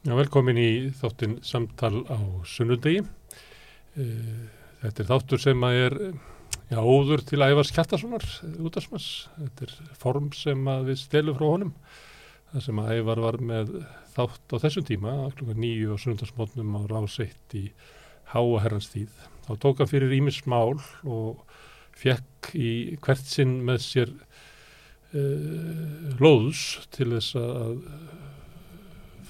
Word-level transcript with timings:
Já, 0.00 0.14
velkomin 0.16 0.56
í 0.56 0.68
þáttin 0.96 1.34
samtal 1.44 2.06
á 2.08 2.16
sunnundegi. 2.48 3.02
Eh, 4.00 4.44
þetta 4.80 5.02
er 5.02 5.08
þáttur 5.10 5.40
sem 5.42 5.64
að 5.66 5.74
er 5.76 5.96
já, 6.70 6.78
óður 6.80 7.20
til 7.28 7.42
Ævars 7.44 7.68
Kjartasonar 7.76 8.24
útdagsmanns. 8.64 9.28
Þetta 9.34 9.66
er 9.66 9.74
form 10.00 10.30
sem 10.32 10.70
við 10.86 10.96
stelum 11.02 11.36
frá 11.36 11.44
honum. 11.50 11.74
Það 12.48 12.64
sem 12.64 12.80
að 12.80 12.92
Ævar 12.94 13.20
var 13.26 13.38
með 13.50 13.74
þátt 14.14 14.54
á 14.56 14.62
þessum 14.62 14.86
tíma, 14.88 15.12
klukka 15.36 15.58
nýju 15.60 15.92
og 15.92 16.00
sunnundagsmótnum 16.00 16.80
á 16.80 16.82
ráseitt 16.88 17.56
í 17.60 17.66
háa 18.32 18.64
herrans 18.64 18.88
tíð. 18.94 19.12
Þá 19.44 19.52
tók 19.60 19.84
hann 19.84 19.92
fyrir 19.92 20.16
Ímis 20.16 20.40
mál 20.48 20.80
og 21.04 21.44
fekk 21.92 22.54
í 22.56 22.96
hvert 23.04 23.28
sinn 23.28 23.58
með 23.68 23.84
sér 23.84 24.16
uh, 24.16 26.16
lóðs 26.16 26.88
til 26.96 27.12
þess 27.12 27.36
að 27.36 27.84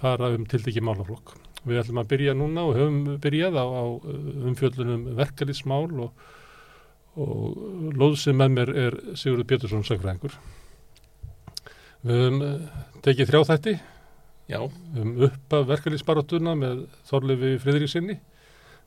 fara 0.01 0.33
um 0.35 0.47
tildegi 0.49 0.83
málaflokk. 0.85 1.35
Við 1.69 1.83
ætlum 1.83 2.01
að 2.01 2.11
byrja 2.15 2.35
núna 2.37 2.65
og 2.69 2.77
höfum 2.79 3.01
byrjað 3.21 3.59
á, 3.61 3.65
á 3.69 3.85
umfjöldunum 4.49 5.07
verkefnismál 5.19 5.91
og, 6.07 6.27
og 7.21 7.95
lóðsinn 8.01 8.39
með 8.41 8.55
mér 8.57 8.75
er 8.87 8.99
Sigurður 9.13 9.49
Pétursson 9.51 9.85
Sækfræðingur. 9.85 10.37
Við 12.01 12.23
höfum 12.25 12.45
tekið 13.05 13.33
þrjá 13.33 13.43
þætti 13.53 13.81
um 14.51 15.11
upp 15.23 15.55
af 15.55 15.67
verkefnisbaráttuna 15.69 16.57
með 16.59 16.87
Þorlefi 17.07 17.59
Fridrikssinni, 17.63 18.17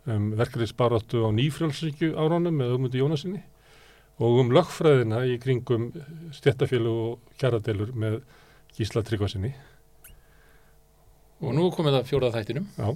um 0.09 0.33
verkefnisbaráttu 0.35 1.23
á 1.23 1.29
nýfrjálfsíkju 1.31 2.17
áraunum 2.19 2.57
með 2.57 2.73
Ögmundi 2.75 2.99
Jónasinni 2.99 3.43
og 4.19 4.41
um 4.41 4.51
lögfræðina 4.53 5.23
í 5.29 5.37
kringum 5.41 5.91
stjættafélag 6.35 6.97
og 7.05 7.37
kjaradelur 7.39 7.93
með 7.95 8.19
Gísla 8.75 9.05
Tryggvarsinni. 9.05 9.53
Og 11.43 11.55
nú 11.57 11.69
komið 11.75 11.97
það 11.97 12.09
fjórað 12.09 12.35
þættinum. 12.37 12.67
Já, 12.77 12.89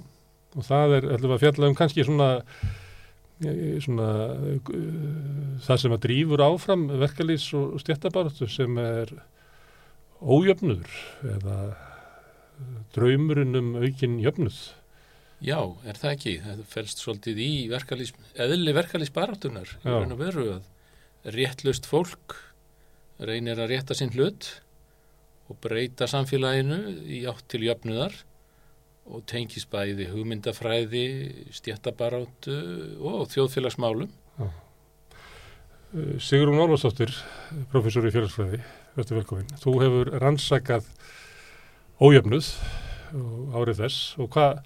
og 0.56 0.66
það 0.68 0.94
er, 0.98 1.08
ætlum 1.16 1.34
að 1.34 1.42
fjalla 1.44 1.68
um 1.68 1.76
kannski 1.78 2.04
svona, 2.06 2.28
svona 3.84 4.06
uh, 4.48 4.70
það 5.66 5.82
sem 5.84 5.96
að 5.96 6.04
drýfur 6.06 6.44
áfram 6.46 6.86
verkalýs 7.04 7.50
og 7.58 7.76
stjættabaratu 7.82 8.48
sem 8.50 8.80
er 8.82 9.12
ójöfnuður 10.18 10.96
eða 11.36 11.58
draumurinn 12.96 13.58
um 13.58 13.74
aukin 13.78 14.18
jöfnuð. 14.22 14.58
Já, 15.44 15.60
er 15.86 15.98
það 16.00 16.14
ekki? 16.16 16.32
Það 16.42 16.62
fælst 16.72 17.02
svolítið 17.04 17.40
í 17.44 17.50
verkalýs, 17.70 18.10
eðli 18.34 18.74
verkalýs 18.74 19.12
baratunar. 19.14 19.76
Það 19.84 19.98
er 20.00 20.14
að 20.14 20.22
veru 20.24 20.46
að 20.56 21.36
réttlust 21.36 21.86
fólk 21.86 22.34
reynir 23.18 23.60
að 23.60 23.70
rétta 23.74 23.94
sinn 23.98 24.10
hlut 24.14 24.48
og 25.48 25.60
breyta 25.62 26.08
samfélaginu 26.10 26.80
í 27.06 27.22
átt 27.30 27.46
til 27.50 27.64
jöfnuðar 27.66 28.16
og 29.08 29.24
tengis 29.30 29.66
bæði 29.70 30.08
hugmyndafræði, 30.12 31.04
stjættabarátu 31.56 32.56
og 33.00 33.28
þjóðfélagsmálum. 33.32 34.10
Já. 34.38 34.48
Sigrun 36.20 36.60
Ólafsdóttir, 36.60 37.14
professor 37.72 38.04
í 38.04 38.12
félagsfræði, 38.12 38.60
verður 38.98 39.22
velkominn. 39.22 39.54
Þú 39.62 39.72
hefur 39.80 40.10
rannsakað 40.20 40.90
ójöfnuð 42.04 42.50
árið 43.56 43.80
þess 43.80 44.18
og 44.20 44.28
hvað 44.34 44.60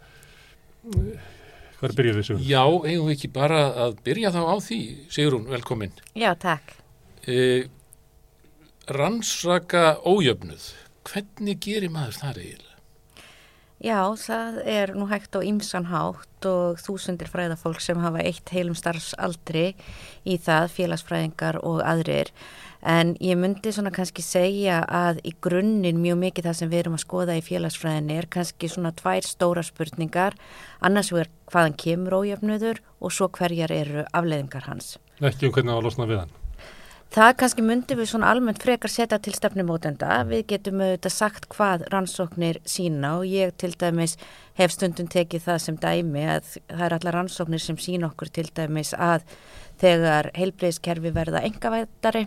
hvað 1.79 1.87
er 1.89 1.95
byrjuð 1.99 2.19
þessu? 2.19 2.39
Já, 2.47 2.62
eigum 2.62 3.06
við 3.06 3.15
ekki 3.17 3.31
bara 3.34 3.62
að 3.84 3.97
byrja 4.06 4.33
þá 4.34 4.41
á 4.43 4.56
því, 4.67 4.81
Sigrun, 5.15 5.47
velkominn. 5.51 5.95
Já, 6.19 6.33
takk. 6.43 6.75
E, 7.23 7.69
rannsaka 8.91 10.01
ójöfnuð, 10.03 10.69
hvernig 11.06 11.62
gerir 11.62 11.95
maður 11.95 12.19
það 12.19 12.43
eiginlega? 12.43 12.72
Já, 13.83 14.14
það 14.14 14.58
er 14.62 14.92
nú 14.94 15.08
hægt 15.11 15.34
á 15.34 15.42
ymsanhátt 15.42 16.47
og 16.47 16.78
þúsundir 16.78 17.27
fræðafólk 17.27 17.80
sem 17.83 17.98
hafa 17.98 18.20
eitt 18.22 18.52
heilum 18.55 18.77
starfsaldri 18.78 19.72
í 20.22 20.37
það, 20.38 20.69
félagsfræðingar 20.76 21.59
og 21.66 21.81
aðrir. 21.82 22.31
En 22.87 23.16
ég 23.19 23.34
myndi 23.38 23.72
svona 23.75 23.91
kannski 23.94 24.22
segja 24.22 24.84
að 24.87 25.19
í 25.26 25.32
grunninn 25.42 25.98
mjög 26.03 26.21
mikið 26.21 26.47
það 26.47 26.59
sem 26.60 26.71
við 26.71 26.82
erum 26.84 26.98
að 26.98 27.03
skoða 27.03 27.37
í 27.38 27.42
félagsfræðinni 27.47 28.21
er 28.21 28.28
kannski 28.31 28.71
svona 28.71 28.94
tvær 28.94 29.26
stóra 29.26 29.66
spurningar, 29.66 30.38
annars 30.78 31.10
vegar 31.10 31.32
hvaðan 31.50 31.75
kemur 31.82 32.21
ójöfnuður 32.22 32.82
og 33.03 33.15
svo 33.19 33.31
hverjar 33.34 33.75
eru 33.75 34.06
afleðingar 34.15 34.71
hans. 34.71 34.94
Ekki 35.19 35.50
um 35.50 35.56
hvernig 35.59 35.75
það 35.75 35.81
var 35.81 35.91
losnað 35.91 36.15
við 36.15 36.22
hann. 36.22 36.38
Það 37.12 37.31
kannski 37.43 37.62
myndi 37.65 37.97
við 37.99 38.06
svona 38.09 38.31
almennt 38.33 38.62
frekar 38.65 38.89
setja 38.89 39.19
til 39.21 39.34
stefnumótenda. 39.37 40.23
Við 40.25 40.47
getum 40.55 40.81
auðvitað 40.81 41.12
sagt 41.12 41.45
hvað 41.53 41.84
rannsóknir 41.93 42.59
sína 42.65 43.19
og 43.19 43.27
ég 43.28 43.53
til 43.61 43.75
dæmis 43.77 44.15
hef 44.56 44.73
stundum 44.73 45.11
tekið 45.12 45.45
það 45.45 45.59
sem 45.61 45.77
dæmi 45.83 46.22
að 46.39 46.55
það 46.71 46.87
er 46.87 46.97
allar 46.97 47.19
rannsóknir 47.19 47.61
sem 47.61 47.77
sína 47.77 48.09
okkur 48.09 48.33
til 48.33 48.47
dæmis 48.56 48.95
að 48.97 49.27
þegar 49.83 50.31
heilbreyðskerfi 50.39 51.12
verða 51.12 51.45
engavættari 51.51 52.25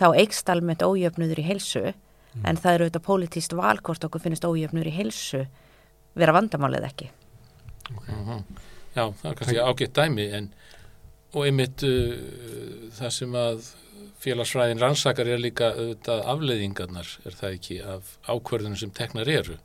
þá 0.00 0.06
eikst 0.10 0.50
almennt 0.50 0.82
ójöfnuður 0.82 1.38
í 1.38 1.48
helsu 1.52 1.86
mm. 1.86 2.42
en 2.42 2.58
það 2.58 2.74
eru 2.74 2.88
auðvitað 2.88 3.08
pólitíst 3.12 3.54
valkort 3.54 4.10
okkur 4.10 4.26
finnist 4.26 4.50
ójöfnuður 4.50 4.90
í 4.90 4.98
helsu 4.98 5.44
vera 6.18 6.34
vandamálið 6.34 6.90
ekki. 6.90 7.12
Okay. 7.94 8.42
Já, 8.98 9.04
það 9.06 9.30
er 9.30 9.38
kannski 9.44 9.62
ágætt 9.62 9.94
dæmi 10.02 10.32
en 10.34 10.54
og 11.36 11.44
einmitt 11.44 11.84
uh, 11.86 12.88
það 12.98 13.14
sem 13.14 13.36
að 13.36 13.76
félagsfræðin 14.22 14.82
rannsakar 14.82 15.30
er 15.30 15.40
líka 15.42 15.72
auðvitað 15.76 16.26
afleiðingarnar, 16.34 17.14
er 17.26 17.38
það 17.38 17.56
ekki, 17.58 17.80
af 17.96 18.14
ákverðunum 18.26 18.78
sem 18.80 18.92
teknar 18.94 19.30
eru? 19.30 19.58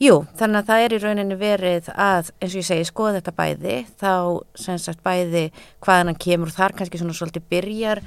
Jú, 0.00 0.22
þannig 0.40 0.62
að 0.62 0.68
það 0.70 0.82
er 0.82 0.92
í 0.96 0.98
rauninni 1.02 1.36
verið 1.36 1.88
að, 1.92 2.30
eins 2.40 2.54
og 2.54 2.60
ég 2.62 2.68
segi, 2.70 2.84
skoða 2.88 3.18
þetta 3.18 3.34
bæði, 3.36 3.74
þá 4.00 4.12
sem 4.56 4.78
sagt 4.80 5.02
bæði 5.04 5.42
hvaðan 5.84 6.12
hann 6.12 6.20
kemur 6.24 6.48
og 6.48 6.56
þar 6.56 6.76
kannski 6.78 7.00
svona 7.02 7.16
svolítið 7.18 7.50
byrjar 7.52 8.00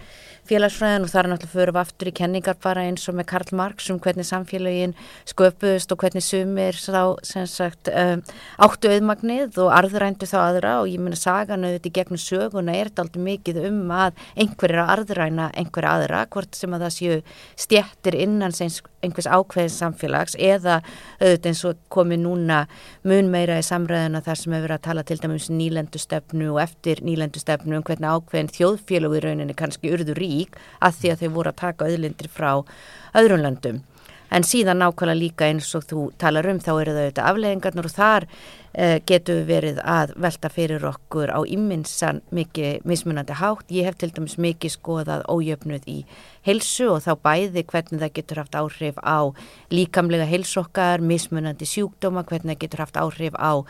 félagsfræðin 0.50 1.06
og 1.06 1.12
það 1.12 1.20
er 1.22 1.30
náttúrulega 1.32 1.54
fyrir 1.54 1.80
aftur 1.80 2.10
í 2.10 2.14
kenningar 2.20 2.58
bara 2.64 2.84
eins 2.88 3.08
og 3.08 3.18
með 3.18 3.28
Karl 3.32 3.56
Marx 3.60 3.90
um 3.94 4.00
hvernig 4.04 4.28
samfélagin 4.28 4.96
sköpust 5.30 5.94
og 5.94 6.04
hvernig 6.04 6.26
sumir 6.26 6.80
sem 6.80 7.48
sagt 7.50 7.92
um, 7.92 8.24
áttu 8.68 8.92
auðmagnið 8.92 9.60
og 9.64 9.72
arðrændu 9.78 10.30
þá 10.30 10.38
aðra. 10.44 10.76
Og 10.84 10.92
ég 10.92 11.04
minna 11.04 11.20
sagan 11.20 11.64
auðvitað 11.66 11.92
í 11.92 11.96
gegnum 12.00 12.22
söguna 12.22 12.76
er 12.78 12.92
þetta 12.92 13.08
aldrei 13.08 13.28
mikið 13.30 13.62
um 13.70 13.84
að 13.96 14.24
einhver 14.36 14.76
er 14.76 14.84
að 14.84 14.96
arðræna 14.98 15.52
einhver 15.60 15.90
aðra, 15.90 16.26
hvort 16.34 16.60
sem 16.60 16.76
að 16.76 16.88
það 16.88 16.98
séu 16.98 17.22
stjættir 17.66 18.20
innan 18.28 18.56
einhvers 19.04 19.28
ákveðin 19.28 19.74
samfélags 19.74 20.38
eða 20.40 20.80
auðvitað 21.20 21.50
eins 21.52 21.64
og 21.70 21.80
komi 21.94 22.18
núna 22.20 22.64
mun 23.08 23.32
meira 23.34 23.60
í 23.62 23.68
samræðina 23.68 24.24
þar 24.26 24.42
sem 24.42 24.58
hefur 24.58 24.76
að 24.76 24.84
tala 24.88 25.06
til 25.08 25.20
dæmis 25.22 25.50
um 25.52 25.60
nýlendustefnu 25.60 26.52
og 26.56 26.62
eftir 26.64 27.04
nýlendustefnu 27.06 27.80
um 27.80 27.88
hvernig 27.88 28.18
ákveðin 28.18 28.54
þjóðfélag 28.58 29.18
í 29.18 29.24
rauninni 29.28 29.58
kannski 29.60 29.94
urður 29.94 30.22
í 30.24 30.30
rík 30.34 30.60
að 30.80 31.02
því 31.02 31.14
að 31.14 31.24
þau 31.24 31.34
voru 31.38 31.54
að 31.54 31.62
taka 31.64 31.90
auðlindir 31.90 32.32
frá 32.32 32.52
öðrum 33.14 33.44
löndum. 33.44 33.84
En 34.34 34.42
síðan 34.42 34.80
nákvæmlega 34.82 35.20
líka 35.20 35.46
eins 35.46 35.68
og 35.78 35.84
þú 35.86 36.08
talar 36.18 36.48
um 36.50 36.58
þá 36.58 36.72
eru 36.74 36.94
þau 36.96 37.02
auðvitað 37.04 37.28
afleggingarnir 37.30 37.90
og 37.90 37.94
þar 37.94 38.26
uh, 38.74 39.00
getur 39.06 39.42
við 39.42 39.50
verið 39.50 39.80
að 39.86 40.14
velta 40.26 40.52
fyrir 40.54 40.86
okkur 40.90 41.34
á 41.34 41.40
imminsan 41.46 42.22
mikið 42.34 42.86
mismunandi 42.90 43.38
hátt. 43.40 43.72
Ég 43.74 43.88
hef 43.90 43.98
til 44.02 44.12
dæmis 44.16 44.38
mikið 44.42 44.76
skoðað 44.76 45.26
ójöfnuð 45.32 45.90
í 45.90 45.98
heilsu 46.48 46.90
og 46.94 47.02
þá 47.06 47.14
bæði 47.24 47.66
hvernig 47.70 48.04
það 48.04 48.16
getur 48.20 48.44
haft 48.44 48.60
áhrif 48.60 49.02
á 49.02 49.20
líkamlega 49.72 50.28
heilsokkar, 50.30 51.02
mismunandi 51.02 51.68
sjúkdóma, 51.70 52.26
hvernig 52.28 52.56
það 52.56 52.64
getur 52.66 52.86
haft 52.86 53.02
áhrif 53.02 53.36
á 53.40 53.64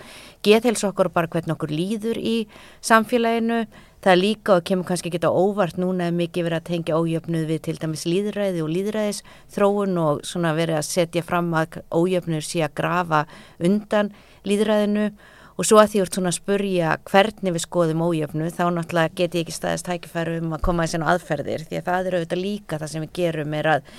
geðheilsokkar 0.44 1.12
og 1.12 1.18
bara 1.18 1.32
hvernig 1.32 1.58
okkur 1.58 1.74
líður 1.74 2.20
í 2.20 2.38
samfélaginu 2.82 3.66
Það 4.04 4.18
líka 4.20 4.58
og 4.58 4.66
kemur 4.68 4.84
kannski 4.84 5.16
á 5.16 5.32
óvart 5.32 5.78
núna 5.80 6.10
að 6.10 6.18
mikið 6.18 6.44
verið 6.44 6.58
að 6.58 6.66
tengja 6.68 6.98
ójöfnuð 7.00 7.46
við 7.48 7.60
til 7.64 7.76
dæmis 7.80 8.02
líðræði 8.04 8.60
og 8.60 8.72
líðræðis 8.74 9.22
þróun 9.56 10.02
og 10.02 10.20
svona 10.28 10.52
verið 10.58 10.76
að 10.82 10.90
setja 10.90 11.24
fram 11.24 11.54
að 11.56 11.78
ójöfnuður 11.88 12.44
sé 12.44 12.66
að 12.66 12.74
grafa 12.82 13.22
undan 13.64 14.12
líðræðinu 14.50 15.08
og 15.54 15.68
svo 15.70 15.80
að 15.82 15.92
því 15.92 16.04
úr 16.04 16.12
svona 16.14 16.32
að 16.32 16.40
spurja 16.40 16.94
hvernig 17.10 17.56
við 17.56 17.66
skoðum 17.66 18.06
ójöfnuð 18.08 18.56
þá 18.56 18.64
náttúrulega 18.74 19.18
get 19.20 19.36
ég 19.38 19.44
ekki 19.44 19.58
staðist 19.58 19.90
tækifæru 19.90 20.40
um 20.42 20.56
að 20.58 20.64
koma 20.66 20.88
þessi 20.88 21.04
aðferðir 21.14 21.68
því 21.68 21.80
að 21.80 21.92
það 21.92 22.08
er 22.08 22.18
auðvitað 22.18 22.42
líka 22.42 22.80
það 22.82 22.94
sem 22.94 23.06
við 23.06 23.14
gerum 23.20 23.54
er 23.60 23.70
að 23.76 23.92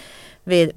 við 0.51 0.75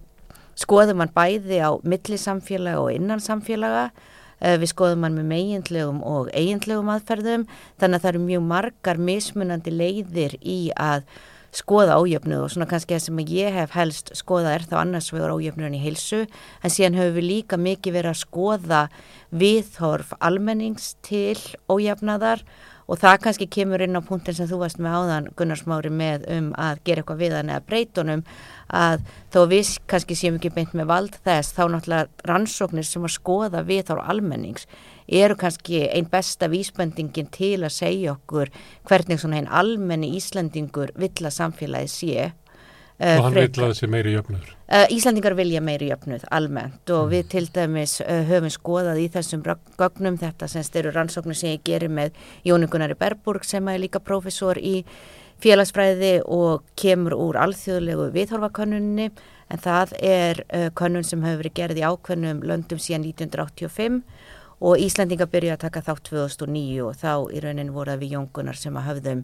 skoðum 0.57 1.01
hann 1.01 1.15
bæði 1.17 1.63
á 1.65 1.69
millisamfélaga 1.81 2.83
og 2.83 2.93
innan 2.93 3.23
samfélaga 3.23 3.89
Eh, 4.37 4.53
við 4.61 4.69
skoðum 4.69 5.05
hann 5.07 5.15
með 5.17 5.31
meginlegum 5.31 6.03
og 6.05 6.27
eiginlegum 6.29 6.91
aðferðum 6.93 7.47
þannig 7.81 7.97
að 7.97 8.03
það 8.03 8.11
eru 8.11 8.19
mjög 8.27 8.43
margar 8.51 8.99
mismunandi 9.01 9.71
leiðir 9.73 10.35
í 10.45 10.57
að 10.77 11.07
skoða 11.55 11.97
ójöfnuð 12.01 12.43
og 12.43 12.53
svona 12.53 12.67
kannski 12.69 12.95
það 12.95 13.03
sem 13.05 13.21
ég 13.31 13.55
hef 13.55 13.75
helst 13.77 14.11
skoða 14.17 14.55
er 14.57 14.65
þá 14.67 14.75
annars 14.81 15.11
vegar 15.13 15.35
ójöfnuðan 15.35 15.77
í 15.77 15.83
heilsu 15.83 16.23
en 16.25 16.73
síðan 16.73 16.97
höfum 16.99 17.17
við 17.19 17.29
líka 17.31 17.59
mikið 17.61 17.97
verið 17.99 18.13
að 18.13 18.21
skoða 18.23 18.81
viðhorf 19.31 20.13
almennings 20.19 20.95
til 21.05 21.37
ójöfnaðar 21.71 22.43
og 22.87 22.99
það 23.01 23.17
kannski 23.25 23.47
kemur 23.51 23.83
inn 23.83 23.99
á 23.99 24.01
punktin 24.03 24.35
sem 24.37 24.47
þú 24.47 24.61
varst 24.63 24.79
með 24.79 24.97
áðan 24.97 25.29
Gunnarsmári 25.39 25.91
með 25.91 26.27
um 26.31 26.51
að 26.55 26.81
gera 26.87 27.03
eitthvað 27.03 27.21
við 27.23 27.35
hann 27.35 27.51
eða 27.51 27.65
breytunum 27.67 28.23
að 28.81 29.03
þó 29.33 29.39
við 29.51 29.73
kannski 29.91 30.17
séum 30.19 30.39
ekki 30.39 30.53
beint 30.55 30.75
með 30.77 30.89
vald 30.91 31.17
þess 31.27 31.55
þá 31.57 31.63
náttúrulega 31.73 32.29
rannsóknir 32.31 32.87
sem 32.87 33.07
að 33.07 33.15
skoða 33.17 33.63
við 33.67 33.83
þá 33.89 33.93
almennings 33.99 34.67
eru 35.07 35.37
kannski 35.39 35.85
einn 35.87 36.07
besta 36.11 36.49
vísbendingin 36.51 37.29
til 37.31 37.61
að 37.61 37.75
segja 37.75 38.15
okkur 38.15 38.51
hvernig 38.87 39.21
svona 39.21 39.41
einn 39.41 39.51
almenni 39.51 40.13
Íslandingur 40.17 40.95
vill 40.95 41.15
að 41.23 41.37
samfélagi 41.37 41.91
sé 41.91 42.31
Uh, 42.97 43.19
og 43.19 43.27
hann 43.27 43.35
vil 43.35 43.43
að 43.45 43.71
þessi 43.75 43.87
meiri 43.93 44.13
jöfnuð 44.15 44.45
uh, 44.73 44.87
Íslandingar 44.89 45.35
vilja 45.37 45.59
meiri 45.61 45.91
jöfnuð 45.91 46.23
almennt. 46.33 46.81
Og 46.89 47.03
mm. 47.03 47.11
við 47.11 47.27
til 47.29 47.43
dæmis 47.53 47.93
uh, 48.01 48.23
höfum 48.25 48.49
skoðað 48.49 49.03
í 49.03 49.05
þessum 49.13 49.43
gögnum 49.77 50.17
þetta 50.17 50.49
sem 50.49 50.65
styrir 50.65 50.97
rannsóknir 50.97 51.37
sem 51.37 51.53
ég 51.53 51.61
gerir 51.67 51.93
með 51.93 52.17
Jóningunari 52.47 52.97
Berburg 52.97 53.45
sem 53.45 53.69
er 53.69 53.83
líka 53.83 54.01
profesor 54.01 54.57
í 54.57 54.81
félagsfræði 55.45 56.23
og 56.25 56.65
kemur 56.73 57.13
úr 57.13 57.37
alþjóðlegu 57.45 58.09
viðhorfakönnunni. 58.17 59.11
En 59.53 59.61
það 59.61 59.93
er 60.03 60.41
könnun 60.75 61.05
sem 61.05 61.21
hefur 61.23 61.43
verið 61.43 61.57
gerð 61.61 61.77
í 61.79 61.85
ákveðnum 61.85 62.41
löndum 62.49 62.81
síðan 62.81 63.05
1985 63.13 64.01
og 64.57 64.81
Íslandingar 64.81 65.29
byrjuði 65.29 65.53
að 65.53 65.61
taka 65.67 65.85
þátt 65.85 66.09
2009 66.09 66.81
og 66.83 66.97
þá 66.97 67.11
í 67.29 67.43
raunin 67.45 67.69
voru 67.75 67.93
það 67.93 68.01
við 68.01 68.15
Jóngunar 68.17 68.57
sem 68.57 68.79
að 68.81 68.87
hafðum 68.89 69.21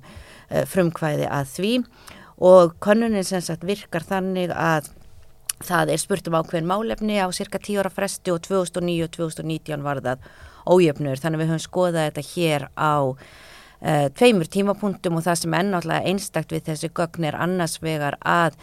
frumkvæði 0.69 1.25
að 1.25 1.49
því. 1.57 1.71
og 1.81 2.22
konnunin 2.83 3.23
sem 3.27 3.43
sagt 3.43 3.63
virkar 3.67 4.03
þannig 4.07 4.51
að 4.51 4.91
það 5.63 5.93
er 5.93 6.01
spurt 6.01 6.27
um 6.27 6.37
ákveðin 6.39 6.67
málefni 6.67 7.19
á 7.21 7.27
cirka 7.35 7.61
10 7.61 7.83
ára 7.83 7.91
fresti 7.93 8.33
og 8.33 8.41
2009 8.43 9.05
og 9.05 9.13
2019 9.15 9.85
var 9.85 10.01
það 10.03 10.25
ójöfnur 10.67 11.19
þannig 11.19 11.39
að 11.39 11.43
við 11.43 11.51
höfum 11.51 11.63
skoðað 11.63 12.07
þetta 12.07 12.25
hér 12.33 12.65
á 12.75 12.95
uh, 13.03 14.07
tveimur 14.17 14.49
tímapunktum 14.51 15.19
og 15.19 15.25
það 15.27 15.41
sem 15.41 15.57
ennáttúrulega 15.59 16.11
einstakt 16.11 16.55
við 16.55 16.65
þessi 16.69 16.91
gögn 16.95 17.29
er 17.29 17.39
annars 17.39 17.79
vegar 17.83 18.17
að 18.19 18.57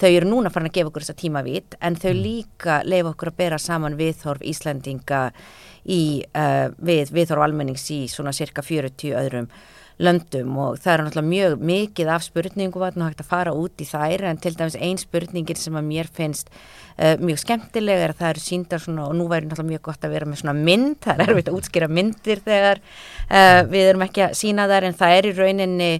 þau 0.00 0.10
eru 0.10 0.30
núna 0.30 0.50
farin 0.50 0.70
að 0.70 0.78
gefa 0.78 0.90
okkur 0.90 1.06
þessa 1.06 1.20
tímavít 1.20 1.76
en 1.80 1.98
þau 1.98 2.10
mm. 2.10 2.22
líka 2.24 2.80
leifa 2.86 3.12
okkur 3.12 3.30
að 3.30 3.38
bera 3.42 3.60
saman 3.62 3.98
viðhorf 3.98 4.42
Íslandinga 4.42 5.28
í, 5.84 6.02
uh, 6.34 6.66
við 6.78 7.14
viðhorf 7.14 7.46
almennings 7.46 7.86
í 7.94 8.04
svona 8.10 8.34
cirka 8.34 8.64
40 8.66 9.14
öðrum 9.20 9.50
löndum 10.02 10.56
og 10.58 10.78
það 10.82 10.92
er 10.92 11.02
náttúrulega 11.04 11.30
mjög 11.30 11.64
mikið 11.70 12.08
af 12.10 12.24
spurningu 12.26 12.80
vatn 12.82 13.04
og 13.04 13.12
hægt 13.12 13.22
að 13.22 13.30
fara 13.30 13.54
út 13.54 13.82
í 13.82 13.86
þær 13.86 14.24
en 14.30 14.40
til 14.42 14.54
dæmis 14.58 14.78
ein 14.80 14.98
spurningir 14.98 15.60
sem 15.60 15.78
að 15.78 15.86
mér 15.86 16.10
finnst 16.10 16.50
uh, 16.50 17.14
mjög 17.22 17.40
skemmtilega 17.44 18.08
er 18.08 18.14
að 18.14 18.22
það 18.22 18.32
eru 18.32 18.44
síndar 18.44 18.82
svona 18.82 19.06
og 19.06 19.14
nú 19.18 19.28
væri 19.30 19.46
náttúrulega 19.46 19.70
mjög 19.76 19.84
gott 19.86 20.06
að 20.06 20.16
vera 20.16 20.30
með 20.30 20.42
svona 20.42 20.56
mynd, 20.58 20.98
það 21.04 21.22
er 21.22 21.34
erfitt 21.34 21.50
að 21.52 21.58
útskýra 21.60 21.90
myndir 21.90 22.44
þegar 22.44 22.82
uh, 22.82 23.60
við 23.70 23.90
erum 23.92 24.06
ekki 24.08 24.26
að 24.26 24.38
sína 24.42 24.68
þar 24.72 24.88
en 24.88 24.98
það 24.98 25.18
er 25.18 25.30
í 25.30 25.34
rauninni 25.38 25.90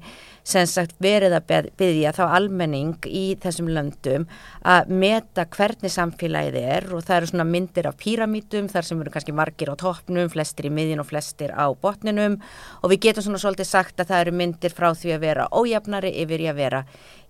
sem 0.44 0.67
sagt 0.69 0.99
verið 1.02 1.35
að 1.38 1.70
byggja 1.81 2.12
þá 2.17 2.23
almenning 2.37 3.06
í 3.08 3.25
þessum 3.41 3.70
löndum 3.73 4.26
að 4.61 4.93
meta 4.93 5.46
hvernig 5.49 5.93
samfélagið 5.93 6.58
er 6.61 6.88
og 6.93 7.06
það 7.06 7.17
eru 7.17 7.31
svona 7.31 7.46
myndir 7.49 7.88
af 7.88 7.96
píramítum 8.00 8.69
þar 8.73 8.88
sem 8.88 9.00
eru 9.00 9.14
kannski 9.14 9.37
margir 9.37 9.73
á 9.73 9.81
toppnum, 9.81 10.29
flestir 10.32 10.69
í 10.69 10.73
miðin 10.75 11.00
og 11.00 11.08
flestir 11.08 11.55
á 11.56 11.73
botninum 11.73 12.37
og 12.82 12.93
við 12.93 13.06
getum 13.08 13.29
svona 13.29 13.41
svolítið 13.41 13.70
sagt 13.70 14.05
að 14.05 14.12
það 14.12 14.25
eru 14.26 14.37
myndir 14.43 14.76
frá 14.76 14.91
því 14.93 15.14
að 15.17 15.25
vera 15.25 15.49
ójafnari 15.49 16.12
yfir 16.25 16.44
í 16.44 16.50
að 16.52 16.61
vera 16.61 16.82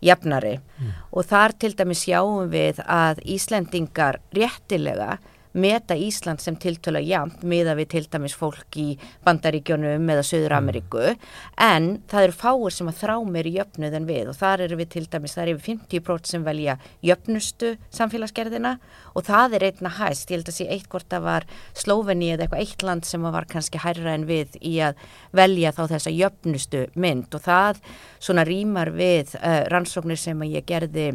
jafnari 0.04 0.56
mm. 0.58 0.96
og 1.14 1.30
þar 1.30 1.54
til 1.58 1.72
dæmi 1.78 1.96
sjáum 1.96 2.50
við 2.50 2.82
að 2.82 3.22
Íslendingar 3.36 4.18
réttilega 4.34 5.20
meta 5.54 5.94
Ísland 5.94 6.42
sem 6.42 6.56
tiltöla 6.60 7.00
jamt 7.04 7.44
miða 7.46 7.76
við 7.78 7.90
til 7.94 8.04
dæmis 8.10 8.34
fólk 8.36 8.78
í 8.80 8.86
Bandaríkjónum 9.26 10.08
eða 10.10 10.24
Söður 10.26 10.56
Ameríku 10.58 11.02
mm. 11.12 11.20
en 11.62 11.88
það 12.10 12.28
eru 12.28 12.36
fáir 12.40 12.74
sem 12.74 12.90
að 12.90 13.00
þrá 13.02 13.14
meiri 13.36 13.54
jöfnuð 13.58 13.98
en 14.00 14.08
við 14.08 14.32
og 14.32 14.38
þar 14.40 14.64
eru 14.66 14.78
við 14.80 14.90
til 14.96 15.04
dæmis, 15.12 15.36
það 15.36 15.44
eru 15.44 15.56
yfir 15.56 15.78
50% 15.90 16.32
sem 16.32 16.46
velja 16.46 16.76
jöfnustu 17.06 17.74
samfélagsgerðina 17.94 18.74
og 19.14 19.28
það 19.28 19.58
er 19.58 19.68
einna 19.70 19.94
hæst, 20.00 20.30
ég 20.30 20.40
held 20.40 20.50
að 20.50 20.58
sé 20.58 20.68
eitt 20.74 20.90
hvort 20.90 21.08
það 21.10 21.28
var 21.28 21.48
Sloveni 21.78 22.32
eða 22.34 22.48
eitthvað 22.48 22.64
eitt 22.64 22.86
land 22.86 23.08
sem 23.08 23.28
var 23.30 23.48
kannski 23.50 23.82
hærra 23.82 24.16
en 24.16 24.26
við 24.28 24.58
í 24.60 24.76
að 24.82 24.98
velja 25.36 25.74
þá 25.76 25.84
þessa 25.94 26.14
jöfnustu 26.14 26.84
mynd 26.98 27.34
og 27.34 27.46
það 27.46 27.82
svona 28.18 28.46
rýmar 28.48 28.90
við 28.94 29.36
uh, 29.38 29.64
rannsóknir 29.70 30.20
sem 30.20 30.42
að 30.42 30.58
ég 30.58 30.68
gerði 30.68 31.12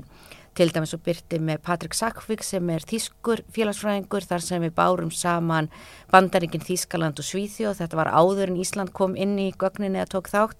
til 0.58 0.72
dæmis 0.74 0.94
og 0.96 1.04
byrti 1.06 1.40
með 1.44 1.62
Patrik 1.66 1.96
Sakvík 1.98 2.44
sem 2.46 2.70
er 2.74 2.86
þýskur 2.88 3.44
félagsfræðingur 3.56 4.28
þar 4.30 4.46
sem 4.46 4.64
við 4.66 4.74
bárum 4.78 5.12
saman 5.14 5.70
bandaríkinn 6.14 6.66
Þýskaland 6.66 7.22
og 7.22 7.28
Svíþjóð. 7.28 7.78
Þetta 7.82 8.00
var 8.00 8.12
áður 8.14 8.52
en 8.54 8.62
Ísland 8.64 8.94
kom 8.96 9.16
inn 9.20 9.38
í 9.42 9.52
gögninni 9.58 10.02
að 10.02 10.16
tók 10.16 10.32
þátt. 10.32 10.60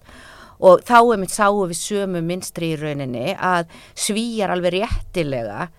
Og 0.60 0.82
þá 0.84 0.98
er 1.00 1.20
mitt 1.22 1.32
sáu 1.32 1.62
við 1.64 1.78
sömu 1.80 2.20
minstri 2.24 2.74
í 2.74 2.80
rauninni 2.80 3.32
að 3.34 3.70
svíjar 3.96 4.52
alveg 4.52 4.80
réttilega 4.80 5.70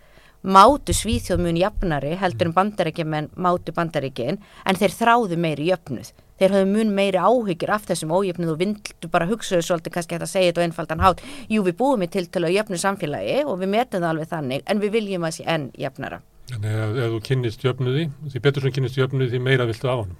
mátu 0.43 0.95
Svíþjóð 0.95 1.45
mun 1.45 1.59
jafnari 1.59 2.15
heldur 2.17 2.49
en 2.49 2.57
bandaríkinn 2.57 3.29
mátu 3.35 3.73
bandaríkinn 3.75 4.41
en 4.41 4.79
þeir 4.79 4.97
þráðu 4.97 5.37
meiri 5.37 5.69
jöfnuð. 5.69 6.11
Þeir 6.41 6.55
hafðu 6.55 6.69
mun 6.71 6.93
meiri 6.97 7.19
áhyggjur 7.21 7.71
af 7.75 7.83
þessum 7.85 8.13
ójöfnuð 8.17 8.55
og 8.55 8.57
vildu 8.57 9.09
bara 9.13 9.27
hugsaðu 9.29 9.61
svolítið 9.67 9.93
kannski 9.93 10.17
að 10.17 10.31
segja 10.31 10.49
þetta 10.49 10.63
á 10.63 10.65
einfaldan 10.65 11.03
hát 11.03 11.21
jú 11.53 11.61
við 11.67 11.77
búum 11.77 12.01
í 12.01 12.09
til 12.09 12.25
til 12.33 12.41
að 12.41 12.55
jöfnu 12.55 12.79
samfélagi 12.81 13.43
og 13.45 13.59
við 13.61 13.69
metum 13.75 14.01
það 14.01 14.09
alveg 14.09 14.31
þannig 14.31 14.65
en 14.65 14.81
við 14.81 14.95
viljum 14.97 15.27
að 15.29 15.35
sé 15.37 15.45
enn 15.45 15.69
jöfnara 15.77 16.23
Þannig 16.49 16.79
að 16.81 16.97
ef 17.03 17.13
þú 17.13 17.19
kynnist 17.27 17.65
jöfnuði 17.67 18.07
því 18.25 18.41
betur 18.47 18.65
sem 18.65 18.73
kynnist 18.79 18.97
jöfnuði 18.97 19.35
því 19.35 19.43
meira 19.45 19.69
viltu 19.69 19.93
á 19.93 19.95
hann 20.01 20.17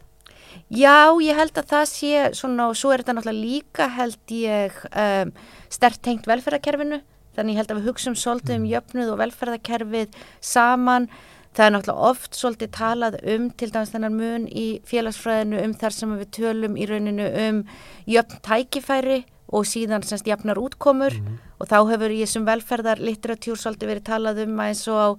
Já, 0.70 1.10
ég 1.24 1.36
held 1.42 1.58
að 1.58 1.72
það 1.74 1.86
sé 1.90 2.22
svona 2.38 2.70
og 2.70 2.78
svo 2.78 2.92
er 2.94 3.02
þetta 3.02 3.18
náttúrulega 3.18 3.42
líka 3.42 3.88
held 3.98 4.36
ég 4.36 4.78
um, 4.92 5.34
stert 5.74 6.04
tengt 6.06 6.30
velferðarkerfinu 6.30 7.02
þannig 7.36 7.54
ég 7.54 7.62
held 7.62 7.74
að 7.74 7.80
við 7.80 7.90
hugsaum 7.90 8.16
svolítið 8.20 8.58
um 8.58 8.66
jöfnuð 8.72 9.12
og 9.14 9.22
velferðarkerfið 9.22 10.18
saman. 10.40 11.08
Það 11.52 11.66
er 11.66 11.74
náttúrulega 11.76 12.10
oft 12.12 12.38
svolítið 12.40 12.72
talað 12.78 13.18
um 13.34 13.50
til 13.60 13.70
dæmis 13.74 13.92
þennan 13.92 14.18
mun 14.18 14.48
í 14.48 14.68
félagsfræðinu 14.88 15.64
um 15.66 15.74
þar 15.82 15.96
sem 15.98 16.18
við 16.22 16.30
tölum 16.38 16.78
í 16.80 16.88
rauninu 16.88 17.28
um 17.46 17.64
jöfn 18.08 18.44
tækifæri 18.48 19.22
og 19.52 19.68
síðan 19.68 20.06
semst 20.08 20.30
jafnar 20.30 20.60
útkomur. 20.62 21.12
Mm 21.12 21.26
-hmm. 21.28 21.40
og 21.60 21.68
þá 21.68 21.78
hefur 21.92 22.12
í 22.12 22.22
þessum 22.24 22.46
velferðar 22.48 23.00
litteratúr 23.00 23.58
svolítið 23.60 23.88
verið 23.92 24.04
talað 24.04 24.44
um 24.46 24.60
að 24.60 24.68
eins 24.68 24.88
og 24.88 24.98
á 24.98 25.10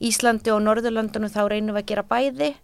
Íslandi 0.00 0.50
og 0.50 0.62
Norðurlandunum 0.62 1.30
þá 1.30 1.42
reynum 1.48 1.74
við 1.74 1.82
að 1.82 1.90
gera 1.90 2.02
bæði. 2.02 2.54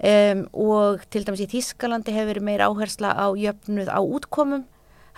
Um, 0.00 0.48
og 0.52 1.02
til 1.10 1.24
dæmis 1.24 1.42
í 1.44 1.46
Þískalandi 1.46 2.12
hefur 2.12 2.26
verið 2.32 2.42
meira 2.42 2.66
áhersla 2.66 3.12
á 3.12 3.26
jöfnuð 3.36 3.88
á 3.92 4.00
útkomum 4.00 4.64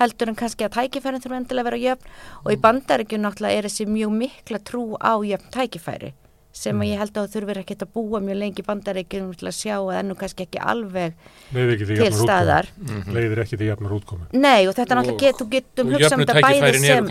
heldur 0.00 0.32
en 0.32 0.38
kannski 0.38 0.66
að 0.66 0.78
tækifærin 0.78 1.22
þurfa 1.22 1.40
endilega 1.42 1.62
að 1.62 1.70
vera 1.70 1.84
jöfn 1.84 2.10
og 2.44 2.50
í 2.50 2.56
mhm. 2.56 2.64
bandaríkjum 2.66 3.24
náttúrulega 3.26 3.58
er 3.58 3.68
þessi 3.68 3.88
mjög 3.90 4.18
mikla 4.22 4.62
trú 4.64 4.84
á 4.96 5.12
jöfn 5.20 5.52
tækifæri 5.52 6.12
sem 6.52 6.76
mm. 6.76 6.84
ég 6.84 7.00
held 7.00 7.16
að 7.16 7.28
þú 7.28 7.32
þurfir 7.32 7.58
ekki 7.62 7.76
að 7.80 7.92
búa 7.94 8.20
mjög 8.20 8.38
lengi 8.42 8.64
bandaríkjum 8.66 9.30
til 9.40 9.48
að 9.48 9.54
sjá 9.56 9.76
að 9.78 9.94
ennú 10.02 10.16
kannski 10.20 10.44
ekki 10.44 10.60
alveg 10.60 11.14
ekki 11.56 11.86
til 11.88 12.10
staðar 12.12 12.69
mm 12.76 12.90
-hmm. 12.90 13.14
leiðir 13.17 13.43
ekki 13.44 13.56
því 13.56 13.69
jafnar 13.70 13.94
útkomi 13.96 14.24
Nei 14.32 14.69
og 14.69 14.74
þetta 14.76 14.93
er 14.93 14.98
náttúrulega 15.00 15.20
get, 15.24 15.36
þú 15.40 15.46
getum 15.48 15.93
hugsað 15.93 16.12
um 16.12 16.20
þetta 16.20 16.40
bæði 16.44 16.78
sem 16.78 17.06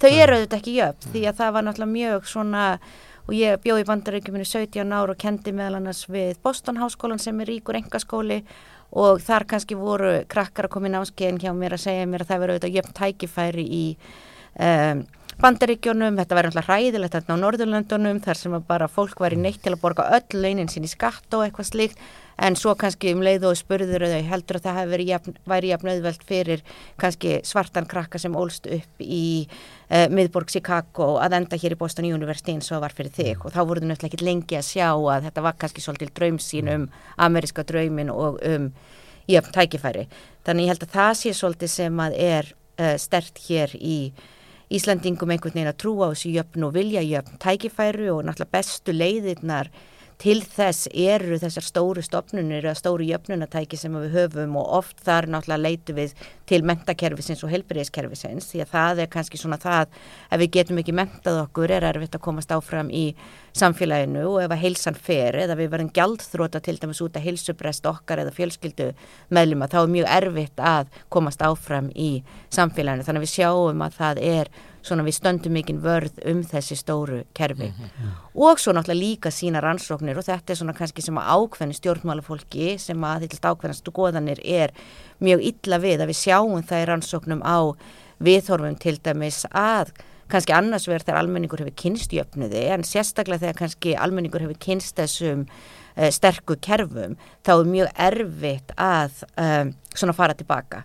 þau 0.00 0.10
eru 0.10 0.34
auðvitað 0.34 0.58
ekki 0.58 0.74
jöfn 0.74 1.06
mm. 1.06 1.12
því 1.12 1.22
að 1.28 1.38
það 1.38 1.52
var 1.52 1.62
náttúrulega 1.64 1.92
mjög 1.92 2.26
svona 2.26 2.64
og 3.28 3.34
ég 3.34 3.60
bjóði 3.62 3.84
bandaríkjuminu 3.84 4.44
17 4.44 4.92
ár 4.92 5.10
og 5.10 5.16
kendi 5.16 5.52
meðal 5.52 5.76
annars 5.76 6.08
við 6.08 6.36
Boston 6.42 6.80
Háskólan 6.80 7.18
sem 7.18 7.40
er 7.40 7.46
ríkur 7.46 7.76
engaskóli 7.76 8.42
og 8.92 9.20
þar 9.24 9.46
kannski 9.50 9.76
voru 9.78 10.14
krakkar 10.30 10.68
að 10.68 10.74
koma 10.74 10.88
í 10.88 10.94
námskeiðin 10.94 11.40
hjá 11.42 11.52
mér 11.56 11.76
að 11.76 11.84
segja 11.84 12.08
mér 12.08 12.24
að 12.24 12.30
það 12.30 12.42
verður 12.42 12.54
auðvitað 12.56 12.76
jöfn 12.78 12.96
tækifæri 12.98 13.64
í 13.68 13.84
um, 14.64 15.02
bandaríkjónum, 15.38 16.16
þetta 16.18 16.38
var 16.38 16.48
alltaf 16.48 16.70
ræðilegt 16.70 17.14
þarna 17.14 17.36
á 17.38 17.42
Norðurlöndunum 17.44 18.22
þar 18.24 18.40
sem 18.40 18.56
bara 18.66 18.88
fólk 18.90 19.20
var 19.22 19.36
í 19.36 19.38
neitt 19.38 19.60
til 19.62 19.74
að 19.76 19.82
borga 19.84 20.08
öll 20.16 20.40
launin 20.40 20.70
sín 20.72 20.88
í 20.88 20.90
skatt 20.90 21.36
og 21.36 21.44
eitthvað 21.44 21.70
slíkt 21.70 22.00
en 22.38 22.56
svo 22.56 22.74
kannski 22.78 23.12
um 23.14 23.22
leið 23.24 23.46
og 23.48 23.56
spurður 23.58 24.06
þau 24.06 24.20
heldur 24.30 24.58
að 24.58 24.66
það 24.66 24.78
hefði 24.78 25.06
jafn, 25.08 25.36
væri 25.48 25.72
jafn 25.72 25.90
auðvelt 25.92 26.24
fyrir 26.28 26.62
kannski 27.00 27.38
svartan 27.46 27.88
krakka 27.90 28.20
sem 28.22 28.36
ólst 28.38 28.68
upp 28.70 29.02
í 29.02 29.48
uh, 29.48 30.06
miðborg 30.14 30.52
Chicago 30.54 31.16
að 31.22 31.38
enda 31.40 31.58
hér 31.58 31.74
í 31.74 31.80
Boston 31.80 32.06
University 32.06 32.54
eins 32.54 32.70
og 32.72 32.84
var 32.84 32.94
fyrir 32.94 33.14
þig. 33.14 33.42
Og 33.42 33.54
þá 33.54 33.60
voru 33.64 33.82
þau 33.82 33.90
náttúrulega 33.90 34.12
ekki 34.12 34.28
lengi 34.28 34.60
að 34.60 34.70
sjá 34.70 34.88
að 34.94 35.28
þetta 35.28 35.46
var 35.48 35.58
kannski 35.58 35.84
svolítil 35.84 36.14
draum 36.14 36.40
sín 36.42 36.72
um 36.74 36.88
ameriska 37.28 37.66
draumin 37.66 38.14
og 38.14 38.38
um 38.46 38.70
jafn 39.28 39.54
tækifæri. 39.54 40.06
Þannig 40.46 40.68
ég 40.68 40.74
held 40.74 40.86
að 40.86 40.96
það 40.96 41.12
sé 41.20 41.36
svolítið 41.36 41.74
sem 41.74 42.02
að 42.06 42.18
er 42.22 42.54
uh, 42.54 42.96
stert 43.00 43.42
hér 43.48 43.74
í 43.76 44.00
Íslandingum 44.68 45.30
einhvern 45.32 45.54
veginn 45.54 45.70
að 45.70 45.78
trúa 45.80 46.10
á 46.10 46.12
þessu 46.12 46.30
jöfn 46.34 46.66
og 46.66 46.74
vilja 46.76 47.02
jöfn 47.02 47.38
tækifæru 47.40 48.10
og 48.12 48.26
náttúrulega 48.28 48.52
bestu 48.52 48.92
leiðirnar 48.92 49.70
til 50.18 50.40
þess 50.42 50.88
eru 50.90 51.38
þessar 51.38 51.62
stóru 51.62 52.02
stopnunir 52.02 52.64
eða 52.64 52.78
stóru 52.78 53.06
jöfnunatæki 53.06 53.78
sem 53.78 53.94
við 53.94 54.16
höfum 54.16 54.56
og 54.58 54.72
oft 54.80 55.02
þar 55.06 55.28
náttúrulega 55.30 55.62
leitu 55.62 55.94
við 55.94 56.14
til 56.48 56.64
mentakerfisins 56.66 57.44
og 57.46 57.52
helbriðiskerfisins 57.52 58.48
því 58.50 58.64
að 58.64 58.72
það 58.72 59.02
er 59.04 59.12
kannski 59.12 59.38
svona 59.38 59.60
það 59.62 59.94
ef 60.34 60.40
við 60.42 60.50
getum 60.56 60.80
ekki 60.82 60.96
mentað 60.98 61.38
okkur 61.44 61.74
er 61.76 61.86
erfitt 61.92 62.18
að 62.18 62.24
komast 62.24 62.54
áfram 62.54 62.90
í 62.90 63.04
samfélaginu 63.58 64.24
og 64.32 64.40
ef 64.42 64.54
að 64.56 64.62
heilsan 64.64 64.98
fer 64.98 65.38
eða 65.44 65.58
við 65.58 65.70
verðum 65.74 65.92
gjaldþróta 65.94 66.62
til 66.66 66.78
dæmis 66.82 67.02
út 67.04 67.18
að 67.18 67.28
heilsubrest 67.28 67.86
okkar 67.86 68.24
eða 68.24 68.34
fjölskyldu 68.34 68.88
meðluma 69.34 69.70
þá 69.70 69.78
er 69.84 69.92
mjög 69.94 70.10
erfitt 70.16 70.64
að 70.72 70.90
komast 71.14 71.42
áfram 71.46 71.92
í 71.94 72.10
samfélaginu. 72.54 73.06
Þannig 73.06 73.22
að 73.22 73.28
við 73.28 73.34
sjáum 73.36 73.86
að 73.86 74.00
það 74.02 74.22
er 74.26 74.52
svona 74.82 75.04
við 75.06 75.16
stöndum 75.18 75.54
mikinn 75.56 75.80
vörð 75.82 76.18
um 76.30 76.42
þessi 76.46 76.76
stóru 76.78 77.22
kerfi. 77.34 77.68
Mm 77.68 77.84
-hmm. 77.84 78.10
og 78.34 78.58
svo 78.58 78.72
náttúrulega 78.72 79.04
líka 79.04 79.30
sína 79.30 79.60
rannsóknir 79.60 80.18
og 80.18 80.24
þetta 80.24 80.52
er 80.52 80.56
svona 80.56 80.72
kannski 80.72 81.02
sem 81.02 81.18
að 81.18 81.28
ákveðni 81.34 81.74
stjórnmálafólki 81.74 82.78
sem 82.78 83.04
að 83.04 83.20
þetta 83.20 83.50
ákveðnast 83.50 83.88
og 83.88 83.94
goðanir 83.94 84.40
er 84.44 84.70
mjög 85.20 85.40
illa 85.42 85.78
við 85.78 86.00
að 86.00 86.10
við 86.10 86.16
sjáum 86.16 86.62
það 86.62 86.82
í 86.82 86.86
rannsóknum 86.86 87.42
á 87.42 87.58
viðhorfum 88.18 88.78
til 88.78 88.98
dæmis 89.02 89.46
að 89.50 89.92
kannski 90.28 90.52
annars 90.52 90.88
verður 90.88 91.06
þegar 91.06 91.20
almenningur 91.22 91.62
hefur 91.62 91.76
kynstjöfnuði 91.82 92.64
en 92.74 92.84
sérstaklega 92.84 93.46
þegar 93.46 93.60
kannski 93.62 93.94
almenningur 93.96 94.44
hefur 94.44 94.60
kynst 94.60 94.96
þessum 94.98 95.46
uh, 95.46 96.10
sterku 96.10 96.58
kerfum 96.60 97.16
þá 97.46 97.52
er 97.54 97.72
mjög 97.72 97.88
erfitt 98.08 98.74
að 98.76 99.24
um, 99.36 99.74
svona 99.94 100.16
fara 100.16 100.36
tilbaka 100.38 100.84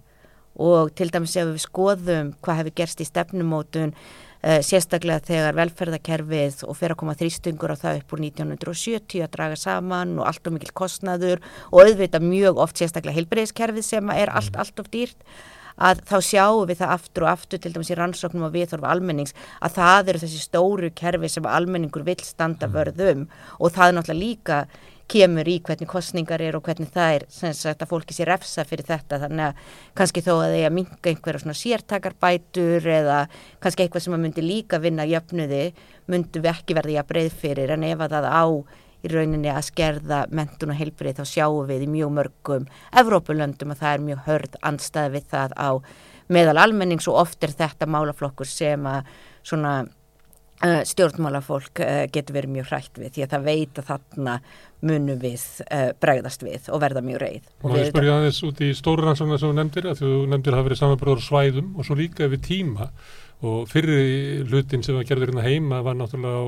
og 0.60 0.94
til 0.98 1.10
dæmis 1.14 1.38
ef 1.40 1.50
við 1.50 1.64
skoðum 1.64 2.34
hvað 2.44 2.62
hefur 2.62 2.78
gerst 2.82 3.02
í 3.02 3.08
stefnumótun 3.08 3.94
uh, 3.94 4.60
sérstaklega 4.66 5.24
þegar 5.30 5.58
velferðakerfið 5.62 6.62
og 6.68 6.78
fer 6.78 6.94
að 6.94 7.02
koma 7.02 7.18
þrýstungur 7.18 7.74
á 7.74 7.78
það 7.80 8.04
upp 8.04 8.14
úr 8.14 8.24
1970 8.28 9.26
að 9.26 9.34
draga 9.38 9.58
saman 9.60 10.20
og 10.20 10.30
allt 10.30 10.48
og 10.48 10.58
mikil 10.58 10.76
kostnaður 10.78 11.42
og 11.72 11.82
auðvita 11.88 12.22
mjög 12.24 12.62
oft 12.66 12.80
sérstaklega 12.82 13.18
heilbreyðskerfið 13.18 13.90
sem 13.90 14.14
er 14.14 14.34
allt, 14.34 14.56
allt 14.60 14.84
of 14.84 14.94
dýrt 14.94 15.28
að 15.74 16.04
þá 16.06 16.18
sjáum 16.22 16.68
við 16.70 16.82
það 16.84 16.96
aftur 16.96 17.26
og 17.26 17.32
aftur 17.32 17.62
til 17.62 17.74
dæmis 17.74 17.90
í 17.90 17.98
rannsóknum 17.98 18.48
og 18.48 18.54
viðþorfa 18.54 18.92
almennings 18.94 19.34
að 19.64 19.78
það 19.80 20.12
eru 20.12 20.24
þessi 20.24 20.42
stóru 20.44 20.90
kerfi 20.94 21.30
sem 21.34 21.48
almenningur 21.50 22.06
vil 22.06 22.20
standa 22.22 22.70
vörðum 22.70 23.26
og 23.58 23.74
það 23.74 23.88
er 23.88 23.98
náttúrulega 23.98 24.22
líka 24.22 24.60
kemur 25.14 25.50
í 25.50 25.60
hvernig 25.66 25.90
kostningar 25.90 26.42
er 26.42 26.58
og 26.58 26.66
hvernig 26.66 26.90
það 26.94 27.18
er 27.18 27.26
sem 27.32 27.54
sagt 27.58 27.84
að 27.86 27.92
fólki 27.94 28.16
sé 28.18 28.28
refsa 28.28 28.66
fyrir 28.68 28.88
þetta. 28.88 29.22
Þannig 29.24 29.46
að 29.50 29.74
kannski 30.00 30.24
þó 30.26 30.32
að 30.36 30.56
þeir 30.56 30.70
að 30.70 30.78
minga 30.78 31.12
einhverja 31.12 31.44
svona 31.44 31.60
sértakarbætur 31.60 32.88
eða 32.98 33.20
kannski 33.64 33.86
eitthvað 33.86 34.08
sem 34.08 34.18
að 34.18 34.24
myndi 34.26 34.46
líka 34.46 34.82
vinna 34.84 35.06
jöfnuði 35.10 35.68
myndi 36.12 36.42
við 36.42 36.54
ekki 36.56 36.78
verði 36.80 36.98
að 37.02 37.12
breið 37.14 37.38
fyrir. 37.44 37.76
En 37.76 37.86
ef 37.88 38.04
að 38.04 38.18
það 38.18 38.30
á 38.34 38.46
í 39.04 39.12
rauninni 39.12 39.52
að 39.52 39.66
skerða 39.68 40.22
mentun 40.32 40.72
og 40.72 40.80
heilbrið 40.80 41.20
þá 41.20 41.26
sjáum 41.28 41.68
við 41.68 41.84
í 41.86 41.90
mjög 41.92 42.14
mörgum 42.18 42.68
Evrópulöndum 43.02 43.74
að 43.74 43.82
það 43.82 43.96
er 43.96 44.06
mjög 44.08 44.22
hörð 44.30 44.56
anstæði 44.70 45.14
við 45.18 45.26
það 45.34 45.56
á 45.60 45.70
meðal 46.32 46.62
almennings 46.64 47.10
og 47.12 47.20
oft 47.26 47.44
er 47.44 47.52
þetta 47.52 47.90
málaflokkur 47.92 48.48
sem 48.48 48.88
að 48.88 49.12
svona 49.44 49.74
stjórnmálafólk 50.88 51.82
uh, 51.84 52.04
getur 52.14 52.38
verið 52.38 52.54
mjög 52.58 52.70
hrætt 52.72 53.00
við 53.02 53.16
því 53.16 53.26
að 53.26 53.34
það 53.34 53.48
veit 53.50 53.82
að 53.82 53.90
þarna 53.90 54.36
munum 54.84 55.20
við 55.20 55.44
uh, 55.66 55.90
bregðast 56.04 56.46
við 56.46 56.70
og 56.70 56.84
verða 56.84 57.04
mjög 57.06 57.22
reið. 57.24 57.52
Og 57.62 57.76
það 57.76 57.90
spyrir 57.90 58.14
aðeins 58.14 58.42
út 58.48 58.64
í 58.64 58.72
stóru 58.78 59.08
rannsóknar 59.08 59.42
sem 59.42 59.52
þú 59.52 59.58
nefndir, 59.60 59.90
að 59.92 60.02
þú 60.04 60.14
nefndir 60.32 60.54
að 60.54 60.60
það 60.60 60.70
verið 60.70 60.82
samanbróður 60.82 61.28
svæðum 61.28 61.76
og 61.76 61.88
svo 61.88 62.00
líka 62.00 62.32
við 62.32 62.46
tíma 62.48 62.90
og 63.44 63.68
fyrir 63.72 64.48
hlutin 64.48 64.84
sem 64.86 64.96
var 64.96 65.08
gerður 65.08 65.34
hérna 65.34 65.46
heima 65.46 65.84
var 65.84 66.00
náttúrulega 66.00 66.48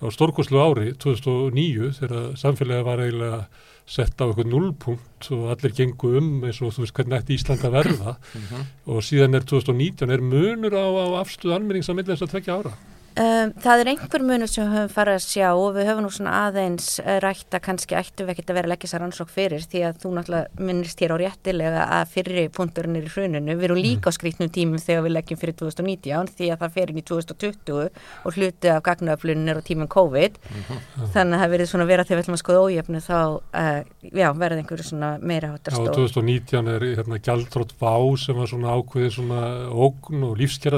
á 0.00 0.06
stórkoslu 0.12 0.60
ári 0.60 0.92
2009 0.96 1.92
þegar 2.00 2.36
samfélagi 2.40 2.86
var 2.86 3.04
eiginlega 3.04 3.40
sett 3.86 4.18
á 4.18 4.26
eitthvað 4.26 4.50
nullpunkt 4.50 5.28
og 5.36 5.46
allir 5.52 5.74
gengu 5.76 6.16
um 6.18 6.30
eins 6.42 6.58
og 6.58 6.74
þú 6.74 6.82
veist 6.82 6.96
hvernig 6.96 7.20
ætti 7.20 7.36
Ísland 7.36 7.62
að 7.62 7.76
verða 7.76 8.16
-hmm. 8.16 8.64
og 8.86 9.02
síðan 9.02 9.36
er 9.36 9.44
2019 9.46 10.10
er 10.10 10.20
munur 10.20 10.74
á, 10.74 10.86
á 10.90 11.06
afstuð 11.22 11.54
almennings 11.54 11.88
að 11.88 11.96
millast 11.96 12.22
að 12.22 12.32
tvekja 12.34 12.58
ára. 12.58 12.72
Um, 13.16 13.52
það 13.64 13.80
er 13.80 13.88
einhver 13.94 14.22
munur 14.28 14.50
sem 14.50 14.66
við 14.66 14.74
höfum 14.76 14.90
farið 14.92 15.14
að 15.16 15.22
sjá 15.24 15.46
og 15.56 15.70
við 15.72 15.86
höfum 15.88 16.04
nú 16.04 16.10
svona 16.12 16.32
aðeins 16.46 16.88
rætt 17.24 17.54
að 17.56 17.62
kannski 17.64 17.96
ættum 17.96 18.26
við 18.28 18.34
ekkert 18.34 18.50
að 18.52 18.58
vera 18.58 18.68
að 18.68 18.72
leggja 18.74 18.90
þessar 18.90 19.04
ansók 19.06 19.30
fyrir 19.32 19.62
því 19.64 19.80
að 19.88 20.02
þú 20.02 20.10
náttúrulega 20.18 20.66
minnist 20.68 21.00
hér 21.00 21.14
á 21.14 21.20
réttilega 21.22 21.86
að 21.96 22.10
fyrri 22.12 22.44
punkturinn 22.52 22.98
er 23.00 23.06
í 23.08 23.12
hruninu. 23.14 23.54
Við 23.56 23.68
erum 23.70 23.80
líka 23.80 24.08
á 24.08 24.12
mm. 24.12 24.16
skrítnum 24.18 24.50
tímum 24.52 24.82
þegar 24.82 25.06
við 25.06 25.14
leggjum 25.16 25.40
fyrir 25.40 25.56
2019 25.62 26.32
því 26.36 26.50
að 26.52 26.60
það 26.60 26.74
fer 26.76 26.92
inn 26.92 27.00
í 27.00 27.04
2020 27.08 27.88
og 28.28 28.36
hluti 28.36 28.72
af 28.74 28.82
gagnaöflunin 28.84 29.48
er 29.54 29.60
á 29.60 29.62
tímum 29.64 29.88
COVID. 29.96 30.36
Mm 30.36 30.60
-hmm. 30.68 31.08
Þannig 31.16 31.38
að 31.38 31.42
það 31.46 31.54
verið 31.56 31.70
svona 31.72 31.88
vera 31.88 32.04
þegar 32.04 32.18
við 32.20 32.24
ætlum 32.26 32.36
að 32.36 32.44
skoða 32.44 32.64
ójöfnu 32.66 33.00
þá 33.00 33.16
uh, 33.16 33.80
já, 34.12 34.28
verði 34.36 34.60
einhverju 34.60 34.84
svona 34.90 35.10
meira 35.22 35.54
hátar 35.54 35.72
stóð. 35.72 35.88
Já, 35.88 35.96
2019 35.96 36.68
er 36.68 36.82
hérna 37.00 37.16
gjaldrótt 37.18 37.72
vá 37.80 37.96
sem 38.20 38.36
var 38.36 38.46
svona 38.52 38.76
ákveðið 38.76 39.12
svona 39.16 39.40
ógn 39.72 40.22
og 40.28 40.36
lífskjara 40.36 40.76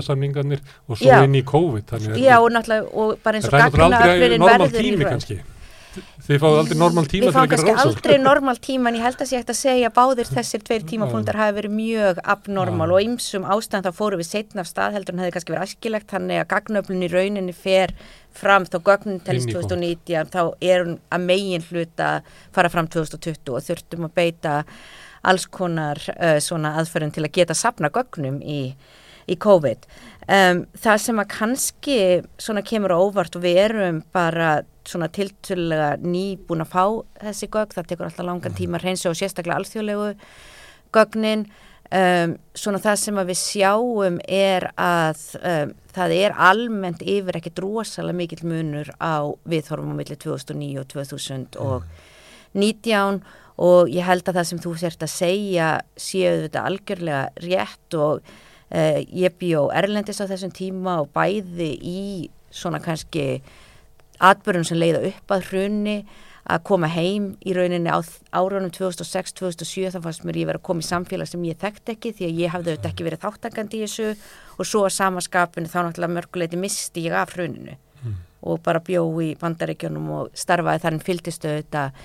og 0.88 0.96
svo 0.98 1.08
já. 1.08 1.24
inn 1.24 1.34
í 1.34 1.42
COVID. 1.42 1.98
Já, 2.28 2.38
og 2.38 2.50
náttúrulega, 2.54 2.90
og 2.92 3.22
bara 3.24 3.40
eins 3.40 3.48
og 3.48 3.56
gaggrinna 3.56 4.02
öflurinn 4.08 4.48
verður. 4.48 5.46
Þið 6.28 6.42
fáðu 6.42 6.58
aldrei 6.60 6.76
normal 6.78 7.06
tíma. 7.08 7.24
Við 7.24 7.34
fáum 7.34 7.48
kannski 7.50 7.74
aldrei 7.82 8.18
normal 8.20 8.58
tíma 8.62 8.90
en 8.90 8.98
ég 8.98 9.04
held 9.06 9.22
að 9.24 9.32
ég 9.32 9.44
ætti 9.44 9.54
að 9.54 9.58
segja 9.62 9.90
báðir 9.96 10.28
þessir 10.28 10.64
tveir 10.66 10.84
tímapunktar 10.90 11.38
hafi 11.40 11.56
verið 11.56 11.74
mjög 11.78 12.20
abnormal 12.34 12.90
og 12.94 13.06
ymsum 13.06 13.46
ástæðan 13.48 13.86
þá 13.86 13.96
fóru 13.96 14.20
við 14.20 14.28
setna 14.28 14.64
af 14.64 14.68
stað 14.68 14.98
heldur 14.98 15.16
en 15.16 15.22
hefði 15.24 15.34
kannski 15.38 15.54
verið 15.54 15.64
askilegt 15.64 16.12
þannig 16.12 16.42
að 16.42 16.50
gagnöflun 16.52 17.06
í 17.06 17.10
rauninni 17.14 17.56
fer 17.56 17.96
fram 18.42 18.68
þá 18.68 18.78
gögnin 18.90 19.24
telist 19.24 19.50
2019 19.54 20.30
þá 20.36 20.40
er 20.60 20.84
hún 20.84 20.94
að 21.08 21.26
megin 21.32 21.66
hluta 21.70 22.12
fara 22.52 22.72
fram 22.76 22.92
2020 22.92 23.56
og 23.56 23.66
þurftum 23.70 24.06
að 24.10 24.16
beita 24.20 24.60
alls 25.28 25.48
konar 25.50 25.98
uh, 26.14 26.36
svona 26.44 26.76
aðferðin 26.78 27.16
til 27.16 27.24
að 27.24 27.34
geta 27.40 27.56
sapna 27.56 27.90
gögnum 27.94 28.42
í 28.44 28.62
í 29.28 29.36
COVID. 29.36 29.86
Um, 30.28 30.66
það 30.76 30.98
sem 31.00 31.20
að 31.22 31.30
kannski 31.32 31.94
svona 32.36 32.60
kemur 32.60 32.92
óvart 32.92 33.32
og 33.38 33.46
við 33.46 33.62
erum 33.62 34.02
bara 34.12 34.60
svona 34.88 35.08
tiltölulega 35.12 35.98
nýbúin 36.04 36.64
að 36.64 36.72
fá 36.74 36.84
þessi 37.22 37.46
gögn, 37.48 37.72
það 37.72 37.86
tekur 37.88 38.08
alltaf 38.08 38.26
langan 38.28 38.52
mhm. 38.52 38.58
tíma 38.58 38.76
að 38.76 38.84
reynsa 38.84 39.08
og 39.08 39.16
sérstaklega 39.16 39.56
alþjóðlegu 39.62 40.08
gögnin. 40.96 41.42
Um, 41.88 42.36
svona 42.52 42.76
það 42.84 42.96
sem 43.00 43.16
að 43.16 43.30
við 43.30 43.38
sjáum 43.40 44.18
er 44.28 44.68
að 44.76 45.40
um, 45.40 45.72
það 45.96 46.12
er 46.18 46.34
almennt 46.36 47.00
yfir 47.00 47.32
ekki 47.38 47.56
drosalega 47.56 48.18
mikill 48.18 48.44
munur 48.44 48.92
á 49.00 49.24
viðhorfum 49.48 49.96
á 49.96 49.96
milli 49.96 50.12
2009 50.20 50.82
og 50.82 50.86
2019 50.92 53.24
og 53.64 53.88
ég 53.88 54.04
held 54.04 54.28
að 54.28 54.36
það 54.36 54.48
sem 54.50 54.60
þú 54.66 54.72
sért 54.82 55.00
að 55.06 55.14
segja 55.14 55.68
séu 55.96 56.44
þetta 56.44 56.66
algjörlega 56.68 57.32
rétt 57.46 57.88
og 57.96 58.20
Uh, 58.68 59.00
ég 59.16 59.32
bjó 59.40 59.68
Erlendis 59.72 60.20
á 60.20 60.28
þessum 60.28 60.52
tíma 60.52 60.98
og 61.00 61.12
bæði 61.14 61.70
í 61.80 62.00
svona 62.52 62.80
kannski 62.84 63.40
atbyrjum 64.20 64.66
sem 64.68 64.80
leiða 64.80 65.06
upp 65.08 65.32
að 65.32 65.46
hrunni 65.48 65.98
að 66.48 66.62
koma 66.64 66.88
heim 66.88 67.32
í 67.44 67.52
rauninni 67.56 67.92
á 67.92 68.00
árunum 68.32 68.70
2006-2007 68.72 69.92
þá 69.92 69.98
fannst 70.04 70.24
mér 70.24 70.40
ég 70.40 70.48
verið 70.48 70.62
að 70.62 70.68
koma 70.68 70.84
í 70.84 70.88
samfélag 70.88 71.28
sem 71.28 71.44
ég 71.44 71.58
þekkt 71.60 71.92
ekki 71.92 72.12
því 72.16 72.28
að 72.28 72.40
ég 72.42 72.54
hafði 72.54 72.72
auðvitað 72.72 72.90
ekki 72.92 73.06
verið 73.08 73.24
þáttakandi 73.24 73.78
í 73.78 73.82
þessu 73.84 74.08
og 74.56 74.70
svo 74.70 74.84
að 74.86 74.94
samaskapinu 74.96 75.68
þá 75.68 75.78
náttúrulega 75.82 76.16
mörguleiti 76.16 76.60
misti 76.60 77.04
ég 77.04 77.16
af 77.20 77.34
hruninu 77.36 77.76
mm. 77.76 78.16
og 78.48 78.62
bara 78.64 78.80
bjó 78.84 79.04
í 79.24 79.34
bandaríkjunum 79.40 80.08
og 80.16 80.32
starfaði 80.36 80.84
þannig 80.86 81.08
fylgtistu 81.08 81.52
auðvitað 81.52 82.00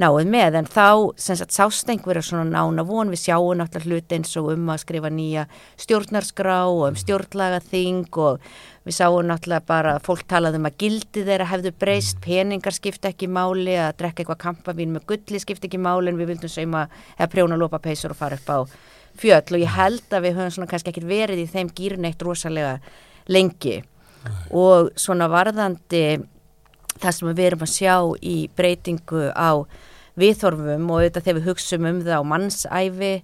náið 0.00 0.28
með 0.28 0.58
en 0.60 0.68
þá 0.68 0.88
sem 1.20 1.38
sagt 1.40 1.54
sást 1.56 1.88
einhverja 1.90 2.24
svona 2.24 2.44
nána 2.50 2.84
von. 2.86 3.10
Við 3.12 3.22
sjáum 3.24 3.56
náttúrulega 3.60 3.96
hluti 3.96 4.18
eins 4.18 4.36
og 4.40 4.50
um 4.52 4.68
að 4.72 4.82
skrifa 4.82 5.10
nýja 5.12 5.46
stjórnarskrá 5.80 6.58
og 6.68 6.82
um 6.90 6.98
stjórnlaga 7.00 7.62
þing 7.64 8.20
og 8.20 8.44
við 8.86 8.98
sáum 8.98 9.30
náttúrulega 9.30 9.66
bara 9.66 9.96
fólk 10.04 10.26
talað 10.28 10.60
um 10.60 10.68
að 10.68 10.76
gildi 10.84 11.24
þeirra 11.26 11.48
hefðu 11.50 11.72
breyst, 11.80 12.20
peningar 12.24 12.76
skipta 12.76 13.10
ekki 13.14 13.30
máli, 13.30 13.74
að 13.80 13.96
drekka 14.02 14.22
eitthvað 14.22 14.42
kampavín 14.44 14.92
með 14.94 15.08
gulli 15.10 15.42
skipta 15.42 15.70
ekki 15.70 15.80
máli 15.80 16.12
en 16.12 16.20
við 16.20 16.34
vildum 16.34 16.52
seima 16.52 16.86
eða 17.16 17.32
prjóna 17.32 17.58
lópa 17.58 17.80
peisur 17.82 18.12
og 18.12 18.20
fara 18.20 18.38
upp 18.38 18.52
á 18.52 18.58
fjöll. 19.16 19.56
Og 19.56 19.60
ég 19.64 19.76
held 19.80 20.12
að 20.12 20.28
við 20.28 20.38
höfum 20.38 20.56
svona 20.58 20.70
kannski 20.70 20.92
ekkit 20.92 21.08
verið 21.08 21.44
í 21.46 21.50
þeim 21.50 21.72
gýrneitt 21.72 22.22
rosalega 22.22 22.78
lengi. 23.32 23.80
Og 24.54 24.92
svona 24.98 25.28
varðandi 25.30 26.18
það 27.02 27.16
sem 27.16 27.30
við 27.30 27.44
erum 27.46 27.64
að 27.66 27.72
sjá 27.74 27.94
í 28.22 28.36
breytingu 28.56 29.22
á 29.36 29.50
viðþorfum 30.16 30.90
og 30.90 31.00
auðvitað 31.00 31.26
þegar 31.26 31.38
við 31.38 31.48
hugsaum 31.50 31.88
um 31.90 32.02
það 32.06 32.20
á 32.20 32.30
mannsæfi 32.32 33.14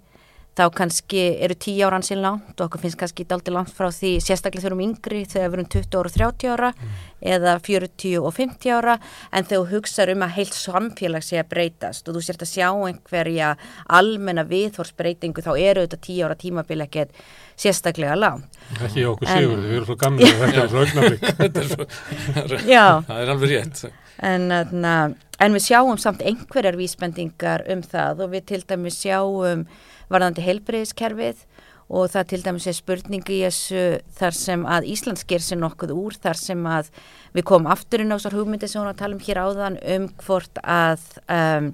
þá 0.59 0.67
kannski 0.77 1.23
eru 1.41 1.57
10 1.57 1.87
ára 1.87 1.99
ansinn 1.99 2.21
langt 2.21 2.59
og 2.59 2.67
okkur 2.67 2.83
finnst 2.83 2.99
kannski 3.01 3.25
daldi 3.29 3.55
langt 3.55 3.73
frá 3.73 3.89
því 3.89 4.13
sérstaklega 4.21 4.67
þegar 4.67 4.75
við 4.75 4.83
erum 4.83 4.85
yngri 4.85 5.23
þegar 5.25 5.53
við 5.53 5.59
erum 5.59 5.71
20 5.73 5.97
ára 5.97 6.11
og 6.11 6.17
30 6.17 6.53
ára 6.53 6.71
mm. 6.73 6.99
eða 7.35 7.55
40 7.69 8.19
og 8.21 8.35
50 8.37 8.75
ára 8.77 8.97
en 9.33 9.49
þegar 9.49 9.63
þú 9.63 9.71
hugsaður 9.73 10.15
um 10.17 10.27
að 10.27 10.35
heilt 10.37 10.59
samfélag 10.59 11.25
sé 11.25 11.41
að 11.41 11.51
breytast 11.55 12.09
og 12.09 12.19
þú 12.19 12.25
sért 12.27 12.45
að 12.45 12.53
sjá 12.53 12.69
einhverja 12.69 13.55
almenna 14.01 14.45
viðþorsbreytingu 14.53 15.47
þá 15.47 15.53
eru 15.55 15.87
þetta 15.87 16.03
10 16.11 16.23
ára 16.29 16.39
tímabil 16.45 16.85
ekkert 16.85 17.25
sérstaklega 17.57 18.17
langt. 18.19 18.63
Ekki 18.77 19.09
okkur 19.09 19.29
sigur, 19.29 19.61
við 19.65 19.77
erum 19.79 19.89
svo 19.89 19.99
gamlega 20.01 20.47
þetta 20.53 20.63
er 20.63 20.71
svo 20.71 20.81
augnablik. 20.87 22.65
það 22.69 23.19
er 23.19 23.37
alveg 23.37 23.57
rétt. 23.57 23.85
En 24.23 24.51
þannig 24.53 24.91
að 24.93 25.21
en 25.41 25.57
við 25.57 25.67
sjáum 25.69 25.99
samt 26.01 26.23
einhverjar 26.27 26.79
vísbendingar 26.79 27.67
um 27.73 27.83
það 27.83 28.25
og 28.27 28.33
við 28.35 28.49
til 28.53 28.63
dæmis 28.69 29.01
sjáum 29.01 29.67
varðandi 30.13 30.45
heilbreyðiskerfið 30.45 31.45
og 31.93 32.09
það 32.13 32.29
til 32.31 32.41
dæmis 32.47 32.69
er 32.71 32.77
spurningi 32.77 33.39
í 33.39 33.43
þessu 33.45 33.83
þar 34.17 34.37
sem 34.37 34.65
að 34.69 34.89
Ísland 34.93 35.21
sker 35.21 35.45
sér 35.45 35.61
nokkuð 35.61 35.93
úr 35.97 36.17
þar 36.23 36.41
sem 36.41 36.65
að 36.69 36.89
við 37.37 37.47
komum 37.51 37.71
afturinn 37.73 38.13
á 38.13 38.17
þessar 38.17 38.39
hugmyndi 38.39 38.71
sem 38.71 38.81
hún 38.81 38.93
að 38.93 39.03
tala 39.03 39.19
um 39.19 39.25
hér 39.27 39.43
áðan 39.43 39.79
um 39.97 40.09
hvort 40.23 40.63
að 40.63 41.05
um, 41.27 41.73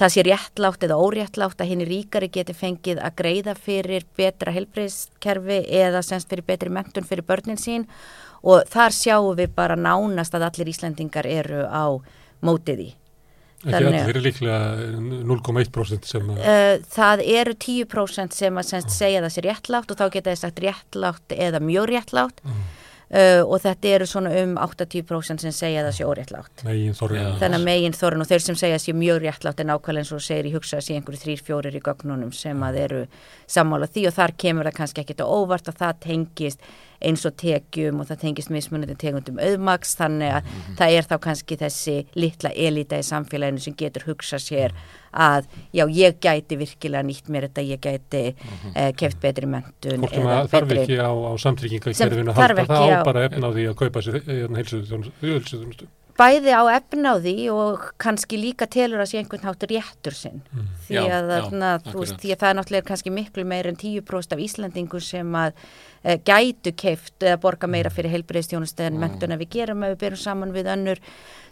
það 0.00 0.14
sé 0.14 0.24
réttlátt 0.24 0.86
eða 0.86 1.00
óréttlátt 1.02 1.60
að 1.60 1.72
henni 1.72 1.88
ríkari 1.88 2.30
geti 2.32 2.54
fengið 2.56 3.02
að 3.04 3.16
greiða 3.18 3.54
fyrir 3.58 4.06
betra 4.16 4.54
helbreyðskerfi 4.54 5.60
eða 5.82 6.00
semst 6.06 6.30
fyrir 6.30 6.46
betri 6.46 6.72
mentun 6.72 7.08
fyrir 7.08 7.26
börnin 7.26 7.60
sín. 7.60 7.84
Og 8.40 8.64
þar 8.72 8.94
sjáum 8.96 9.36
við 9.36 9.52
bara 9.52 9.76
nánast 9.76 10.32
að 10.32 10.46
allir 10.46 10.70
Íslandingar 10.72 11.28
eru 11.28 11.66
á 11.68 12.00
mótið 12.42 12.80
í. 12.86 12.90
Ekki 13.60 13.72
Þannig 13.74 13.86
allir, 13.86 14.00
að- 14.00 14.06
þeir 14.06 14.16
eru 14.16 14.24
líklega 14.24 14.58
0,1% 15.28 16.04
sem 16.08 16.28
að, 16.32 16.38
Uh, 16.40 16.76
það 16.96 17.22
eru 17.28 17.54
10% 17.54 18.32
sem 18.32 18.54
að 18.60 18.68
semst 18.70 18.90
segja 18.96 19.20
það 19.20 19.34
sé 19.34 19.42
réttlátt 19.44 19.90
og 19.92 19.96
þá 20.00 20.06
geta 20.14 20.30
þið 20.32 20.38
sagt 20.44 20.62
réttlátt 20.64 21.34
eða 21.36 21.60
mjög 21.60 21.90
réttlátt 21.92 22.40
Mm. 22.44 22.62
uh, 23.12 23.42
og 23.44 23.60
þetta 23.60 23.84
eru 23.94 24.06
svona 24.06 24.32
um 24.42 24.56
80% 24.56 25.40
sem 25.44 25.52
segja 25.52 25.84
það 25.84 25.92
sé 25.98 26.04
óréttlátt. 26.08 26.64
megin 26.64 26.94
þorri. 26.96 27.18
Já. 27.20 27.36
Þannig 27.38 27.58
að 27.60 27.64
megin 27.68 27.92
þorun 28.00 28.20
og 28.24 28.28
þeir 28.32 28.40
sem 28.40 28.54
segja 28.54 28.78
sé 28.78 28.92
mjög 28.96 29.20
réttlátt 29.26 29.60
er 29.60 29.64
nákvæmlega 29.68 29.98
eins 29.98 30.12
og 30.12 30.20
segir 30.24 30.46
í 30.48 30.52
hugsa 30.54 30.80
sé 30.80 30.94
einhverju 30.96 31.20
þrýr, 31.20 31.42
fjórir 31.44 31.74
í 31.76 31.82
gögnunum 31.84 32.32
sem 32.32 32.56
að 32.60 32.76
eru 32.80 33.06
sammála 33.46 33.86
því 33.92 34.06
og 34.08 34.14
þar 34.14 34.32
kemur 34.38 34.64
það 34.64 34.78
kannski 34.80 35.04
ekkit 35.04 35.20
á 35.20 35.26
óvart 35.28 35.68
að 35.68 35.76
það 35.76 36.00
tengist 36.00 36.58
eins 37.00 37.24
og 37.28 37.36
tekjum 37.40 38.00
og 38.02 38.08
það 38.10 38.22
tengist 38.24 38.52
mismunandi 38.52 38.96
tegundum 39.00 39.40
auðmaks 39.40 39.94
þannig 39.98 40.34
að 40.38 40.50
það 40.78 40.96
er 40.96 41.10
þá 41.10 41.14
kannski 41.26 41.60
þessi 41.60 41.96
litla 42.18 42.52
elita 42.52 43.00
í 43.00 43.06
samfélaginu 43.06 43.64
sem 43.64 43.76
getur 43.78 44.08
hugsa 44.10 44.40
sér 44.42 44.74
að 45.10 45.48
já 45.74 45.84
ég 45.90 46.18
gæti 46.22 46.58
virkilega 46.60 47.02
nýtt 47.06 47.30
mér 47.32 47.48
þetta, 47.48 47.64
ég 47.66 47.80
gæti 47.82 48.24
eh, 48.74 48.90
keft 48.96 49.20
betri 49.22 49.48
mentun 49.50 50.06
að 50.06 50.50
þarf 50.52 50.74
ekki 50.76 51.00
á, 51.02 51.10
á 51.10 51.32
samtryggingakerfinu 51.46 52.34
að 52.34 52.42
þarf 52.44 52.64
ekki 52.64 52.76
það 52.76 52.92
á 52.94 53.08
bara 53.08 53.24
efna 53.30 53.50
á 53.50 53.54
því 53.56 53.70
að 53.70 53.80
kaupa 53.80 54.04
sér 54.06 54.20
heilsuðunustu. 54.20 55.88
bæði 56.20 56.52
á 56.52 56.62
efn 56.76 57.06
á 57.08 57.14
því 57.16 57.34
og 57.54 57.84
kannski 58.02 58.38
líka 58.40 58.68
telur 58.70 59.02
að 59.02 59.12
sé 59.12 59.20
einhvern 59.20 59.46
hátt 59.46 59.66
réttur 59.70 60.16
sinn. 60.16 60.42
Mm. 60.52 60.66
því 60.86 60.96
Já, 60.98 61.02
að, 61.16 61.30
já, 61.32 61.70
þú 61.86 62.02
veist, 62.02 62.18
því 62.20 62.34
að 62.34 62.42
það 62.42 62.50
er 62.50 62.58
náttúrulega 62.58 62.88
kannski 62.90 63.14
miklu 63.14 63.44
meir 63.48 63.70
en 63.70 63.78
10% 63.80 64.36
af 64.36 64.42
Íslandingu 64.44 65.00
sem 65.04 65.38
að 65.40 65.56
gætu 66.02 66.72
keift 66.76 67.20
eða 67.20 67.36
borga 67.42 67.68
meira 67.68 67.90
fyrir 67.92 68.10
heilbreyðstjónustu 68.14 68.86
en 68.86 68.94
Mm. 68.94 69.00
mentuna 69.00 69.36
við 69.36 69.50
gerum 69.50 69.82
að 69.84 69.92
við 69.94 69.98
berum 70.00 70.16
saman 70.16 70.52
við 70.52 70.70
önnur 70.72 70.98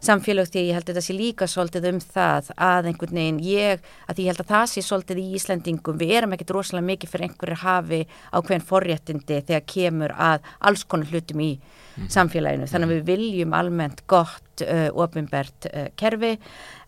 samfélag 0.00 0.49
því 0.49 0.62
ég 0.69 0.75
held 0.75 0.88
að 0.88 0.95
þetta 0.95 1.05
sé 1.05 1.14
líka 1.19 1.47
svolítið 1.47 1.88
um 1.93 1.99
það 2.00 2.50
að 2.57 2.87
einhvern 2.88 3.19
veginn 3.19 3.40
ég, 3.45 3.81
að 4.09 4.17
því 4.17 4.23
ég 4.25 4.31
held 4.33 4.40
að 4.45 4.52
það 4.55 4.67
sé 4.73 4.81
svolítið 4.87 5.19
í 5.19 5.26
Íslandingum 5.37 5.99
við 5.99 6.12
erum 6.17 6.33
ekkit 6.33 6.50
rosalega 6.55 6.87
mikið 6.87 7.11
fyrir 7.12 7.28
einhverju 7.28 7.59
hafi 7.64 8.00
á 8.33 8.38
hvern 8.40 8.64
forréttindi 8.64 9.43
þegar 9.43 9.67
kemur 9.67 10.14
að 10.17 10.40
alls 10.61 10.85
konar 10.85 11.07
hlutum 11.12 11.40
í 11.40 11.59
samfélaginu. 12.09 12.69
Þannig 12.71 12.88
að 12.88 12.95
við 12.95 13.07
viljum 13.09 13.55
almennt 13.59 14.05
gott 14.07 14.62
uh, 14.62 14.88
ofinbert 14.95 15.67
uh, 15.67 15.88
kerfi. 15.99 16.37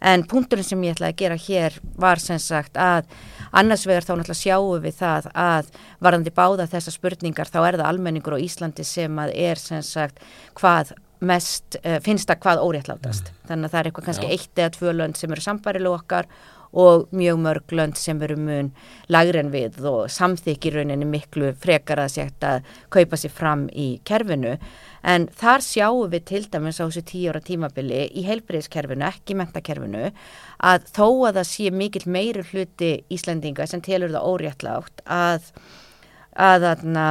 En 0.01 0.23
punkturinn 0.23 0.65
sem 0.65 0.85
ég 0.87 0.95
ætlaði 0.95 1.11
að 1.13 1.19
gera 1.19 1.39
hér 1.49 1.79
var 1.99 2.23
sem 2.23 2.39
sagt 2.39 2.79
að 2.79 3.11
annars 3.51 3.87
vegar 3.89 4.07
þá 4.07 4.13
náttúrulega 4.15 4.41
sjáum 4.41 4.83
við 4.85 4.99
það 5.01 5.29
að 5.35 5.71
varðandi 6.01 6.35
báða 6.37 6.69
þessar 6.71 6.97
spurningar 6.97 7.51
þá 7.51 7.61
er 7.65 7.79
það 7.81 7.89
almenningur 7.91 8.37
á 8.39 8.45
Íslandi 8.45 8.87
sem 8.87 9.23
að 9.23 9.35
er 9.35 9.61
sem 9.61 9.83
sagt 9.87 10.23
hvað 10.59 10.95
mest, 11.21 11.77
uh, 11.85 11.99
finnst 12.05 12.31
það 12.31 12.41
hvað 12.45 12.63
óréttlátast. 12.65 13.35
Þannig 13.49 13.69
að 13.69 13.75
það 13.75 13.81
er 13.81 13.91
eitthvað 13.91 14.09
kannski 14.09 14.31
Já. 14.31 14.33
eitt 14.37 14.63
eða 14.63 14.73
tvö 14.79 14.97
lönd 14.97 15.21
sem 15.21 15.35
eru 15.35 15.45
sambarilega 15.45 16.01
okkar 16.01 16.31
og 16.71 17.09
mjög 17.11 17.39
mörg 17.43 17.73
lönd 17.75 17.99
sem 17.99 18.21
eru 18.23 18.37
mun 18.39 18.69
lagri 19.11 19.41
en 19.41 19.51
við 19.51 19.81
og 19.91 20.05
samþykir 20.13 20.77
rauninni 20.79 21.09
miklu 21.09 21.51
frekar 21.59 21.99
að 21.99 22.13
sétt 22.15 22.47
að 22.47 22.69
kaupa 22.95 23.19
sér 23.19 23.35
fram 23.35 23.65
í 23.75 23.89
kerfinu. 24.07 24.55
En 25.03 25.27
þar 25.35 25.65
sjáum 25.67 26.13
við 26.13 26.25
til 26.31 26.45
dæmis 26.53 26.79
á 26.79 26.87
þessu 26.87 27.03
tíu 27.09 27.33
ára 27.33 27.43
tímabili 27.43 28.05
í 28.15 28.23
heilbreyðskerfinu, 28.29 29.03
ekki 29.09 29.35
mentakerfinu 29.41 30.13
að 30.63 30.87
þó 30.95 31.07
að 31.27 31.41
það 31.41 31.51
sé 31.51 31.75
mikill 31.75 32.07
meiri 32.07 32.47
hluti 32.53 32.93
Íslendinga 33.11 33.67
sem 33.67 33.83
telur 33.83 34.15
það 34.15 34.31
óréttlátt 34.31 35.03
að 35.11 35.51
að 36.41 36.67
þarna 36.69 37.07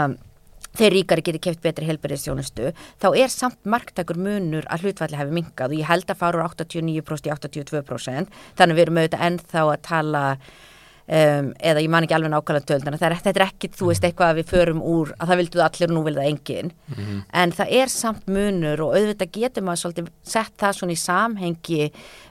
þeir 0.78 0.96
ríkari 0.98 1.26
geti 1.26 1.42
keft 1.44 1.62
betri 1.64 1.88
helberiðstjónustu 1.90 2.74
þá 3.02 3.08
er 3.12 3.34
samt 3.34 3.60
marktakur 3.64 4.20
munur 4.20 4.68
að 4.70 4.86
hlutfalli 4.86 5.20
hafi 5.20 5.36
minkað 5.36 5.74
og 5.74 5.82
ég 5.82 5.90
held 5.90 6.10
að 6.12 6.22
fara 6.22 6.42
úr 6.42 6.50
89% 6.52 7.30
í 7.30 7.34
82% 7.34 8.42
þannig 8.60 8.78
við 8.78 8.86
erum 8.86 9.00
auðvitað 9.02 9.26
ennþá 9.30 9.64
að 9.66 9.82
tala 9.90 10.24
um, 11.10 11.48
eða 11.58 11.82
ég 11.84 11.89
man 11.89 12.06
ekki 12.06 12.15
alveg 12.17 12.32
nákvæmlega 12.36 12.78
er, 13.10 13.15
þetta 13.17 13.32
er 13.34 13.45
ekki, 13.48 13.69
þú 13.74 13.89
veist, 13.89 14.04
eitthvað 14.06 14.32
að 14.34 14.39
við 14.39 14.50
förum 14.54 14.82
úr 14.86 15.12
að 15.17 15.32
það 15.32 15.39
vildu 15.41 15.63
allir 15.65 15.89
og 15.89 15.95
nú 15.98 16.04
vil 16.06 16.15
það 16.19 16.30
engin 16.30 16.72
en 17.41 17.54
það 17.58 17.74
er 17.82 17.91
samt 17.93 18.28
munur 18.30 18.84
og 18.86 18.95
auðvitað 18.98 19.32
getur 19.39 19.65
maður 19.67 19.82
svolítið 19.84 20.12
sett 20.36 20.54
það 20.62 20.76
svona 20.80 20.95
í 20.95 21.00
samhengi 21.02 21.89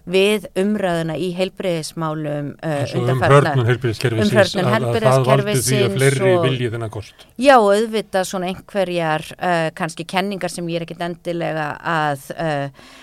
við 0.08 0.46
umræðuna 0.62 1.16
í 1.20 1.28
heilbreyðismálum 1.36 2.52
uh, 2.64 2.84
Svo 2.88 3.02
um 3.02 3.04
undanfarna- 3.08 3.52
hörnun 3.52 3.68
heilbyrðiskerfisins 3.68 4.32
Umhörnun 4.32 4.70
að, 4.72 4.86
að 4.88 5.08
það 5.08 5.26
valdi 5.28 5.56
því 5.58 5.80
að 5.84 5.96
fleiri 5.98 6.30
og- 6.32 6.44
vilji 6.46 6.70
þennan 6.72 6.92
kost. 6.94 7.26
Já, 7.36 7.54
auðvitað 7.58 8.28
svona 8.30 8.48
einhverjar 8.52 9.26
uh, 9.36 9.68
kannski 9.76 10.06
kenningar 10.08 10.52
sem 10.54 10.70
ég 10.72 10.80
er 10.80 10.86
ekkit 10.86 11.04
endilega 11.08 11.66
að, 11.82 12.24
uh, 12.38 12.94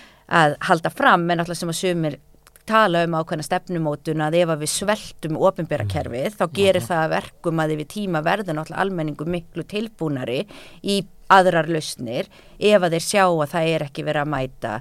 að 0.41 0.57
halda 0.69 0.89
fram, 0.93 1.27
en 1.29 1.43
alltaf 1.43 1.59
sem 1.61 1.69
að 1.75 1.79
sumir 1.83 2.17
tala 2.65 3.03
um 3.05 3.15
ákveðna 3.19 3.45
stefnumótun 3.45 4.23
að 4.25 4.39
ef 4.41 4.51
að 4.53 4.63
við 4.63 4.71
sveltum 4.73 5.37
ofinbera 5.37 5.85
kerfið 5.89 6.37
þá 6.39 6.45
gerir 6.55 6.85
það 6.85 7.01
að 7.03 7.13
verkum 7.15 7.61
að 7.61 7.73
yfir 7.75 7.89
tíma 7.93 8.21
verður 8.25 8.57
náttúrulega 8.57 8.81
almenningu 8.83 9.27
miklu 9.29 9.65
tilbúnari 9.69 10.43
í 10.81 10.99
aðrar 11.31 11.69
lausnir 11.69 12.29
ef 12.59 12.81
að 12.81 12.97
þeir 12.97 13.05
sjá 13.05 13.23
að 13.25 13.51
það 13.53 13.71
er 13.73 13.85
ekki 13.87 14.05
verið 14.05 14.25
að 14.25 14.33
mæta 14.33 14.75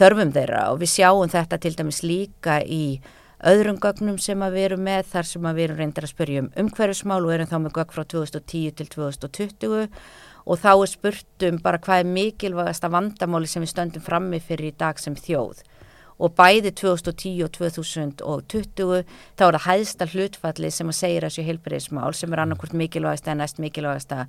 þörfum 0.00 0.32
þeirra. 0.34 0.62
Og 0.72 0.80
við 0.82 0.92
sjáum 0.96 1.32
þetta 1.32 1.58
til 1.62 1.74
dæmis 1.78 2.02
líka 2.06 2.58
í 2.62 2.84
öðrum 3.42 3.78
gögnum 3.82 4.18
sem 4.22 4.42
að 4.42 4.56
við 4.56 4.68
erum 4.68 4.84
með 4.86 5.08
þar 5.12 5.28
sem 5.28 5.46
að 5.46 5.56
við 5.58 5.66
erum 5.68 5.80
reyndar 5.80 6.06
að 6.06 6.12
spyrja 6.14 6.42
um 6.44 6.52
umhverfismál 6.62 7.22
og 7.24 7.32
erum 7.34 7.50
þá 7.50 7.56
með 7.58 7.74
gögn 7.78 7.96
frá 7.96 8.04
2010 8.14 8.76
til 8.78 8.88
2020 8.92 9.88
og 10.42 10.58
þá 10.62 10.70
er 10.72 10.90
spurt 10.90 11.46
um 11.48 11.58
bara 11.62 11.80
hvað 11.82 12.02
er 12.02 12.12
mikilvægasta 12.16 12.90
vandamáli 12.90 13.50
sem 13.50 13.64
við 13.64 13.72
stöndum 13.74 14.06
frammi 14.06 14.38
fyrir 14.42 14.70
í 14.70 14.78
dag 14.78 14.98
sem 15.02 15.18
þjóð 15.18 15.64
og 16.18 16.34
bæði 16.38 16.72
2010 16.80 17.42
og 17.44 17.52
2020 17.56 19.04
þá 19.38 19.44
er 19.46 19.56
það 19.58 19.66
hæðsta 19.66 20.08
hlutfalli 20.12 20.70
sem 20.70 20.92
að 20.92 20.98
segja 21.00 21.24
þessu 21.26 21.46
heilbreyðismál 21.48 22.14
sem 22.14 22.32
er 22.32 22.44
annarkvort 22.44 22.76
mikilvægasta 22.76 23.32
en 23.32 23.42
næst 23.42 23.58
mikilvægasta 23.62 24.26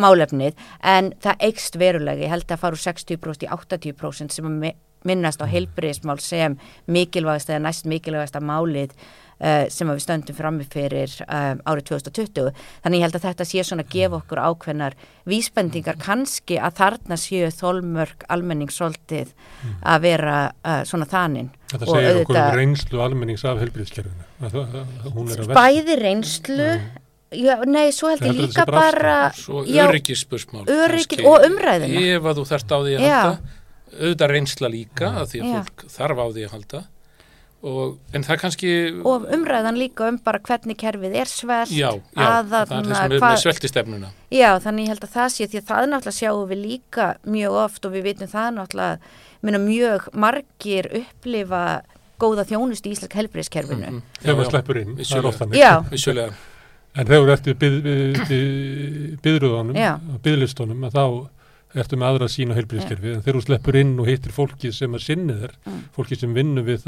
málefnið. 0.00 0.54
En 0.82 1.12
það 1.20 1.46
eikst 1.48 1.78
verulega, 1.80 2.24
ég 2.24 2.32
held 2.32 2.46
að 2.50 2.62
fara 2.62 2.76
úr 2.76 2.84
60% 2.84 3.46
í 3.46 3.50
80% 3.50 4.32
sem 4.36 4.46
að 4.48 4.58
mi- 4.64 4.76
minnast 5.04 5.40
á 5.40 5.46
heilbreyðismál 5.48 6.20
sem 6.20 6.58
mikilvægasta 6.86 7.56
eða 7.56 7.66
næst 7.68 7.86
mikilvægasta 7.88 8.40
málið 8.44 8.92
uh, 9.40 9.64
sem 9.72 9.88
við 9.90 10.02
stöndum 10.04 10.36
frammi 10.38 10.66
fyrir 10.70 11.14
um, 11.26 11.62
árið 11.66 11.88
2020. 11.90 12.50
Þannig 12.84 13.00
ég 13.00 13.06
held 13.06 13.18
að 13.18 13.26
þetta 13.28 13.48
sé 13.48 13.64
svona 13.66 13.84
að 13.86 13.94
gefa 13.96 14.20
okkur 14.20 14.42
ákveðnar 14.44 14.96
vísbendingar 15.30 15.98
kannski 16.00 16.58
að 16.60 16.78
þarna 16.80 17.18
séu 17.20 17.50
þólmörk 17.54 18.24
almenningssoltið 18.28 19.34
að 19.82 20.00
vera 20.06 20.38
uh, 20.64 20.80
svona 20.88 21.08
þaninn. 21.10 21.50
Þetta 21.70 21.86
segir 21.86 22.22
okkur 22.24 22.40
um 22.40 22.56
reynslu 22.58 23.02
almennings 23.04 23.44
af 23.46 23.60
er 25.36 25.42
verða. 25.44 25.58
Bæði 25.60 25.96
reynslu, 26.00 26.68
já, 27.36 27.54
nei, 27.68 27.86
svo 27.94 28.10
held 28.10 28.24
ég 28.26 28.38
líka 28.40 28.64
bara 28.66 28.90
bara, 28.90 29.16
Svo 29.36 29.62
já, 29.68 29.84
öryggispursmál. 29.86 30.64
öryggis 30.66 31.20
kannski. 31.20 31.26
og 31.30 31.46
umræðuna. 31.46 32.04
Ef 32.16 32.28
að 32.30 32.40
þú 32.40 32.46
þarft 32.50 32.74
á 32.74 32.78
því 32.80 32.94
að 32.96 33.04
Já. 33.06 33.20
halda, 33.20 33.58
auðvitað 34.00 34.32
reynsla 34.34 34.70
líka, 34.72 35.12
að 35.20 35.28
því 35.30 35.40
að 35.42 35.46
Já. 35.50 35.60
fólk 35.60 35.84
þarf 35.94 36.18
á 36.18 36.26
því 36.30 36.46
að 36.46 36.54
halda. 36.56 36.82
Og, 37.62 37.98
en 38.16 38.22
það 38.24 38.38
kannski, 38.40 38.68
og 39.04 39.26
umræðan 39.36 39.76
líka 39.76 40.06
um 40.08 40.16
bara 40.24 40.38
hvernig 40.40 40.78
kerfið 40.80 41.12
er 41.20 41.28
svelt 41.28 41.68
já, 41.68 41.90
já, 41.92 42.24
að 42.24 42.46
það 42.48 42.60
er 42.62 42.68
það 42.70 42.70
sem 42.70 43.12
er 43.12 43.18
hvað- 43.18 43.34
með 43.34 43.42
sveltistefnuna. 43.42 44.08
Já, 44.32 44.50
þannig 44.64 44.86
ég 44.86 44.88
held 44.88 45.04
að 45.04 45.12
það 45.16 45.28
sé 45.34 45.46
því 45.50 45.58
að 45.60 45.66
það 45.68 45.88
náttúrulega 45.90 46.20
sjáum 46.20 46.48
við 46.48 46.62
líka 46.64 47.08
mjög 47.26 47.52
oft 47.64 47.84
og 47.84 47.92
við 47.92 48.02
veitum 48.08 48.30
það 48.32 48.48
náttúrulega 48.56 48.98
minna 49.42 49.58
mjög 49.58 50.08
margir 50.14 50.88
upplifa 51.02 51.82
góða 52.20 52.44
þjónust 52.48 52.86
í 52.88 52.94
Íslensk 52.96 53.12
helbriðskerfinu. 53.20 53.90
Mhm. 53.90 54.02
Þegar 54.22 54.32
Já, 54.32 54.38
maður 54.40 54.50
sleppur 54.50 54.76
inn, 54.80 54.88
það 54.88 54.96
er 54.96 55.04
vissulega. 55.04 55.28
ofta 55.28 55.44
neitt. 55.46 55.60
Já, 55.60 55.80
Vissulega, 55.90 56.32
En 56.96 57.06
þegar 57.06 57.20
þú 57.22 57.32
ert 57.32 57.46
í 57.46 57.54
byð, 57.54 57.76
byð, 57.84 58.16
byð, 58.28 59.20
byðrúðunum, 59.22 59.76
Já. 59.78 59.92
byðlistunum, 60.24 60.80
að 60.88 60.92
þá 60.96 61.28
ertu 61.78 61.96
með 62.00 62.08
aðra 62.08 62.26
sína 62.32 62.56
heilbríðskerfi 62.56 63.12
en 63.14 63.20
þegar 63.22 63.36
þú 63.38 63.42
sleppur 63.44 63.76
inn 63.78 63.92
og 64.02 64.08
hittir 64.10 64.32
fólki 64.34 64.72
sem 64.74 64.94
að 64.96 65.04
sinni 65.06 65.36
þér, 65.38 65.52
Mm. 65.70 65.82
fólki 65.94 66.16
sem 66.18 66.32
vinnur 66.34 66.64
við 66.66 66.86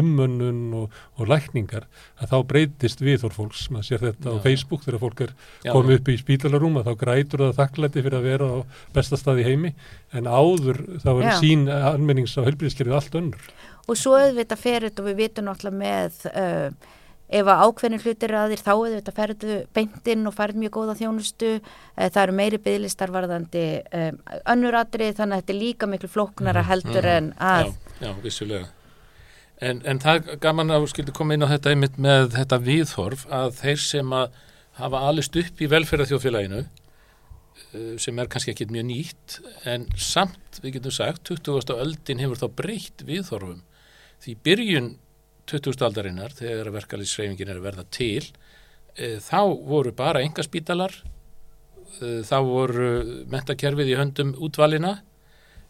ummönnun 0.00 0.60
og, 0.78 0.90
og 1.20 1.28
lækningar 1.30 1.84
að 2.22 2.30
þá 2.32 2.36
breytist 2.48 3.02
viðhór 3.04 3.34
fólks 3.34 3.66
maður 3.72 3.88
sér 3.90 4.04
þetta 4.06 4.32
á 4.32 4.36
Já. 4.38 4.42
Facebook 4.46 4.84
þegar 4.86 5.02
fólk 5.02 5.22
er 5.26 5.32
komið 5.68 5.98
upp 6.00 6.08
í 6.08 6.16
spítalarúma 6.20 6.84
þá 6.86 6.92
grætur 7.00 7.44
það 7.46 7.58
þakklæti 7.60 8.04
fyrir 8.06 8.18
að 8.20 8.28
vera 8.30 8.48
á 8.48 8.58
besta 8.96 9.20
stað 9.20 9.42
í 9.42 9.46
heimi 9.50 9.72
en 10.16 10.28
áður 10.30 10.80
þá 11.04 11.10
er 11.12 11.24
Já. 11.28 11.34
sín 11.42 11.66
almennings 11.68 12.36
á 12.40 12.46
heilbríðskerfið 12.46 12.98
allt 13.00 13.18
önnur 13.20 13.50
og 13.86 13.98
svo 14.00 14.16
auðvitað 14.18 14.62
fer 14.64 14.88
þetta 14.88 15.02
og 15.04 15.10
við 15.12 15.20
vitum 15.24 15.46
náttúrulega 15.50 15.82
með 15.82 16.22
uh, 16.32 16.94
ef 17.28 17.48
að 17.50 17.62
ákveðin 17.66 18.02
hlutir 18.04 18.34
að 18.38 18.52
þér 18.54 18.62
þá 18.62 18.70
auðvitað 18.76 19.16
ferðu 19.16 19.56
beintinn 19.74 20.26
og 20.30 20.34
ferð 20.36 20.60
mjög 20.62 20.72
góða 20.76 20.94
þjónustu 21.00 21.50
uh, 21.58 22.06
það 22.06 22.22
eru 22.22 22.36
meiri 22.38 22.60
bygglistar 22.62 23.10
varðandi 23.14 23.64
um, 23.98 24.20
önnur 24.54 24.78
atrið 24.78 25.16
þannig 25.18 25.34
að 25.36 25.42
þetta 25.42 25.54
er 25.56 25.60
líka 25.60 25.90
miklu 25.90 26.08
flóknara 26.12 26.62
heldur 26.68 27.02
Mhm. 27.02 27.16
en 27.16 27.32
að 27.38 27.66
Já, 27.66 27.74
já, 28.06 28.12
vissulega. 28.22 28.66
En, 29.60 29.80
en 29.88 29.98
það 29.98 30.34
gaman 30.40 30.70
að 30.70 30.82
þú 30.84 30.88
skildi 30.92 31.12
koma 31.16 31.34
inn 31.34 31.42
á 31.42 31.48
þetta 31.48 31.70
einmitt 31.72 31.94
með 31.98 32.26
þetta 32.36 32.58
viðhorf 32.60 33.22
að 33.32 33.54
þeir 33.62 33.78
sem 33.80 34.10
að 34.12 34.34
hafa 34.76 34.98
alist 35.08 35.36
upp 35.40 35.62
í 35.64 35.68
velferðarþjóðfélaginu 35.72 36.58
eh, 37.72 37.94
sem 37.98 38.18
er 38.20 38.28
kannski 38.28 38.52
ekki 38.52 38.66
mjög 38.68 38.84
nýtt 38.90 39.38
en 39.72 39.86
samt, 39.96 40.60
við 40.62 40.76
getum 40.76 40.92
sagt, 40.92 41.24
20. 41.30 41.72
öldin 41.80 42.20
hefur 42.20 42.36
þá 42.42 42.46
breytt 42.60 43.04
viðhorfum 43.08 43.62
því 44.20 44.34
byrjun 44.44 44.90
20. 45.50 45.84
aldarinnar 45.86 46.34
þegar 46.36 46.72
verkalýsreifingin 46.74 47.52
er 47.52 47.60
að 47.60 47.66
verða 47.68 47.84
til 47.94 48.24
e, 48.96 49.16
þá 49.22 49.40
voru 49.68 49.92
bara 49.96 50.22
engaspítalar 50.26 50.94
e, 52.00 52.22
þá 52.26 52.38
voru 52.46 52.90
mentakerfið 53.32 53.92
í 53.92 53.98
höndum 54.00 54.34
útvalina 54.42 54.98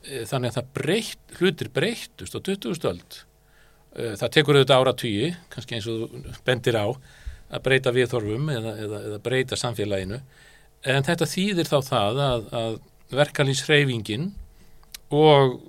e, 0.03 0.25
þannig 0.29 0.53
að 0.53 0.59
það 0.59 0.73
breytt, 0.81 1.37
hlutir 1.41 1.73
breyttust 1.75 2.37
á 2.37 2.41
20. 2.41 2.89
öld 2.93 3.21
e, 3.21 4.17
það 4.17 4.35
tekur 4.39 4.61
auðvitað 4.61 4.83
ára 4.83 4.97
tugi 5.05 5.31
kannski 5.53 5.79
eins 5.79 5.91
og 5.93 6.19
bendir 6.49 6.81
á 6.81 6.87
að 6.87 7.63
breyta 7.63 7.95
viðhorfum 7.95 8.51
eða, 8.51 8.75
eða, 8.83 9.05
eða 9.11 9.23
breyta 9.23 9.61
samfélaginu 9.61 10.19
en 10.87 11.07
þetta 11.07 11.29
þýðir 11.31 11.71
þá 11.71 11.79
það 11.87 12.21
að, 12.25 12.51
að 12.59 12.77
verkalýsreifingin 13.15 14.31
og 15.15 15.61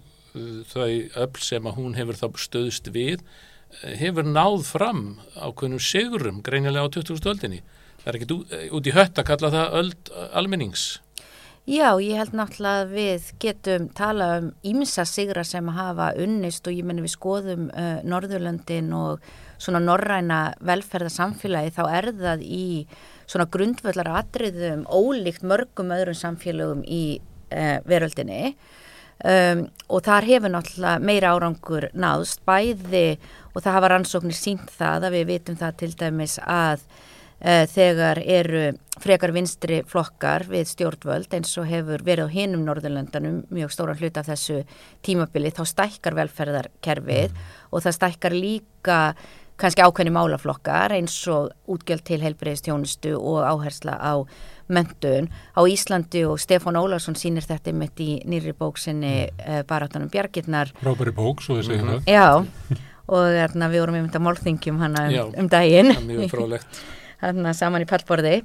þau 0.71 0.87
öll 0.87 1.41
sem 1.41 1.67
að 1.69 1.77
hún 1.77 1.95
hefur 1.97 2.17
þá 2.17 2.27
stöðst 2.41 2.89
við 2.93 3.21
hefur 3.99 4.23
náð 4.27 4.63
fram 4.65 5.01
ákveðnum 5.37 5.81
sigurum 5.81 6.41
greinilega 6.45 6.87
á 6.87 6.89
20. 6.89 7.25
öldinni. 7.33 7.61
Það 8.03 8.07
er 8.13 8.19
ekkit 8.19 8.31
ú- 8.35 8.45
eh, 8.53 8.69
út 8.71 8.87
í 8.87 8.93
hött 8.95 9.19
að 9.19 9.25
kalla 9.25 9.51
það 9.51 9.75
öld 9.81 10.11
almennings. 10.33 10.99
Já, 11.67 11.99
ég 11.99 12.15
held 12.15 12.31
náttúrulega 12.31 12.85
að 12.85 12.91
við 12.95 13.31
getum 13.43 13.89
tala 13.93 14.27
um 14.37 14.45
ímsa 14.63 15.03
sigra 15.05 15.43
sem 15.43 15.67
hafa 15.67 16.13
unnist 16.15 16.65
og 16.67 16.73
ég 16.73 16.85
menn 16.87 17.01
við 17.03 17.11
skoðum 17.11 17.65
uh, 17.75 17.99
Norðurlöndin 18.07 18.93
og 18.95 19.19
svona 19.59 19.81
norræna 19.83 20.53
velferðarsamfélagi 20.63 21.73
þá 21.75 21.83
er 21.97 22.07
það 22.15 22.41
í 22.47 22.67
svona 23.27 23.49
grundvöllar 23.51 24.07
atriðum 24.21 24.85
ólíkt 24.87 25.43
mörgum 25.43 25.91
öðrum 25.91 26.15
samfélögum 26.15 26.85
í 26.87 27.19
uh, 27.51 27.79
veröldinni 27.83 28.53
um, 29.25 29.65
og 29.91 30.03
þar 30.07 30.23
hefur 30.29 30.53
náttúrulega 30.53 31.03
meira 31.03 31.33
árangur 31.35 31.89
náðst 31.97 32.45
bæði 32.47 33.17
og 33.57 33.63
það 33.65 33.77
hafa 33.79 33.91
rannsóknir 33.95 34.37
sínt 34.37 34.69
það 34.77 35.07
að 35.09 35.15
við 35.17 35.29
vitum 35.31 35.57
það 35.57 35.77
til 35.81 35.89
dæmis 35.97 36.35
að 36.45 36.83
uh, 36.85 37.63
þegar 37.73 38.21
eru 38.21 38.65
frekar 39.01 39.33
vinstri 39.33 39.79
flokkar 39.89 40.45
við 40.51 40.69
stjórnvöld 40.75 41.33
eins 41.33 41.55
og 41.57 41.65
hefur 41.69 42.05
verið 42.05 42.29
á 42.29 42.35
hinum 42.37 42.67
Norðurlöndanum 42.67 43.41
mjög 43.53 43.73
stóran 43.73 43.97
hlut 43.97 44.21
af 44.21 44.29
þessu 44.29 44.61
tímabili 45.05 45.49
þá 45.57 45.63
stækkar 45.73 46.17
velferðarkerfið 46.21 47.35
og 47.71 47.83
það 47.85 47.97
stækkar 47.97 48.37
líka 48.37 49.01
kannski 49.57 49.81
ákveðni 49.81 50.13
málaflokkar 50.13 50.93
eins 50.93 51.15
og 51.33 51.49
útgjöld 51.73 52.03
til 52.05 52.19
heilbreyðistjónustu 52.21 53.15
og 53.17 53.39
áhersla 53.41 53.95
á 53.97 54.21
mentun. 54.69 55.31
Á 55.57 55.61
Íslandi 55.65 56.21
og 56.29 56.37
Stefán 56.43 56.77
Ólarsson 56.77 57.15
sýnir 57.17 57.45
þetta 57.47 57.73
mitt 57.73 57.97
í 58.03 58.19
nýri 58.29 58.53
bóksinni 58.53 59.31
uh, 59.31 59.63
Baráttanum 59.65 60.11
Bjargirnar 60.13 60.73
Rábæri 60.85 61.13
bók, 61.15 61.41
svo 61.41 61.57
þið 61.57 61.71
segir 61.71 61.87
Mhm. 61.87 62.03
Já, 62.05 62.45
og 63.07 63.27
þarna, 63.37 63.69
við 63.71 63.83
vorum 63.83 63.99
einmitt 63.99 64.17
að 64.17 64.25
málþingjum 64.27 64.81
hana 64.83 65.05
Já. 65.11 65.23
um, 65.25 65.35
um 65.43 65.51
daginn 65.51 65.93
þarna 67.21 67.53
saman 67.57 67.85
í 67.85 67.89
pallborði. 67.89 68.41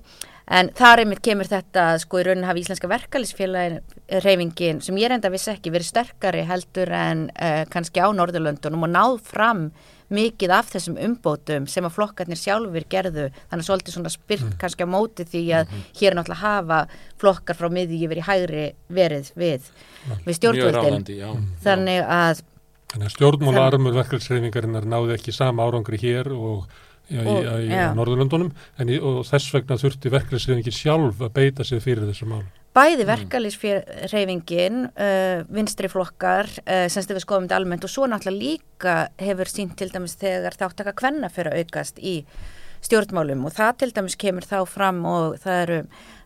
En 0.52 0.72
þar 0.74 1.04
einmitt 1.04 1.22
kemur 1.22 1.46
þetta 1.46 1.84
sko 2.02 2.18
í 2.18 2.24
raunin 2.26 2.48
hafi 2.48 2.64
íslenska 2.64 2.88
verkalisfélagin 2.90 3.78
reyfingin 4.24 4.82
sem 4.82 4.96
ég 4.98 5.12
reynda 5.12 5.30
vissi 5.32 5.52
ekki 5.52 5.70
verið 5.72 5.92
sterkari 5.92 6.42
heldur 6.48 6.90
en 6.96 7.28
uh, 7.36 7.62
kannski 7.70 8.02
á 8.02 8.10
Norðurlöndunum 8.10 8.88
og 8.88 8.90
náð 8.90 9.20
fram 9.28 9.68
mikið 10.12 10.52
af 10.52 10.68
þessum 10.74 10.98
umbótum 11.00 11.66
sem 11.70 11.86
að 11.88 11.94
flokkarnir 11.96 12.36
sjálfur 12.36 12.84
gerðu. 12.90 13.28
Þannig 13.48 13.62
að 13.62 13.68
svolítið 13.68 13.96
svona 13.96 14.12
spyrt 14.12 14.56
kannski 14.60 14.84
á 14.84 14.92
móti 14.92 15.24
því 15.28 15.42
að 15.56 15.74
hér 16.00 16.10
er 16.10 16.18
náttúrulega 16.18 16.42
hafa 16.42 16.80
flokkar 17.22 17.58
frá 17.58 17.70
miði 17.72 18.02
yfir 18.04 18.20
í 18.20 18.26
hægri 18.26 18.66
verið 18.92 19.30
við, 19.38 19.70
við 20.26 20.38
stjórnvöldin. 20.40 21.46
þannig 21.64 22.02
að 22.04 22.42
Þannig 22.92 23.08
að 23.08 23.14
stjórnmálarmur 23.16 23.94
verkefælsreifingarinnar 23.96 24.84
náði 24.88 25.14
ekki 25.16 25.32
sama 25.32 25.64
árangri 25.64 25.96
hér 26.02 26.28
og 26.36 26.66
í, 27.10 27.18
Og- 27.18 27.44
í, 27.44 27.68
í 27.68 27.70
já. 27.72 27.92
Norðurlöndunum 27.96 28.50
en 28.78 28.90
og 29.00 29.22
þess 29.28 29.52
vegna 29.54 29.78
þurfti 29.80 30.12
verkefælsreifingin 30.12 30.76
sjálf 30.76 31.22
að 31.24 31.32
beita 31.38 31.64
sig 31.64 31.80
fyrir 31.84 32.04
þessu 32.10 32.28
mál. 32.28 32.44
Bæði 32.72 33.04
verkalýsreyfingin, 33.04 34.86
uh, 34.96 35.42
vinstri 35.52 35.90
flokkar, 35.92 36.48
uh, 36.64 36.86
sem 36.88 37.04
við 37.04 37.20
skoðum 37.20 37.44
þetta 37.48 37.58
almennt 37.60 37.84
og 37.84 37.92
svo 37.92 38.06
náttúrulega 38.08 38.40
líka 38.40 38.94
hefur 39.20 39.50
sínt 39.50 39.76
til 39.76 39.90
dæmis 39.92 40.16
þegar 40.16 40.56
þáttaka 40.56 40.94
kvenna 40.96 41.28
fyrir 41.28 41.52
að 41.52 41.66
aukast 41.66 42.00
í 42.00 42.22
stjórnmálum 42.82 43.44
og 43.46 43.52
það 43.52 43.76
til 43.82 43.90
dæmis 43.92 44.16
kemur 44.16 44.48
þá 44.48 44.58
fram 44.66 45.04
og 45.04 45.36
það 45.42 45.60
eru 45.66 45.78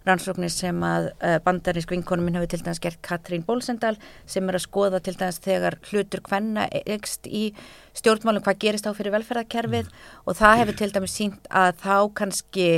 rannsóknir 0.06 0.52
sem 0.52 0.84
að 0.86 1.10
uh, 1.12 1.36
bandarinsk 1.44 1.92
vinkonum 1.94 2.28
minn 2.28 2.38
hefur 2.38 2.52
til 2.54 2.62
dæmis 2.64 2.82
gert 2.82 3.02
Katrín 3.06 3.44
Bólsendal 3.46 3.96
sem 4.28 4.46
er 4.48 4.58
að 4.58 4.66
skoða 4.66 5.02
til 5.02 5.16
dæmis 5.18 5.42
þegar 5.44 5.78
hlutur 5.90 6.22
kvenna 6.26 6.68
ekst 6.84 7.26
í 7.26 7.48
stjórnmálum 7.96 8.44
hvað 8.44 8.60
gerist 8.64 8.86
á 8.88 8.92
fyrir 8.96 9.14
velferðarkerfið 9.16 9.90
og 10.26 10.38
það 10.38 10.60
hefur 10.60 10.78
til 10.80 10.90
dæmis 10.94 11.16
sínt 11.16 11.50
að 11.50 11.80
þá 11.82 11.96
kannski 12.20 12.68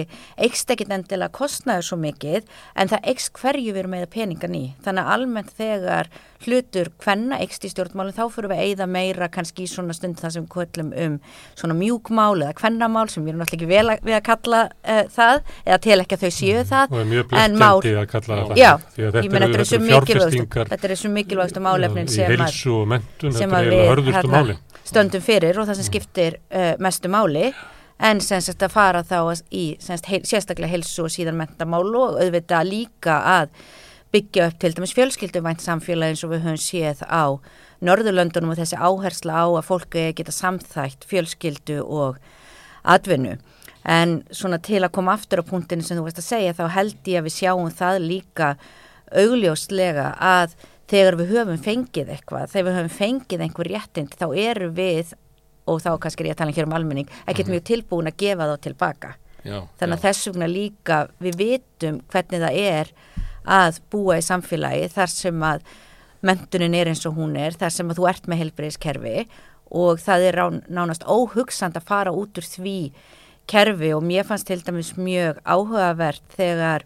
ekst 0.49 0.71
ekkit 0.75 0.95
endilega 0.95 1.35
kostnaður 1.35 1.89
svo 1.91 2.01
mikið 2.03 2.49
en 2.79 2.93
það 2.93 3.13
ekst 3.13 3.33
hverju 3.39 3.75
við 3.75 3.83
erum 3.83 3.95
með 3.97 4.09
peningan 4.15 4.59
í. 4.59 4.65
Þannig 4.85 5.05
að 5.05 5.15
almennt 5.17 5.55
þegar 5.59 6.11
hlutur 6.47 6.91
kvenna 7.03 7.41
ekst 7.43 7.65
í 7.67 7.71
stjórnmálum 7.73 8.15
þá 8.15 8.25
fyrir 8.31 8.53
við 8.53 8.61
að 8.61 8.69
eyða 8.69 8.87
meira 8.95 9.29
kannski 9.33 9.65
í 9.65 9.71
svona 9.71 9.95
stund 9.97 10.21
það 10.21 10.35
sem 10.37 10.45
við 10.45 10.53
köllum 10.55 10.93
um 11.05 11.17
svona 11.59 11.75
mjúkmál 11.79 12.45
eða 12.45 12.55
kvennamál 12.61 13.09
sem 13.11 13.25
við 13.25 13.33
erum 13.33 13.43
náttúrulega 13.43 13.59
ekki 13.59 13.71
vel 13.73 13.91
að, 13.91 14.05
við 14.07 14.19
að 14.19 14.25
kalla 14.29 14.61
uh, 14.69 15.03
það 15.17 15.41
eða 15.65 15.81
til 15.89 15.99
ekki 15.99 16.19
að 16.19 16.23
þau 16.23 16.33
séu 16.39 16.63
það 16.71 16.95
Og 16.95 17.01
er 17.03 17.11
mjög 17.11 17.29
blekkjandi 17.33 17.95
að 17.99 18.09
kalla 18.15 18.39
það 18.39 18.63
Já, 18.63 18.71
ég 19.03 19.33
meina 19.35 19.51
þetta 19.51 20.93
er 20.93 20.97
svo 21.03 21.13
mikilvægstu 21.19 21.65
málefnin 21.65 22.09
sem 23.35 23.59
að 23.59 23.73
við 23.75 24.68
stöndum 24.89 25.25
fyrir 25.25 25.59
og 25.59 25.69
það 25.69 25.81
sem 25.81 25.89
skiptir 25.91 26.39
uh, 26.49 26.75
mestu 26.83 27.11
máli 27.13 27.51
en 27.99 28.21
sem 28.23 28.41
sagt 28.45 28.63
að 28.63 28.75
fara 28.75 29.03
þá 29.03 29.19
í 29.51 29.65
sem 29.83 29.99
sagt, 29.99 30.09
heil, 30.11 30.23
sérstaklega 30.27 30.73
heilsu 30.73 31.05
og 31.07 31.13
síðan 31.13 31.39
mentamál 31.39 31.87
og 31.89 32.19
auðvitað 32.23 32.71
líka 32.71 33.19
að 33.39 33.53
byggja 34.15 34.49
upp 34.49 34.59
til 34.63 34.73
dæmis 34.77 34.95
fjölskylduvænt 34.97 35.65
samfélagi 35.65 36.15
eins 36.15 36.25
og 36.25 36.33
við 36.33 36.47
höfum 36.47 36.63
séð 36.63 37.03
á 37.05 37.37
Norðurlöndunum 37.85 38.55
og 38.55 38.59
þessi 38.59 38.79
áhersla 38.81 39.45
á 39.45 39.47
að 39.47 39.67
fólki 39.69 40.09
geta 40.17 40.35
samþægt 40.35 41.05
fjölskyldu 41.07 41.83
og 41.85 42.17
atvinnu. 42.83 43.37
En 43.87 44.23
svona 44.35 44.59
til 44.59 44.81
að 44.83 44.95
koma 44.97 45.15
aftur 45.15 45.45
á 45.45 45.51
punktinu 45.51 45.85
sem 45.87 45.99
þú 45.99 46.09
veist 46.09 46.19
að 46.19 46.31
segja 46.31 46.57
þá 46.59 46.65
held 46.75 47.13
ég 47.13 47.21
að 47.21 47.29
við 47.29 47.37
sjáum 47.37 47.71
það 47.71 48.01
líka 48.09 48.49
augljóslega 49.15 50.11
að 50.19 50.57
þegar 50.89 51.19
við 51.21 51.33
höfum 51.37 51.63
fengið 51.65 52.13
eitthvað, 52.15 52.51
þegar 52.53 52.69
við 52.69 52.79
höfum 52.79 52.95
fengið 52.97 53.45
einhver 53.45 53.73
réttind 53.73 54.15
þá 54.17 54.27
eru 54.45 54.71
við, 54.77 55.15
og 55.69 55.83
þá 55.85 55.91
kannski 56.01 56.25
er 56.25 56.31
ég 56.31 56.37
að 56.37 56.43
tala 56.43 56.57
hér 56.57 56.69
um 56.69 56.77
almenning, 56.79 57.11
ekkert 57.29 57.51
mjög 57.53 57.67
tilbúin 57.69 58.09
að 58.09 58.21
gefa 58.23 58.49
þá 58.49 58.55
tilbaka. 58.65 59.13
Já, 59.45 59.59
Þannig 59.81 59.99
að 59.99 60.07
þess 60.07 60.29
vegna 60.29 60.49
líka 60.51 60.97
við 61.23 61.37
vitum 61.39 62.01
hvernig 62.11 62.43
það 62.43 62.57
er 62.63 62.91
að 63.49 63.79
búa 63.93 64.17
í 64.19 64.25
samfélagi 64.25 64.89
þar 64.93 65.13
sem 65.13 65.45
að 65.47 65.69
mentunin 66.27 66.75
er 66.75 66.91
eins 66.91 67.05
og 67.07 67.15
hún 67.21 67.37
er, 67.39 67.55
þar 67.55 67.75
sem 67.75 67.93
að 67.93 68.01
þú 68.01 68.09
ert 68.11 68.27
með 68.29 68.43
helbriðiskerfi 68.43 69.15
og 69.79 70.01
það 70.03 70.27
er 70.27 70.39
rán, 70.41 70.59
nánast 70.73 71.05
óhugsand 71.07 71.77
að 71.79 71.89
fara 71.89 72.15
út 72.17 72.41
úr 72.41 72.49
því 72.49 72.79
kerfi 73.49 73.93
og 73.97 74.05
mér 74.05 74.27
fannst 74.29 74.49
til 74.49 74.61
dæmis 74.65 74.95
mjög 74.99 75.39
áhugavert 75.45 76.25
þegar 76.37 76.85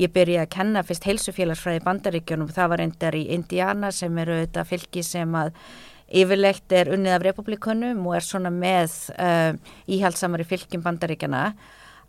ég 0.00 0.12
byrjaði 0.14 0.42
að 0.46 0.52
kenna 0.54 0.82
fyrst 0.86 1.06
heilsufélagsfræði 1.08 1.80
í 1.80 1.86
bandaríkjunum, 1.86 2.52
það 2.56 2.72
var 2.72 2.82
endar 2.86 3.16
í 3.18 3.26
Indiana 3.36 3.92
sem 3.94 4.18
eru 4.22 4.38
þetta 4.42 4.66
fylki 4.68 5.04
sem 5.06 5.34
að 5.36 5.52
yfirlegt 6.20 6.72
er 6.74 6.90
unnið 6.94 7.16
af 7.16 7.26
republikunum 7.26 8.00
og 8.08 8.16
er 8.18 8.26
svona 8.26 8.50
með 8.50 8.96
uh, 9.14 9.52
íhaldsamari 9.90 10.46
fylgjum 10.48 10.82
bandaríkjana 10.82 11.44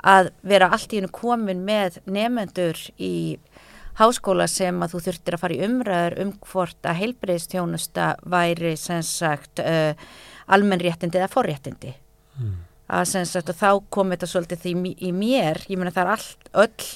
að 0.01 0.31
vera 0.47 0.71
allt 0.73 0.93
í 0.93 0.97
hennu 0.97 1.11
komin 1.13 1.61
með 1.67 1.99
nefendur 2.09 2.79
í 2.97 3.37
háskóla 3.99 4.47
sem 4.49 4.79
að 4.81 4.95
þú 4.95 5.03
þurftir 5.05 5.35
að 5.35 5.43
fara 5.43 5.57
í 5.57 5.61
umræður 5.67 6.17
um 6.23 6.33
hvort 6.47 6.87
að 6.87 6.99
heilbreyðstjónusta 7.03 8.07
væri 8.33 8.73
sem 8.79 9.03
sagt 9.05 9.61
uh, 9.61 9.93
almennréttindi 10.51 11.19
eða 11.19 11.31
forréttindi. 11.31 11.93
Mm. 12.41 12.59
að 12.91 13.05
sem 13.11 13.25
sagt 13.27 13.51
að 13.51 13.59
þá 13.59 13.71
kom 13.93 14.11
þetta 14.11 14.27
svolítið 14.27 14.61
því 14.63 14.91
í 15.03 15.11
mér, 15.15 15.59
ég 15.69 15.79
menna 15.79 15.91
það 15.93 16.05
er 16.07 16.11
allt 16.15 16.49
öll, 16.63 16.87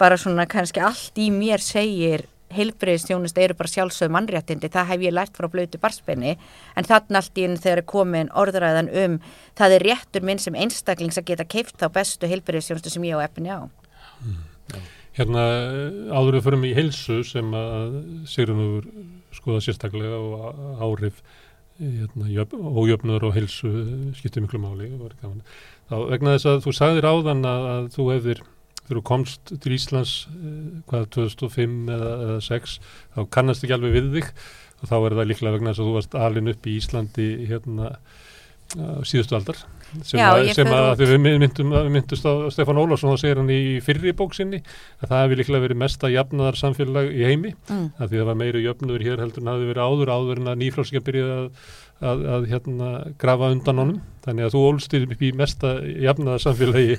bara 0.00 0.18
svona 0.20 0.46
kannski 0.50 0.82
allt 0.84 1.18
í 1.20 1.30
mér 1.34 1.62
segir 1.62 2.26
heilbreyðstjónust 2.54 3.38
eru 3.40 3.56
bara 3.58 3.70
sjálfsögð 3.70 4.12
mannréttindi, 4.14 4.70
það 4.70 4.90
hef 4.92 5.04
ég 5.04 5.14
lært 5.14 5.36
frá 5.36 5.48
blötu 5.50 5.80
barspenni, 5.82 6.36
en 6.78 6.86
þannig 6.86 7.20
allt 7.20 7.40
í 7.40 7.46
enn 7.48 7.60
þegar 7.60 7.82
er 7.82 7.88
komin 7.90 8.30
orðræðan 8.30 8.90
um 9.04 9.16
það 9.58 9.76
er 9.78 9.86
réttur 9.88 10.26
minn 10.26 10.42
sem 10.42 10.58
einstaklings 10.58 11.18
að 11.20 11.32
geta 11.32 11.48
keift 11.48 11.78
þá 11.80 11.88
bestu 11.94 12.30
heilbreyðstjónustu 12.30 12.92
sem 12.94 13.08
ég 13.08 13.18
á 13.18 13.26
efni 13.26 13.50
á. 13.50 13.66
Mm. 14.22 14.42
Hérna 15.14 15.42
áður 16.10 16.38
við 16.38 16.46
förum 16.48 16.64
í 16.66 16.74
heilsu 16.74 17.20
sem 17.26 17.52
að 17.54 17.98
Sigrunur 18.30 18.86
skoða 19.34 19.60
sérstaklega 19.62 20.18
og 20.18 20.80
áhrif 20.82 21.20
hérna, 21.78 22.46
ójöfnur 22.50 23.28
og 23.28 23.36
heilsu 23.36 23.70
skiptir 24.18 24.42
miklu 24.42 24.58
máli. 24.62 24.90
Þá 25.90 25.96
vegna 26.10 26.34
þess 26.34 26.50
að 26.50 26.60
þú 26.66 26.74
sagðir 26.74 27.08
áðan 27.10 27.46
að, 27.46 27.68
að 27.74 27.88
þú 27.94 28.08
hefðir 28.10 28.42
þegar 28.84 29.00
þú 29.00 29.04
komst 29.10 29.54
til 29.64 29.76
Íslands 29.76 30.16
eh, 30.32 30.58
hvað 30.90 31.08
2005 31.18 31.78
eða, 31.94 32.12
eða 32.26 32.36
2006 32.42 32.76
þá 33.14 33.22
kannast 33.38 33.64
ekki 33.64 33.78
alveg 33.78 33.96
við 33.98 34.12
þig. 34.18 34.34
Og 34.82 34.90
þá 34.90 34.96
er 34.98 35.16
það 35.16 35.28
líklega 35.30 35.54
vegna 35.54 35.72
þess 35.72 35.80
að 35.80 35.88
þú 35.88 35.96
varst 35.96 36.18
alin 36.20 36.52
upp 36.52 36.66
í 36.68 36.76
Íslandi 36.76 37.28
hérna 37.48 37.94
síðustu 39.06 39.36
aldar. 39.38 39.58
Sem, 40.02 40.18
Já, 40.18 40.32
að, 40.32 40.48
sem 40.56 40.66
að, 40.66 40.88
að 40.90 41.02
við 41.04 41.12
myndum, 41.22 41.74
myndust 41.94 42.24
á 42.26 42.32
Stefán 42.50 42.80
Ólásson 42.80 43.12
og 43.12 43.20
segir 43.20 43.38
hann 43.38 43.52
í 43.52 43.78
fyrri 43.84 44.10
bóksinni 44.16 44.58
að 44.98 45.12
það 45.12 45.20
hefði 45.20 45.38
líklega 45.38 45.64
verið 45.68 45.80
mesta 45.84 46.10
jafnaðar 46.10 46.58
samfélag 46.58 47.12
í 47.14 47.22
heimi. 47.28 47.52
Mm. 47.68 47.86
að 48.00 48.08
því 48.08 48.20
það 48.20 48.28
var 48.30 48.40
meiri 48.40 48.64
jöfnur 48.64 49.04
hér 49.06 49.22
heldur 49.22 49.44
en 49.44 49.50
það 49.50 49.60
hefði 49.60 49.70
verið 49.70 49.86
áður 49.86 50.12
áður 50.16 50.42
en 50.42 50.50
að 50.50 50.60
nýfrálsíkja 50.64 51.04
byrjaði 51.06 51.36
að, 51.36 51.70
að, 52.10 52.26
að 52.34 52.48
hérna 52.50 52.90
grafa 53.22 53.52
undan 53.54 53.82
honum. 53.84 54.02
Þannig 54.26 54.48
að 54.48 54.56
þú 54.56 54.64
ólstir 54.72 55.06
upp 55.06 55.22
í 55.22 55.32
mesta 55.38 55.74
jafnaðar 56.08 56.46
samfélagi 56.48 56.98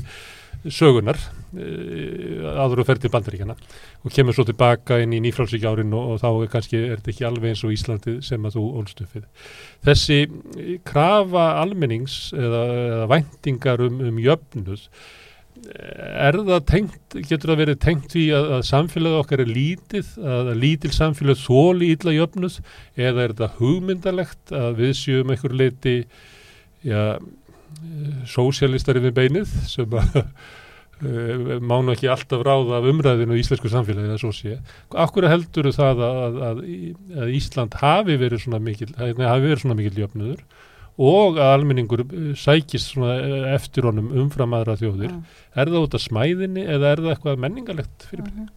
sögunar 0.74 1.20
aður 1.56 2.82
og 2.82 2.88
fer 2.88 3.00
til 3.02 3.12
bandaríkjana 3.14 3.56
og 3.56 4.14
kemur 4.14 4.36
svo 4.36 4.46
tilbaka 4.48 4.98
inn 5.04 5.14
í 5.16 5.22
nýfrálsíkja 5.24 5.72
árin 5.72 5.94
og, 5.96 6.16
og 6.16 6.24
þá 6.24 6.56
kannski 6.56 6.80
er 6.80 6.98
þetta 6.98 7.14
ekki 7.14 7.28
alveg 7.28 7.54
eins 7.54 7.66
og 7.66 7.76
Íslandi 7.76 8.16
sem 8.26 8.48
að 8.48 8.58
þú 8.58 8.66
ólstu 8.82 9.08
fyrir. 9.12 9.52
Þessi 9.86 10.20
krafa 10.88 11.46
almennings 11.62 12.34
eða, 12.36 12.64
eða 12.88 13.06
væntingar 13.14 13.86
um, 13.86 14.02
um 14.10 14.20
jöfnuð 14.24 14.90
er 15.66 16.36
það 16.46 16.66
tengt, 16.70 17.16
getur 17.16 17.52
það 17.52 17.62
verið 17.64 17.80
tengt 17.82 18.12
því 18.14 18.26
að, 18.38 18.50
að 18.58 18.66
samfélagið 18.68 19.22
okkar 19.22 19.42
er 19.42 19.54
lítið, 19.56 20.12
að 20.36 20.52
lítil 20.62 20.92
samfélag 20.94 21.40
þóli 21.42 21.90
ítla 21.96 22.14
jöfnuð 22.14 22.60
eða 23.00 23.24
er 23.24 23.34
það 23.40 23.58
hugmyndalegt 23.62 24.54
að 24.54 24.84
við 24.84 24.94
séum 25.00 25.34
einhver 25.34 25.58
leiti 25.64 25.96
já 26.86 27.18
sósialistari 28.30 29.04
við 29.04 29.16
beinið 29.20 29.56
sem 29.70 29.98
að 30.00 30.20
uh, 30.22 31.56
mánu 31.62 31.94
ekki 31.96 32.10
alltaf 32.12 32.44
ráða 32.46 32.80
af 32.80 32.90
umræðinu 32.92 33.38
í 33.38 33.44
íslensku 33.44 33.72
samfélagi 33.72 34.12
eða 34.12 34.22
svo 34.22 34.32
sé. 34.36 34.60
Akkur 35.06 35.28
heldur 35.30 35.72
það 35.76 36.04
að, 36.10 36.40
að, 36.50 36.62
að 37.24 37.34
Ísland 37.40 37.80
hafi 37.82 38.20
verið 38.22 38.46
svona 38.46 38.62
mikil, 38.64 38.92
hafi 39.00 39.48
verið 39.48 39.64
svona 39.64 39.80
mikil 39.80 40.06
jöfnudur 40.06 40.44
og 40.96 41.40
að 41.44 41.56
almenningur 41.58 42.06
uh, 42.06 42.28
sækist 42.40 42.96
eftir 43.52 43.90
honum 43.90 44.14
umfram 44.24 44.56
aðra 44.56 44.78
þjóðir. 44.80 45.12
Mm. 45.12 45.42
Er 45.56 45.72
það 45.72 45.88
út 45.88 45.98
af 45.98 46.06
smæðinni 46.06 46.68
eða 46.68 46.94
er 46.94 47.04
það 47.04 47.16
eitthvað 47.16 47.44
menningalegt 47.48 48.08
fyrir 48.12 48.30
mig? 48.30 48.54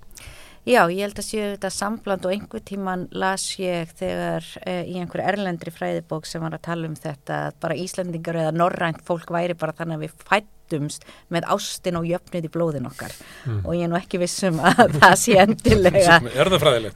-hmm. 0.68 0.74
Já, 0.74 0.90
ég 0.92 1.00
held 1.06 1.18
að 1.18 1.24
séu 1.24 1.46
þetta 1.54 1.70
sambland 1.72 2.26
og 2.26 2.32
einhver 2.32 2.60
tíman 2.60 3.08
las 3.12 3.56
ég 3.58 3.88
þegar 3.96 4.44
eh, 4.66 4.84
í 4.84 4.98
einhverju 5.00 5.24
erlendri 5.24 5.72
fræðibók 5.72 6.26
sem 6.26 6.42
var 6.42 6.52
að 6.52 6.66
tala 6.68 6.88
um 6.88 6.94
þetta 6.94 7.40
að 7.48 7.58
bara 7.60 7.74
Íslandingar 7.74 8.36
eða 8.36 8.52
norrænt 8.52 9.02
fólk 9.06 9.30
væri 9.30 9.54
bara 9.54 9.72
þannig 9.72 9.96
að 9.96 10.04
við 10.04 10.12
fættumst 10.28 11.08
með 11.32 11.48
ástin 11.48 11.96
og 11.96 12.04
jöfnið 12.04 12.44
í 12.44 12.52
blóðin 12.52 12.86
okkar 12.90 13.12
mm. 13.46 13.64
og 13.64 13.74
ég 13.74 13.86
er 13.86 13.92
nú 13.92 13.96
ekki 13.96 14.20
vissum 14.20 14.60
að 14.60 14.92
það 15.00 15.16
sé 15.24 15.38
endilega 15.40 16.20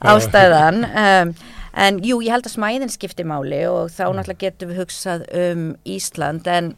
ástæðan 0.01 0.85
um, 0.85 1.35
en 1.73 2.01
jú, 2.05 2.21
ég 2.21 2.37
held 2.37 2.47
að 2.47 2.57
smæðin 2.59 2.93
skipti 2.93 3.25
máli 3.25 3.65
og 3.71 3.89
þá 3.89 4.05
mm. 4.05 4.17
náttúrulega 4.19 4.45
getum 4.45 4.73
við 4.73 4.83
hugsað 4.85 5.29
um 5.33 5.69
Ísland 5.89 6.47
en 6.47 6.75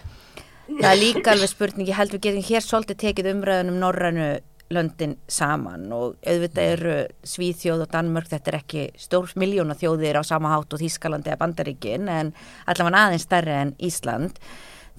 það 0.69 0.91
er 0.93 1.01
líka 1.01 1.35
alveg 1.35 1.51
spurning, 1.51 1.89
ég 1.91 1.99
held 1.99 2.15
við 2.15 2.29
getum 2.29 2.47
hér 2.47 2.65
svolítið 2.65 3.01
tekið 3.03 3.33
umræðunum 3.35 3.81
norrænu 3.83 4.29
löndin 4.73 5.17
saman 5.29 5.91
og 5.93 6.15
auðvitað 6.25 6.71
eru 6.75 6.95
Svíþjóð 7.29 7.85
og 7.85 7.91
Danmörk, 7.93 8.31
þetta 8.31 8.51
er 8.51 8.59
ekki 8.61 8.85
stór 9.01 9.33
miljóna 9.41 9.77
þjóðir 9.79 10.21
á 10.21 10.23
sama 10.25 10.53
hátt 10.55 10.73
og 10.73 10.81
Þískalandi 10.81 11.33
eða 11.33 11.41
Bandaríkin 11.43 12.09
en 12.09 12.33
allavega 12.71 13.03
aðeins 13.05 13.27
stærri 13.29 13.59
en 13.59 13.75
Ísland. 13.83 14.41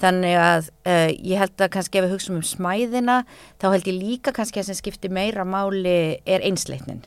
Þannig 0.02 0.38
að 0.38 0.70
uh, 0.92 1.10
ég 1.14 1.40
held 1.40 1.62
að 1.64 1.74
kannski 1.78 2.00
ef 2.00 2.06
við 2.06 2.16
hugsaum 2.18 2.40
um 2.42 2.46
smæðina 2.46 3.20
þá 3.62 3.68
held 3.72 3.90
ég 3.90 4.00
líka 4.00 4.34
kannski 4.36 4.62
að 4.62 4.70
sem 4.70 4.80
skiptir 4.82 5.14
meira 5.16 5.46
máli 5.48 6.20
er 6.28 6.44
einsleitnin. 6.44 7.06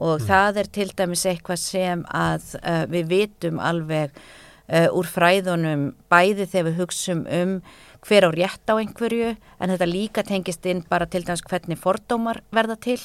Og 0.00 0.16
mm. 0.16 0.28
það 0.30 0.62
er 0.62 0.70
til 0.72 0.88
dæmis 0.96 1.26
eitthvað 1.28 1.60
sem 1.60 2.06
að 2.08 2.54
uh, 2.62 2.86
við 2.90 3.10
vitum 3.12 3.60
alveg 3.60 4.16
uh, 4.16 4.88
úr 4.96 5.10
fræðunum 5.12 5.90
bæði 6.10 6.48
þegar 6.48 6.70
við 6.70 6.80
hugsaum 6.80 7.22
um 7.28 7.54
hver 8.06 8.26
á 8.26 8.30
rétt 8.32 8.70
á 8.70 8.74
einhverju 8.80 9.32
en 9.34 9.72
þetta 9.72 9.88
líka 9.88 10.24
tengist 10.26 10.66
inn 10.66 10.84
bara 10.88 11.06
til 11.06 11.24
dæmis 11.26 11.44
hvernig 11.46 11.80
fordómar 11.80 12.42
verða 12.54 12.76
til. 12.80 13.00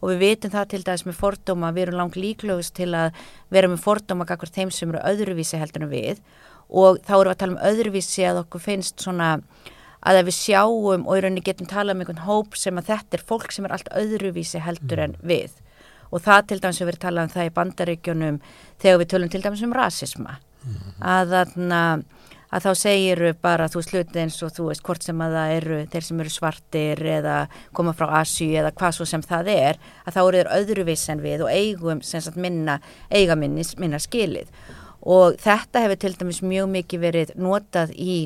Og 0.00 0.14
við 0.14 0.22
vitum 0.24 0.52
það 0.54 0.70
til 0.72 0.82
dæmis 0.86 1.04
með 1.04 1.18
fordóma 1.18 1.72
við 1.76 1.88
erum 1.88 2.00
langt 2.00 2.16
líklegust 2.16 2.74
til 2.78 2.92
að 2.96 3.16
vera 3.52 3.68
með 3.68 3.84
fordóma 3.84 4.26
kakkur 4.28 4.52
þeim 4.52 4.72
sem 4.72 4.94
eru 4.94 5.02
öðruvísi 5.12 5.60
heldur 5.60 5.84
en 5.84 5.92
við. 5.92 6.22
Og 6.70 7.02
þá 7.04 7.14
erum 7.18 7.28
við 7.28 7.34
að 7.34 7.40
tala 7.42 7.56
um 7.56 7.64
öðruvísi 7.70 8.26
að 8.26 8.42
okkur 8.44 8.64
finnst 8.64 9.04
svona 9.04 9.30
að 10.00 10.22
ef 10.22 10.28
við 10.30 10.38
sjáum 10.38 11.02
og 11.04 11.16
í 11.18 11.20
rauninni 11.20 11.44
getum 11.44 11.68
talað 11.68 11.98
um 11.98 12.04
einhvern 12.04 12.24
hóp 12.24 12.56
sem 12.56 12.78
að 12.80 12.94
þetta 12.94 13.18
er 13.18 13.26
fólk 13.28 13.52
sem 13.52 13.66
er 13.68 13.74
allt 13.76 13.90
öðruvísi 13.92 14.62
heldur 14.64 15.04
en 15.04 15.18
við. 15.20 15.52
Og 16.10 16.24
það 16.24 16.46
til 16.48 16.62
dæmis 16.62 16.80
við 16.80 16.94
erum 16.94 17.02
talað 17.04 17.26
um 17.26 17.34
það 17.34 17.50
í 17.50 17.56
bandaríkjunum 17.58 18.38
þegar 18.80 19.02
við 19.02 19.10
tölum 19.12 19.32
til 19.34 19.42
dæmis 19.44 19.66
um 19.66 19.76
rasisma. 19.76 20.40
Mm. 20.60 20.96
að 21.00 21.30
þarna 21.32 21.80
að 22.50 22.66
þá 22.66 22.70
segir 22.78 23.22
bara 23.42 23.68
þú 23.70 23.82
sluti 23.86 24.22
eins 24.22 24.38
og 24.42 24.52
þú 24.56 24.68
veist 24.70 24.84
hvort 24.86 25.06
sem 25.06 25.22
að 25.22 25.36
það 25.38 25.54
eru 25.56 25.80
þeir 25.92 26.06
sem 26.06 26.22
eru 26.24 26.34
svartir 26.34 27.02
eða 27.16 27.36
koma 27.76 27.94
frá 27.96 28.08
Asju 28.20 28.50
eða 28.58 28.74
hvað 28.74 28.96
svo 28.96 29.06
sem 29.08 29.24
það 29.24 29.52
er 29.54 29.80
að 30.04 30.16
þá 30.16 30.20
eru 30.22 30.38
þeir 30.40 30.52
öðruvis 30.58 31.08
en 31.14 31.24
við 31.24 31.44
og 31.46 31.52
eigum 31.54 32.04
sem 32.06 32.24
sagt 32.24 32.40
minna, 32.40 32.80
eiga 33.10 33.38
minni, 33.38 33.66
minna 33.78 34.00
skilið. 34.02 34.50
Og 35.00 35.38
þetta 35.40 35.84
hefur 35.86 36.00
til 36.00 36.16
dæmis 36.18 36.42
mjög 36.44 36.72
mikið 36.74 37.04
verið 37.06 37.36
notað 37.40 37.94
í 37.96 38.16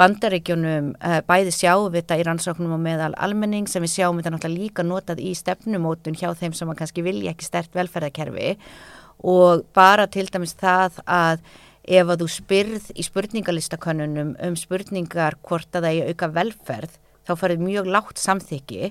bandaríkjunum 0.00 0.92
eh, 0.96 1.20
bæði 1.28 1.52
sjáum 1.54 1.90
við 1.92 2.02
þetta 2.02 2.18
í 2.20 2.26
rannsóknum 2.26 2.76
og 2.76 2.82
meðal 2.82 3.12
almenning 3.20 3.68
sem 3.68 3.84
við 3.84 3.94
sjáum 3.94 4.20
þetta 4.20 4.34
náttúrulega 4.34 4.64
líka 4.64 4.84
notað 4.86 5.20
í 5.24 5.32
stefnumótun 5.36 6.16
hjá 6.16 6.30
þeim 6.38 6.56
sem 6.56 6.72
kannski 6.76 7.04
vilja 7.04 7.34
ekki 7.34 7.48
stert 7.48 7.76
velferðarkerfi. 7.76 8.54
Og 9.30 9.66
bara 9.76 10.06
til 10.08 10.26
dæmis 10.32 10.56
það 10.56 11.02
að 11.04 11.42
ef 11.84 12.10
að 12.12 12.24
þú 12.24 12.28
spyrð 12.34 12.88
í 12.94 13.04
spurningalistakönnunum 13.06 14.34
um 14.46 14.56
spurningar 14.58 15.38
hvort 15.46 15.70
að 15.72 15.86
það 15.86 16.00
er 16.00 16.10
auka 16.10 16.32
velferð 16.34 16.98
þá 17.28 17.32
farið 17.40 17.64
mjög 17.64 17.92
lágt 17.94 18.20
samþyggi 18.20 18.90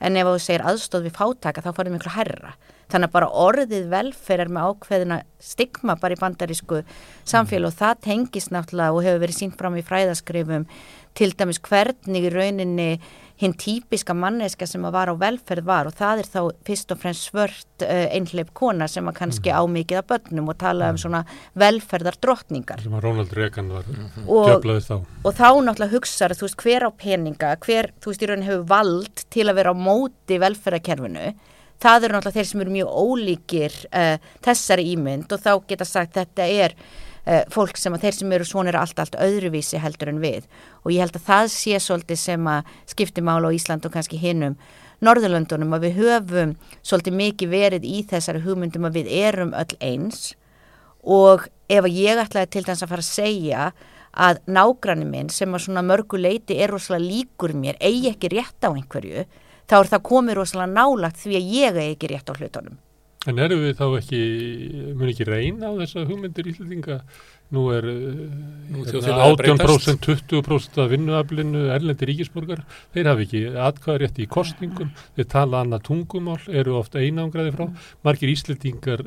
en 0.00 0.16
ef 0.16 0.28
þú 0.28 0.36
segir 0.40 0.66
aðstóð 0.66 1.08
við 1.08 1.16
fátaka 1.18 1.64
þá 1.64 1.70
farið 1.76 1.96
miklu 1.96 2.14
herra 2.14 2.54
þannig 2.90 3.10
að 3.10 3.14
bara 3.16 3.30
orðið 3.44 3.90
velferð 3.92 4.44
er 4.44 4.52
með 4.52 4.70
ákveðina 4.70 5.18
stigma 5.42 5.96
bara 6.00 6.16
í 6.16 6.20
bandarísku 6.20 6.80
samfélag 7.28 7.70
og 7.70 7.78
það 7.78 8.04
tengis 8.06 8.50
náttúrulega 8.54 8.94
og 8.94 9.04
hefur 9.06 9.22
verið 9.24 9.40
sínt 9.40 9.58
fram 9.58 9.78
í 9.78 9.84
fræðaskrifum 9.86 10.66
til 11.18 11.30
dæmis 11.36 11.60
hvernig 11.66 12.26
í 12.28 12.32
rauninni 12.34 12.90
hinn 13.40 13.54
típiska 13.56 14.14
manneska 14.16 14.66
sem 14.68 14.84
að 14.84 14.96
var 14.96 15.12
á 15.12 15.14
velferð 15.20 15.68
var 15.68 15.88
og 15.88 15.96
það 15.96 16.22
er 16.22 16.28
þá 16.28 16.40
fyrst 16.66 16.92
og 16.92 17.00
fremst 17.00 17.28
svört 17.30 17.84
uh, 17.86 18.06
einhleip 18.12 18.50
kona 18.56 18.88
sem 18.90 19.06
að 19.08 19.16
kannski 19.20 19.52
mm. 19.52 19.60
ámikið 19.60 20.00
að 20.02 20.08
börnum 20.12 20.50
og 20.52 20.58
tala 20.60 20.90
mm. 20.90 20.90
um 20.90 20.98
mhm. 20.98 21.02
svona 21.04 21.22
velferðar 21.64 22.18
drottningar. 22.20 22.82
Sem 22.84 22.96
að 22.98 23.06
Rónald 23.06 23.32
Reagan 23.36 23.70
var 23.72 23.88
mm. 23.88 24.10
djöflaðið 24.28 24.90
þá. 24.90 24.96
Og 25.24 25.38
þá 25.38 25.48
náttúrulega 25.48 25.94
hugsaður, 25.94 26.36
þú 26.36 26.48
veist, 26.48 26.60
hver 26.64 26.86
á 26.86 26.90
peninga, 27.04 27.54
hver, 27.64 27.92
þú 28.00 28.12
veist, 28.12 28.26
í 28.26 28.30
raunin 28.30 28.48
hefur 28.50 28.68
vald 28.74 29.24
til 29.32 29.48
að 29.48 29.62
vera 29.62 29.72
á 29.72 29.82
móti 29.88 30.40
velferðarkerfinu 30.42 31.30
það 31.80 32.06
eru 32.06 32.16
náttúrulega 32.16 32.36
þeir 32.36 32.48
sem 32.50 32.62
eru 32.64 32.74
mjög 32.74 32.96
ólíkir 33.04 33.76
uh, 33.88 34.16
þessari 34.44 34.90
ímynd 34.94 35.32
og 35.32 35.40
þá 35.40 35.52
geta 35.70 35.86
sagt 35.88 36.18
þetta 36.18 36.48
er 36.66 36.76
uh, 37.26 37.42
fólk 37.52 37.78
sem 37.80 37.94
að 37.96 38.06
þeir 38.06 38.18
sem 38.18 38.34
eru 38.36 38.48
svona 38.48 38.72
eru 38.72 38.82
allt, 38.82 38.98
allt 39.02 39.18
öðruvísi 39.20 39.80
heldur 39.82 40.12
en 40.12 40.22
við 40.22 40.46
og 40.82 40.92
ég 40.94 41.04
held 41.04 41.18
að 41.18 41.26
það 41.28 41.50
sé 41.54 41.80
svolítið 41.80 42.22
sem 42.22 42.50
að 42.50 42.74
skipti 42.92 43.24
mála 43.24 43.50
á 43.50 43.56
Ísland 43.56 43.86
og 43.86 43.94
kannski 43.96 44.20
hinnum 44.20 44.58
Norðurlöndunum 45.00 45.72
að 45.72 45.86
við 45.86 45.94
höfum 46.02 46.50
svolítið 46.84 47.14
mikið 47.16 47.52
verið 47.54 47.86
í 47.88 48.02
þessari 48.10 48.42
hugmyndum 48.44 48.84
að 48.84 48.98
við 49.00 49.14
erum 49.22 49.54
öll 49.56 49.78
eins 49.80 50.34
og 51.00 51.46
ef 51.72 51.86
ég 51.88 52.20
ætlaði 52.20 52.50
til 52.52 52.66
dæmis 52.66 52.84
að 52.84 52.92
fara 52.92 53.06
að 53.06 53.08
segja 53.08 53.70
að 54.10 54.42
nágranni 54.50 55.06
minn 55.08 55.30
sem 55.32 55.54
að 55.54 55.64
svona 55.64 55.84
mörgu 55.86 56.18
leiti 56.20 56.58
er 56.60 56.74
rosalega 56.74 57.06
líkur 57.06 57.54
mér, 57.56 57.78
eigi 57.80 58.10
ekki 58.10 58.32
rétt 58.34 58.66
á 58.66 58.74
einhverju 58.74 59.24
þá 59.70 59.76
er 59.78 59.90
það 59.94 60.06
komið 60.10 60.38
rosalega 60.40 60.74
nálagt 60.74 61.20
því 61.22 61.36
að 61.38 61.50
ég 61.54 61.76
er 61.76 61.92
ekki 61.94 62.10
rétt 62.10 62.30
á 62.30 62.34
hlutunum. 62.34 62.78
En 63.28 63.36
eru 63.36 63.58
við 63.60 63.74
þá 63.76 63.84
ekki, 63.98 64.18
mun 64.96 65.10
ekki 65.10 65.26
reyna 65.28 65.68
á 65.68 65.72
þessa 65.82 66.06
hugmyndir 66.08 66.46
íslendinga? 66.48 67.02
Nú 67.52 67.66
er 67.74 67.84
Nú 67.84 68.80
hérna, 68.80 68.94
þjóðfélagið 68.94 69.24
að 69.26 69.60
18%, 69.60 70.08
20% 70.30 70.80
af 70.80 70.88
vinnuaflinu, 70.88 71.66
erlendi 71.74 72.08
ríkisborgar, 72.08 72.62
þeir 72.94 73.10
hafi 73.10 73.26
ekki 73.26 73.42
atkvæðarétti 73.66 74.24
í 74.24 74.30
kostningum, 74.30 74.94
þeir 75.18 75.28
tala 75.34 75.60
annað 75.60 75.84
tungumál, 75.90 76.38
eru 76.48 76.78
ofta 76.80 77.04
einangraði 77.04 77.52
frá. 77.58 77.66
Margir 78.08 78.32
íslendingar 78.32 79.04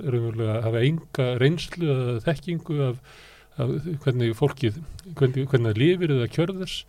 hafa 0.67 0.86
enga 0.86 1.30
reynslu 1.41 1.89
eða 1.95 2.17
þekkingu 2.28 2.80
af, 2.91 3.19
af 3.58 3.76
hvernig 4.06 4.38
fólkið, 4.38 4.82
hvernig, 5.15 5.49
hvernig 5.49 5.73
það 5.73 5.84
lifir 5.88 6.17
eða 6.19 6.32
kjörðars. 6.38 6.84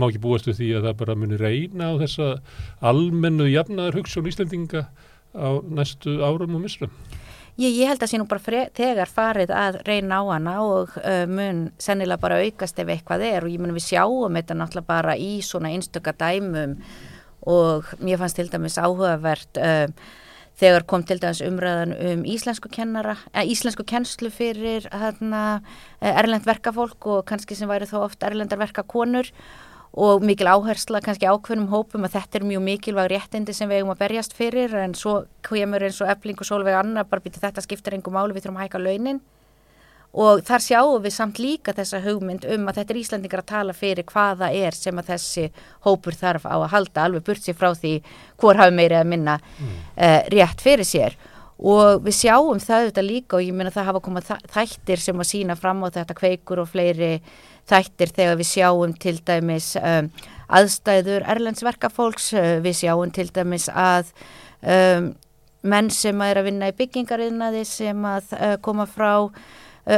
Má 0.00 0.08
ekki 0.08 0.24
búast 0.24 0.48
við 0.48 0.62
því 0.62 0.74
að 0.78 0.86
það 0.88 1.00
bara 1.04 1.20
muni 1.20 1.36
reyna 1.36 1.92
á 1.92 2.00
þessa 2.00 2.34
almennu 2.80 3.52
jafnaðar 3.52 3.98
hugsun 4.00 4.30
íslendinga 4.30 4.86
á 5.36 5.48
næstu 5.64 6.20
árum 6.24 6.56
og 6.56 6.64
misrum. 6.64 6.92
Ég, 7.60 7.74
ég 7.76 7.90
held 7.90 8.00
að 8.00 8.08
sé 8.08 8.18
nú 8.20 8.24
bara 8.30 8.40
fre, 8.40 8.62
þegar 8.72 9.10
farið 9.12 9.50
að 9.52 9.76
reyna 9.84 10.22
á 10.22 10.32
hana 10.32 10.54
og 10.64 10.94
uh, 11.02 11.26
mun 11.28 11.66
sennilega 11.76 12.22
bara 12.22 12.40
aukast 12.40 12.78
ef 12.80 12.88
eitthvað 12.94 13.26
er. 13.28 13.44
Og 13.44 13.52
ég 13.52 13.60
mun 13.60 13.74
við 13.76 13.90
sjáum 13.90 14.38
þetta 14.40 14.56
náttúrulega 14.56 14.88
bara 14.88 15.16
í 15.20 15.34
svona 15.44 15.72
einstöka 15.74 16.14
dæmum. 16.16 16.78
Og 17.52 17.90
mér 18.00 18.22
fannst 18.22 18.38
til 18.40 18.48
dæmis 18.48 18.78
áhugavert 18.80 19.60
uh, 19.60 19.84
þegar 20.62 20.86
kom 20.88 21.04
til 21.04 21.20
dæmis 21.20 21.42
umræðan 21.44 21.92
um 21.92 22.24
íslensku 22.28 22.70
kennara, 22.72 23.18
eh, 23.34 23.44
íslensku 23.52 23.84
kennslu 23.88 24.30
fyrir 24.32 24.86
hérna, 24.88 25.60
erlend 26.00 26.46
verkafólk 26.46 27.08
og 27.08 27.24
kannski 27.28 27.56
sem 27.58 27.68
væri 27.68 27.88
þó 27.90 28.04
oft 28.04 28.22
erlendar 28.22 28.60
verkakonur 28.60 29.32
og 29.92 30.24
mikil 30.24 30.48
áhersla 30.48 31.02
kannski 31.04 31.28
ákveðnum 31.28 31.68
hópum 31.68 32.06
að 32.06 32.16
þetta 32.16 32.38
er 32.38 32.46
mjög 32.48 32.64
mikilvæg 32.64 33.10
réttindi 33.12 33.52
sem 33.52 33.68
við 33.68 33.82
eigum 33.82 33.92
að 33.92 34.00
berjast 34.06 34.32
fyrir 34.32 34.72
en 34.80 34.94
svo 34.96 35.26
kemur 35.44 35.84
eins 35.84 36.00
og 36.00 36.08
efling 36.08 36.40
og 36.40 36.48
sólveg 36.48 36.78
annar 36.78 37.08
bara 37.10 37.20
býta 37.20 37.42
þetta 37.42 37.64
skiptir 37.64 37.98
engum 37.98 38.16
máli 38.16 38.32
við 38.32 38.46
þurfum 38.46 38.60
að 38.60 38.66
hækka 38.66 38.80
launin 38.80 39.20
og 40.12 40.42
þar 40.44 40.64
sjáum 40.64 41.04
við 41.04 41.14
samt 41.14 41.40
líka 41.40 41.74
þessa 41.76 42.00
hugmynd 42.04 42.44
um 42.54 42.66
að 42.68 42.80
þetta 42.80 42.92
er 42.94 43.00
Íslandingar 43.02 43.42
að 43.42 43.50
tala 43.52 43.76
fyrir 43.76 44.08
hvaða 44.08 44.48
er 44.52 44.76
sem 44.76 44.98
að 45.00 45.12
þessi 45.12 45.46
hópur 45.84 46.16
þarf 46.16 46.48
á 46.48 46.56
að 46.56 46.72
halda 46.72 47.04
alveg 47.06 47.28
burt 47.28 47.44
sér 47.44 47.56
frá 47.56 47.72
því 47.76 47.94
hvor 48.40 48.60
hafi 48.60 48.76
meiri 48.76 48.96
að 48.96 49.12
minna 49.12 49.38
mm. 49.40 49.78
uh, 49.96 50.18
rétt 50.32 50.64
fyrir 50.64 50.88
sér 50.88 51.16
og 51.62 52.02
við 52.04 52.16
sjáum 52.18 52.60
það 52.60 52.90
þetta 52.90 53.06
líka 53.06 53.38
og 53.38 53.46
ég 53.46 53.56
minna 53.56 53.72
það 53.72 53.88
hafa 53.88 54.04
komað 54.04 54.30
þættir 54.52 55.00
sem 55.00 55.20
að 55.20 55.30
sína 55.30 55.56
fram 55.56 55.84
á 55.84 55.88
þetta 55.94 56.16
kveikur 56.18 56.64
og 56.64 56.72
fleiri 56.72 57.12
þættir 57.70 58.12
þegar 58.16 58.38
við 58.40 58.48
sjáum 58.50 58.94
til 59.00 59.16
dæmis 59.26 59.72
um, 59.80 60.10
aðstæður 60.52 61.26
erlendsverkafólks, 61.34 62.32
uh, 62.36 62.54
við 62.64 62.78
sjáum 62.82 63.12
til 63.14 63.28
dæmis 63.34 63.68
að 63.70 64.12
um, 64.62 65.12
menn 65.62 65.90
sem 65.94 66.24
er 66.26 66.40
að 66.40 66.50
vinna 66.50 66.72
í 66.72 66.76
byggingariðnaði 66.78 67.64
sem 67.68 68.08
að 68.08 68.34
uh, 68.34 68.56
koma 68.64 68.88
frá 68.90 69.12
uh, 69.22 69.30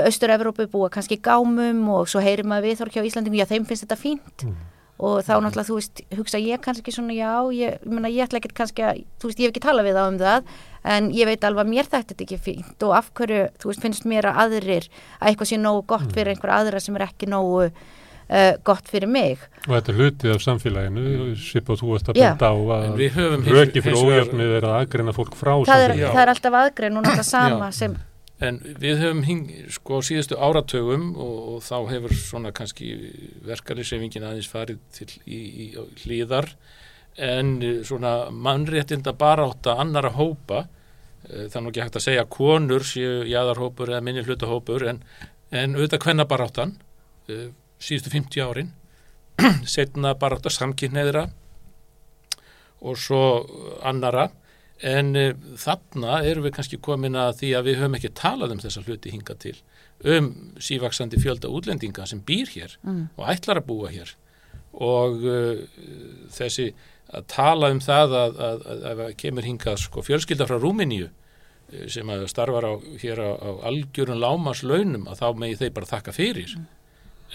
Östur-Európu 0.04 0.68
búa 0.72 0.92
kannski 0.92 1.20
gámum 1.22 1.86
og 1.96 2.08
svo 2.10 2.22
heyrir 2.24 2.46
maður 2.48 2.70
við 2.70 2.80
þorkja 2.82 3.04
á 3.04 3.08
Íslandingum, 3.08 3.40
já 3.40 3.50
þeim 3.50 3.68
finnst 3.68 3.86
þetta 3.86 4.00
fínt 4.00 4.46
mm. 4.46 4.62
Og 5.02 5.24
þá 5.26 5.32
náttúrulega 5.42 5.66
þú 5.68 5.78
veist, 5.78 6.04
hugsa 6.14 6.38
ég 6.38 6.62
kannski 6.62 6.94
svona 6.94 7.16
já, 7.16 7.32
ég, 7.50 7.74
ég, 7.80 7.88
mena, 7.90 8.10
ég 8.12 8.28
ætla 8.28 8.38
ekki 8.38 8.52
kannski 8.54 8.84
að, 8.86 9.02
þú 9.18 9.30
veist, 9.30 9.40
ég 9.40 9.48
hef 9.48 9.54
ekki 9.54 9.64
talað 9.64 9.88
við 9.88 9.98
þá 9.98 10.04
um 10.04 10.20
það 10.20 10.54
en 10.94 11.10
ég 11.16 11.28
veit 11.30 11.48
alveg 11.48 11.64
að 11.64 11.72
mér 11.72 11.90
þetta 11.90 12.14
er 12.14 12.24
ekki 12.26 12.40
fínt 12.44 12.86
og 12.86 12.94
af 13.00 13.10
hverju, 13.18 13.42
þú 13.58 13.72
veist, 13.72 13.82
finnst 13.82 14.06
mér 14.08 14.30
að 14.30 14.40
aðrir 14.44 14.88
að 15.18 15.28
eitthvað 15.32 15.50
sé 15.50 15.58
nógu 15.58 15.84
gott 15.94 16.08
fyrir 16.12 16.30
mm. 16.30 16.36
einhver 16.36 16.54
aðra 16.60 16.82
sem 16.84 16.98
er 16.98 17.06
ekki 17.08 17.30
nógu 17.32 17.66
uh, 17.66 18.54
gott 18.66 18.90
fyrir 18.92 19.10
mig. 19.10 19.42
Og 19.66 19.74
þetta 19.74 19.92
er 19.92 20.00
hlutið 20.00 20.34
af 20.36 20.46
samfélaginu, 20.46 21.34
Sip 21.42 21.70
og 21.74 21.80
þú 21.80 21.92
varst 21.94 22.10
að 22.12 22.20
benda 22.20 22.50
á 22.50 22.56
að 22.78 23.04
röki 23.50 23.84
fyrir 23.84 24.00
ójöfnið 24.00 24.58
er 24.60 24.68
að 24.70 24.80
aðgreina 24.80 25.16
fólk 25.16 25.38
frá 25.38 25.56
það. 25.66 25.86
Er, 25.88 25.96
það 26.04 26.22
er 26.24 26.34
alltaf 26.36 26.58
aðgrein 26.62 27.00
og 27.00 27.06
náttúrulega 27.08 27.30
sama 27.34 27.72
sem... 27.74 27.96
En 28.42 28.58
við 28.64 28.98
höfum 28.98 29.22
hing, 29.28 29.44
sko 29.70 30.00
síðustu 30.02 30.34
áratögum 30.42 31.12
og, 31.14 31.36
og 31.52 31.60
þá 31.62 31.76
hefur 31.92 32.14
svona 32.18 32.50
kannski 32.54 32.88
verkarinsefingin 33.46 34.26
aðeins 34.26 34.50
farið 34.50 34.80
til 34.96 35.06
í, 35.22 35.38
í, 35.38 35.66
í 35.70 35.84
hlýðar 36.02 36.50
en 37.16 37.62
eh, 37.62 37.82
svona 37.86 38.30
mannréttinda 38.30 39.14
baráta 39.14 39.76
annara 39.78 40.10
hópa 40.10 40.64
eh, 41.30 41.46
nú 41.60 41.70
ekki 41.70 41.84
hægt 41.84 42.00
að 42.00 42.06
segja 42.08 42.26
konur 42.26 42.82
séu 42.86 43.22
jæðarhópur 43.30 43.92
eða 43.92 44.02
minni 44.02 44.24
hlutahópur 44.26 44.88
en, 44.90 45.02
en 45.54 45.78
auðvitað 45.78 46.08
hvenna 46.08 46.26
baráttan 46.26 46.74
eh, 47.30 47.52
síðustu 47.78 48.10
50 48.10 48.42
árin 48.42 48.74
setna 49.76 50.14
baráta 50.18 50.50
samkynneðra 50.50 51.28
og 52.84 52.98
svo 52.98 53.22
annara 53.86 54.28
en 54.84 55.14
þarna 55.60 56.18
erum 56.28 56.44
við 56.44 56.56
kannski 56.58 56.78
komin 56.82 57.16
að 57.16 57.38
því 57.40 57.50
að 57.56 57.68
við 57.68 57.78
höfum 57.80 57.96
ekki 57.98 58.10
talað 58.18 58.54
um 58.54 58.60
þessa 58.60 58.82
hluti 58.84 59.12
hinga 59.14 59.36
til 59.40 59.54
um 60.04 60.30
sívaksandi 60.60 61.20
fjölda 61.22 61.48
útlendinga 61.48 62.06
sem 62.08 62.20
býr 62.26 62.50
hér 62.52 62.76
mm. 62.82 63.04
og 63.16 63.30
ætlar 63.32 63.62
að 63.62 63.68
búa 63.70 63.92
hér 63.92 64.12
og 64.74 65.22
uh, 65.22 65.60
þessi 66.34 66.72
að 67.14 67.26
tala 67.30 67.70
um 67.72 67.80
það 67.84 68.16
að, 68.18 68.40
að, 68.46 68.64
að, 68.72 69.02
að 69.06 69.12
kemur 69.20 69.46
hingað 69.46 69.78
sko, 69.84 70.02
fjölskylda 70.02 70.48
frá 70.48 70.56
Rúminíu 70.58 71.06
eh, 71.06 71.86
sem 71.92 72.08
að 72.10 72.26
starfar 72.32 72.66
á, 72.66 72.72
hér 73.02 73.20
á, 73.22 73.30
á 73.38 73.50
algjörun 73.70 74.20
lámas 74.22 74.64
launum 74.66 75.06
að 75.10 75.20
þá 75.20 75.26
megi 75.38 75.60
þeir 75.62 75.74
bara 75.76 75.90
þakka 75.92 76.16
fyrir 76.16 76.56
mm. 76.58 76.66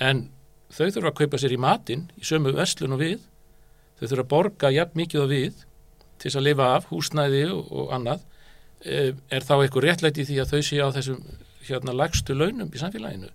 en 0.09 0.25
þau 0.73 0.85
þurfa 0.89 1.13
að 1.13 1.17
kaupa 1.21 1.41
sér 1.41 1.55
í 1.55 1.61
matin 1.61 2.07
í 2.19 2.27
sömu 2.27 2.53
vestlun 2.57 2.97
og 2.97 3.03
við 3.05 3.23
þau 3.99 4.05
þurfa 4.07 4.25
að 4.25 4.31
borga 4.33 4.73
jafn 4.75 4.99
mikið 4.99 5.23
og 5.23 5.31
við 5.31 5.63
til 6.19 6.29
þess 6.29 6.39
að 6.41 6.47
lifa 6.47 6.69
af 6.75 6.89
húsnæði 6.91 7.43
og, 7.53 7.71
og 7.71 7.93
annað 7.95 8.25
eh, 8.85 9.11
er 9.31 9.45
þá 9.45 9.55
eitthvað 9.59 9.85
réttlæti 9.87 10.27
því 10.27 10.39
að 10.43 10.53
þau 10.53 10.61
sé 10.69 10.81
á 10.83 10.87
þessum 10.97 11.23
hérna 11.69 11.95
lagstu 11.95 12.35
launum 12.37 12.71
í 12.73 12.81
samfélaginu? 12.81 13.31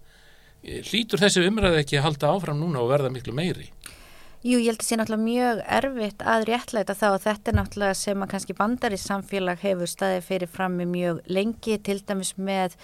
Eh, 0.65 0.81
hlýtur 0.87 1.23
þessi 1.23 1.45
umræði 1.49 1.83
ekki 1.83 2.01
að 2.01 2.09
halda 2.09 2.33
áfram 2.35 2.61
núna 2.61 2.83
og 2.85 2.93
verða 2.93 3.13
miklu 3.13 3.35
meiri? 3.37 3.71
Jú, 4.45 4.59
ég 4.61 4.69
held 4.69 4.77
að 4.77 4.83
það 4.83 4.89
sé 4.91 4.97
náttúrulega 5.01 5.25
mjög 5.25 5.61
erfitt 5.79 6.23
að 6.29 6.43
réttlæta 6.51 6.95
þá 7.01 7.07
og 7.09 7.23
þetta 7.25 7.51
er 7.51 7.57
náttúrulega 7.57 7.97
sem 7.97 8.25
að 8.25 8.33
kannski 8.35 8.57
bandari 8.59 8.99
samfélag 9.01 9.63
hefur 9.65 9.89
staðið 9.89 10.27
fyrir 10.27 10.51
frammi 10.53 10.85
mjög 10.89 11.23
lengi 11.33 11.79
til 11.81 11.97
dæmis 12.05 12.35
með 12.37 12.75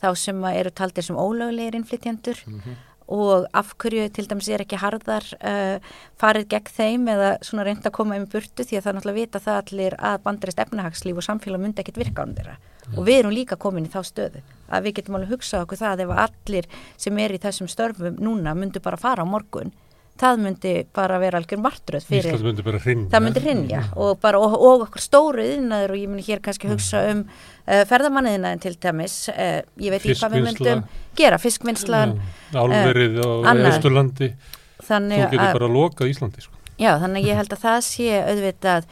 þá 0.00 0.08
sem 0.16 0.46
eru 0.48 0.72
taldir 0.72 1.04
sem 1.04 1.18
ólöglegir 1.20 1.76
innflytjendur. 1.76 2.40
Mm 2.46 2.62
-hmm. 2.64 2.78
Og 3.10 3.46
af 3.56 3.72
hverju 3.82 4.06
til 4.14 4.28
dæmis 4.30 4.48
er 4.48 4.62
ekki 4.64 4.78
harðar 4.80 5.26
uh, 5.40 5.82
farið 6.20 6.48
gegn 6.54 6.72
þeim 6.76 7.08
eða 7.10 7.30
svona 7.46 7.66
reynd 7.66 7.86
að 7.86 7.96
koma 7.96 8.18
um 8.20 8.26
burtu 8.30 8.66
því 8.66 8.78
að 8.78 8.86
það 8.86 8.96
náttúrulega 8.98 9.20
vita 9.20 9.42
það 9.46 9.60
allir 9.62 9.96
að 9.98 10.16
bandarist 10.26 10.62
efnahagslíf 10.64 11.20
og 11.20 11.26
samfélag 11.26 11.64
myndi 11.64 11.82
ekkit 11.82 12.00
virka 12.00 12.24
án 12.24 12.36
þeirra 12.38 12.56
mm. 12.56 12.96
og 12.96 13.06
við 13.08 13.20
erum 13.20 13.34
líka 13.34 13.58
komin 13.60 13.88
í 13.88 13.92
þá 13.92 14.00
stöðu 14.06 14.42
að 14.70 14.86
við 14.86 14.98
getum 15.00 15.18
alveg 15.18 15.34
hugsað 15.34 15.66
okkur 15.66 15.82
það 15.82 16.04
ef 16.06 16.16
allir 16.24 16.70
sem 16.96 17.22
er 17.24 17.34
í 17.34 17.42
þessum 17.42 17.70
störfum 17.70 18.20
núna 18.22 18.54
myndu 18.54 18.82
bara 18.84 19.00
fara 19.00 19.26
á 19.26 19.28
morgun 19.28 19.74
það 20.20 20.42
myndi 20.44 20.74
bara 20.96 21.18
vera 21.22 21.40
algjör 21.40 21.62
martröð 21.64 22.06
fyrir 22.08 22.28
Ísland 22.30 22.48
myndi 22.50 22.64
bara 22.66 22.80
hrinja 22.84 23.10
það 23.14 23.24
myndi 23.26 23.42
hrinja 23.44 23.82
mm. 23.82 23.98
og 24.04 24.20
bara 24.22 24.40
og, 24.42 24.56
og 24.56 24.86
okkur 24.86 25.04
stóru 25.04 25.46
yðnaður 25.56 25.94
og 25.94 26.00
ég 26.02 26.12
myndi 26.12 26.26
hér 26.28 26.42
kannski 26.44 26.70
hugsa 26.70 27.02
mm. 27.02 27.20
um 27.20 27.22
uh, 27.26 27.82
ferðamanniðnaðin 27.90 28.64
til 28.64 28.74
dæmis. 28.82 29.18
Uh, 29.32 29.60
ég 29.80 29.94
veit 29.94 30.00
ekki 30.02 30.18
hvað 30.20 30.36
við 30.36 30.48
myndum 30.48 30.82
gera 31.18 31.40
fiskvinnslan 31.40 32.16
uh, 32.18 32.58
álverið 32.60 33.22
á 33.24 33.28
Östurlandi 33.72 34.34
þú 34.80 35.00
getur 35.14 35.46
bara 35.46 35.68
að 35.68 35.74
loka 35.76 36.08
Íslandi 36.08 36.44
sko. 36.44 36.56
já 36.80 36.94
þannig 37.02 37.26
ég 37.28 37.38
held 37.38 37.52
að 37.54 37.64
það 37.64 37.80
sé 37.86 38.12
auðvitað 38.24 38.86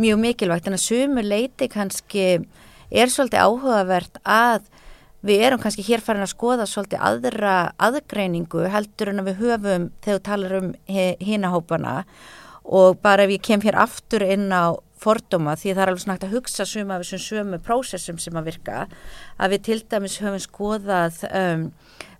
mjög 0.00 0.22
mikilvægt. 0.22 0.68
En 0.68 0.76
að 0.76 0.84
sumur 0.84 1.26
leiti 1.26 1.68
kannski 1.72 2.26
er 2.90 3.12
svolítið 3.12 3.42
áhugavert 3.42 4.20
að 4.22 4.66
við 5.26 5.44
erum 5.48 5.62
kannski 5.62 5.84
hér 5.86 6.02
farin 6.04 6.24
að 6.26 6.34
skoða 6.34 6.66
svolítið 6.68 7.04
aðra 7.08 7.54
aðgreiningu 7.82 8.66
heldur 8.72 9.12
en 9.12 9.22
að 9.22 9.30
við 9.30 9.38
höfum 9.44 9.86
þegar 10.04 10.18
við 10.18 10.26
talar 10.28 10.56
um 10.60 10.72
hinahópana 11.22 11.94
og 12.66 12.98
bara 13.02 13.24
ef 13.24 13.36
ég 13.36 13.46
kem 13.46 13.62
hér 13.62 13.78
aftur 13.78 14.24
inn 14.26 14.50
á 14.50 14.74
fordóma 15.00 15.54
því 15.58 15.74
það 15.74 15.82
er 15.82 15.90
alveg 15.92 16.04
snakt 16.04 16.24
að 16.26 16.36
hugsa 16.36 16.66
suma 16.68 16.96
af 16.96 17.04
þessum 17.04 17.22
sömu 17.22 17.58
prósessum 17.62 18.20
sem 18.20 18.38
að 18.38 18.48
virka 18.50 18.84
að 19.36 19.54
við 19.54 19.64
til 19.68 19.80
dæmis 19.92 20.18
höfum 20.22 20.42
skoðað 20.42 21.20
um, 21.28 21.66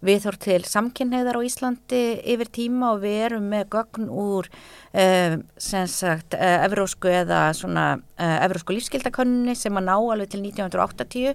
viðhór 0.06 0.36
til 0.44 0.58
samkynneðar 0.68 1.38
á 1.40 1.46
Íslandi 1.46 2.02
yfir 2.34 2.50
tíma 2.52 2.92
og 2.94 3.00
við 3.06 3.16
erum 3.30 3.46
með 3.52 3.70
gögn 3.72 4.10
úr 4.12 4.50
um, 4.50 5.38
sem 5.56 5.88
sagt 5.90 6.36
uh, 6.36 6.58
evrósku 6.66 7.10
eða 7.10 7.48
svona 7.56 7.86
uh, 7.96 8.36
evrósku 8.44 8.76
lífskildakönni 8.76 9.56
sem 9.56 9.80
að 9.80 9.88
ná 9.88 9.96
alveg 9.96 10.34
til 10.34 10.44
1980 10.44 11.32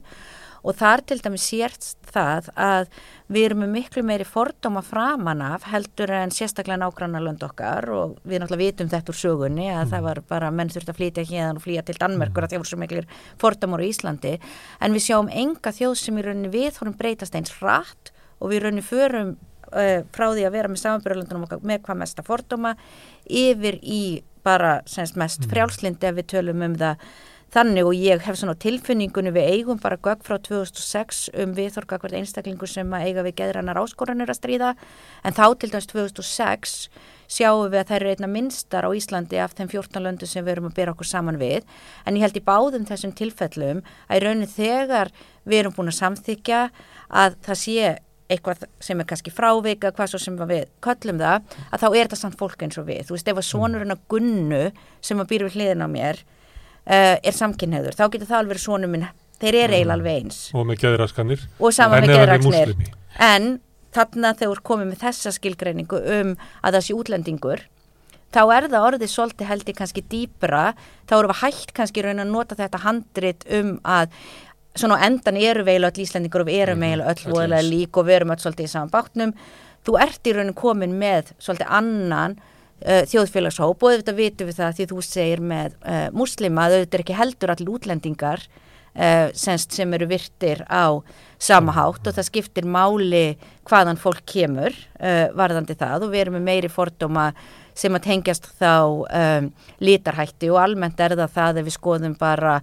og 0.61 0.77
þar 0.77 1.03
til 1.09 1.17
dæmis 1.23 1.45
sérst 1.49 1.97
það 2.11 2.49
að 2.59 2.87
við 3.31 3.45
erum 3.47 3.61
með 3.63 3.73
miklu 3.75 4.03
meiri 4.05 4.27
fordóma 4.27 4.83
framan 4.85 5.41
af 5.45 5.65
heldur 5.71 6.11
en 6.13 6.33
sérstaklega 6.35 6.79
nágranna 6.81 7.21
lönd 7.23 7.43
okkar 7.45 7.87
og 7.95 8.17
við 8.21 8.43
náttúrulega 8.43 8.63
vitum 8.65 8.91
þetta 8.91 9.13
úr 9.13 9.19
sögunni 9.21 9.67
að 9.71 9.83
mm. 9.85 9.91
það 9.93 10.07
var 10.07 10.23
bara 10.33 10.51
menn 10.55 10.73
þurft 10.73 10.91
að 10.91 10.99
flytja 10.99 11.27
hérna 11.31 11.57
og 11.57 11.65
flýja 11.65 11.85
til 11.87 11.97
Danmerkur 11.99 12.43
mm. 12.43 12.47
að 12.47 12.53
það 12.53 12.63
voru 12.63 12.71
svo 12.73 12.81
miklu 12.81 13.05
fordómar 13.41 13.85
á 13.85 13.89
Íslandi 13.89 14.33
en 14.79 14.97
við 14.97 15.07
sjáum 15.07 15.31
enga 15.43 15.75
þjóð 15.77 15.95
sem 16.01 16.19
í 16.19 16.25
rauninni 16.27 16.51
við 16.53 16.75
fórum 16.77 16.97
breytast 16.99 17.37
eins 17.39 17.55
rætt 17.61 18.13
og 18.39 18.51
við 18.53 18.65
rauninni 18.65 18.85
förum 18.85 19.33
uh, 19.71 20.01
frá 20.13 20.27
því 20.29 20.45
að 20.47 20.55
vera 20.57 20.71
með 20.71 20.83
samanbyrjulöndunum 20.83 21.47
okkar 21.47 21.65
með 21.65 21.83
hvað 21.87 22.01
mesta 22.03 22.25
fordóma 22.27 22.75
yfir 23.25 23.79
í 23.81 24.03
bara 24.45 24.79
semst 24.89 25.17
mest 25.21 25.45
frjálslindi 25.49 26.09
ef 26.09 26.17
við 26.17 26.31
tölum 26.33 26.63
um 26.65 26.77
það 26.77 27.11
þannig 27.51 27.87
og 27.87 27.95
ég 27.97 28.21
hef 28.23 28.37
svona 28.39 28.55
tilfinningunni 28.55 29.33
við 29.35 29.49
eigum 29.55 29.79
bara 29.81 29.99
gögg 29.99 30.21
frá 30.23 30.37
2006 30.39 31.23
um 31.43 31.55
viðþorga 31.57 31.97
hvert 31.99 32.15
einstaklingu 32.21 32.69
sem 32.69 32.93
að 32.95 33.07
eiga 33.09 33.25
við 33.25 33.35
geðrannar 33.41 33.81
áskoranir 33.81 34.31
að 34.31 34.39
stríða 34.39 34.69
en 35.27 35.35
þá 35.35 35.43
til 35.59 35.71
dæmis 35.73 35.89
2006 35.91 36.75
sjáum 37.31 37.67
við 37.71 37.81
að 37.81 37.91
þær 37.91 37.97
eru 37.99 38.13
einna 38.15 38.29
minnstar 38.31 38.87
á 38.87 38.89
Íslandi 38.95 39.41
af 39.43 39.57
þeim 39.57 39.71
14 39.73 40.05
löndu 40.07 40.29
sem 40.29 40.45
við 40.45 40.55
erum 40.55 40.69
að 40.71 40.77
byrja 40.79 40.95
okkur 40.95 41.11
saman 41.11 41.41
við 41.41 41.67
en 42.05 42.15
ég 42.15 42.23
held 42.23 42.39
í 42.39 42.45
báðum 42.47 42.87
þessum 42.87 43.15
tilfellum 43.19 43.83
að 44.07 44.21
í 44.21 44.23
raunin 44.25 44.55
þegar 44.55 45.11
við 45.43 45.59
erum 45.59 45.75
búin 45.75 45.91
að 45.91 45.99
samþykja 45.99 46.63
að 47.11 47.37
það 47.43 47.61
sé 47.65 47.91
eitthvað 48.31 48.65
sem 48.79 48.99
er 49.01 49.07
kannski 49.09 49.31
frávika, 49.33 49.91
hvað 49.91 50.13
svo 50.13 50.19
sem 50.23 50.37
við 50.47 50.69
köllum 50.83 51.17
það, 51.19 51.55
að 51.67 51.81
þá 51.81 51.87
er 51.89 51.97
þetta 52.05 52.19
samt 52.21 52.37
fólk 52.39 52.61
eins 52.63 52.77
og 52.79 52.85
við. 52.87 53.01
Þú 53.09 53.17
veist, 53.17 53.27
ef 53.27 53.41
að 53.41 53.47
sonurinn 53.49 53.91
að 53.91 54.05
gunnu 54.13 54.61
sem 55.03 55.19
að 55.19 55.33
býra 55.33 55.49
við 55.49 55.57
hliðin 55.57 55.83
á 55.83 55.87
mér 55.91 56.21
uh, 56.87 57.17
er 57.17 57.35
samkynneður, 57.37 57.97
þá 57.97 58.05
getur 58.07 58.29
það 58.29 58.39
alveg 58.39 58.53
verið 58.55 58.65
sonur 58.65 58.91
minn, 58.91 59.09
þeir 59.41 59.57
eru 59.63 59.77
eiginlega 59.77 59.97
alveg 59.97 60.21
eins. 60.21 60.39
Og 60.55 60.67
með 60.69 60.85
geðraskanir. 60.85 61.45
Og 61.59 61.75
saman 61.75 62.01
En 62.01 62.07
með 62.07 62.19
geðraskanir. 62.19 62.95
En 63.31 63.51
þarna 63.95 64.33
þegar 64.39 64.63
komið 64.71 64.91
með 64.91 65.03
þessa 65.05 65.35
skilgreiningu 65.35 66.01
um 66.19 66.35
að 66.61 66.77
það 66.77 66.85
sé 66.85 66.95
útlendingur, 66.95 67.65
þá 68.31 68.41
er 68.55 68.69
það 68.71 68.85
orðið 68.91 69.11
svolítið 69.11 69.49
held 69.49 69.73
ég 69.73 69.79
kannski 69.81 70.05
dýpra, 70.13 70.61
þá 71.09 71.17
erum 71.17 71.33
við 71.33 71.41
hægt 71.41 71.73
kannski 71.75 72.05
raun 72.05 72.23
að 72.23 72.31
nota 72.31 72.57
þetta 72.59 72.85
handrit 72.85 73.43
um 73.51 73.75
að 73.83 74.15
svona 74.77 75.01
endan 75.05 75.39
eru 75.39 75.65
veil 75.67 75.83
öll 75.83 75.99
Íslendingur 75.99 76.45
og 76.45 76.47
við 76.47 76.61
erum 76.63 76.85
veil 76.85 77.01
öll 77.01 77.09
öll 77.11 77.25
voðalega 77.27 77.59
eins. 77.59 77.71
lík 77.73 77.97
og 77.99 78.07
við 78.07 78.17
erum 78.19 78.31
öll 78.31 78.39
svolítið 78.39 78.69
í 78.69 78.71
saman 78.71 78.93
bátnum. 78.93 79.33
Þú 79.81 79.97
ert 79.99 80.29
í 80.29 80.35
raunin 80.37 80.55
komin 80.55 80.95
með 81.01 81.33
svolítið 81.41 81.73
annan 81.79 82.37
uh, 82.81 83.03
þjóðfélagshóp 83.11 83.83
og 83.83 83.93
auðvitað 83.93 84.19
vitum 84.19 84.49
við 84.49 84.59
það 84.59 84.75
því 84.77 84.89
þú 84.91 85.05
segir 85.05 85.45
með 85.53 85.77
uh, 85.81 86.09
muslima 86.15 86.67
að 86.67 86.77
auðvitað 86.79 86.97
er 86.97 87.05
ekki 87.05 87.17
heldur 87.19 87.53
allir 87.53 87.73
útlendingar 87.75 88.45
uh, 88.45 89.27
semst 89.37 89.77
sem 89.77 89.97
eru 89.97 90.09
virtir 90.11 90.63
á 90.67 91.01
sama 91.41 91.73
hátt 91.77 92.05
og 92.05 92.17
það 92.17 92.29
skiptir 92.29 92.69
máli 92.69 93.25
hvaðan 93.65 93.97
fólk 93.97 94.21
kemur 94.29 94.75
varðandi 95.33 95.73
það. 95.73 96.03
Og 96.05 96.11
við 96.11 96.21
erum 96.21 96.35
með 96.37 96.43
meiri 96.45 96.69
fordóma 96.69 97.31
sem 97.73 97.95
að 97.97 98.05
tengjast 98.05 98.45
þá 98.59 98.73
um, 99.01 99.47
lítarhætti 99.81 100.51
og 100.51 100.59
almennt 100.61 100.99
er 101.01 101.15
það 101.17 101.35
það 101.37 101.61
ef 101.61 101.67
við 101.67 101.75
skoðum 101.77 102.15
bara 102.19 102.59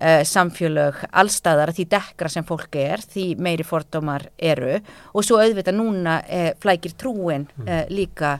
uh, 0.00 0.22
samfélög 0.26 1.02
allstæðar 1.10 1.72
því 1.76 1.86
dekkra 1.96 2.32
sem 2.32 2.46
fólk 2.46 2.76
er, 2.80 3.04
því 3.04 3.28
meiri 3.42 3.66
fordómar 3.66 4.28
eru 4.38 4.76
og 5.12 5.24
svo 5.26 5.40
auðvitað 5.42 5.78
núna 5.78 6.18
uh, 6.24 6.50
flækir 6.62 6.96
trúin 6.98 7.48
uh, 7.64 7.84
líka 7.92 8.36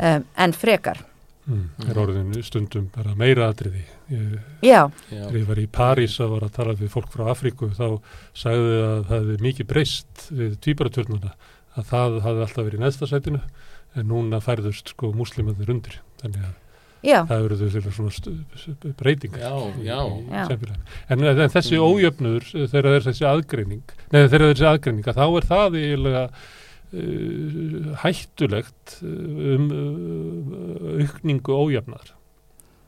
um, 0.00 0.24
en 0.24 0.56
frekar. 0.56 1.02
Mm. 1.46 1.66
Er 1.86 1.98
orðin 2.02 2.32
stundum 2.42 2.88
bara 2.90 3.12
meira 3.14 3.46
atriði. 3.52 3.84
Ég, 4.10 4.32
Já, 4.66 4.88
þegar 5.06 5.36
ég 5.38 5.46
var 5.46 5.60
í 5.62 5.66
París 5.70 6.16
að 6.22 6.32
var 6.32 6.46
að 6.48 6.56
tala 6.58 6.74
við 6.78 6.90
fólk 6.90 7.12
frá 7.12 7.28
Afríku 7.30 7.70
þá 7.74 8.00
sagði 8.34 8.80
að 8.82 9.04
það 9.06 9.14
hefði 9.14 9.36
mikið 9.46 9.70
breyst 9.70 10.26
við 10.32 10.58
tvíbaraturnuna 10.66 11.32
að 11.76 11.88
það 11.92 12.20
hafði 12.24 12.44
alltaf 12.46 12.64
verið 12.64 12.80
í 12.80 12.82
neðsta 12.82 13.10
sætinu 13.10 13.42
en 13.96 14.08
núna 14.10 14.40
færðust 14.42 14.94
sko 14.94 15.12
múslimandir 15.14 15.70
undir. 15.70 16.00
Þannig 16.22 16.48
að 16.48 16.54
já, 17.04 17.18
það 17.28 17.46
eru 17.46 17.56
þau 17.60 17.94
svona 17.96 18.92
breytingar. 19.00 19.42
Já, 19.84 19.98
já. 20.30 20.42
En, 21.12 21.24
en 21.32 21.54
þessi 21.54 21.80
ójöfnuður 21.80 22.46
eh, 22.52 22.68
þegar 22.72 22.88
það 22.90 22.98
er 22.98 23.08
þessi 23.08 23.26
aðgreining, 23.30 23.96
neða 24.12 24.30
þegar 24.30 24.44
það 24.44 24.48
er 24.48 24.54
þessi 24.54 24.70
aðgreining 24.70 25.10
að 25.10 25.20
þá 25.20 25.26
er 25.26 25.48
það 25.50 25.80
eiginlega 25.80 26.22
uh, 26.26 27.90
hættulegt 28.04 28.96
uh, 29.02 29.10
um 29.56 29.66
uh, 29.72 31.02
aukningu 31.02 31.58
ójöfnar 31.58 32.14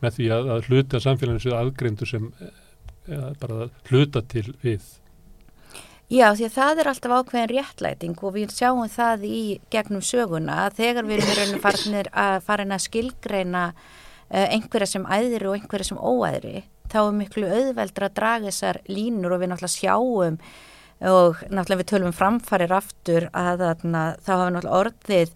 með 0.05 0.17
því 0.19 0.31
að, 0.37 0.53
að 0.55 0.71
hluta 0.71 1.03
samfélaginu 1.03 1.43
sér 1.43 1.59
aðgreindu 1.59 2.09
sem 2.09 2.31
uh, 2.39 3.31
bara 3.41 3.65
að 3.67 3.77
hluta 3.91 4.23
til 4.31 4.47
við. 4.63 4.85
Já, 6.09 6.31
því 6.33 6.47
að 6.49 6.57
það 6.57 6.81
er 6.81 6.91
alltaf 6.93 7.15
ákveðin 7.19 7.53
réttlæting 7.53 8.23
og 8.25 8.35
við 8.37 8.55
sjáum 8.57 8.89
það 8.93 9.27
í 9.29 9.43
gegnum 9.73 10.05
söguna 10.05 10.65
að 10.67 10.81
þegar 10.81 11.09
við 11.09 11.29
erum 11.35 11.61
farnir 11.63 12.11
að 12.13 12.41
farin 12.49 12.75
að 12.75 12.85
skilgreina 12.87 13.67
uh, 13.73 14.47
einhverja 14.49 14.93
sem 14.95 15.07
æðri 15.07 15.51
og 15.51 15.59
einhverja 15.59 15.91
sem 15.91 16.01
óæðri, 16.01 16.65
þá 16.89 16.99
er 17.03 17.15
miklu 17.21 17.53
auðveldra 17.53 18.09
að 18.09 18.19
draga 18.19 18.51
þessar 18.51 18.81
línur 18.89 19.37
og 19.37 19.43
við 19.43 19.53
náttúrulega 19.53 19.77
sjáum 19.77 20.41
og 20.99 21.43
náttúrulega 21.47 21.83
við 21.83 21.91
tölum 21.93 22.11
um 22.11 22.17
framfarir 22.17 22.73
aftur 22.75 23.29
að 23.31 23.63
þá 23.63 24.33
hafa 24.33 24.51
náttúrulega 24.51 24.79
orðið 24.81 25.35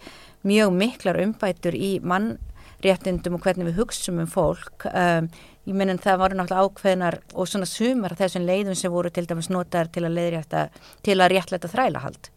mjög 0.49 0.73
miklar 0.75 1.21
umbætur 1.23 1.77
í 1.77 1.93
mannréttindum 2.03 3.37
og 3.39 3.45
hvernig 3.45 3.71
við 3.71 3.79
hugsum 3.79 4.19
um 4.25 4.31
fólk 4.31 4.89
um, 4.91 5.29
ég 5.69 5.77
menn 5.79 6.01
það 6.03 6.23
voru 6.23 6.39
náttúrulega 6.39 6.67
ákveðnar 6.67 7.19
og 7.39 7.49
svona 7.51 7.69
sumar 7.71 8.17
þessum 8.19 8.47
leiðum 8.49 8.79
sem 8.79 8.93
voru 8.93 9.13
til 9.15 9.27
dæmis 9.31 9.51
notaðar 9.53 9.93
til 9.95 10.07
að 10.07 10.17
leiðrétta 10.19 10.65
til 11.07 11.19
að 11.21 11.35
réttlæta 11.37 11.71
þrælahald. 11.71 12.31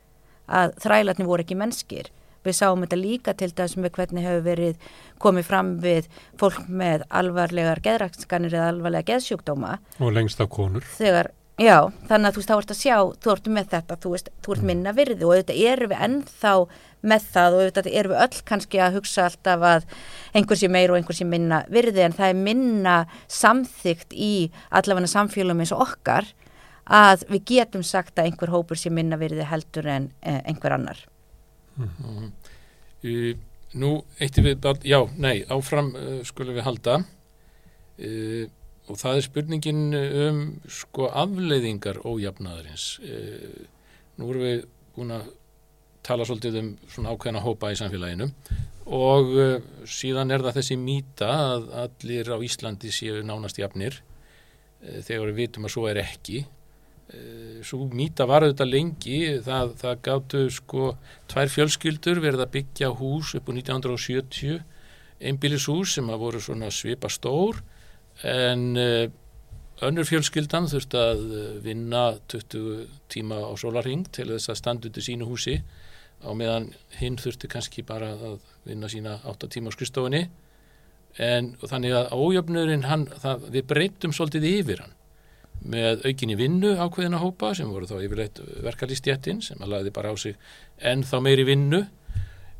Að 0.46 0.76
þrælarnir 0.84 1.30
voru 1.30 1.46
ekki 1.46 1.58
mennskir. 1.58 2.12
Við 2.46 2.58
sáum 2.60 2.84
þetta 2.86 3.00
líka 3.02 3.34
til 3.34 3.50
dæmis 3.58 3.74
með 3.82 3.96
hvernig 3.98 4.28
hefur 4.28 4.44
verið 4.46 4.92
komið 5.24 5.48
fram 5.48 5.72
við 5.82 6.12
fólk 6.38 6.68
með 6.70 7.08
alvarlegar 7.10 7.82
geðrakskanir 7.88 8.54
eða 8.54 8.70
alvarlega 8.76 9.10
geðsjúkdóma. 9.16 9.80
Og 9.98 10.14
lengst 10.14 10.44
af 10.46 10.52
konur. 10.54 10.86
þegar, 11.00 11.32
já, 11.58 11.90
þannig 12.06 12.30
að 12.30 12.36
þú 12.36 12.44
veist, 12.44 12.52
þá 12.52 12.58
ert 12.60 12.76
að 12.76 12.82
sjá, 12.84 12.98
þú 13.26 13.34
ert 13.34 13.50
með 13.58 13.72
þetta, 13.74 13.98
þú 14.04 14.14
veist, 14.14 14.30
þú 14.46 14.54
ert 14.54 14.68
minna 14.70 14.94
virði 14.94 15.26
og 15.26 15.34
auðvitað 15.34 15.64
erum 15.74 15.96
við 15.96 16.06
ennþá 16.10 16.54
með 17.08 17.28
það 17.36 17.58
og 17.58 17.80
erum 17.86 18.14
við 18.16 18.24
öll 18.26 18.42
kannski 18.50 18.82
að 18.84 18.98
hugsa 19.00 19.28
alltaf 19.30 19.66
að 19.72 19.88
einhver 20.36 20.60
sé 20.60 20.70
meir 20.72 20.94
og 20.94 21.00
einhver 21.00 21.18
sé 21.18 21.28
minna 21.30 21.64
virði 21.72 22.06
en 22.06 22.16
það 22.18 22.32
er 22.34 22.42
minna 22.48 22.96
samþygt 23.32 24.16
í 24.16 24.34
allavega 24.70 25.12
samfélagum 25.14 25.64
eins 25.64 25.74
og 25.76 25.86
okkar 25.88 26.30
að 26.86 27.26
við 27.32 27.46
getum 27.50 27.84
sagt 27.86 28.20
að 28.20 28.30
einhver 28.30 28.54
hópur 28.54 28.78
sé 28.78 28.92
minna 28.94 29.18
virði 29.18 29.48
heldur 29.50 29.88
en 29.90 30.12
eh, 30.22 30.42
einhver 30.46 30.76
annar. 30.78 31.02
Mhm. 31.76 32.32
Uh, 33.06 33.34
Nú, 33.76 33.90
eitt 34.24 34.38
við, 34.40 34.54
bara- 34.64 34.80
já, 34.88 35.02
nei, 35.20 35.42
áfram 35.52 35.90
uh, 36.00 36.20
skulum 36.24 36.56
við 36.56 36.64
halda 36.64 36.94
uh, 37.04 38.46
og 38.88 39.00
það 39.02 39.18
er 39.18 39.26
spurningin 39.26 39.82
um 39.98 40.38
sko 40.72 41.10
afleiðingar 41.12 42.00
ójafnaðarins. 42.08 42.86
Uh, 43.04 43.66
nú 44.16 44.30
erum 44.32 44.46
við 44.46 44.62
búin 44.96 45.12
að 45.18 45.26
tala 46.06 46.26
svolítið 46.28 46.60
um 46.62 46.72
svona 46.92 47.14
ákveðna 47.14 47.44
hópa 47.44 47.72
í 47.74 47.80
samfélaginu. 47.80 48.30
Og 48.96 49.32
uh, 49.34 49.56
síðan 49.90 50.34
er 50.34 50.44
það 50.46 50.60
þessi 50.60 50.78
mýta 50.78 51.32
að 51.56 51.72
allir 51.86 52.30
á 52.30 52.38
Íslandi 52.46 52.92
séu 52.94 53.24
nánast 53.26 53.58
jafnir 53.62 53.98
uh, 54.02 55.00
þegar 55.02 55.32
við 55.32 55.42
vitum 55.42 55.66
að 55.66 55.76
svo 55.76 55.88
er 55.90 56.02
ekki. 56.04 56.46
Eh, 57.14 57.62
svo 57.62 57.86
mýta 57.94 58.26
var 58.26 58.46
auðvitað 58.46 58.72
lengi. 58.72 59.20
Það, 59.46 59.74
það 59.82 60.00
gáttu 60.08 60.40
sko 60.54 60.88
tvær 61.30 61.52
fjölskyldur 61.54 62.22
verið 62.24 62.46
að 62.46 62.54
byggja 62.56 62.90
hús 62.98 63.36
upp 63.38 63.50
á 63.50 63.54
1970 63.54 64.64
einbýlishús 65.26 65.94
sem 65.96 66.10
að 66.12 66.24
voru 66.26 66.42
svona 66.44 66.72
svipa 66.74 67.10
stór 67.14 67.62
en 68.26 68.66
uh, 68.80 69.06
önnur 69.86 70.08
fjölskyldan 70.08 70.68
þurfti 70.72 71.00
að 71.00 71.24
vinna 71.64 72.04
20 72.32 72.90
tíma 73.12 73.38
á 73.44 73.54
sólarring 73.60 74.08
til 74.16 74.30
þess 74.34 74.52
að 74.52 74.60
standa 74.60 74.90
út 74.90 75.00
í 75.00 75.06
sínu 75.06 75.28
húsi 75.30 75.60
á 76.24 76.30
meðan 76.38 76.70
hinn 77.00 77.18
þurfti 77.20 77.50
kannski 77.52 77.84
bara 77.86 78.14
að 78.16 78.40
vinna 78.66 78.90
sína 78.92 79.20
8 79.28 79.50
tíma 79.52 79.72
á 79.72 79.76
skristofunni 79.76 80.26
en 81.22 81.54
þannig 81.64 81.96
að 81.96 82.14
ójöfnurinn 82.16 82.88
hann, 82.90 83.08
það, 83.24 83.50
við 83.56 83.68
breytum 83.72 84.16
svolítið 84.16 84.48
yfir 84.52 84.84
hann 84.84 84.96
með 85.66 86.04
aukinni 86.06 86.36
vinnu 86.38 86.76
ákveðina 86.78 87.22
hópa 87.22 87.54
sem 87.58 87.70
voru 87.72 87.88
þá 87.90 87.98
yfirleitt 88.04 88.42
verkalýstjættin 88.66 89.42
sem 89.46 89.62
að 89.64 89.72
laði 89.74 89.94
bara 89.96 90.12
á 90.12 90.16
sig 90.20 90.36
en 90.78 91.04
þá 91.08 91.18
meiri 91.26 91.46
vinnu. 91.48 91.86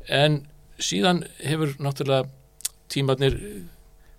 En 0.08 0.40
síðan 0.80 1.22
hefur 1.42 1.76
náttúrulega 1.82 2.26
tímarnir 2.92 3.36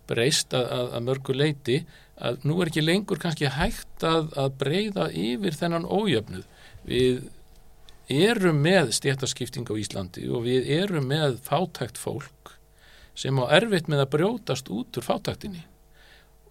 breyst 0.08 0.54
að, 0.56 0.70
að, 0.72 0.92
að 0.96 1.08
mörgu 1.08 1.36
leiti 1.36 1.80
að 2.18 2.46
nú 2.48 2.60
er 2.62 2.72
ekki 2.72 2.84
lengur 2.86 3.20
kannski 3.22 3.50
hægt 3.54 4.06
að, 4.08 4.32
að 4.40 4.56
breyða 4.62 5.10
yfir 5.12 5.58
þennan 5.58 5.88
ójöfnuð. 5.90 6.46
Við 6.88 7.28
erum 8.08 8.62
með 8.64 8.94
stjættaskipting 8.98 9.68
á 9.68 9.74
Íslandi 9.76 10.28
og 10.32 10.46
við 10.48 10.70
erum 10.80 11.10
með 11.12 11.40
fátækt 11.46 12.00
fólk 12.00 12.54
sem 13.18 13.38
á 13.42 13.46
erfitt 13.58 13.90
með 13.92 14.06
að 14.06 14.14
brjótast 14.16 14.72
út 14.72 15.00
úr 15.00 15.06
fátæktinni 15.06 15.66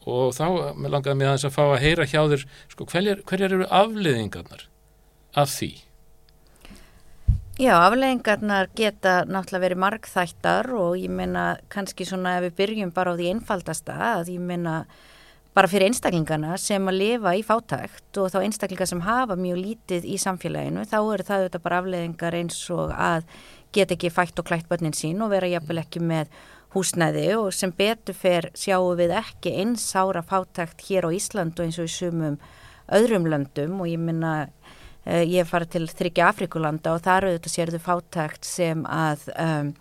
og 0.06 0.34
þá 0.36 0.76
langaði 0.86 1.16
mig 1.18 1.28
aðeins 1.28 1.48
að 1.48 1.56
fá 1.56 1.64
að 1.66 1.82
heyra 1.82 2.06
hjá 2.06 2.20
þér 2.30 2.46
sko, 2.70 2.86
hverjar, 2.92 3.22
hverjar 3.26 3.56
eru 3.56 3.66
afleðingarnar 3.74 4.68
af 5.36 5.50
því? 5.50 5.72
Já, 7.56 7.72
afleggingarnar 7.86 8.68
geta 8.76 9.22
náttúrulega 9.24 9.62
verið 9.62 9.80
margþættar 9.80 10.66
og 10.76 10.98
ég 11.00 11.08
meina 11.08 11.54
kannski 11.72 12.04
svona 12.04 12.34
ef 12.36 12.50
við 12.50 12.56
byrjum 12.58 12.90
bara 12.92 13.14
á 13.14 13.16
því 13.16 13.30
einfaldasta 13.32 13.96
að 14.10 14.34
ég 14.34 14.42
meina 14.44 14.74
bara 15.56 15.70
fyrir 15.72 15.88
einstaklingana 15.88 16.58
sem 16.60 16.84
að 16.90 16.98
lifa 17.00 17.32
í 17.38 17.42
fátækt 17.46 18.18
og 18.20 18.28
þá 18.32 18.42
einstaklingar 18.42 18.88
sem 18.90 19.00
hafa 19.06 19.38
mjög 19.40 19.62
lítið 19.62 20.08
í 20.12 20.18
samfélaginu 20.20 20.84
þá 20.84 20.98
eru 21.00 21.24
það 21.24 21.44
auðvitað 21.44 21.64
bara 21.64 21.78
afleggingar 21.80 22.36
eins 22.36 22.58
og 22.74 22.92
að 22.92 23.24
geta 23.72 23.96
ekki 23.96 24.12
fætt 24.12 24.42
og 24.42 24.48
klætt 24.50 24.68
börnin 24.68 24.96
sín 24.96 25.22
og 25.24 25.32
vera 25.32 25.48
jafnvel 25.48 25.80
ekki 25.80 26.02
með 26.04 26.28
húsnæði 26.76 27.26
og 27.38 27.48
sem 27.56 27.72
betur 27.72 28.16
fer 28.18 28.50
sjáum 28.58 28.98
við 29.00 29.14
ekki 29.16 29.54
einsára 29.62 30.20
fátækt 30.26 30.84
hér 30.90 31.08
á 31.08 31.10
Íslandu 31.16 31.64
eins 31.64 31.80
og 31.80 31.88
í 31.88 31.94
sumum 31.94 32.36
öðrum 32.92 33.28
löndum 33.30 33.80
og 33.80 33.88
ég 33.88 34.02
minna 34.02 34.34
uh, 34.44 35.24
ég 35.24 35.48
fara 35.48 35.64
til 35.64 35.86
þryggja 35.88 36.28
Afrikulanda 36.34 36.92
og 36.92 37.04
þar 37.06 37.30
auðvitað 37.30 37.56
sérðu 37.56 37.80
fátækt 37.80 38.44
sem 38.44 38.84
að 38.84 39.24
um, 39.40 39.72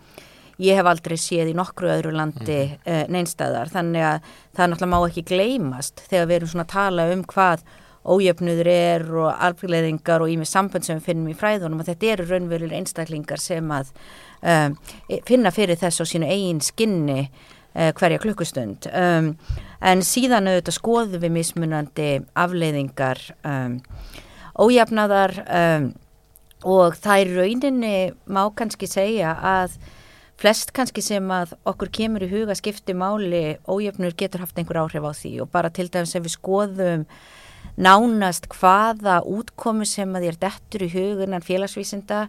ég 0.62 0.78
hef 0.80 0.88
aldrei 0.90 1.18
séð 1.20 1.52
í 1.52 1.56
nokkru 1.58 1.90
öðru 1.92 2.14
landi 2.16 2.60
mm. 2.68 2.84
uh, 2.86 3.02
neinstæðar 3.12 3.72
þannig 3.74 4.06
að 4.10 4.30
það 4.56 4.70
náttúrulega 4.72 4.92
má 4.94 5.10
ekki 5.10 5.26
gleymast 5.32 6.06
þegar 6.06 6.30
við 6.30 6.40
erum 6.40 6.54
svona 6.54 6.68
að 6.68 6.76
tala 6.76 7.10
um 7.14 7.26
hvað 7.32 7.66
ójöfnuður 8.06 8.70
er 8.70 9.06
og 9.18 9.32
alfleðingar 9.48 10.22
og 10.22 10.32
ímið 10.32 10.50
sambönd 10.52 10.86
sem 10.86 11.00
við 11.00 11.10
finnum 11.10 11.32
í 11.32 11.38
fræðunum 11.38 11.82
og 11.82 11.88
þetta 11.90 12.12
eru 12.14 12.28
raunverulega 12.30 12.78
einstaklingar 12.78 13.42
sem 13.42 13.72
að 13.74 13.92
um, 14.46 14.76
finna 15.26 15.52
fyrir 15.54 15.80
þess 15.82 16.04
á 16.04 16.06
sínu 16.06 16.30
eigin 16.30 16.62
skinni 16.64 17.24
uh, 17.26 17.92
hverja 17.98 18.22
klukkustund 18.22 18.86
um, 18.94 19.34
en 19.82 20.06
síðan 20.06 20.52
auðvitað 20.52 20.78
skoðum 20.78 21.26
við 21.26 21.36
mismunandi 21.40 22.10
afleiðingar 22.46 23.24
um, 23.42 23.80
ójöfnaðar 24.62 25.38
um, 25.46 25.92
og 26.66 26.98
það 27.02 27.24
er 27.24 27.36
rauninni 27.40 27.96
má 28.30 28.44
kannski 28.58 28.90
segja 28.90 29.34
að 29.42 29.80
flest 30.42 30.74
kannski 30.76 31.04
sem 31.04 31.32
að 31.32 31.56
okkur 31.68 31.92
kemur 32.00 32.26
í 32.26 32.32
huga 32.32 32.56
skipti 32.58 32.96
máli 32.98 33.58
ójöfnur 33.68 34.16
getur 34.18 34.44
haft 34.44 34.60
einhver 34.60 34.82
áhrif 34.84 35.08
á 35.08 35.12
því 35.16 35.34
og 35.46 35.52
bara 35.54 35.72
til 35.74 35.88
dæmis 35.92 36.16
ef 36.18 36.26
við 36.26 36.36
skoðum 36.36 37.06
nánast 37.76 38.48
hvaða 38.52 39.20
útkomi 39.28 39.88
sem 39.88 40.12
að 40.16 40.28
þér 40.28 40.42
dettur 40.44 40.86
í 40.86 40.92
hugunan 40.94 41.44
félagsvísinda 41.44 42.26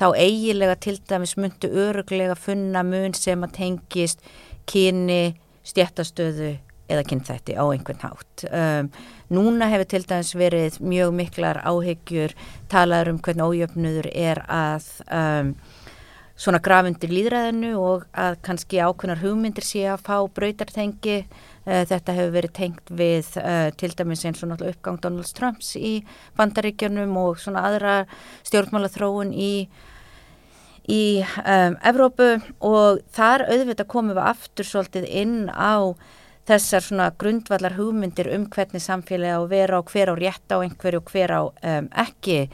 þá 0.00 0.06
eigilega 0.16 0.76
til 0.80 0.98
dæmis 1.08 1.36
myndu 1.40 1.70
öruglega 1.86 2.36
funna 2.36 2.82
mun 2.84 3.14
sem 3.16 3.44
að 3.44 3.54
tengist 3.60 4.24
kyni, 4.70 5.36
stjættastöðu 5.64 6.56
eða 6.90 7.06
kynþætti 7.06 7.54
á 7.54 7.64
einhvern 7.70 8.02
hátt. 8.02 8.44
Um, 8.50 8.90
núna 9.30 9.68
hefur 9.70 9.88
til 9.92 10.02
dæmis 10.10 10.32
verið 10.36 10.80
mjög 10.82 11.14
miklar 11.16 11.60
áhegjur 11.62 12.34
talaður 12.72 13.14
um 13.14 13.20
hvernig 13.24 13.46
ójöfnuður 13.46 14.10
er 14.10 14.42
að 14.50 14.88
um, 15.06 15.54
svona 16.40 16.60
grafundir 16.64 17.12
líðræðinu 17.12 17.74
og 17.76 18.06
að 18.16 18.38
kannski 18.46 18.80
ákveðnar 18.80 19.20
hugmyndir 19.20 19.66
sé 19.66 19.84
að 19.92 20.04
fá 20.06 20.16
brautartengi. 20.36 21.18
Eh, 21.66 21.82
þetta 21.90 22.14
hefur 22.16 22.32
verið 22.38 22.54
tengt 22.56 22.92
við 22.96 23.34
uh, 23.42 23.68
til 23.76 23.90
dæmis 23.92 24.24
eins 24.24 24.40
og 24.40 24.48
náttúrulega 24.48 24.78
uppgang 24.78 25.00
Donald 25.04 25.32
Trumps 25.36 25.74
í 25.76 25.98
bandaríkjunum 26.40 27.12
og 27.20 27.42
svona 27.42 27.66
aðra 27.68 27.96
stjórnmála 28.48 28.88
þróun 28.94 29.34
í, 29.36 29.52
í 30.88 31.02
um, 31.20 31.76
Evrópu. 31.92 32.30
Og 32.64 33.04
þar 33.12 33.44
auðvitað 33.50 33.92
komum 33.92 34.16
við 34.16 34.32
aftur 34.32 34.70
svolítið 34.70 35.10
inn 35.12 35.38
á 35.52 35.92
þessar 36.48 36.82
svona 36.82 37.10
grundvallar 37.20 37.76
hugmyndir 37.76 38.32
um 38.32 38.48
hvernig 38.50 38.82
samfélagi 38.82 39.36
á 39.36 39.44
vera 39.50 39.82
og 39.82 39.92
hver 39.92 40.10
á 40.10 40.14
rétt 40.16 40.56
á 40.56 40.64
einhverju 40.64 41.04
og 41.04 41.12
hver 41.12 41.36
á 41.36 41.42
um, 41.44 41.90
ekki 42.00 42.46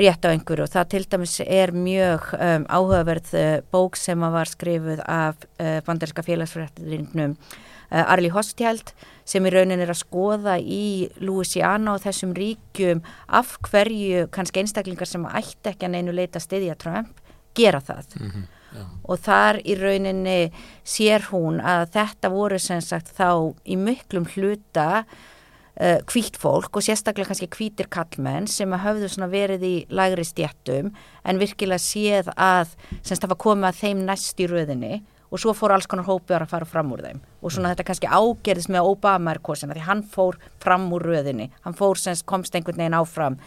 rétt 0.00 0.26
á 0.26 0.32
einhverju 0.32 0.66
og 0.66 0.72
það 0.72 0.88
til 0.92 1.04
dæmis 1.12 1.36
er 1.44 1.72
mjög 1.72 2.32
um, 2.36 2.66
áhugaverð 2.68 3.32
uh, 3.36 3.52
bók 3.72 3.96
sem 3.96 4.20
var 4.20 4.50
skrifuð 4.50 5.02
af 5.04 5.38
uh, 5.60 5.78
bandaríska 5.86 6.24
félagsfrættirinn 6.26 7.36
uh, 7.36 8.02
Arli 8.04 8.28
Hostjæld 8.34 8.92
sem 9.26 9.46
í 9.46 9.52
raunin 9.54 9.82
er 9.82 9.92
að 9.92 10.02
skoða 10.02 10.56
í 10.60 11.08
Louisiana 11.22 11.94
og 11.96 12.02
þessum 12.04 12.34
ríkjum 12.36 13.02
af 13.26 13.56
hverju 13.70 14.26
kannski 14.34 14.62
einstaklingar 14.62 15.08
sem 15.08 15.24
ætti 15.26 15.72
ekki 15.72 15.88
að 15.88 15.96
neinu 15.96 16.14
leita 16.14 16.42
stiðja 16.42 16.76
Trump 16.78 17.22
gera 17.56 17.80
það. 17.80 18.20
Mm 18.20 18.30
-hmm. 18.30 18.44
Og 19.08 19.18
þar 19.18 19.60
í 19.64 19.74
rauninni 19.78 20.52
sér 20.84 21.30
hún 21.30 21.60
að 21.60 21.86
þetta 21.96 22.28
voru 22.28 22.58
sem 22.58 22.80
sagt 22.80 23.12
þá 23.18 23.54
í 23.64 23.76
myklum 23.76 24.26
hluta 24.34 25.04
uh, 25.80 25.98
hvít 26.10 26.38
fólk 26.40 26.78
og 26.78 26.84
sérstaklega 26.84 27.30
kannski 27.30 27.50
hvítir 27.52 27.90
kallmenn 27.92 28.48
sem 28.50 28.72
að 28.72 28.84
hafðu 28.86 29.28
verið 29.32 29.66
í 29.66 29.74
lægri 29.90 30.24
stjættum 30.24 30.92
en 31.24 31.42
virkilega 31.42 31.82
séð 31.82 32.32
að 32.36 32.76
semst 33.02 33.26
var 33.26 33.38
komið 33.40 33.70
að 33.70 33.82
þeim 33.82 34.06
næst 34.06 34.40
í 34.40 34.48
rauðinni 34.50 35.02
og 35.30 35.42
svo 35.42 35.52
fór 35.56 35.74
alls 35.74 35.88
konar 35.90 36.06
hópiðar 36.06 36.46
að 36.46 36.52
fara 36.52 36.68
fram 36.68 36.92
úr 36.94 37.02
þeim. 37.02 37.22
Og 37.42 37.52
svona 37.52 37.72
þetta 37.72 37.86
kannski 37.88 38.10
ágerðis 38.10 38.68
með 38.72 38.90
Obama 38.92 39.34
er 39.34 39.42
kosina 39.42 39.74
því 39.74 39.86
hann 39.88 40.04
fór 40.06 40.38
fram 40.62 40.86
úr 40.94 41.02
röðinni. 41.10 41.48
Hann 41.66 41.74
fór 41.76 41.98
semst 41.98 42.26
komst 42.30 42.54
einhvern 42.54 42.78
veginn 42.78 42.96
áfram 42.96 43.40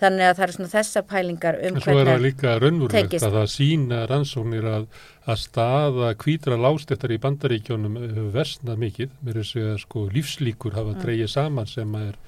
þannig 0.00 0.26
að 0.26 0.34
það 0.38 0.44
eru 0.46 0.56
svona 0.56 0.72
þessa 0.72 1.02
pælingar 1.10 1.58
um 1.60 1.76
hvernig 1.76 1.86
Svo 1.86 2.00
er 2.00 2.10
það 2.10 2.24
líka 2.24 2.56
raunvurlegt 2.62 3.16
að 3.20 3.36
það 3.36 3.48
sína 3.54 4.00
rannsóknir 4.10 4.68
að, 4.70 4.88
að 5.26 5.40
staða 5.44 6.10
kvítra 6.20 6.58
lástettar 6.60 7.14
í 7.14 7.20
bandaríkjónum 7.22 8.00
hefur 8.00 8.32
versnað 8.34 8.82
mikið, 8.86 9.14
mér 9.20 9.36
er 9.36 9.44
að 9.44 9.50
segja 9.52 9.78
sko 9.84 10.06
lífslíkur 10.14 10.76
hafa 10.78 10.96
mm. 10.96 11.02
dreyið 11.04 11.32
saman 11.34 11.70
sem 11.70 11.96
er 12.00 12.18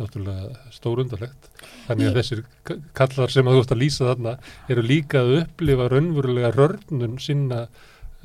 náttúrulega 0.00 0.74
stórundarlegt 0.74 1.48
þannig 1.86 2.10
að 2.10 2.20
þessir 2.20 2.44
kallar 2.96 3.32
sem 3.32 3.48
að 3.48 3.56
þú 3.56 3.64
ætti 3.64 3.76
að 3.76 3.82
lýsa 3.82 4.06
þarna 4.08 4.36
eru 4.72 4.84
líka 4.86 5.24
að 5.24 5.34
upplifa 5.42 5.88
raunverulega 5.92 6.52
rörnun 6.56 7.18
sinna 7.20 7.66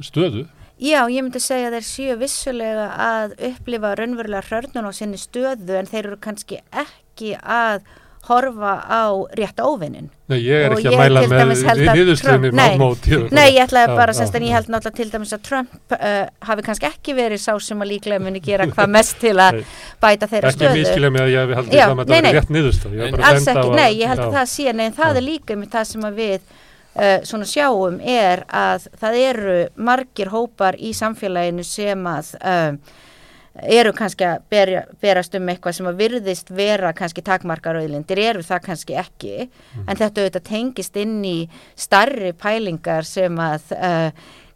stöðu? 0.03 0.45
Já, 0.76 1.06
ég 1.08 1.24
myndi 1.24 1.39
segja 1.39 1.70
að 1.70 1.78
þeir 1.78 1.86
séu 1.88 2.16
vissulega 2.20 2.88
að 2.99 3.36
upplifa 3.49 3.93
raunverulega 3.95 4.43
hrörnun 4.49 4.89
á 4.91 4.91
sinni 4.95 5.20
stöðu 5.20 5.78
en 5.80 5.88
þeir 5.88 6.01
eru 6.10 6.18
kannski 6.24 6.60
ekki 6.76 7.36
að 7.39 7.86
horfa 8.28 8.73
á 8.86 9.03
rétt 9.38 9.61
óvinnin. 9.61 10.09
Nei, 10.32 10.39
ég 10.41 10.65
er 10.65 10.73
ekki 10.73 10.89
að 10.89 10.97
mæla 10.99 11.21
með 11.30 11.82
nýðustunum 11.93 12.57
á 12.57 12.67
móti. 12.82 13.19
Nei, 13.30 13.47
ég 13.53 13.61
ætlaði 13.65 13.97
bara 13.97 14.13
að 14.13 14.19
semst 14.19 14.38
en 14.39 14.45
ég 14.47 14.55
held 14.57 14.71
náttúrulega 14.73 14.97
til 14.97 15.09
dæmis 15.13 15.36
að 15.38 15.43
Trump 15.45 15.95
uh, 15.95 16.26
hafi 16.49 16.65
kannski 16.65 16.89
ekki 16.89 17.15
verið 17.17 17.43
sá 17.43 17.51
sem 17.61 17.86
að 17.86 17.91
líklega 17.93 18.23
muni 18.26 18.41
gera 18.43 18.67
hvað 18.71 18.91
mest 18.97 19.17
til 19.21 19.36
að 19.38 19.61
bæta 20.01 20.30
þeirra 20.32 20.51
ekki 20.51 20.59
stöðu. 20.59 20.71
Ekki 20.71 20.84
miskilega 20.84 21.15
með 21.15 21.26
að 21.26 21.34
ég 21.36 21.45
hef 21.45 21.57
haldið 21.61 21.82
fram 21.86 22.03
að 22.03 22.13
það 22.13 22.28
var 22.28 22.38
rétt 22.39 22.53
nýðustunum. 22.57 23.17
Alls 23.32 23.49
ekki, 23.53 23.69
nei, 23.78 23.89
ég 24.01 24.13
held 24.13 24.26
að 24.26 24.38
það 24.39 24.51
sé, 24.55 24.67
nei, 24.82 24.86
það 24.99 25.21
er 25.21 25.28
líka 25.30 25.59
með 25.61 25.73
það 25.78 25.89
sem 25.93 26.09
við 26.19 26.38
uh, 26.41 27.17
svona 27.30 27.49
sjáum 27.49 27.97
er 28.01 28.45
að 28.49 28.89
það 29.01 29.23
eru 29.23 29.57
margir 29.78 30.34
hópar 30.34 30.78
í 30.80 30.93
samfélaginu 30.97 31.65
sem 31.67 32.07
að 32.09 32.36
uh, 32.41 33.01
eru 33.64 33.91
kannski 33.95 34.26
að 34.28 34.47
berja, 34.51 34.86
berast 35.01 35.36
um 35.38 35.49
eitthvað 35.51 35.78
sem 35.78 35.89
að 35.89 35.99
virðist 36.03 36.49
vera 36.56 36.93
kannski 36.95 37.24
takmarkarauðlindir, 37.26 38.22
eru 38.30 38.45
það 38.45 38.64
kannski 38.70 38.97
ekki. 38.99 39.36
Mm. 39.47 39.86
en 39.88 39.99
þetta 39.99 40.24
auðvitað 40.24 40.47
tengist 40.49 40.97
inn 40.99 41.20
í 41.26 41.38
starri 41.76 42.34
pælingar 42.36 43.08
sem 43.08 43.39
að 43.39 43.72
uh, 43.78 44.10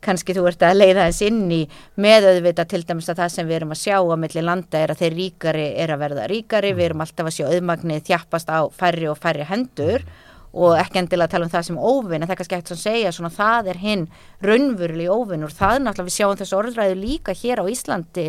kannski 0.04 0.36
þú 0.36 0.46
ert 0.48 0.64
að 0.64 0.80
leiða 0.80 1.10
þess 1.10 1.26
inn 1.28 1.52
í 1.52 1.62
með 2.00 2.30
auðvitað 2.32 2.72
til 2.72 2.84
dæmis 2.88 3.10
að 3.12 3.22
það 3.24 3.34
sem 3.36 3.50
við 3.50 3.60
erum 3.60 3.76
að 3.76 3.82
sjá 3.82 3.98
á 4.00 4.16
milli 4.20 4.44
landa 4.46 4.80
er 4.80 4.94
að 4.94 5.04
þeir 5.04 5.18
ríkari 5.18 5.68
er 5.76 5.94
að 5.94 6.02
verða 6.06 6.30
ríkari, 6.32 6.74
við 6.76 6.90
erum 6.90 7.04
alltaf 7.04 7.30
að 7.30 7.36
sjá 7.36 7.46
auðmagnið 7.50 8.08
þjappast 8.08 8.52
á 8.52 8.60
færri 8.72 9.12
og 9.12 9.20
færri 9.20 9.48
hendur 9.48 10.04
mm 10.04 10.28
og 10.54 10.80
ekki 10.80 11.04
endilega 11.04 11.36
tala 11.36 11.46
um 11.46 11.52
það 11.52 11.66
sem 11.68 11.78
óvinn 11.78 12.24
en 12.24 12.28
það 12.28 12.34
er 12.34 12.40
kannski 12.40 12.58
ekkert 12.58 12.74
að 12.74 12.82
segja 12.82 13.12
svona 13.14 13.32
það 13.34 13.70
er 13.70 13.82
hinn 13.84 14.06
raunvurli 14.42 15.06
óvinn 15.12 15.46
og 15.46 15.54
það 15.54 15.84
náttúrulega 15.84 16.10
við 16.10 16.16
sjáum 16.16 16.40
þessu 16.40 16.58
orðræðu 16.58 16.96
líka 16.98 17.36
hér 17.38 17.62
á 17.62 17.66
Íslandi 17.70 18.26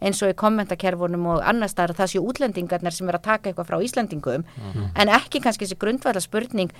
eins 0.00 0.22
og 0.22 0.32
í 0.32 0.36
kommentakerfunum 0.38 1.26
og 1.34 1.42
annars 1.46 1.74
það 1.74 1.88
er 1.88 1.96
það 2.00 2.12
séu 2.14 2.26
útlendingarnir 2.26 2.94
sem 2.94 3.08
er 3.08 3.18
að 3.18 3.26
taka 3.28 3.50
eitthvað 3.50 3.70
frá 3.70 3.82
Íslandingum 3.82 4.44
mhm. 4.44 4.70
-huh. 4.74 4.90
en 4.94 5.08
ekki 5.08 5.40
kannski 5.40 5.66
þessi 5.66 5.80
grundvæðla 5.80 6.20
spurning 6.20 6.70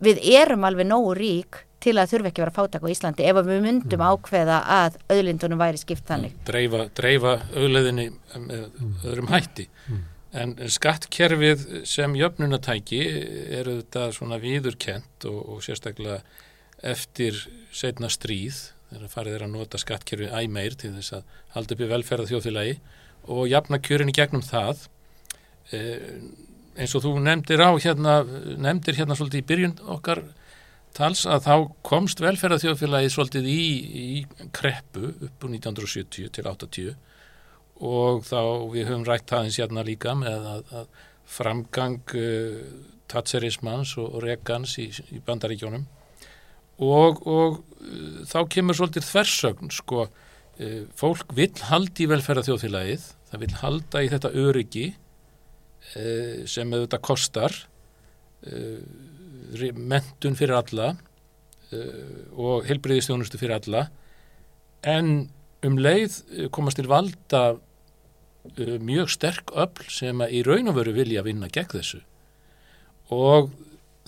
við 0.00 0.20
erum 0.36 0.64
alveg 0.64 0.86
nógu 0.86 1.14
rík 1.16 1.64
til 1.80 1.96
að 1.96 2.12
þurfa 2.12 2.30
ekki 2.30 2.42
að 2.42 2.44
vera 2.44 2.56
fátak 2.56 2.84
á 2.84 2.92
Íslandi 2.92 3.26
ef 3.28 3.40
við 3.40 3.62
myndum 3.64 4.00
mhm. 4.00 4.08
ákveða 4.12 4.58
að 4.76 4.98
auðlindunum 5.08 5.60
væri 5.60 5.80
skipt 5.80 6.06
þannig. 6.10 6.36
Dreifa, 6.48 6.86
dreifa 6.94 7.36
auðleðinni 7.54 8.10
með 8.36 8.66
öðrum 9.04 9.30
hætti. 9.32 9.68
Mm. 9.88 10.02
En 10.40 10.52
skattkerfið 10.70 11.64
sem 11.90 12.12
jöfnunatæki 12.14 13.00
eru 13.58 13.80
þetta 13.80 14.10
svona 14.14 14.38
viðurkent 14.42 15.26
og, 15.26 15.40
og 15.56 15.64
sérstaklega 15.66 16.20
eftir 16.86 17.40
setna 17.74 18.10
stríð 18.12 18.60
þegar 18.90 19.12
farið 19.12 19.36
er 19.36 19.46
að 19.46 19.54
nota 19.54 19.80
skattkerfið 19.80 20.34
æmeir 20.34 20.76
til 20.78 20.92
þess 20.96 21.16
að 21.18 21.34
halda 21.54 21.76
upp 21.76 21.82
í 21.82 21.90
velferða 21.90 22.30
þjóðfélagi 22.30 22.76
og 23.30 23.42
jafna 23.50 23.80
kjörin 23.82 24.12
í 24.12 24.16
gegnum 24.16 24.44
það 24.44 24.86
e, 25.72 25.80
eins 26.80 26.94
og 26.96 27.04
þú 27.04 27.14
nefndir 27.24 27.62
á 27.62 27.70
hérna, 27.76 28.20
nefndir 28.58 28.98
hérna 29.00 29.16
svolítið 29.18 29.42
í 29.42 29.48
byrjun 29.50 29.76
okkar 29.96 30.22
tals 30.96 31.22
að 31.28 31.46
þá 31.46 31.54
komst 31.86 32.22
velferða 32.22 32.58
þjóðfélagi 32.64 33.12
svolítið 33.14 33.50
í, 33.50 33.60
í 34.02 34.48
kreppu 34.56 35.12
upp 35.12 35.46
úr 35.46 35.54
1970 35.54 36.32
til 36.34 36.46
80 36.50 36.96
og 37.80 38.24
þá 38.26 38.40
við 38.74 38.90
höfum 38.90 39.06
rætt 39.08 39.32
aðeins 39.32 39.60
hérna 39.60 39.84
líka 39.86 40.16
með 40.18 40.48
að, 40.54 40.74
að 40.80 41.06
framgang 41.30 42.16
uh, 42.18 42.58
tatserismans 43.10 43.94
og, 44.00 44.10
og 44.16 44.24
regans 44.26 44.76
í, 44.82 44.90
í 45.14 45.22
bandaríkjónum 45.24 45.86
og, 46.80 47.20
og 47.26 47.60
uh, 47.60 48.22
þá 48.28 48.38
kemur 48.56 48.78
svolítið 48.78 49.06
þversögn 49.08 49.72
sko, 49.74 50.06
uh, 50.08 50.80
fólk 50.98 51.34
vil 51.36 51.52
haldi 51.70 52.06
í 52.06 52.10
velferða 52.10 52.46
þjóðfélagið, 52.48 53.06
það 53.30 53.44
vil 53.44 53.52
halda 53.60 54.02
í 54.02 54.10
þetta 54.14 54.32
öryggi 54.44 54.86
uh, 54.90 56.46
sem 56.50 56.72
auðvitað 56.72 57.06
kostar 57.10 57.60
mentun 58.40 60.36
fyrir 60.38 60.56
alla 60.56 60.86
og 62.40 62.64
helbriðistjónustu 62.64 63.36
fyrir 63.36 63.58
alla. 63.58 63.82
En 64.80 65.28
um 65.66 65.76
leið 65.80 66.20
eh, 66.36 66.46
komast 66.52 66.80
til 66.80 66.88
valda 66.90 67.58
mjög 68.80 69.10
sterk 69.12 69.52
öll 69.52 69.90
sem 69.92 70.22
að 70.24 70.38
í 70.38 70.44
raun 70.46 70.70
og 70.72 70.78
veru 70.78 70.94
vilja 70.96 71.24
vinna 71.26 71.50
gegn 71.52 71.74
þessu. 71.74 72.00
Og 73.12 73.50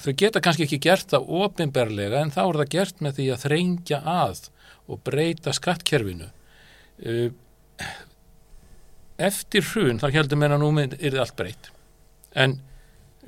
þau 0.03 0.13
geta 0.19 0.43
kannski 0.43 0.67
ekki 0.67 0.81
gert 0.83 1.13
það 1.13 1.29
ofinberlega 1.43 2.23
en 2.23 2.33
þá 2.35 2.43
er 2.45 2.61
það 2.63 2.73
gert 2.77 3.05
með 3.05 3.19
því 3.19 3.29
að 3.33 3.45
þrengja 3.47 4.01
að 4.13 4.43
og 4.91 5.03
breyta 5.07 5.55
skattkerfinu. 5.55 6.29
Uh, 7.03 7.31
eftir 9.23 9.65
hrun 9.73 10.01
þá 10.03 10.09
heldur 10.15 10.41
meina 10.41 10.59
nú 10.61 10.71
er 10.81 10.97
þið 10.99 11.21
allt 11.23 11.39
breytt. 11.39 11.71
En 12.35 12.59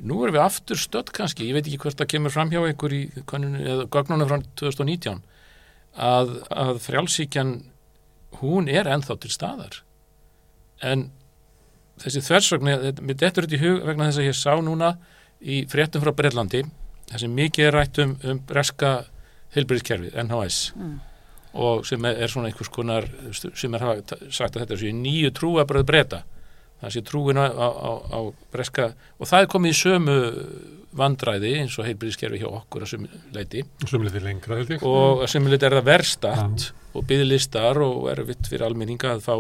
nú 0.02 0.22
erum 0.24 0.34
við 0.34 0.44
aftur 0.44 0.80
stödd 0.80 1.12
kannski, 1.14 1.48
ég 1.48 1.58
veit 1.58 1.66
ekki 1.68 1.80
hvort 1.84 2.00
það 2.00 2.10
kemur 2.14 2.34
fram 2.34 2.50
hjá 2.50 2.60
einhver 2.64 2.94
í 2.96 3.02
gögnunum 3.30 4.30
frá 4.30 4.40
2019 4.58 5.22
að, 5.94 6.32
að 6.50 6.80
frjálsíkjan 6.82 7.52
hún 8.40 8.70
er 8.70 8.90
ennþá 8.90 9.18
til 9.22 9.30
staðar. 9.30 9.82
En 10.82 11.08
þessi 12.02 12.24
þversögn 12.26 12.66
mér 12.66 13.18
dettur 13.20 13.46
þetta 13.46 13.58
í 13.58 13.62
hug 13.62 13.84
vegna 13.86 14.08
þess 14.08 14.22
að 14.22 14.30
ég 14.30 14.38
sá 14.38 14.54
núna 14.64 14.96
í 15.44 15.64
fréttum 15.70 16.04
frá 16.04 16.14
Breitlandi 16.16 16.64
þessi 17.10 17.30
mikið 17.30 17.68
er 17.68 17.76
rætt 17.78 18.00
um, 18.02 18.14
um 18.24 18.40
breska 18.48 18.94
heilbyrðiskerfið, 19.54 20.14
NHS 20.24 20.60
mm. 20.74 20.94
og 21.62 21.84
sem 21.88 22.06
er, 22.08 22.22
er 22.24 22.32
svona 22.32 22.50
einhvers 22.50 22.72
konar 22.74 23.08
sem 23.32 23.76
er 23.76 23.84
sagt 24.32 24.56
að 24.56 24.64
þetta 24.64 24.78
er 24.78 24.96
nýju 24.98 25.34
trúabröð 25.36 25.86
breyta 25.90 26.24
það 26.80 26.94
sé 26.96 27.02
trúin 27.06 27.40
á, 27.40 27.46
á, 27.48 27.68
á 28.12 28.20
breska 28.52 28.90
og 29.18 29.28
það 29.30 29.44
er 29.44 29.52
komið 29.52 29.74
í 29.74 29.78
sömu 29.78 30.16
vandræði 30.94 31.52
eins 31.60 31.76
og 31.78 31.88
heilbríðiskerfi 31.88 32.40
hjá 32.42 32.48
okkur 32.50 32.84
að 32.86 32.92
sumuleiti 32.94 34.22
lengra, 34.22 34.60
og 34.86 35.24
að 35.24 35.30
sumuleiti 35.32 35.66
er 35.66 35.78
það 35.78 35.88
verstatt 35.88 36.66
ja. 36.68 36.74
og 36.94 37.06
byggðlistar 37.10 37.80
og 37.82 38.10
erfitt 38.12 38.50
fyrir 38.50 38.66
almenninga 38.68 39.14
að 39.16 39.24
fá 39.24 39.34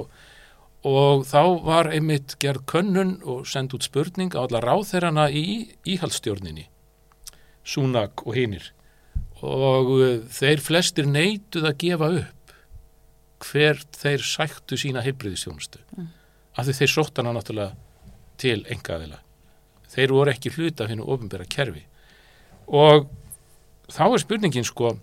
og 0.84 1.24
þá 1.28 1.42
var 1.64 1.90
einmitt 1.92 2.36
gerð 2.42 2.66
könnun 2.70 3.16
og 3.22 3.46
sendt 3.48 3.74
út 3.76 3.86
spurning 3.86 4.34
á 4.36 4.44
alla 4.44 4.62
ráþerrana 4.64 5.30
í 5.32 5.74
íhaldstjórninni 5.88 6.68
Súnak 7.64 8.26
og 8.26 8.36
hinnir 8.36 8.72
og 9.44 9.94
uh, 9.96 10.18
þeir 10.32 10.60
flestir 10.64 11.08
neituð 11.08 11.70
að 11.70 11.80
gefa 11.80 12.10
upp 12.20 12.52
hvert 13.44 13.96
þeir 13.98 14.22
sættu 14.24 14.76
sína 14.80 15.02
heilbríðistjónustu 15.04 15.80
mm. 15.96 16.12
Af 16.54 16.68
því 16.68 16.76
þeir 16.78 16.92
sótt 16.92 17.18
hana 17.18 17.32
náttúrulega 17.34 17.72
til 18.38 18.60
engaðila. 18.70 19.18
Þeir 19.90 20.14
voru 20.14 20.32
ekki 20.34 20.52
hluta 20.54 20.86
hennu 20.90 21.06
ofinbæra 21.10 21.46
kerfi. 21.50 21.82
Og 22.66 23.08
þá 23.90 24.04
er 24.06 24.22
spurningin 24.22 24.66
sko 24.66 24.94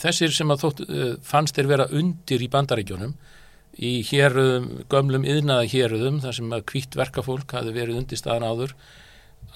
þessir 0.00 0.32
sem 0.34 0.50
að 0.50 0.64
þótt, 0.64 0.80
fannst 1.22 1.54
þeir 1.56 1.68
vera 1.70 1.86
undir 1.94 2.42
í 2.42 2.48
bandaríkjónum 2.50 3.12
í 3.78 4.00
héröðum, 4.06 4.70
gömlum 4.90 5.26
yðnaða 5.28 5.68
héröðum 5.70 6.18
þar 6.24 6.36
sem 6.36 6.54
að 6.56 6.66
kvítt 6.72 6.96
verkafólk 6.98 7.54
hafi 7.54 7.74
verið 7.74 8.00
undir 8.00 8.18
staðan 8.18 8.48
áður 8.48 8.74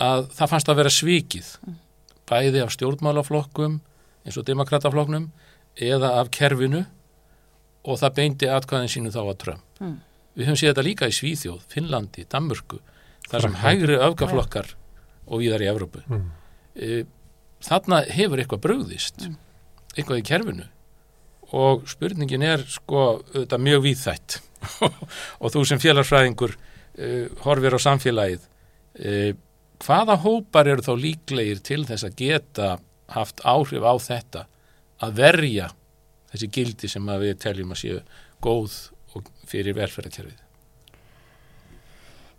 að 0.03 0.29
það 0.35 0.53
fannst 0.53 0.71
að 0.71 0.79
vera 0.81 0.93
svikið 0.93 1.51
bæði 2.31 2.63
af 2.65 2.73
stjórnmálaflokkum 2.75 3.81
eins 4.25 4.39
og 4.41 4.47
demokrataflokknum 4.49 5.29
eða 5.85 6.15
af 6.21 6.31
kerfinu 6.35 6.85
og 7.85 8.01
það 8.01 8.17
beindi 8.19 8.51
atkvæðin 8.51 8.93
sínu 8.93 9.13
þá 9.13 9.21
að 9.25 9.39
Trump. 9.43 9.65
Mm. 9.83 9.97
Við 10.35 10.49
höfum 10.49 10.59
séð 10.59 10.71
þetta 10.73 10.85
líka 10.87 11.09
í 11.11 11.15
Svíþjóð, 11.15 11.59
Finnlandi, 11.71 12.25
Danmörku, 12.31 12.81
þar 13.29 13.45
sem 13.45 13.59
hægri 13.61 13.99
öfgaflokkar 14.03 14.71
og 15.27 15.43
viðar 15.43 15.63
í 15.63 15.69
Evrópu. 15.71 16.01
Mm. 16.09 16.31
E, 16.75 17.03
þarna 17.65 18.01
hefur 18.09 18.41
eitthvað 18.41 18.65
bröðist, 18.65 19.27
mm. 19.29 19.37
eitthvað 19.95 20.23
í 20.23 20.27
kerfinu 20.31 20.67
og 21.55 21.85
spurningin 21.91 22.45
er 22.47 22.65
sko 22.69 23.23
þetta 23.33 23.61
mjög 23.63 23.85
víðþætt 23.87 24.39
og 25.43 25.53
þú 25.55 25.65
sem 25.69 25.83
félagsfræðingur 25.83 26.55
e, 26.55 27.11
horfir 27.45 27.77
á 27.77 27.81
samfélagið. 27.85 28.47
E, 28.99 29.35
hvaða 29.85 30.19
hópar 30.25 30.71
eru 30.73 30.85
þá 30.85 30.95
líklegir 31.01 31.63
til 31.65 31.83
þess 31.89 32.09
að 32.09 32.19
geta 32.21 32.71
haft 33.15 33.43
áhrif 33.45 33.85
á 33.85 33.95
þetta 34.01 34.47
að 35.05 35.19
verja 35.21 35.69
þessi 36.33 36.51
gildi 36.55 36.91
sem 36.91 37.13
við 37.21 37.37
teljum 37.43 37.75
að 37.75 37.83
séu 37.83 38.01
góð 38.45 38.79
fyrir 39.51 39.77
velferðarkerfið? 39.79 40.44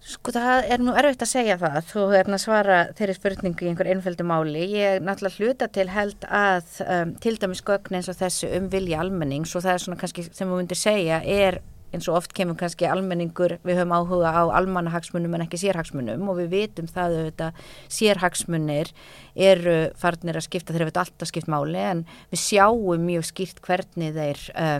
Sko 0.05 0.29
það 0.29 0.67
er 0.69 0.81
nú 0.85 0.93
erfitt 0.93 1.23
að 1.25 1.31
segja 1.31 1.55
það, 1.57 1.77
þú 1.89 2.01
hefði 2.11 2.33
að 2.35 2.41
svara 2.43 2.75
þeirri 2.93 3.13
spurningu 3.17 3.65
í 3.65 3.69
einhver 3.71 3.87
einföldu 3.89 4.25
máli. 4.29 4.67
Ég 4.75 4.99
er 4.99 5.05
náttúrulega 5.05 5.39
hluta 5.41 5.67
til 5.73 5.87
held 5.89 6.27
að 6.29 6.75
um, 6.85 7.13
til 7.23 7.33
dæmis 7.41 7.63
gögn 7.65 7.97
eins 7.97 8.09
og 8.13 8.19
þessu 8.19 8.51
um 8.53 8.67
vilja 8.69 8.99
almennings 9.01 9.55
og 9.57 9.65
það 9.65 9.73
er 9.73 9.83
svona 9.85 9.97
kannski 10.03 10.27
sem 10.27 10.51
við 10.51 10.61
myndir 10.61 10.77
segja 10.77 11.23
er 11.25 11.57
eins 11.95 12.09
og 12.11 12.19
oft 12.19 12.35
kemur 12.37 12.57
kannski 12.59 12.85
almenningur, 12.89 13.57
við 13.65 13.79
höfum 13.79 13.95
áhuga 13.95 14.35
á 14.35 14.43
almannahagsmunum 14.59 15.37
en 15.37 15.45
ekki 15.47 15.59
sérhagsmunum 15.63 16.29
og 16.29 16.39
við 16.41 16.53
vitum 16.53 16.89
það 16.91 17.17
auðvitað 17.19 17.65
sérhagsmunir 17.97 18.93
eru 19.33 19.77
farnir 19.97 20.37
að 20.37 20.47
skipta 20.51 20.75
þeir 20.75 20.87
eru 20.87 20.97
alltaf 21.01 21.31
skipt 21.31 21.49
máli 21.51 21.81
en 21.81 22.05
við 22.33 22.43
sjáum 22.43 23.05
mjög 23.09 23.29
skýrt 23.31 23.61
hvernig 23.65 24.15
þeir 24.17 24.47
uh, 24.53 24.79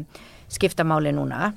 skipta 0.52 0.86
máli 0.88 1.16
núna 1.16 1.54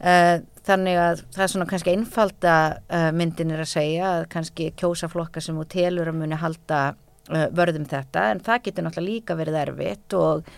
uh, 0.00 0.36
þannig 0.66 1.00
að 1.00 1.22
það 1.34 1.44
er 1.44 1.52
svona 1.54 1.68
kannski 1.70 1.94
einfalda 1.94 2.56
uh, 2.76 3.10
myndin 3.16 3.54
er 3.54 3.64
að 3.64 3.72
segja 3.72 4.14
að 4.16 4.26
kannski 4.34 4.70
kjósaflokka 4.80 5.42
sem 5.44 5.58
úr 5.60 5.68
telur 5.70 6.12
að 6.12 6.20
muni 6.20 6.40
halda 6.40 6.82
vörðum 7.30 7.84
þetta 7.86 8.30
en 8.32 8.40
það 8.42 8.62
getur 8.64 8.82
náttúrulega 8.82 9.06
líka 9.06 9.36
verið 9.38 9.58
erfitt 9.60 10.16
og 10.18 10.48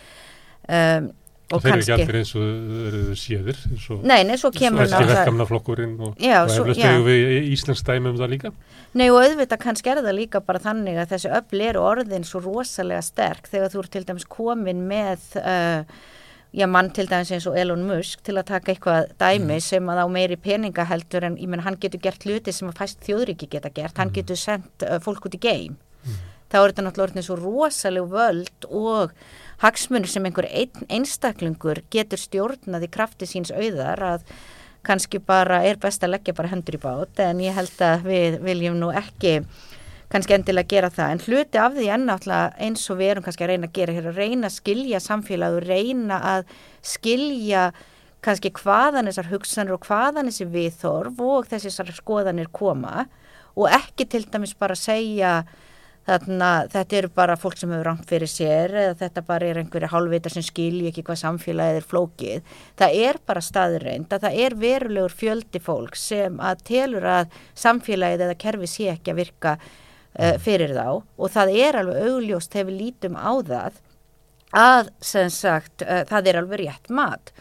um, 0.73 1.11
og 1.53 1.61
þeir 1.63 1.75
eru 1.75 1.83
ekki 1.83 1.95
allir 1.97 2.19
eins 2.21 2.33
og 2.39 2.45
eru 2.89 3.17
séðir 3.19 3.59
eins 3.69 3.89
og 3.93 4.07
Nei, 4.09 4.21
nei, 4.29 4.35
svo 4.41 4.51
kemur 4.55 4.89
það 4.91 5.11
verkamnaflokkurinn 5.11 5.95
og, 6.01 6.15
eflust 6.17 6.81
hefur 6.81 7.05
við 7.09 7.51
Íslands 7.53 7.85
dæmi 7.87 8.13
um 8.13 8.19
það 8.21 8.33
líka? 8.35 8.53
Nei 8.99 9.07
og 9.11 9.21
auðvitað 9.21 9.63
kannski 9.67 9.93
er 9.93 10.03
það 10.05 10.19
líka 10.19 10.43
bara 10.47 10.63
þannig 10.63 11.03
að 11.03 11.15
þessi 11.15 11.33
öll 11.39 11.67
eru 11.69 11.85
orðin 11.85 12.27
svo 12.29 12.43
rosalega 12.45 13.05
sterk 13.05 13.51
þegar 13.53 13.73
þú 13.73 13.83
eru 13.83 13.93
til 13.97 14.05
dæmis 14.09 14.29
komin 14.39 14.85
með 14.89 15.29
uh, 15.43 16.01
já 16.53 16.67
mann 16.69 16.91
til 16.93 17.09
dæmis 17.09 17.33
eins 17.33 17.47
og 17.49 17.57
Elon 17.59 17.85
Musk 17.89 18.21
til 18.27 18.37
að 18.37 18.51
taka 18.51 18.73
eitthvað 18.73 19.13
dæmi 19.21 19.57
mm. 19.57 19.65
sem 19.65 19.89
að 19.89 20.03
á 20.05 20.07
meiri 20.13 20.37
peninga 20.37 20.85
heldur 20.91 21.25
en 21.25 21.39
ég 21.41 21.49
menn 21.49 21.65
hann 21.65 21.79
getur 21.81 22.03
gert 22.03 22.27
hluti 22.29 22.53
sem 22.53 22.69
að 22.69 22.81
fæst 22.83 23.01
þjóðriki 23.07 23.49
geta 23.55 23.73
gert, 23.73 23.97
hann 23.97 24.11
mm. 24.13 24.17
getur 24.19 24.41
sendt 24.41 24.85
uh, 24.85 24.99
fólk 25.01 25.31
út 25.31 25.39
í 25.39 25.41
geim 25.41 25.79
mm. 26.05 26.19
þá 26.53 26.59
er 26.61 26.75
þetta 26.75 26.85
náttúrulega 26.87 27.09
orðin 27.09 27.29
svo 27.29 27.39
rosalega 27.41 28.13
völd 28.13 28.69
og 28.69 29.15
hagsmunir 29.65 30.13
sem 30.13 30.29
einhver 30.29 30.51
ein, 30.51 30.85
einstaklingur 30.93 31.85
getur 31.95 32.21
stjórnað 32.21 32.85
í 32.85 32.93
krafti 32.93 33.31
síns 33.31 33.55
auðar 33.55 34.05
að 34.13 34.29
kannski 34.85 35.23
bara 35.25 35.63
er 35.65 35.79
best 35.81 36.05
að 36.05 36.19
leggja 36.19 36.37
bara 36.37 36.51
hendur 36.53 36.77
í 36.77 36.83
bát 36.83 37.21
en 37.23 37.41
ég 37.41 37.57
held 37.57 37.85
að 37.87 38.09
við 38.11 38.41
viljum 38.45 38.81
nú 38.81 38.91
ekki 38.93 39.39
kannski 40.13 40.37
endilega 40.37 40.71
gera 40.75 40.91
það 40.93 41.15
en 41.15 41.23
hluti 41.27 41.61
af 41.63 41.73
því 41.77 41.89
ennáttúrulega 41.97 42.67
eins 42.67 42.85
og 42.93 43.01
við 43.01 43.15
erum 43.15 43.27
kannski 43.27 43.47
að 43.47 43.53
reyna 43.53 43.71
að 43.71 43.79
gera 43.79 43.97
hér 43.97 44.11
að 44.11 44.21
reyna 44.21 44.51
að 44.51 44.59
skilja 44.59 45.01
samfélag 45.01 45.57
og 45.57 45.67
reyna 45.71 46.21
að 46.35 46.55
skilja 46.93 47.65
kannski 48.23 48.53
hvaðan 48.61 49.11
þessar 49.11 49.33
hugsanir 49.33 49.77
og 49.77 49.89
hvaðan 49.89 50.31
þessi 50.31 50.49
viðþorf 50.53 51.27
og 51.27 51.51
þessar 51.51 51.93
skoðanir 51.97 52.53
koma 52.55 53.07
og 53.57 53.69
ekki 53.73 54.07
til 54.09 54.25
dæmis 54.31 54.55
bara 54.59 54.79
segja 54.79 55.41
Þannig 56.03 56.43
að 56.43 56.69
þetta 56.73 56.97
eru 56.99 57.09
bara 57.15 57.35
fólk 57.39 57.61
sem 57.61 57.71
hefur 57.71 57.87
rangt 57.87 58.09
fyrir 58.11 58.31
sér 58.31 58.73
eða 58.75 58.95
þetta 59.05 59.23
bara 59.27 59.47
er 59.47 59.61
einhverja 59.61 59.91
hálfvita 59.93 60.33
sem 60.35 60.43
skilji 60.43 60.89
ekki 60.91 61.05
hvað 61.07 61.21
samfélagið 61.21 61.79
er 61.79 61.87
flókið. 61.93 62.57
Það 62.81 62.97
er 63.05 63.19
bara 63.31 63.43
staðurreind 63.47 64.17
að 64.17 64.25
það 64.27 64.39
er 64.43 64.57
verulegur 64.65 65.15
fjöldi 65.21 65.63
fólk 65.63 65.99
sem 66.01 66.43
að 66.43 66.65
telur 66.73 67.07
að 67.07 67.39
samfélagið 67.63 68.27
eða 68.27 68.41
kerfi 68.47 68.71
sé 68.73 68.89
ekki 68.97 69.15
að 69.15 69.21
virka 69.23 69.55
uh, 70.19 70.37
fyrir 70.43 70.75
þá. 70.77 71.01
Og 71.19 71.33
það 71.33 71.57
er 71.63 71.81
alveg 71.81 72.11
augljóst 72.11 72.59
hefur 72.59 72.77
lítum 72.77 73.19
á 73.19 73.33
það 73.41 73.81
að 74.53 74.93
sem 75.01 75.31
sagt 75.33 75.85
uh, 75.87 76.03
það 76.09 76.31
er 76.31 76.41
alveg 76.43 76.65
rétt 76.65 76.93
mat. 76.93 77.33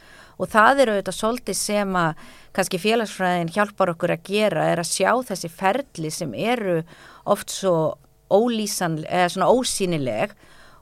Og 0.41 0.49
það 0.49 0.84
eru 0.84 0.93
auðvitað 0.95 1.17
svolítið 1.17 1.57
sem 1.59 1.97
að 1.99 2.30
kannski 2.55 2.80
félagsfræðin 2.82 3.51
hjálpar 3.53 3.91
okkur 3.93 4.15
að 4.15 4.24
gera 4.32 4.69
er 4.72 4.82
að 4.82 4.89
sjá 4.89 5.11
þessi 5.28 5.51
ferli 5.53 6.09
sem 6.13 6.32
eru 6.34 6.80
oft 7.30 7.53
svo 7.53 7.76
ólýsan, 8.32 9.01
eða 9.05 9.30
svona 9.36 9.51
ósýnileg. 9.51 10.34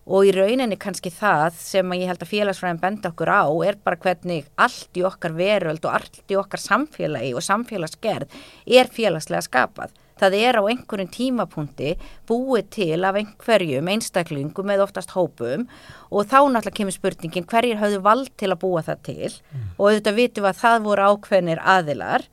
Og 0.09 0.25
í 0.25 0.31
rauninni 0.33 0.77
kannski 0.79 1.11
það 1.13 1.57
sem 1.59 1.91
ég 1.99 2.09
held 2.09 2.23
að 2.23 2.31
félagsfræðin 2.31 2.81
benda 2.81 3.11
okkur 3.11 3.29
á 3.29 3.45
er 3.67 3.77
bara 3.83 3.99
hvernig 4.01 4.47
allt 4.57 4.97
í 4.97 5.03
okkar 5.05 5.35
veröld 5.37 5.83
og 5.85 5.97
allt 5.99 6.23
í 6.33 6.37
okkar 6.39 6.63
samfélagi 6.63 7.35
og 7.37 7.45
samfélagsgerð 7.45 8.39
er 8.65 8.89
félagslega 8.89 9.43
skapað. 9.45 9.93
Það 10.19 10.37
er 10.39 10.59
á 10.59 10.63
einhverjum 10.63 11.11
tímapunkti 11.13 11.93
búið 12.29 12.71
til 12.75 12.99
af 13.07 13.19
einhverjum 13.19 13.91
einstaklingum 13.93 14.73
eða 14.73 14.87
oftast 14.87 15.13
hópum 15.15 15.67
og 16.09 16.27
þá 16.27 16.39
náttúrulega 16.41 16.75
kemur 16.79 16.95
spurningin 16.95 17.47
hverjir 17.49 17.79
hafðu 17.79 18.01
vald 18.05 18.33
til 18.39 18.51
að 18.51 18.61
búa 18.63 18.83
það 18.85 19.05
til 19.07 19.29
mm. 19.29 19.69
og 19.77 19.85
auðvitað 19.87 20.19
vitum 20.19 20.45
við 20.45 20.51
að 20.51 20.61
það 20.63 20.83
voru 20.89 21.07
ákveðnir 21.13 21.63
aðilar 21.75 22.27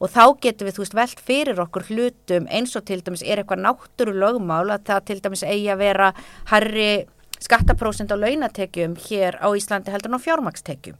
og 0.00 0.08
þá 0.08 0.24
getum 0.40 0.68
við, 0.68 0.76
þú 0.76 0.84
veist, 0.84 0.96
velt 0.96 1.22
fyrir 1.28 1.62
okkur 1.66 1.86
hlutum 1.90 2.48
eins 2.48 2.74
og 2.78 2.86
til 2.88 3.02
dæmis 3.04 3.24
er 3.24 3.42
eitthvað 3.42 3.64
náttúru 3.66 4.16
lögmál 4.16 4.72
að 4.72 4.86
það 4.88 5.06
til 5.10 5.18
dæmis 5.26 5.44
eigi 5.44 5.68
að 5.72 5.82
vera 5.84 6.10
herri 6.50 6.90
skattaprósent 7.40 8.12
á 8.12 8.16
launatekjum 8.16 8.96
hér 9.08 9.38
á 9.40 9.48
Íslandi 9.56 9.92
heldur 9.92 10.12
en 10.12 10.20
á 10.20 10.24
fjármakstekjum 10.24 10.98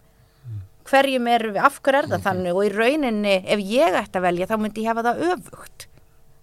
hverjum 0.91 1.29
er 1.31 1.47
við, 1.51 1.61
af 1.63 1.79
hverju 1.85 2.03
er 2.03 2.11
það 2.11 2.27
þannig? 2.27 2.57
Og 2.57 2.67
í 2.67 2.73
rauninni 2.75 3.37
ef 3.45 3.63
ég 3.63 3.97
ætti 4.01 4.21
að 4.21 4.27
velja 4.27 4.51
þá 4.51 4.57
myndi 4.61 4.85
ég 4.85 4.93
hafa 4.93 5.07
það 5.07 5.25
öfugt 5.31 5.87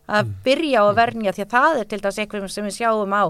að 0.07 0.33
byrja 0.45 0.81
á 0.81 0.85
að 0.87 0.97
vernja 1.01 1.35
því 1.35 1.45
að 1.45 1.53
það 1.53 1.79
er 1.79 1.87
til 1.91 2.01
dæs 2.03 2.19
eitthvað 2.23 2.49
sem 2.51 2.67
við 2.67 2.77
sjáum 2.79 3.15
á 3.15 3.23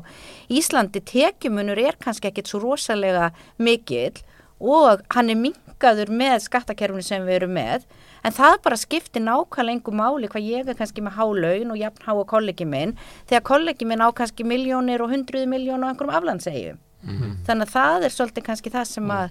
Íslandi. 0.50 1.04
Tekjumunur 1.12 1.82
er 1.82 2.00
kannski 2.02 2.32
ekkit 2.32 2.52
svo 2.52 2.62
rosalega 2.64 3.32
mikill 3.58 4.18
og 4.58 5.04
hann 5.14 5.30
er 5.30 5.42
mingaður 5.42 6.10
með 6.10 6.40
skattakerfni 6.48 7.06
sem 7.06 7.26
við 7.26 7.42
erum 7.42 7.54
með 7.58 7.86
en 8.26 8.34
það 8.34 8.56
bara 8.66 8.80
skiptir 8.82 9.22
nákvæmlega 9.22 9.76
einhver 9.76 9.98
máli 9.98 10.30
hvað 10.32 10.50
ég 10.50 10.72
er 10.72 10.78
kannski 10.80 11.04
með 11.06 11.20
hálaun 11.20 11.76
og 11.76 11.78
jafn 11.78 12.08
há 12.08 12.14
og 12.16 12.26
kollegi 12.30 12.66
minn 12.66 12.96
þegar 13.30 13.46
kollegi 13.52 13.86
minn 13.86 14.02
á 14.02 14.10
kannski 14.10 14.48
miljónir 14.48 15.04
og 15.06 15.14
hundruði 15.14 15.50
miljón 15.50 15.86
og 15.86 15.94
einhverjum 15.94 16.18
aflandsegjum 16.18 16.82
mm 17.02 17.18
-hmm. 17.18 17.36
þannig 17.46 17.68
að 17.68 17.74
það 17.74 18.04
er 18.04 18.10
svolítið 18.10 18.44
kannski 18.44 18.70
það 18.70 18.86
sem 18.86 19.12
að 19.12 19.30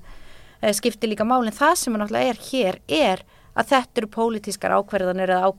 e, 0.63 0.73
skiptir 0.73 1.11
líka 1.11 1.25
máli. 1.25 1.47
En 1.47 1.61
það 1.61 1.75
sem 1.75 1.95
að 1.95 2.01
náttúrulega 2.01 2.31
er 2.31 2.39
hér 2.51 2.79
er 2.89 3.25
að 3.57 3.71
þetta 3.73 4.03
eru 4.03 4.09
pólitískar 4.13 4.75
ákverðanir 4.77 5.33
eða 5.37 5.51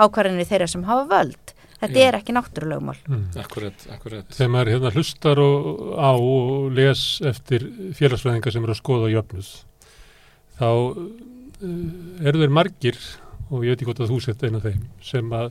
ákverðanir 0.00 0.48
þeirra 0.48 0.68
sem 0.70 0.84
hafa 0.88 1.08
völd. 1.10 1.54
Þetta 1.80 1.96
Já. 1.96 2.04
er 2.10 2.18
ekki 2.18 2.34
náttúrulegumál. 2.36 2.98
Mm. 3.08 3.24
Akkurat, 3.40 3.84
akkurat. 3.94 4.28
Þegar 4.36 4.52
maður 4.52 4.70
hérna 4.74 4.92
hlustar 4.92 5.40
og, 5.40 5.68
á 5.96 6.12
og 6.12 6.66
les 6.76 7.04
eftir 7.30 7.64
félagsfræðingar 7.96 8.52
sem 8.52 8.66
eru 8.66 8.74
að 8.74 8.80
skoða 8.82 9.12
jöfnuð, 9.14 9.52
þá 10.60 10.68
uh, 10.68 11.78
eru 12.20 12.42
þeir 12.42 12.52
margir, 12.58 13.00
og 13.48 13.64
ég 13.64 13.72
veit 13.72 13.78
ekki 13.78 13.88
hvort 13.88 14.04
að 14.04 14.12
þú 14.12 14.20
sett 14.26 14.44
eina 14.44 14.60
þeim, 14.60 14.82
sem 15.04 15.32
að 15.40 15.48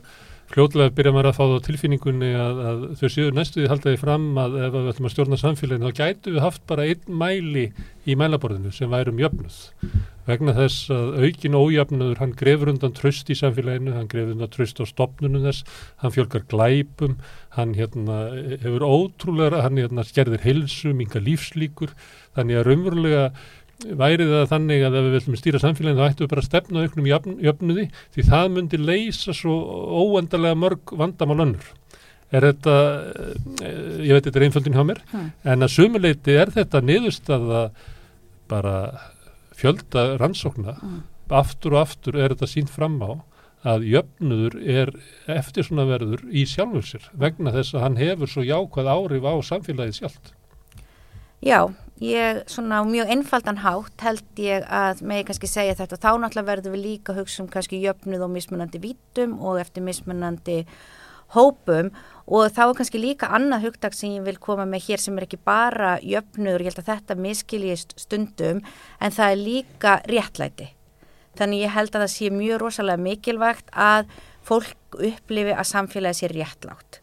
fljóðlega 0.50 0.94
byrja 0.96 1.12
maður 1.14 1.28
að 1.30 1.36
fá 1.36 1.42
það 1.44 1.56
á 1.56 1.66
tilfinningunni 1.66 2.30
að, 2.34 2.60
að 2.70 2.84
þau 2.98 3.08
séu 3.14 3.34
næstuði 3.34 3.70
haldaði 3.70 4.00
fram 4.00 4.24
að 4.42 4.56
ef 4.58 4.72
við 4.74 4.88
ætlum 4.92 5.08
að 5.08 5.12
stjórna 5.14 5.40
samfélaginu 5.40 5.90
þá 5.90 6.00
gætu 6.00 6.34
við 6.34 6.44
haft 6.46 6.64
bara 6.70 6.86
einn 6.90 7.18
mæli 7.22 7.66
í 8.06 8.16
mælaborðinu 8.18 8.72
sem 8.74 8.90
værum 8.90 9.20
jöfnuð. 9.22 9.60
Vegna 10.30 10.54
þess 10.54 10.90
að 10.94 11.14
aukin 11.24 11.56
ójöfnuður 11.58 12.20
hann 12.20 12.34
grefur 12.38 12.70
undan 12.70 12.94
tröst 12.94 13.30
í 13.30 13.36
samfélaginu 13.38 13.94
hann 13.94 14.10
grefur 14.10 14.34
undan 14.34 14.52
tröst 14.52 14.82
á 14.82 14.84
stopnunum 14.86 15.46
þess 15.46 15.64
hann 16.02 16.14
fjölgar 16.14 16.44
glæpum 16.50 17.16
hann 17.56 17.74
hérna, 17.74 18.18
hefur 18.62 18.84
ótrúlega 18.86 19.64
hann 19.64 19.78
hérna, 19.80 20.04
skerðir 20.06 20.44
heilsum, 20.44 21.00
yngar 21.02 21.24
lífslíkur. 21.26 21.94
Þannig 22.36 22.60
að 22.60 22.66
raunverulega 22.68 23.24
væri 24.00 24.26
það 24.28 24.48
þannig 24.50 24.84
að 24.86 24.96
ef 24.98 25.06
við 25.06 25.14
viljum 25.16 25.38
stýra 25.38 25.60
samfélaginu 25.62 26.00
þá 26.00 26.08
ættum 26.08 26.26
við 26.26 26.32
bara 26.32 26.42
að 26.42 26.48
stefna 26.48 26.82
auknum 26.84 27.06
í 27.08 27.12
jöfnuði 27.46 27.84
því 28.14 28.24
það 28.26 28.50
myndi 28.56 28.80
leysa 28.80 29.34
svo 29.36 29.54
óendarlega 30.02 30.58
mörg 30.58 30.94
vandamál 31.00 31.38
önnur. 31.46 31.70
Er 32.30 32.46
þetta, 32.46 32.74
eh, 33.66 34.02
ég 34.06 34.14
veit 34.14 34.26
þetta 34.28 34.38
er 34.38 34.44
einföldin 34.46 34.76
hjá 34.76 34.84
mér, 34.86 35.00
hmm. 35.10 35.30
en 35.50 35.66
að 35.66 35.72
sumuleiti 35.74 36.36
er 36.38 36.52
þetta 36.54 36.82
niðurstaða 36.84 37.62
bara 38.50 38.76
fjölda 39.58 40.04
rannsókna, 40.20 40.76
hmm. 40.78 41.00
aftur 41.40 41.74
og 41.74 41.82
aftur 41.82 42.20
er 42.20 42.36
þetta 42.36 42.50
sínt 42.50 42.70
fram 42.70 43.00
á 43.02 43.18
að 43.66 43.84
jöfnudur 43.90 44.56
er 44.62 44.92
eftir 45.28 45.66
svona 45.66 45.84
verður 45.88 46.22
í 46.32 46.46
sjálfur 46.48 46.86
sér 46.86 47.08
vegna 47.12 47.52
þess 47.52 47.74
að 47.74 47.84
hann 47.84 47.98
hefur 48.00 48.30
svo 48.30 48.44
jákvæð 48.46 48.92
árif 48.94 49.26
á 49.28 49.34
samfélagið 49.50 49.98
sjálft. 49.98 50.32
Já, 51.40 51.72
ég 52.00 52.42
svona 52.52 52.82
mjög 52.84 53.08
einfaldan 53.14 53.62
hátt 53.64 54.02
held 54.04 54.40
ég 54.40 54.64
að 54.68 54.98
með 55.08 55.22
kannski 55.30 55.48
segja 55.48 55.76
þetta 55.78 55.96
þá 55.96 56.10
náttúrulega 56.20 56.48
verður 56.50 56.74
við 56.74 56.82
líka 56.84 57.14
hugsa 57.16 57.40
um 57.40 57.48
kannski 57.48 57.80
jöfnuð 57.80 58.26
og 58.26 58.34
mismunandi 58.34 58.80
vítum 58.82 59.38
og 59.40 59.56
eftir 59.62 59.86
mismunandi 59.86 60.58
hópum 61.32 61.88
og 62.28 62.52
þá 62.52 62.60
er 62.66 62.74
kannski 62.76 63.00
líka 63.00 63.30
annað 63.32 63.64
hugdag 63.70 63.96
sem 63.96 64.18
ég 64.18 64.26
vil 64.28 64.36
koma 64.36 64.68
með 64.68 64.90
hér 64.90 65.00
sem 65.00 65.16
er 65.16 65.24
ekki 65.24 65.40
bara 65.40 65.94
jöfnuður, 66.04 66.60
ég 66.60 66.74
held 66.74 66.82
að 66.82 66.92
þetta 66.92 67.18
miskiljist 67.24 67.96
stundum 67.96 68.60
en 69.00 69.16
það 69.16 69.32
er 69.32 69.40
líka 69.40 69.96
réttlæti. 70.12 70.68
Þannig 71.40 71.64
ég 71.64 71.72
held 71.72 71.94
að 71.94 72.04
það 72.04 72.16
sé 72.18 72.32
mjög 72.36 72.60
rosalega 72.60 73.06
mikilvægt 73.06 73.72
að 73.72 74.12
fólk 74.44 75.00
upplifi 75.00 75.56
að 75.56 75.70
samfélagi 75.72 76.20
sé 76.20 76.34
réttlátt. 76.36 76.99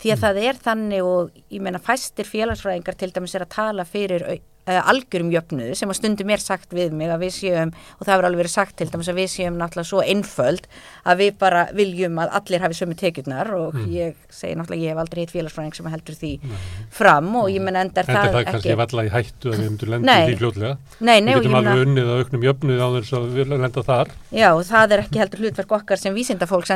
Því 0.00 0.12
að 0.12 0.22
það 0.24 0.42
er 0.42 0.60
þannig 0.66 1.06
og 1.06 1.38
ég 1.52 1.62
menna 1.64 1.82
fæstir 1.82 2.28
félagsfræðingar 2.28 2.98
til 3.00 3.10
dæmis 3.14 3.34
er 3.34 3.46
að 3.46 3.54
tala 3.56 3.86
fyrir 3.88 4.26
algjörum 4.66 5.30
jöfnuðu 5.30 5.74
sem 5.78 5.90
að 5.92 5.98
stundum 6.00 6.30
er 6.34 6.42
sagt 6.42 6.72
við 6.74 6.94
mig 6.96 7.10
að 7.12 7.22
við 7.22 7.32
séum 7.36 7.70
og 7.70 8.02
það 8.02 8.12
hefur 8.12 8.26
alveg 8.28 8.40
verið 8.42 8.54
sagt 8.56 8.74
til 8.80 8.88
dæmis 8.90 9.10
að 9.12 9.18
við 9.20 9.28
séum 9.30 9.58
náttúrulega 9.60 9.90
svo 9.90 10.00
einföld 10.02 10.64
að 11.06 11.22
við 11.22 11.32
bara 11.38 11.62
viljum 11.76 12.18
að 12.22 12.28
allir 12.40 12.64
hafi 12.64 12.78
sömu 12.80 12.96
tekjurnar 12.98 13.52
og 13.54 13.76
mm. 13.76 13.86
ég 13.94 14.10
segi 14.32 14.54
náttúrulega 14.58 14.82
ég 14.82 14.90
hef 14.90 14.98
aldrei 15.04 15.20
hitt 15.22 15.34
félagsfræðing 15.36 15.74
sem 15.78 15.86
heldur 15.92 16.18
því 16.18 16.32
mm. 16.40 16.50
fram 16.98 17.30
og 17.42 17.46
ég 17.52 17.62
menn 17.62 17.78
endar 17.78 18.04
það, 18.08 18.14
það 18.16 18.40
ekki. 18.40 18.50
kannski 18.50 18.74
ef 18.74 18.80
alla 18.86 19.06
í 19.06 19.12
hættu 19.14 19.46
að 19.52 19.56
við 19.56 19.62
myndum 19.66 19.94
lenda 19.94 20.18
því 20.26 20.36
fljóðlega. 20.42 20.74
Nei, 20.98 21.18
nei. 21.20 21.30
Við 21.30 21.40
getum 21.44 21.58
alveg 21.60 21.82
unnið 21.86 22.06
að 22.10 22.18
auknum 22.24 22.46
jöfnuð 22.46 22.80
á 22.82 22.88
þess 22.96 23.16
að 23.20 23.24
við 23.36 23.44
lenda 23.54 23.86
þar. 23.86 24.08
Já, 24.34 24.50
það 24.66 24.96
er 24.96 25.04
ekki 25.06 25.22
heldur 25.22 25.42
hlutverk 25.44 25.70
okkar 25.78 25.98
sem 26.02 26.16
vísindafólk 26.16 26.66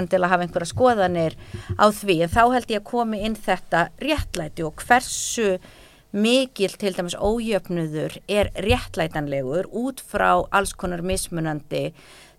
mikil 6.12 6.74
til 6.78 6.94
dæmis 6.96 7.14
ójöfnuður 7.14 8.18
er 8.28 8.50
réttlætanlegur 8.58 9.70
út 9.70 10.02
frá 10.02 10.42
alls 10.50 10.74
konar 10.74 11.02
mismunandi 11.06 11.90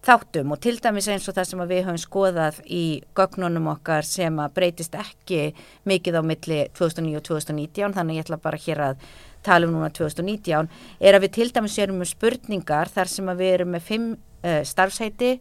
þáttum. 0.05 0.51
Og 0.51 0.59
til 0.59 0.79
dæmis 0.81 1.07
eins 1.11 1.27
og 1.29 1.37
það 1.37 1.49
sem 1.49 1.63
við 1.69 1.83
höfum 1.85 2.01
skoðað 2.01 2.61
í 2.65 2.85
gögnunum 3.17 3.69
okkar 3.75 4.07
sem 4.07 4.39
að 4.41 4.55
breytist 4.57 4.95
ekki 4.97 5.51
mikið 5.87 6.19
á 6.19 6.21
milli 6.25 6.61
2009 6.77 7.19
og 7.19 7.27
2019 7.29 7.97
þannig 7.97 8.19
ég 8.19 8.25
ætla 8.25 8.41
bara 8.41 8.59
hér 8.59 8.85
að 8.89 9.09
tala 9.45 9.67
um 9.67 9.75
núna 9.77 9.91
2019 9.93 10.69
er 10.99 11.17
að 11.17 11.25
við 11.25 11.35
til 11.37 11.49
dæmis 11.53 11.77
erum 11.81 12.01
með 12.01 12.13
spurningar 12.13 12.91
þar 12.93 13.13
sem 13.13 13.29
að 13.31 13.43
við 13.43 13.53
erum 13.55 13.75
með 13.75 13.85
fimm 13.87 14.07
uh, 14.17 14.61
starfsæti 14.67 15.35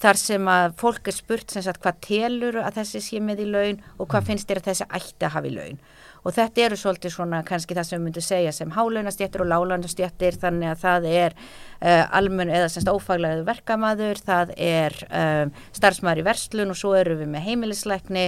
þar 0.00 0.18
sem 0.18 0.48
að 0.50 0.74
fólk 0.80 1.08
er 1.08 1.16
spurt 1.16 1.52
sem 1.52 1.64
sagt 1.64 1.82
hvað 1.84 2.00
telur 2.04 2.58
að 2.64 2.80
þessi 2.80 3.02
sé 3.04 3.20
með 3.22 3.44
í 3.44 3.50
laun 3.52 3.82
og 3.98 4.08
hvað 4.10 4.30
finnst 4.30 4.48
þér 4.48 4.60
að 4.60 4.70
þessi 4.70 4.88
ætti 4.98 5.28
að 5.28 5.34
hafa 5.36 5.50
í 5.50 5.54
laun 5.54 5.78
og 6.24 6.32
þetta 6.32 6.64
eru 6.66 6.78
svolítið 6.80 7.14
svona 7.14 7.42
kannski 7.46 7.76
það 7.76 7.88
sem 7.88 7.98
við 7.98 8.04
myndum 8.06 8.24
segja 8.24 8.52
sem 8.56 8.72
hálunastjættir 8.74 9.44
og 9.44 9.50
lálunastjættir 9.52 10.38
þannig 10.40 10.72
að 10.72 10.82
það 10.84 11.08
er 11.10 11.36
uh, 11.36 12.16
almenn 12.16 12.52
eða 12.52 12.70
semst 12.72 12.90
ófaglæðu 12.90 13.44
verkamaður, 13.48 14.22
það 14.24 14.54
er 14.56 14.98
um, 15.10 15.54
starfsmæður 15.76 16.22
í 16.22 16.26
verslun 16.30 16.74
og 16.74 16.80
svo 16.80 16.94
eru 16.98 17.18
við 17.20 17.32
með 17.34 17.48
heimilisleikni, 17.50 18.26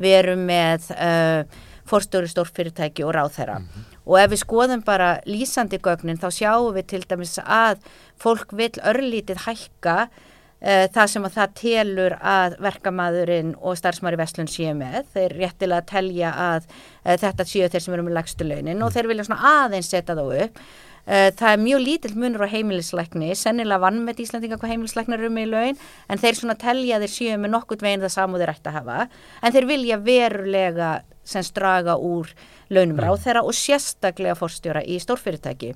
við 0.00 0.18
erum 0.20 0.46
með 0.48 0.92
uh, 0.96 1.66
fórstöru 1.90 2.28
stórfyrirtæki 2.30 3.04
og 3.06 3.14
ráðherra 3.16 3.58
mm 3.58 3.66
-hmm. 3.66 3.84
og 4.04 4.20
ef 4.20 4.30
við 4.30 4.42
skoðum 4.44 4.82
bara 4.84 5.20
lýsandi 5.26 5.78
gögnin 5.78 6.20
þá 6.20 6.28
sjáum 6.30 6.74
við 6.74 6.86
til 6.86 7.04
dæmis 7.08 7.38
að 7.38 7.78
fólk 8.16 8.52
vil 8.52 8.72
örlítið 8.84 9.38
hækka 9.46 10.08
það 10.60 11.06
sem 11.08 11.24
að 11.24 11.36
það 11.38 11.54
telur 11.60 12.14
að 12.20 12.58
verkamæðurinn 12.60 13.54
og 13.56 13.78
starfsmæri 13.80 14.18
vestlun 14.20 14.50
séu 14.50 14.74
með. 14.76 15.06
Þeir 15.14 15.34
réttilega 15.38 15.86
telja 15.88 16.34
að 16.36 16.68
uh, 16.68 17.16
þetta 17.16 17.48
séu 17.48 17.70
þeir 17.72 17.86
sem 17.86 17.96
eru 17.96 18.06
með 18.06 18.16
lagstu 18.18 18.46
launin 18.48 18.84
og 18.84 18.94
þeir 18.94 19.10
vilja 19.10 19.26
svona 19.28 19.54
aðeins 19.64 19.90
setja 19.92 20.16
þá 20.18 20.24
upp. 20.26 20.60
Uh, 21.08 21.30
það 21.32 21.54
er 21.54 21.62
mjög 21.64 21.80
lítill 21.86 22.12
munur 22.20 22.44
á 22.44 22.52
heimilisleikni, 22.52 23.30
sennilega 23.38 23.80
vann 23.86 24.02
með 24.04 24.20
Íslandinga 24.26 24.60
hvað 24.60 24.74
heimilisleiknar 24.74 25.22
eru 25.22 25.32
með 25.32 25.46
í 25.46 25.50
laun, 25.54 25.80
en 26.12 26.20
þeir 26.20 26.38
svona 26.38 26.58
telja 26.60 27.00
þeir 27.00 27.14
séu 27.14 27.40
með 27.40 27.54
nokkurt 27.56 27.86
veginn 27.86 28.04
það 28.04 28.14
samú 28.18 28.40
þeir 28.40 28.52
ætti 28.52 28.68
að 28.68 28.76
hafa, 28.82 28.98
en 29.40 29.56
þeir 29.56 29.68
vilja 29.72 29.98
verulega 30.04 30.90
sem 31.24 31.44
straga 31.46 31.96
úr 31.96 32.28
launum 32.70 33.00
ráð 33.00 33.24
þeirra 33.24 33.46
og 33.48 33.56
sérstaklega 33.56 34.36
fórstjóra 34.38 34.84
í 34.84 35.00
stórfyrirtæki 35.02 35.72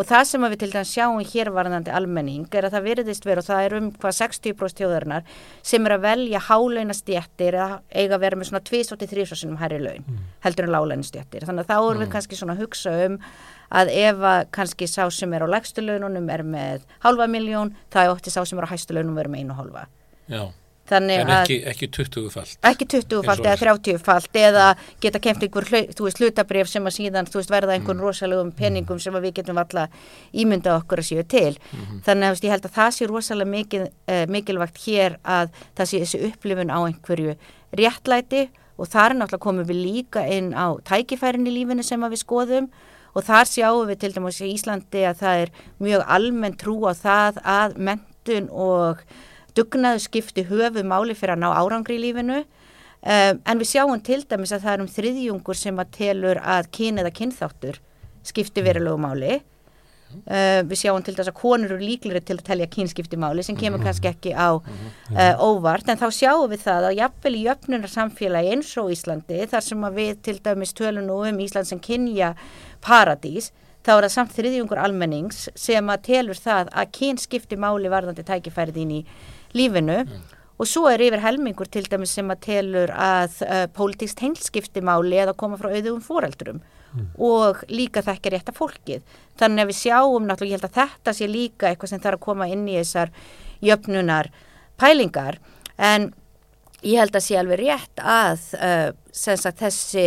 og 0.00 0.08
það 0.08 0.22
sem 0.30 0.44
við 0.46 0.56
til 0.62 0.70
dæmis 0.72 0.92
sjáum 0.94 1.20
hér 1.32 1.50
varðandi 1.52 1.92
almenning 1.92 2.46
er 2.56 2.66
að 2.66 2.76
það 2.76 2.86
veriðist 2.88 3.26
verið 3.28 3.42
og 3.42 3.48
það 3.50 3.64
er 3.66 3.76
um 3.76 3.88
hvað 4.00 4.16
60% 4.16 4.80
tjóðarinnar 4.80 5.26
sem 5.72 5.86
er 5.86 5.94
að 5.96 6.06
velja 6.06 6.42
hálaunastjættir 6.46 7.58
eða 7.60 7.80
eiga 7.92 8.16
að 8.16 8.24
vera 8.24 8.40
með 8.40 8.50
svona 8.50 8.62
2-3 8.70 9.26
sinum 9.42 9.60
hærri 9.60 9.80
laun 9.82 10.06
mm. 10.06 10.22
heldur 10.46 10.68
en 10.68 10.74
lálaunastjættir 10.76 11.44
þannig 11.48 11.66
að 11.66 11.72
þá 11.72 11.76
erum 11.76 11.98
mm. 11.98 12.04
við 12.04 12.12
kannski 12.16 12.40
svona 12.40 12.56
að 12.56 12.64
hugsa 12.64 12.94
um 13.04 13.18
að 13.80 13.92
ef 14.00 14.24
að 14.32 14.40
kannski 14.56 14.88
sá 14.90 15.02
sem 15.14 15.36
er 15.36 15.44
á 15.44 15.48
lægstu 15.52 15.84
laununum 15.84 16.32
er 16.32 16.46
með 16.56 16.88
halva 17.04 17.28
miljón 17.30 17.74
þá 17.92 18.00
er 18.06 18.14
ótti 18.14 18.32
sá 18.32 18.40
sem 18.42 18.58
er 18.58 18.66
á 18.66 18.72
hægstu 18.72 18.96
launum 18.96 19.20
verið 19.20 19.36
með 19.36 19.44
einu 19.44 19.60
halva 19.60 19.86
Já 20.30 20.48
en 20.96 21.10
ekki, 21.10 21.60
ekki 21.70 21.88
20 21.96 22.30
falt 22.34 22.68
ekki 22.70 22.86
20 22.96 23.26
falt 23.26 23.44
eða 23.44 23.56
30 23.62 24.02
falt 24.04 24.38
eða 24.40 24.66
geta 25.02 25.22
kemst 25.22 25.44
einhver 25.46 25.68
hlutabrif 26.18 26.70
sem 26.70 26.86
að 26.86 26.96
síðan 26.98 27.30
veist, 27.30 27.52
verða 27.52 27.76
einhvern 27.76 27.98
mm. 27.98 28.04
rosalegum 28.04 28.52
peningum 28.56 28.98
mm. 28.98 29.04
sem 29.04 29.18
við 29.20 29.34
getum 29.40 29.60
alltaf 29.62 29.94
ímynda 30.32 30.76
okkur 30.80 31.02
að 31.02 31.10
séu 31.10 31.24
til 31.24 31.54
mm 31.56 31.80
-hmm. 31.80 32.02
þannig 32.06 32.26
að 32.26 32.34
veist, 32.34 32.44
ég 32.44 32.54
held 32.54 32.66
að 32.66 32.76
það 32.78 32.90
sé 32.96 33.06
rosalega 33.06 33.50
mikil, 33.50 33.82
uh, 33.82 34.26
mikilvægt 34.28 34.78
hér 34.86 35.18
að 35.24 35.50
það 35.76 35.86
sé 35.86 35.98
þessi 36.04 36.24
upplifun 36.30 36.70
á 36.70 36.78
einhverju 36.86 37.36
réttlæti 37.72 38.48
og 38.80 38.88
þar 38.88 39.14
náttúrulega 39.14 39.44
komum 39.44 39.66
við 39.68 39.82
líka 39.84 40.24
inn 40.26 40.54
á 40.56 40.72
tækifærin 40.84 41.46
í 41.46 41.52
lífinu 41.52 41.82
sem 41.82 42.00
við 42.00 42.22
skoðum 42.24 42.70
og 43.14 43.26
þar 43.26 43.48
sjáum 43.50 43.88
við 43.90 43.98
til 44.04 44.12
dæmis 44.14 44.40
í 44.40 44.52
Íslandi 44.54 45.02
að 45.08 45.18
það 45.22 45.42
er 45.44 45.50
mjög 45.82 46.04
almenn 46.16 46.56
trú 46.60 46.76
á 46.86 46.92
það 46.94 47.42
að 47.44 47.76
mentun 47.76 48.48
og 48.50 49.02
dugnaðu 49.60 50.02
skipti 50.06 50.46
höfu 50.48 50.84
máli 50.86 51.14
fyrir 51.18 51.36
að 51.36 51.44
ná 51.44 51.52
árangri 51.52 52.00
í 52.00 52.04
lífinu. 52.06 52.40
Um, 53.00 53.38
en 53.48 53.60
við 53.60 53.70
sjáum 53.70 54.00
til 54.04 54.24
dæmis 54.28 54.50
að 54.52 54.66
það 54.66 54.74
er 54.74 54.82
um 54.82 54.90
þriðjungur 54.92 55.56
sem 55.56 55.78
að 55.80 55.94
telur 55.96 56.40
að 56.44 56.66
kyn 56.76 57.00
eða 57.00 57.14
kynþáttur 57.16 57.78
skipti 58.28 58.64
verulegu 58.64 59.00
máli. 59.00 59.38
Uh, 60.26 60.60
við 60.66 60.82
sjáum 60.82 61.04
til 61.06 61.14
dæmis 61.14 61.30
að 61.30 61.38
konur 61.38 61.72
eru 61.72 61.86
líkleri 61.86 62.20
til 62.20 62.36
að 62.36 62.44
telja 62.50 62.66
kynskipti 62.74 63.16
máli 63.20 63.44
sem 63.46 63.56
kemur 63.56 63.80
kannski 63.80 64.10
ekki 64.10 64.34
á 64.36 64.58
uh, 64.58 65.34
óvart. 65.40 65.88
En 65.88 66.00
þá 66.00 66.10
sjáum 66.12 66.50
við 66.50 66.66
það 66.66 66.90
að 66.90 66.98
jafnvel 66.98 67.34
í 67.38 67.44
jöfnunar 67.46 67.94
samfélagi 67.94 68.52
eins 68.56 68.74
og 68.82 68.92
Íslandi 68.92 69.48
þar 69.48 69.64
sem 69.64 69.88
við 69.96 70.12
til 70.26 70.36
dæmis 70.44 70.76
tölum 70.76 71.08
nú 71.08 71.22
um 71.30 71.42
Ísland 71.46 71.70
sem 71.70 71.80
kynja 71.80 72.34
paradís 72.84 73.48
þá 73.86 73.92
er 73.94 74.04
það 74.06 74.12
samt 74.14 74.34
þriðjungur 74.36 74.80
almennings 74.82 75.46
sem 75.58 75.92
að 75.92 76.04
telur 76.10 76.40
það 76.40 76.70
að 76.72 76.92
kynskipti 76.98 77.58
máli 77.60 77.92
varðandi 77.92 78.26
tækifærið 78.28 78.82
inn 78.82 78.92
í 78.98 79.00
lífinu. 79.56 80.02
Og 80.60 80.68
svo 80.68 80.90
er 80.90 81.00
yfir 81.00 81.22
helmingur 81.24 81.70
til 81.72 81.86
dæmis 81.88 82.12
sem 82.12 82.28
að 82.28 82.42
telur 82.44 82.90
að 82.92 83.38
uh, 83.46 83.64
pólitíkst 83.72 84.20
heilskipti 84.20 84.82
máli 84.84 85.16
eða 85.22 85.32
koma 85.32 85.56
frá 85.56 85.70
auðvum 85.72 86.02
foreldrum. 86.04 86.60
Og 87.22 87.62
líka 87.70 88.02
þekkja 88.02 88.32
rétta 88.34 88.52
fólkið. 88.52 89.04
Þannig 89.38 89.62
að 89.62 89.70
við 89.70 89.78
sjáum 89.78 90.26
náttúrulega, 90.26 90.50
ég 90.50 90.58
held 90.58 90.68
að 90.68 90.78
þetta 90.80 91.14
sé 91.16 91.28
líka 91.30 91.70
eitthvað 91.70 91.92
sem 91.92 92.02
þarf 92.02 92.18
að 92.18 92.26
koma 92.26 92.48
inn 92.50 92.66
í 92.68 92.76
þessar 92.80 93.12
jöfnunar 93.64 94.30
pælingar 94.80 95.38
en 95.78 96.10
ég 96.82 97.00
held 97.00 97.16
að 97.16 97.24
sé 97.24 97.38
alveg 97.40 97.60
rétt 97.60 98.02
að 98.02 98.44
uh, 98.58 98.90
þessi 99.12 100.06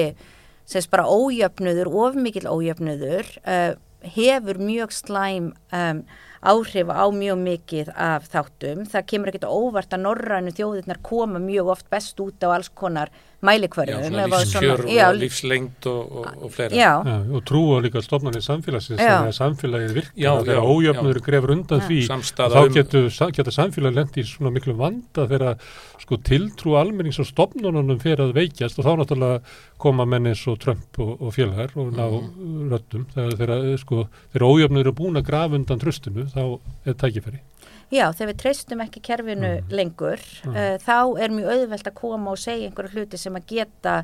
sem 0.65 0.85
bara 0.91 1.07
ójöfnuður, 1.09 1.91
ofmikil 2.07 2.47
ójöfnuður 2.49 3.29
uh, 3.43 3.73
hefur 4.03 4.59
mjög 4.59 4.91
slæm 4.91 5.51
um, 5.71 6.03
áhrif 6.43 6.89
á 6.91 7.05
mjög 7.15 7.39
mikið 7.39 7.91
af 7.95 8.27
þáttum. 8.31 8.83
Það 8.91 9.07
kemur 9.11 9.31
ekkert 9.31 9.47
óvart 9.47 9.95
að 9.95 10.03
norrænu 10.03 10.55
þjóðirnar 10.55 10.99
koma 11.05 11.39
mjög 11.39 11.71
oft 11.75 11.89
best 11.93 12.19
út 12.19 12.43
á 12.43 12.51
alls 12.51 12.71
konar 12.75 13.13
mælikvörðum. 13.43 13.99
Já, 13.99 14.09
svona 14.09 14.25
lífskjör 14.31 14.83
já, 14.89 15.05
og 15.09 15.17
lífslengt 15.19 15.87
og, 15.91 16.11
og, 16.21 16.27
og 16.47 16.51
fleira. 16.55 16.75
Já. 16.75 16.91
Já, 17.03 17.17
og 17.35 17.43
trúa 17.49 17.81
líka 17.83 18.01
stofnarnir 18.03 18.43
samfélagsins 18.45 18.99
Já. 19.01 19.09
þannig 19.19 19.33
að 19.33 19.37
samfélagið 19.39 19.93
virkir 19.97 20.23
Já, 20.23 20.31
þegar 20.39 20.59
já, 20.59 20.63
ójöfnur 20.73 21.19
grefur 21.25 21.51
undan 21.57 21.81
Já. 21.83 21.87
því 21.87 21.99
þá 22.33 22.57
um- 22.63 22.73
getur, 22.77 23.09
geta 23.37 23.51
samfélagið 23.51 23.97
lendi 23.99 24.23
í 24.23 24.27
svona 24.31 24.53
miklu 24.55 24.73
vanda 24.79 25.27
þegar 25.27 25.57
sko 26.03 26.17
tiltrú 26.17 26.75
almennings 26.79 27.19
og 27.19 27.27
stofnunum 27.29 27.99
fyrir 28.01 28.23
að 28.25 28.33
veikjast 28.35 28.79
og 28.79 28.85
þá 28.85 28.91
náttúrulega 29.03 29.41
koma 29.77 30.05
menn 30.05 30.27
eins 30.31 30.47
og 30.47 30.59
Trump 30.59 30.99
og, 30.99 31.21
og 31.21 31.33
félagar 31.35 31.71
og 31.75 31.93
ná 31.95 32.07
Mhm. 32.13 32.69
röddum 32.71 33.05
þegar, 33.13 33.37
þegar, 33.37 33.77
sko, 33.79 34.07
þegar 34.33 34.47
ójöfnur 34.47 34.79
eru 34.79 34.91
búin 34.93 35.17
að 35.19 35.25
grafa 35.27 35.55
undan 35.55 35.79
tröstinu 35.79 36.25
þá 36.31 36.59
er 36.85 36.93
tækifæri 36.93 37.39
Já, 37.93 38.07
þegar 38.09 38.31
við 38.31 38.39
treystum 38.41 38.81
ekki 38.81 39.03
kerfinu 39.05 39.51
lengur, 39.69 40.23
uh, 40.49 40.75
þá 40.81 40.97
er 41.21 41.35
mjög 41.35 41.51
auðvelt 41.53 41.91
að 41.91 41.99
koma 41.99 42.33
og 42.33 42.41
segja 42.41 42.69
einhverju 42.69 42.97
hluti 42.97 43.19
sem 43.21 43.37
að 43.37 43.47
geta 43.53 43.99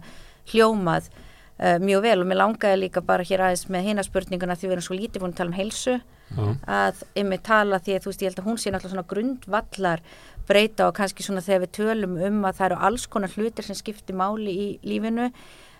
hljómað 0.52 1.10
uh, 1.10 1.78
mjög 1.82 2.06
vel. 2.06 2.18
Og 2.22 2.30
mér 2.30 2.42
langaði 2.44 2.82
líka 2.84 3.04
bara 3.06 3.26
hér 3.26 3.48
aðeins 3.48 3.68
með 3.72 3.90
hina 3.90 4.06
spurninguna 4.06 4.58
því 4.58 4.68
við 4.68 4.76
erum 4.78 4.88
svo 4.88 4.98
lítið 4.98 5.24
búin 5.24 5.34
að 5.34 5.42
tala 5.42 5.54
um 5.54 5.60
heilsu 5.60 5.96
Já. 6.30 6.44
að 6.70 7.00
yfir 7.18 7.42
tala 7.46 7.80
því 7.82 7.96
að 7.96 8.04
þú 8.04 8.12
veist 8.12 8.22
ég 8.22 8.30
held 8.30 8.42
að 8.44 8.50
hún 8.50 8.60
sé 8.62 8.74
náttúrulega 8.74 8.94
svona 8.94 9.10
grundvallar 9.14 10.04
breyta 10.50 10.90
og 10.90 10.98
kannski 10.98 11.26
svona 11.26 11.46
þegar 11.46 11.64
við 11.66 11.74
tölum 11.80 12.20
um 12.28 12.46
að 12.46 12.60
það 12.60 12.68
eru 12.70 12.84
alls 12.90 13.08
konar 13.10 13.34
hlutir 13.34 13.66
sem 13.66 13.78
skipti 13.78 14.14
máli 14.18 14.54
í 14.54 14.70
lífinu. 14.86 15.32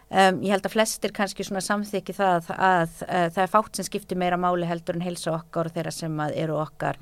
Um, 0.10 0.40
ég 0.42 0.56
held 0.56 0.66
að 0.66 0.74
flestir 0.74 1.12
kannski 1.14 1.46
svona 1.46 1.62
samþykki 1.62 2.16
það 2.18 2.48
að 2.56 2.96
uh, 3.06 3.28
það 3.30 3.44
er 3.44 3.52
fátt 3.52 3.78
sem 3.78 3.86
skiptir 3.86 4.18
meira 4.18 4.40
máli 4.42 4.66
heldur 4.66 4.98
en 4.98 5.06
heilsa 5.06 5.36
okkar 5.36 5.70
og 5.70 5.76
þeirra 5.76 5.94
sem 5.94 6.16
að 6.26 6.34
eru 6.42 6.58
okkar 6.58 6.98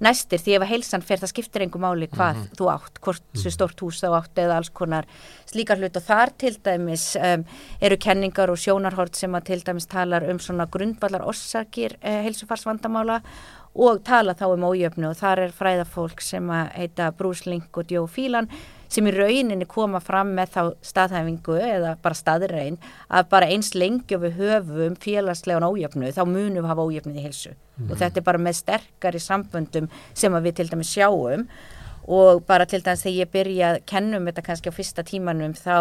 næstir 0.00 0.40
því 0.40 0.56
ef 0.56 0.64
að 0.64 0.72
heilsan 0.72 1.04
fer 1.06 1.20
það 1.22 1.32
skiptir 1.32 1.64
engu 1.66 1.80
máli 1.82 2.08
hvað 2.12 2.42
þú 2.58 2.68
átt, 2.72 3.00
hvort 3.04 3.24
svo 3.38 3.52
stort 3.54 3.84
hús 3.84 4.00
þá 4.02 4.08
átt 4.18 4.42
eða 4.42 4.58
alls 4.60 4.72
konar 4.74 5.08
slíkar 5.50 5.80
hlut 5.80 5.96
og 5.98 6.06
þar 6.06 6.34
til 6.40 6.54
dæmis 6.64 7.06
um, 7.20 7.44
eru 7.80 7.98
kenningar 8.00 8.52
og 8.52 8.60
sjónarhort 8.60 9.18
sem 9.18 9.34
að 9.34 9.50
til 9.52 9.64
dæmis 9.66 9.90
talar 9.90 10.26
um 10.30 10.40
svona 10.42 10.68
grundvallar 10.72 11.26
orsakir 11.28 11.98
uh, 12.00 12.22
heilsufarsvandamála 12.26 13.20
og 13.72 14.02
tala 14.04 14.34
þá 14.36 14.46
um 14.52 14.68
ójöfnu. 14.68 15.08
Og 15.10 15.16
þar 15.16 15.46
er 15.46 15.56
fræðafólk 15.56 16.20
sem 16.24 16.50
að 16.52 16.72
heita 16.76 17.10
Bruce 17.16 17.48
Link 17.48 17.76
og 17.78 17.92
Joe 17.92 18.08
Phelan 18.08 18.50
sem 18.92 19.08
í 19.08 19.12
rauninni 19.14 19.66
koma 19.68 20.00
fram 20.04 20.34
með 20.36 20.54
þá 20.54 20.62
staðhæfingu 20.84 21.58
eða 21.64 21.94
bara 22.04 22.18
staðrein 22.18 22.78
að 23.08 23.28
bara 23.32 23.48
eins 23.52 23.72
lengi 23.76 24.18
við 24.20 24.40
höfum 24.40 24.96
félagslegan 25.00 25.64
ójöfnu 25.64 26.12
þá 26.12 26.22
munum 26.28 26.60
við 26.60 26.72
hafa 26.72 26.88
ójöfnuð 26.88 27.20
í 27.20 27.24
heilsu. 27.26 27.54
Og 27.88 27.94
þetta 27.96 28.20
er 28.20 28.26
bara 28.26 28.42
með 28.42 28.58
sterkari 28.60 29.22
samböndum 29.22 29.88
sem 30.12 30.36
við 30.44 30.58
til 30.60 30.68
dæmis 30.72 30.92
sjáum. 30.92 31.46
Og 32.02 32.42
bara 32.46 32.66
til 32.68 32.82
dæmis 32.82 33.06
þegar 33.06 33.18
ég 33.22 33.32
byrja 33.32 33.70
að 33.72 33.80
kennum 33.88 34.28
þetta 34.28 34.44
kannski 34.48 34.74
á 34.74 34.76
fyrsta 34.76 35.06
tímanum 35.06 35.56
þá 35.56 35.76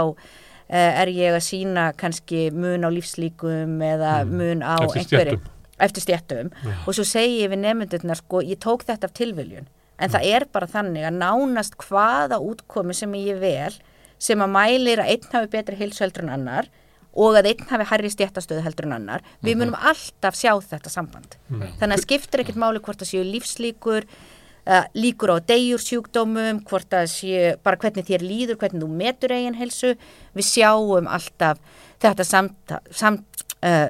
uh, 0.72 1.02
er 1.02 1.12
ég 1.12 1.36
að 1.36 1.44
sína 1.46 1.90
kannski 1.98 2.48
mun 2.56 2.88
á 2.88 2.90
lífslíkum 2.94 3.82
eða 3.86 4.22
mun 4.30 4.64
á 4.64 4.80
Eftir 4.80 5.02
einhverju 5.04 5.38
stéttum. 5.38 5.52
eftir 5.82 6.06
stjættum 6.06 6.52
og 6.86 6.96
svo 6.96 7.06
segi 7.08 7.42
ég 7.42 7.52
við 7.52 7.64
nefndurnar 7.66 8.20
sko 8.22 8.44
ég 8.46 8.62
tók 8.62 8.86
þetta 8.88 9.10
af 9.10 9.16
tilviljun 9.18 9.68
en 10.02 10.12
það 10.12 10.28
er 10.34 10.48
bara 10.52 10.70
þannig 10.70 11.08
að 11.08 11.18
nánast 11.22 11.78
hvaða 11.86 12.42
útkomi 12.42 12.96
sem 12.98 13.14
ég 13.20 13.40
vel 13.42 13.74
sem 14.22 14.42
að 14.42 14.54
mælir 14.54 15.02
að 15.02 15.16
einn 15.16 15.34
hafi 15.34 15.52
betri 15.56 15.80
heilsu 15.80 16.04
heldur 16.06 16.28
en 16.28 16.36
annar 16.36 16.70
og 17.12 17.38
að 17.40 17.50
einn 17.52 17.70
hafi 17.70 17.88
hærri 17.90 18.12
stjættastöðu 18.14 18.64
heldur 18.66 18.88
en 18.88 18.98
annar 19.00 19.26
við 19.44 19.58
munum 19.60 19.76
alltaf 19.76 20.38
sjá 20.40 20.54
þetta 20.64 20.92
samband. 20.94 21.36
Þannig 21.80 21.98
að 21.98 22.06
skiptir 22.06 22.44
ekkert 22.44 22.62
máli 22.62 22.84
hvort 22.84 23.02
það 23.02 23.12
séu 23.12 23.24
lífslíkur 23.28 24.08
uh, 24.08 24.86
líkur 24.96 25.36
á 25.36 25.38
degjur 25.52 25.84
sjúkdómum 25.84 26.62
hvort 26.70 26.90
það 26.94 27.10
séu 27.12 27.56
bara 27.66 27.80
hvernig 27.82 28.08
þér 28.08 28.26
líður 28.26 28.62
hvernig 28.62 28.86
þú 28.86 28.92
metur 29.02 29.36
eigin 29.36 29.60
heilsu. 29.60 29.96
Við 30.38 30.48
sjáum 30.48 31.10
alltaf 31.12 31.60
þetta 32.02 32.28
samt, 32.28 32.78
samt 32.96 33.46
uh, 33.66 33.90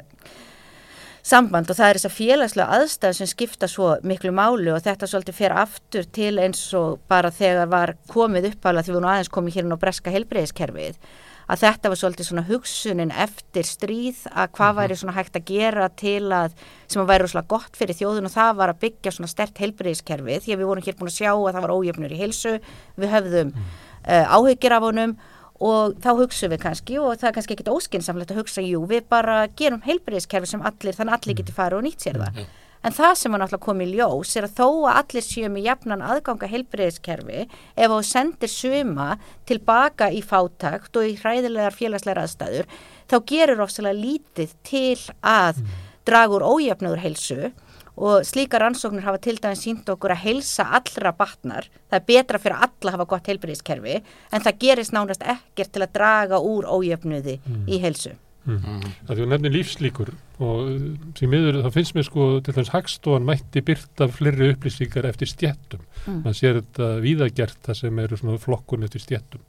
samband 1.21 1.69
og 1.69 1.77
það 1.77 1.89
er 1.89 1.99
þess 1.99 2.09
að 2.09 2.17
félagslega 2.17 2.77
aðstæð 2.77 3.17
sem 3.17 3.29
skipta 3.29 3.69
svo 3.69 3.89
miklu 4.07 4.33
máli 4.35 4.71
og 4.73 4.83
þetta 4.85 5.09
svolítið 5.09 5.37
fer 5.37 5.57
aftur 5.63 6.07
til 6.17 6.35
eins 6.41 6.61
og 6.77 7.01
bara 7.11 7.33
þegar 7.33 7.69
var 7.71 7.95
komið 8.11 8.53
uppála 8.53 8.83
því 8.85 8.95
við 8.95 9.03
nú 9.03 9.11
aðeins 9.11 9.33
komið 9.33 9.59
hérna 9.59 9.77
á 9.77 9.83
breska 9.83 10.13
helbreyðiskerfið 10.13 10.97
að 11.51 11.63
þetta 11.65 11.91
var 11.91 11.99
svolítið 11.99 12.27
svona 12.27 12.45
hugsunin 12.47 13.13
eftir 13.23 13.67
stríð 13.67 14.23
að 14.31 14.53
hvað 14.55 14.77
væri 14.77 14.97
svona 14.99 15.15
hægt 15.17 15.37
að 15.37 15.47
gera 15.49 15.89
til 15.99 16.31
að 16.31 16.55
sem 16.87 17.01
að 17.01 17.11
væri 17.11 17.29
svona 17.31 17.49
gott 17.51 17.77
fyrir 17.77 17.97
þjóðun 17.97 18.29
og 18.29 18.35
það 18.35 18.51
var 18.61 18.73
að 18.73 18.81
byggja 18.85 19.15
svona 19.15 19.31
stert 19.31 19.61
helbreyðiskerfið 19.61 20.45
því 20.45 20.55
að 20.55 20.61
við 20.61 20.71
vorum 20.71 20.85
hér 20.85 20.97
búin 20.99 21.11
að 21.11 21.17
sjá 21.17 21.31
að 21.33 21.51
það 21.51 21.65
var 21.65 21.75
ójöfnur 21.75 22.15
í 22.15 22.21
heilsu 22.21 22.53
við 22.95 23.15
höfðum 23.15 23.53
uh, 23.57 24.35
áhyggjur 24.37 24.77
af 24.77 24.87
honum 24.87 25.15
og 25.61 25.99
þá 26.01 26.09
hugsaum 26.17 26.51
við 26.55 26.63
kannski 26.63 26.97
og 27.01 27.13
það 27.21 27.29
er 27.29 27.35
kannski 27.37 27.55
ekkit 27.57 27.69
óskinsamlegt 27.71 28.33
að 28.33 28.41
hugsa, 28.41 28.63
jú, 28.65 28.81
við 28.89 29.05
bara 29.11 29.43
gerum 29.59 29.83
heilbreyðiskerfi 29.85 30.49
sem 30.49 30.65
allir, 30.65 30.97
þannig 30.97 31.17
allir 31.17 31.39
geti 31.41 31.55
farið 31.55 31.81
og 31.81 31.85
nýtt 31.85 32.05
sér 32.07 32.19
það. 32.21 32.41
En 32.81 32.95
það 32.97 33.11
sem 33.19 33.33
var 33.33 33.43
náttúrulega 33.43 33.65
komið 33.67 33.91
í 33.91 33.97
ljós 33.99 34.31
er 34.39 34.47
að 34.47 34.55
þó 34.57 34.67
að 34.89 34.95
allir 35.03 35.25
séu 35.27 35.49
með 35.53 35.67
jafnan 35.67 36.01
aðganga 36.01 36.49
heilbreyðiskerfi, 36.49 37.43
ef 37.77 37.91
þú 37.93 37.99
sendir 38.09 38.49
suma 38.49 39.09
tilbaka 39.45 40.09
í 40.09 40.23
fátakt 40.25 40.97
og 40.97 41.05
í 41.05 41.13
hræðilegar 41.21 41.77
félagslegar 41.77 42.23
aðstæður, 42.23 42.71
þá 43.05 43.15
gerur 43.29 43.61
ofsalega 43.67 44.01
lítið 44.01 44.55
til 44.65 44.97
að 45.21 45.61
draga 46.09 46.39
úr 46.39 46.47
ójöfnuður 46.55 47.03
heilsu 47.05 47.51
og 47.97 48.25
slíka 48.27 48.59
rannsóknir 48.61 49.05
hafa 49.05 49.19
til 49.21 49.37
dæmis 49.41 49.65
sínt 49.65 49.89
okkur 49.91 50.15
að 50.15 50.23
heilsa 50.25 50.69
allra 50.79 51.11
batnar. 51.17 51.67
Það 51.91 51.99
er 51.99 52.07
betra 52.07 52.41
fyrir 52.41 52.57
alla 52.57 52.91
að 52.91 52.97
hafa 52.97 53.09
gott 53.13 53.29
heilbyrðiskerfi 53.31 54.01
en 54.01 54.43
það 54.47 54.59
gerist 54.65 54.95
nánast 54.95 55.23
ekkert 55.35 55.73
til 55.75 55.85
að 55.85 55.95
draga 55.97 56.39
úr 56.39 56.69
ójöfnuði 56.71 57.39
í 57.67 57.81
heilsu. 57.83 58.15
Mm. 58.49 58.81
Það 59.05 59.19
er 59.21 59.27
nefnir 59.29 59.53
lífslíkur 59.53 60.09
og 60.41 60.61
uh, 60.65 60.85
því 61.17 61.27
miður 61.29 61.59
þá 61.61 61.75
finnst 61.75 61.93
mér 61.93 62.07
sko 62.07 62.29
til 62.41 62.55
þess 62.55 62.73
hagstofan 62.73 63.27
mætti 63.27 63.61
byrta 63.65 64.07
fleiri 64.09 64.49
upplýsingar 64.55 65.05
eftir 65.11 65.29
stjettum. 65.29 65.83
Mm. 66.07 66.23
Man 66.25 66.37
sér 66.37 66.61
þetta 66.61 66.89
víðagjert 67.03 67.61
það 67.67 67.79
sem 67.83 68.01
eru 68.01 68.17
svona 68.17 68.41
flokkun 68.41 68.87
eftir 68.87 69.05
stjettum. 69.05 69.43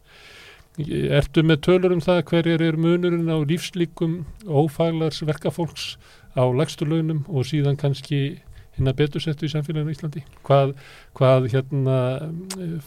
Ertu 0.82 1.42
með 1.44 1.58
tölur 1.66 1.92
um 1.92 2.00
það 2.00 2.22
hverjar 2.30 2.62
er 2.64 2.78
munurinn 2.80 3.28
á 3.28 3.36
lífslíkum 3.44 4.22
ófaglars 4.48 5.20
verkafólks 5.28 5.94
á 6.36 6.44
lagstu 6.52 6.88
launum 6.88 7.24
og 7.28 7.46
síðan 7.48 7.78
kannski 7.80 8.40
hinn 8.76 8.88
að 8.88 8.98
betursettu 9.02 9.46
í 9.46 9.52
samfélaginu 9.52 9.92
í 9.92 9.96
Íslandi? 9.96 10.22
Hvað, 10.46 10.74
hvað 11.18 11.48
hérna 11.52 11.96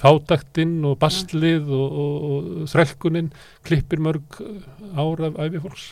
fátaktinn 0.01 0.79
og 0.87 0.97
bastlið 1.01 1.69
og, 1.69 1.99
og, 2.05 2.15
og 2.29 2.71
þrælkuninn 2.71 3.29
klippir 3.67 4.01
mörg 4.01 4.39
ára 4.97 5.29
af 5.29 5.37
æfi 5.45 5.61
fólks? 5.61 5.91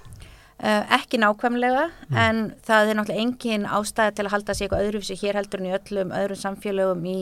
Uh, 0.63 0.81
ekki 0.95 1.19
nákvæmlega 1.19 1.89
en 2.15 2.53
það 2.63 2.89
er 2.89 2.97
náttúrulega 2.97 3.23
engin 3.25 3.65
ástæði 3.67 4.15
til 4.15 4.25
að 4.27 4.33
halda 4.35 4.53
sig 4.55 4.65
eitthvað 4.65 4.85
öðruvísi 4.87 5.17
hér 5.19 5.39
heldur 5.41 5.59
en 5.59 5.67
í 5.67 5.73
öllum 5.75 6.13
öðrum 6.15 6.39
samfélögum 6.39 7.07
í 7.09 7.17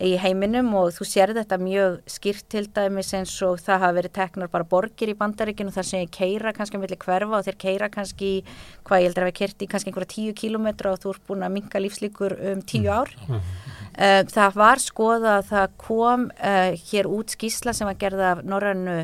í 0.00 0.14
heiminum 0.16 0.70
og 0.78 0.94
þú 0.96 1.06
sér 1.06 1.32
þetta 1.36 1.58
mjög 1.60 1.98
skýrt 2.08 2.46
til 2.52 2.64
dæmis 2.72 3.12
eins 3.16 3.34
og 3.44 3.60
það 3.60 3.82
hafa 3.84 3.96
verið 3.98 4.14
teknar 4.16 4.50
bara 4.52 4.68
borgir 4.68 5.12
í 5.12 5.16
bandaríkinu 5.18 5.74
þar 5.74 5.88
sem 5.88 6.04
ég 6.06 6.14
keira 6.14 6.54
kannski 6.56 6.80
með 6.80 6.96
hverfa 7.02 7.38
og 7.38 7.44
þeir 7.44 7.58
keira 7.60 7.90
kannski 7.92 8.30
hvað 8.88 9.02
ég 9.02 9.10
heldur 9.10 9.26
að 9.26 9.30
við 9.30 9.38
kerti 9.42 9.68
kannski 9.68 9.92
einhverja 9.92 10.14
tíu 10.14 10.36
kílometra 10.38 10.94
og 10.94 11.02
þú 11.02 11.12
ert 11.12 11.28
búin 11.28 11.44
að 11.44 11.54
minka 11.58 11.82
lífslíkur 11.82 12.36
um 12.54 12.64
tíu 12.64 12.88
mm. 12.88 12.96
ár 12.96 13.12
mm. 13.28 13.52
uh, 13.92 14.22
það 14.32 14.58
var 14.62 14.82
skoða 14.86 15.36
að 15.36 15.46
það 15.52 15.76
kom 15.84 16.26
uh, 16.32 16.72
hér 16.88 17.12
út 17.12 17.36
skísla 17.36 17.76
sem 17.76 17.90
var 17.90 18.00
gerða 18.00 18.32
af 18.32 18.42
norrannu 18.48 18.98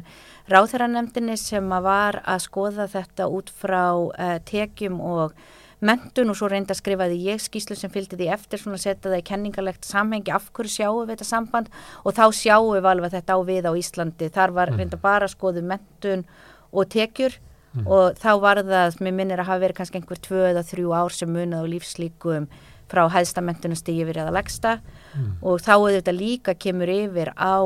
ráþæranemdini 0.48 1.36
sem 1.36 1.68
var 1.84 2.22
að 2.24 2.44
skoða 2.48 2.88
þetta 2.88 3.28
út 3.28 3.52
frá 3.52 3.84
uh, 3.92 4.36
tekjum 4.48 5.02
og 5.04 5.36
mentun 5.84 6.32
og 6.32 6.38
svo 6.38 6.48
reynda 6.50 6.74
skrifaði 6.74 7.18
ég 7.28 7.42
skýslu 7.42 7.76
sem 7.78 7.92
fylgdi 7.92 8.18
því 8.18 8.30
eftir 8.34 8.62
svona 8.62 8.78
að 8.78 8.84
setja 8.84 9.10
það 9.10 9.18
í 9.20 9.26
kenningarlegt 9.30 9.86
samhengi 9.86 10.32
af 10.34 10.48
hverju 10.56 10.74
sjáum 10.74 11.04
við 11.04 11.12
þetta 11.14 11.28
samband 11.28 11.68
og 12.02 12.16
þá 12.16 12.24
sjáum 12.34 12.72
við 12.74 12.88
alveg 12.92 13.14
þetta 13.14 13.36
á 13.36 13.38
við 13.46 13.68
á 13.70 13.72
Íslandi 13.78 14.30
þar 14.34 14.54
var 14.56 14.72
mm. 14.72 14.80
reynda 14.80 14.98
bara 15.02 15.28
að 15.28 15.36
skoðu 15.36 15.62
mentun 15.66 16.24
og 16.72 16.88
tekjur 16.90 17.36
mm. 17.38 17.86
og 17.86 18.18
þá 18.18 18.30
var 18.42 18.62
það, 18.64 18.98
mér 19.04 19.16
minnir 19.20 19.42
að 19.42 19.50
hafa 19.52 19.64
verið 19.66 19.78
kannski 19.78 20.00
einhver 20.00 20.22
tvö 20.26 20.42
eða 20.50 20.66
þrjú 20.66 20.96
ár 20.98 21.14
sem 21.14 21.30
munið 21.32 21.62
á 21.62 21.70
lífslíkum 21.74 22.50
frá 22.88 23.04
hæðstamentunasti 23.12 23.94
yfir 24.02 24.22
eða 24.24 24.34
legsta 24.34 24.78
mm. 24.80 25.30
og 25.46 25.62
þá 25.62 25.74
þetta 26.00 26.16
líka 26.16 26.56
kemur 26.58 26.90
yfir 26.90 27.30
á 27.36 27.62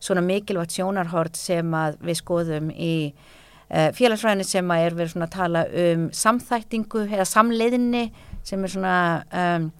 svona 0.00 0.24
mikilvægt 0.24 0.78
sjónarhort 0.78 1.36
sem 1.36 1.74
að 1.76 1.98
við 2.06 2.20
skoðum 2.22 2.70
í 2.72 2.94
félagsfræðinni 3.70 4.46
sem 4.48 4.72
er 4.74 4.96
verið 4.98 5.14
svona 5.14 5.28
að 5.28 5.36
tala 5.36 5.64
um 5.84 6.08
samþættingu 6.16 7.04
eða 7.06 7.26
samleiðinni 7.28 8.04
sem 8.46 8.64
er 8.64 8.72
svona 8.72 8.96
um, 9.30 9.70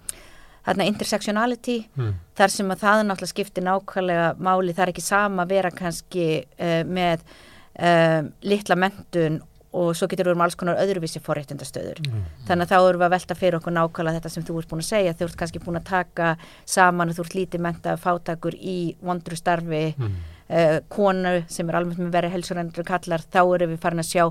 þarna 0.65 0.87
intersectionality 0.87 1.77
mm. 1.97 2.17
þar 2.37 2.53
sem 2.53 2.71
að 2.71 2.83
það 2.85 3.05
náttúrulega 3.05 3.33
skiptir 3.33 3.65
nákvæmlega 3.67 4.33
máli, 4.39 4.75
það 4.77 4.83
er 4.85 4.93
ekki 4.93 5.05
sama 5.05 5.45
að 5.45 5.55
vera 5.57 5.71
kannski 5.75 6.27
uh, 6.41 6.81
með 6.87 7.23
um, 7.27 8.33
litla 8.45 8.77
mentun 8.79 9.41
og 9.71 9.93
svo 9.95 10.07
getur 10.11 10.27
við 10.27 10.35
um 10.35 10.43
alls 10.43 10.57
konar 10.59 10.81
öðruvísi 10.83 11.21
forréttindastöður. 11.23 12.01
Mm. 12.03 12.23
Þannig 12.47 12.65
að 12.65 12.73
þá 12.73 12.77
erum 12.89 12.99
við 12.99 13.07
að 13.07 13.13
velta 13.15 13.37
fyrir 13.39 13.57
okkur 13.59 13.75
nákvæmlega 13.75 14.19
þetta 14.19 14.31
sem 14.33 14.45
þú 14.47 14.57
ert 14.59 14.71
búin 14.71 14.83
að 14.83 14.89
segja, 14.89 15.13
þú 15.15 15.27
ert 15.29 15.39
kannski 15.39 15.61
búin 15.63 15.79
að 15.79 15.87
taka 15.87 16.33
saman 16.67 17.11
og 17.11 17.17
þú 17.17 17.25
ert 17.25 17.37
lítið 17.39 17.63
menta 17.63 17.95
fátakur 17.99 18.57
í 18.59 18.77
vondru 18.99 19.39
starfi 19.39 19.89
mm 19.95 20.30
uh, 20.51 20.79
konu 20.91 21.33
sem 21.51 21.69
er 21.69 21.77
almennt 21.79 22.01
með 22.01 22.11
verið 22.15 22.35
helsurendur 22.35 22.87
kallar, 22.87 23.23
þá 23.31 23.39
erum 23.43 23.73
við 23.73 23.81
farin 23.85 24.03
að 24.03 24.09
sjá 24.09 24.25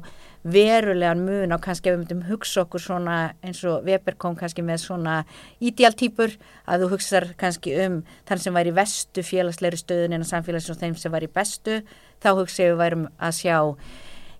verulegan 0.56 1.24
mun 1.24 1.56
á 1.56 1.58
kannski 1.60 1.90
ef 1.90 1.96
við 1.96 2.02
myndum 2.02 2.22
hugsa 2.28 2.64
okkur 2.64 2.84
svona 2.84 3.16
eins 3.44 3.62
og 3.68 3.88
Weber 3.88 4.16
kom 4.20 4.36
kannski 4.38 4.64
með 4.64 4.84
svona 4.84 5.16
ídjáltýpur 5.60 6.36
að 6.66 6.84
þú 6.84 6.92
hugsaður 6.94 7.34
kannski 7.40 7.74
um 7.86 7.98
þann 8.28 8.44
sem 8.44 8.56
væri 8.56 8.76
vestu 8.76 9.24
félagsleiri 9.26 9.80
stöðun 9.80 10.16
en 10.16 10.24
að 10.24 10.30
samfélags 10.32 10.70
og 10.72 10.80
þeim 10.80 10.96
sem 11.00 11.12
væri 11.12 11.32
bestu, 11.32 11.80
þá 12.22 12.30
hugsaðu 12.36 12.72
við 12.72 12.80
værum 12.84 13.10
að 13.18 13.36
sjá 13.40 13.58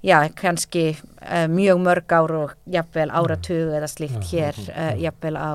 já, 0.01 0.17
kannski 0.37 0.87
uh, 0.95 1.49
mjög 1.53 1.85
mörg 1.85 2.17
ár 2.17 2.37
og 2.39 2.57
jafnvel 2.71 3.11
áratug 3.13 3.77
eða 3.77 3.91
slíkt 3.91 4.33
hér, 4.33 4.57
uh, 4.73 4.95
jafnvel 5.01 5.37
á 5.37 5.53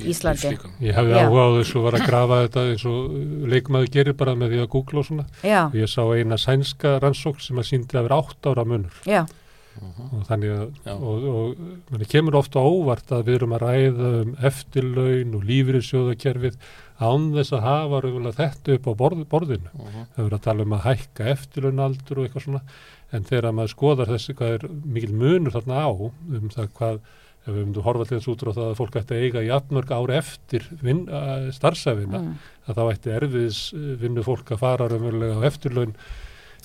Íslandi. 0.00 0.54
Ég 0.80 0.96
hefði 0.96 1.18
áhuga 1.18 1.44
á 1.44 1.50
þessu 1.58 1.78
að 1.80 1.86
vera 1.88 2.00
að 2.00 2.08
grafa 2.08 2.40
þetta 2.46 2.64
eins 2.70 2.84
og 2.88 3.12
leikmaður 3.52 3.92
gerir 3.96 4.16
bara 4.16 4.34
með 4.38 4.54
því 4.54 4.62
að 4.62 4.72
googla 4.72 5.02
og 5.02 5.08
svona. 5.08 5.26
Já. 5.44 5.60
Og 5.66 5.78
ég 5.78 5.92
sá 5.92 6.02
eina 6.16 6.38
sænska 6.40 6.96
rannsók 7.02 7.42
sem 7.44 7.60
að 7.60 7.68
síndi 7.68 7.98
að 7.98 8.08
vera 8.08 8.20
átt 8.22 8.48
ára 8.48 8.64
munur. 8.68 9.00
Já. 9.08 9.24
Og 9.80 10.24
þannig 10.28 10.52
að, 10.52 10.64
og, 10.92 11.26
og 11.32 11.92
manni 11.92 12.08
kemur 12.12 12.36
ofta 12.42 12.60
óvart 12.60 13.12
að 13.16 13.28
við 13.28 13.38
erum 13.38 13.54
að 13.56 13.62
ræða 13.62 14.10
um 14.20 14.34
eftirlaun 14.48 15.36
og 15.38 15.46
lífriðsjóðakerfið 15.48 16.58
án 17.02 17.30
þess 17.36 17.54
að 17.56 17.64
hafa 17.66 18.02
þetta 18.36 18.76
upp 18.76 18.88
á 18.88 18.92
borð, 19.00 19.22
borðinu. 19.32 19.72
Uh 19.72 19.86
-huh. 19.86 20.04
Það 20.12 20.22
verður 20.24 20.38
að 20.38 20.44
tala 20.46 20.66
um 20.66 20.76
að 20.76 20.84
hækka 20.88 21.30
eftirlaunaldur 21.32 22.18
og 22.18 22.26
eitthvað 22.26 22.46
svona, 22.46 22.62
en 23.12 23.24
þegar 23.24 23.56
maður 23.56 23.74
skoðar 23.74 24.12
þessi 24.12 24.36
hvað 24.36 24.54
er 24.56 24.68
mikil 24.84 25.12
munur 25.12 25.56
þarna 25.56 25.80
á 25.84 25.90
um 25.90 26.48
það 26.52 26.68
hvað 26.76 27.00
ef 27.42 27.50
við 27.50 27.62
myndum 27.66 27.86
horfa 27.86 28.08
til 28.08 28.18
þess 28.18 28.32
út 28.32 28.42
á 28.46 28.50
það 28.52 28.66
að 28.68 28.74
fólk 28.78 28.98
ætti 29.00 29.14
að 29.16 29.22
eiga 29.26 29.44
í 29.44 29.48
atmörg 29.54 29.94
ári 29.96 30.18
eftir 30.18 30.66
starfsefina 31.56 32.20
mm. 32.20 32.34
að 32.68 32.76
þá 32.78 32.82
ætti 32.92 33.14
erfiðis 33.16 33.62
vinnu 34.02 34.26
fólk 34.26 34.52
að 34.54 34.62
fara 34.62 34.90
raunverulega 34.92 35.40
á 35.42 35.46
eftirlaun. 35.50 35.96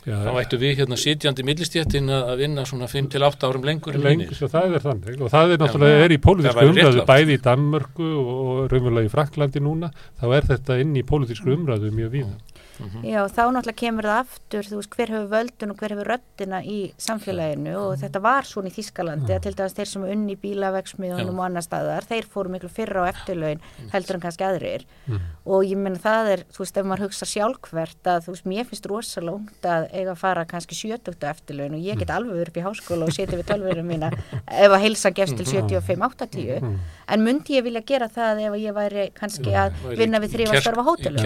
Já, 0.08 0.14
þá 0.24 0.38
ættu 0.40 0.60
við 0.62 0.78
hérna 0.78 0.98
sitjandi 1.02 1.44
millistjéttin 1.44 2.12
að 2.14 2.38
vinna 2.40 2.64
svona 2.70 2.88
5-8 2.88 3.48
árum 3.50 3.66
lengur 3.68 3.98
lengur, 4.00 4.38
svo 4.38 4.48
það 4.54 4.78
er 4.78 4.86
þannig. 4.86 5.18
Og 5.20 5.34
það 5.34 5.56
er 5.56 5.64
náttúrulega, 5.64 6.04
er 6.06 6.14
í 6.14 6.20
pólitísku 6.24 6.68
umræðu 6.70 7.08
bæði 7.10 7.36
í 7.36 7.42
Danmörku 7.44 8.12
og 8.22 8.62
raunverulega 8.72 9.10
í 9.10 9.12
Fraklandi 9.12 9.64
núna, 9.66 9.90
þá 10.22 10.28
er 10.38 10.48
þetta 10.54 10.78
inn 10.84 10.94
í 10.96 11.04
pólitísku 11.10 11.52
umræðu 11.58 11.92
mjög 11.98 12.14
víða 12.14 12.57
Mm 12.80 12.90
-hmm. 12.90 13.04
Já, 13.14 13.22
þá 13.28 13.44
náttúrulega 13.52 13.82
kemur 13.82 14.04
það 14.04 14.20
aftur, 14.24 14.64
þú 14.70 14.76
veist, 14.80 14.96
hver 14.96 15.10
hefur 15.14 15.30
völdun 15.36 15.72
og 15.72 15.78
hver 15.78 15.92
hefur 15.94 16.08
röttina 16.14 16.60
í 16.64 16.80
samfélaginu 16.98 17.74
og 17.76 17.92
mhm. 17.92 18.02
þetta 18.02 18.20
var 18.22 18.44
svona 18.44 18.70
í 18.70 18.76
Þískalandi 18.78 19.34
að 19.34 19.42
til 19.42 19.56
dæmis 19.56 19.74
þeir 19.78 19.88
sem 19.88 20.04
er 20.04 20.12
unni 20.12 20.34
í 20.34 20.42
bílavegsmiðunum 20.44 21.40
og 21.40 21.46
annar 21.46 21.64
staðar, 21.64 22.04
þeir 22.06 22.26
fóru 22.34 22.50
miklu 22.50 22.70
fyrra 22.70 23.02
á 23.02 23.10
eftirlaun 23.10 23.60
heldur 23.94 24.16
en 24.16 24.22
kannski 24.22 24.44
aðrir 24.44 24.86
mm. 25.08 25.20
og 25.46 25.66
ég 25.66 25.78
menn 25.78 25.98
það 25.98 26.26
er, 26.34 26.44
þú 26.54 26.60
veist, 26.64 26.78
ef 26.78 26.86
maður 26.86 27.06
hugsa 27.08 27.26
sjálfkvert 27.26 28.04
að 28.08 28.22
þú 28.26 28.32
veist, 28.32 28.46
mér 28.46 28.66
finnst 28.66 28.86
rosalega 28.86 29.38
ungt 29.38 29.66
að 29.66 29.88
eiga 29.94 30.12
að 30.12 30.22
fara 30.22 30.46
kannski 30.46 30.76
70 30.76 31.28
eftirlaun 31.32 31.78
og 31.78 31.82
ég 31.82 31.98
get 31.98 32.10
mhm. 32.10 32.18
alveg 32.18 32.48
upp 32.48 32.58
í 32.58 32.66
háskóla 32.68 33.08
og 33.08 33.14
setja 33.16 33.38
við 33.38 33.50
tölverðum 33.52 33.90
mína 33.90 34.12
ef 34.46 34.72
að 34.72 34.84
heilsa 34.86 35.12
gefst 35.12 35.38
til 35.38 35.46
75-80 35.46 36.62
mhm. 36.62 36.78
En 37.08 37.24
myndi 37.24 37.56
ég 37.58 37.66
vilja 37.66 37.82
gera 37.88 38.08
það 38.12 38.42
ef 38.48 38.58
ég 38.62 38.76
væri 38.76 39.06
kannski 39.16 39.54
að 39.56 39.78
vinna 40.00 40.20
við 40.24 40.34
þrývastarfa 40.36 40.86
hótelum? 40.88 41.20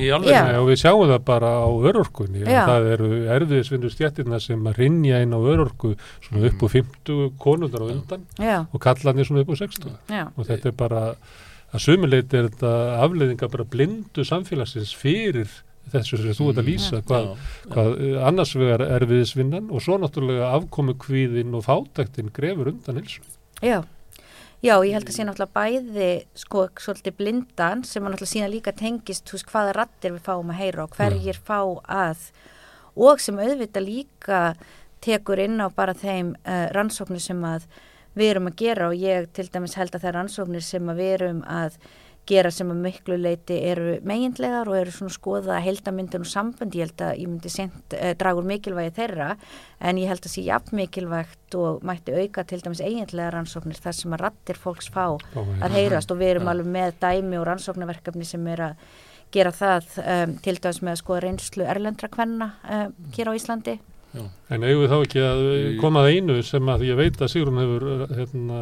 í 0.00 0.08
alveg 0.16 0.32
Já. 0.32 0.42
og 0.60 0.68
við 0.70 0.80
sjáum 0.82 1.04
það 1.12 1.24
bara 1.28 1.50
á 1.60 1.68
örorkunni. 1.90 2.44
Það 2.46 2.88
eru 2.94 3.10
erfiðisvindu 3.36 3.92
stjættirna 3.92 4.40
sem 4.42 4.70
að 4.70 4.80
rinja 4.82 5.20
inn 5.24 5.36
á 5.36 5.40
örorku 5.40 5.94
svona 6.24 6.48
upp 6.48 6.64
á 6.64 6.68
50 6.78 7.36
konundar 7.42 7.84
á 7.84 7.86
undan 7.92 8.24
Já. 8.40 8.56
og 8.72 8.80
kallanir 8.82 9.28
svona 9.28 9.44
upp 9.44 9.52
á 9.52 9.56
60 9.60 9.94
Já. 10.08 10.24
og 10.32 10.48
þetta 10.48 10.72
er 10.72 10.76
bara 10.78 11.04
að 11.68 11.84
sumuleit 11.84 12.32
er 12.32 12.48
þetta 12.48 12.74
afleiðinga 13.04 13.50
bara 13.52 13.66
blindu 13.68 14.24
samfélagsins 14.24 14.94
fyrir 14.96 15.50
þessu 15.92 16.20
sem 16.20 16.36
þú 16.36 16.50
ert 16.52 16.60
að 16.60 16.64
mm. 16.64 16.70
lýsa 16.72 17.02
hvað, 17.08 17.28
hvað 17.72 18.00
annars 18.28 18.54
vegar 18.56 18.84
erfiðisvinnan 18.86 19.68
og 19.72 19.84
svo 19.84 20.00
náttúrulega 20.00 20.50
afkomu 20.56 20.96
kvíðin 21.00 21.56
og 21.56 21.64
fátæktin 21.68 22.32
grefur 22.32 22.72
undan 22.72 23.00
hilsu 23.00 23.24
Já 23.64 23.82
Já, 24.58 24.74
ég 24.82 24.90
held 24.90 25.06
að 25.06 25.14
sé 25.14 25.22
náttúrulega 25.22 25.54
bæði 25.54 26.06
sko 26.34 26.64
svolítið 26.82 27.14
blindan 27.20 27.84
sem 27.86 28.02
að 28.02 28.10
náttúrulega 28.10 28.32
sína 28.32 28.48
líka 28.50 28.72
tengist 28.74 29.30
hús 29.30 29.44
hvaða 29.46 29.76
rattir 29.76 30.16
við 30.16 30.24
fáum 30.26 30.50
að 30.50 30.58
heyra 30.58 30.86
og 30.88 30.96
hverjir 30.98 31.38
fá 31.46 31.60
að. 31.86 32.24
Og 32.98 33.22
sem 33.22 33.38
auðvitað 33.38 33.86
líka 33.86 34.40
tekur 34.98 35.38
inn 35.44 35.62
á 35.62 35.70
bara 35.70 35.94
þeim 35.94 36.32
uh, 36.42 36.66
rannsóknir 36.74 37.22
sem 37.22 37.44
að 37.46 37.68
við 38.18 38.32
erum 38.32 38.50
að 38.50 38.58
gera 38.64 38.88
og 38.90 38.98
ég 38.98 39.30
til 39.30 39.46
dæmis 39.46 39.78
held 39.78 39.94
að 39.94 40.02
það 40.02 40.10
er 40.10 40.18
rannsóknir 40.18 40.66
sem 40.66 40.90
að 40.90 41.04
við 41.04 41.14
erum 41.20 41.40
að 41.46 41.78
gera 42.28 42.50
sem 42.52 42.68
að 42.70 42.82
miklu 42.84 43.16
leiti 43.18 43.56
eru 43.70 43.96
meginlegar 44.06 44.68
og 44.68 44.76
eru 44.78 44.92
svona 44.94 45.14
skoða 45.14 45.58
heldamyndin 45.64 46.24
og 46.26 46.30
sambund, 46.30 46.76
ég 46.76 46.88
held 46.88 47.04
að 47.06 47.22
ég 47.22 47.30
myndi 47.30 47.52
sent 47.52 47.96
eh, 47.96 48.14
dragur 48.18 48.46
mikilvægi 48.48 48.94
þeirra 48.98 49.32
en 49.80 50.00
ég 50.00 50.12
held 50.12 50.24
að 50.24 50.34
sé 50.34 50.44
jafn 50.46 50.78
mikilvægt 50.78 51.58
og 51.58 51.84
mætti 51.88 52.14
auka 52.14 52.44
til 52.48 52.60
dæmis 52.64 52.84
eiginlega 52.84 53.32
rannsóknir 53.34 53.80
þar 53.80 53.98
sem 53.98 54.16
að 54.16 54.24
rattir 54.26 54.60
fólks 54.60 54.90
fá 54.92 55.04
að 55.08 55.76
heyrast 55.76 56.12
og 56.12 56.20
við 56.20 56.34
erum 56.36 56.48
ja. 56.48 56.56
alveg 56.56 56.72
með 56.78 56.96
dæmi 57.02 57.40
og 57.40 57.46
rannsóknarverkefni 57.48 58.28
sem 58.28 58.48
er 58.52 58.64
að 58.70 58.88
gera 59.34 59.52
það 59.52 59.92
um, 60.02 60.34
til 60.44 60.56
dæmis 60.56 60.82
með 60.82 60.94
að 60.94 61.02
skoða 61.02 61.22
reynslu 61.26 61.68
erlendra 61.68 62.10
kvenna 62.12 62.52
um, 62.64 62.98
hér 63.16 63.32
á 63.32 63.36
Íslandi 63.36 63.78
Já. 64.16 64.22
En 64.48 64.64
eigum 64.64 64.86
við 64.86 64.92
þá 64.92 64.98
ekki 65.04 65.20
að 65.20 65.42
koma 65.82 66.02
að 66.02 66.14
einu 66.16 66.38
sem 66.46 66.70
að 66.72 66.84
ég 66.88 66.96
veit 66.96 67.18
að 67.20 67.28
Sigrun 67.28 67.60
hefur 67.60 67.84
hérna, 68.16 68.60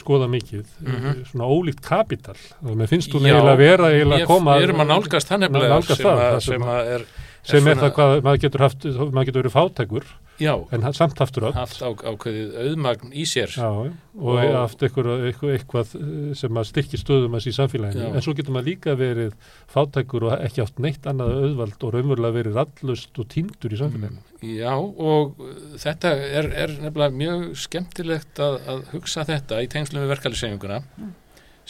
skoða 0.00 0.28
mikið, 0.30 0.64
mm 0.80 0.94
-hmm. 0.94 1.22
svona 1.30 1.48
ólíkt 1.50 1.80
kapital 1.84 2.36
og 2.62 2.76
mér 2.76 2.90
finnst 2.90 3.12
þú 3.12 3.22
nefnilega 3.22 3.52
að 3.54 3.62
vera 3.62 3.90
eiginlega 3.92 4.24
að 4.24 4.32
koma 4.32 4.56
Við 4.58 4.68
erum 4.68 4.84
að 4.84 4.92
nálgast 4.92 5.28
það 5.28 5.40
nefnilega 5.44 5.80
sem, 5.82 5.96
sem, 5.96 6.40
sem, 6.40 6.62
er, 6.62 7.06
sem 7.42 7.68
er 7.68 7.76
það 7.82 7.94
hvað 7.98 8.22
maður 8.22 8.40
getur, 8.46 8.60
haft, 8.60 8.84
maður 8.84 9.26
getur 9.28 9.42
verið 9.42 9.56
fátækur 9.58 10.04
Já, 10.40 10.54
en 10.74 10.82
samt 10.96 11.20
aftur 11.22 11.46
öll 11.46 11.54
haft 11.54 11.78
á, 11.78 11.94
ákveðið 11.94 12.56
auðmagn 12.58 13.12
í 13.14 13.22
sér 13.28 13.52
Já, 13.54 13.68
og, 13.70 13.92
og 14.18 14.38
haft 14.56 14.80
eitthvað, 14.82 15.28
eitthvað, 15.30 15.92
eh, 16.00 16.32
sem 16.38 16.58
að 16.58 16.66
styrkja 16.72 16.98
stöðum 16.98 17.36
að 17.38 17.44
síðan 17.44 17.58
samfélaginu, 17.60 18.02
Já. 18.02 18.08
en 18.10 18.24
svo 18.24 18.34
getur 18.34 18.56
maður 18.56 18.70
líka 18.72 18.96
verið 18.98 19.36
fátækur 19.70 20.26
og 20.26 20.34
ekki 20.40 20.64
átt 20.64 20.80
neitt 20.82 21.06
annað 21.06 21.36
auðvald 21.38 21.86
og 21.86 21.94
raunverulega 21.94 22.38
verið 22.38 22.58
rallust 22.58 23.20
og 23.22 23.28
týndur 23.30 23.76
í 23.76 23.78
samfélaginu. 23.78 24.24
Mm, 24.40 24.50
já, 24.58 24.74
og 24.74 25.38
þetta 25.84 26.14
er, 26.26 26.50
er 26.64 26.74
nefnilega 26.82 27.18
mjög 27.20 27.46
skemmtilegt 27.66 28.42
að, 28.42 28.58
að 28.74 28.82
hugsa 28.90 29.26
þetta 29.30 29.62
í 29.62 29.70
tengslum 29.70 30.02
við 30.02 30.14
verkefælisenguna 30.16 30.80
mm. 30.82 31.14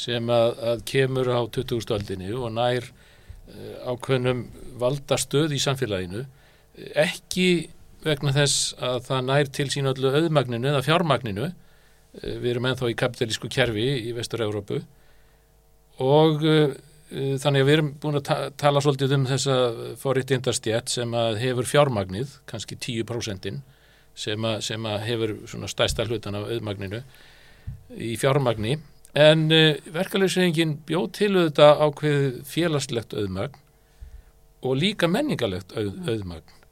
sem 0.06 0.32
að, 0.32 0.56
að 0.72 0.86
kemur 0.88 1.34
á 1.36 1.40
20. 1.52 1.84
öldinni 1.98 2.32
og 2.32 2.48
nær 2.56 2.88
uh, 2.88 3.92
ákveðnum 3.92 4.46
valdastöð 4.80 5.52
í 5.52 5.60
samfélaginu 5.60 6.24
ekki 6.74 7.68
vegna 8.04 8.32
þess 8.34 8.74
að 8.82 8.98
það 9.08 9.28
nær 9.28 9.50
til 9.56 9.68
sín 9.72 9.90
öllu 9.90 10.12
auðmagninu 10.12 10.70
eða 10.70 10.82
fjármagninu. 10.84 11.50
Eh, 12.20 12.36
við 12.38 12.54
erum 12.54 12.68
ennþá 12.70 12.90
í 12.92 12.98
kapitalísku 12.98 13.50
kerfi 13.52 13.86
í 14.08 14.12
Vestur-Európu 14.16 14.82
og 16.02 16.42
uh, 16.42 16.72
þannig 17.38 17.62
að 17.62 17.68
við 17.68 17.76
erum 17.76 17.90
búin 18.02 18.18
að 18.18 18.24
ta 18.26 18.36
tala 18.58 18.80
svolítið 18.82 19.12
um 19.14 19.26
þessa 19.28 19.58
forréttindastjætt 20.00 20.90
sem 20.90 21.12
að 21.14 21.38
hefur 21.38 21.68
fjármagnið, 21.70 22.32
kannski 22.50 22.74
10% 22.74 23.60
sem 24.18 24.48
að, 24.48 24.56
sem 24.66 24.88
að 24.90 25.04
hefur 25.06 25.34
svona 25.50 25.70
stæsta 25.70 26.06
hlutan 26.08 26.38
af 26.38 26.48
auðmagninu 26.50 27.04
í 27.94 28.16
fjármagni. 28.18 28.80
En 29.14 29.46
uh, 29.54 29.78
verkefliðsreifingin 29.94 30.80
bjóð 30.88 31.06
til 31.20 31.30
auðvitað 31.36 31.84
ákveð 31.86 32.26
félagslegt 32.50 33.14
auðmagn 33.14 33.62
og 34.64 34.78
líka 34.80 35.06
menningalegt 35.10 35.76
auð, 35.78 35.94
auðmagn 36.08 36.63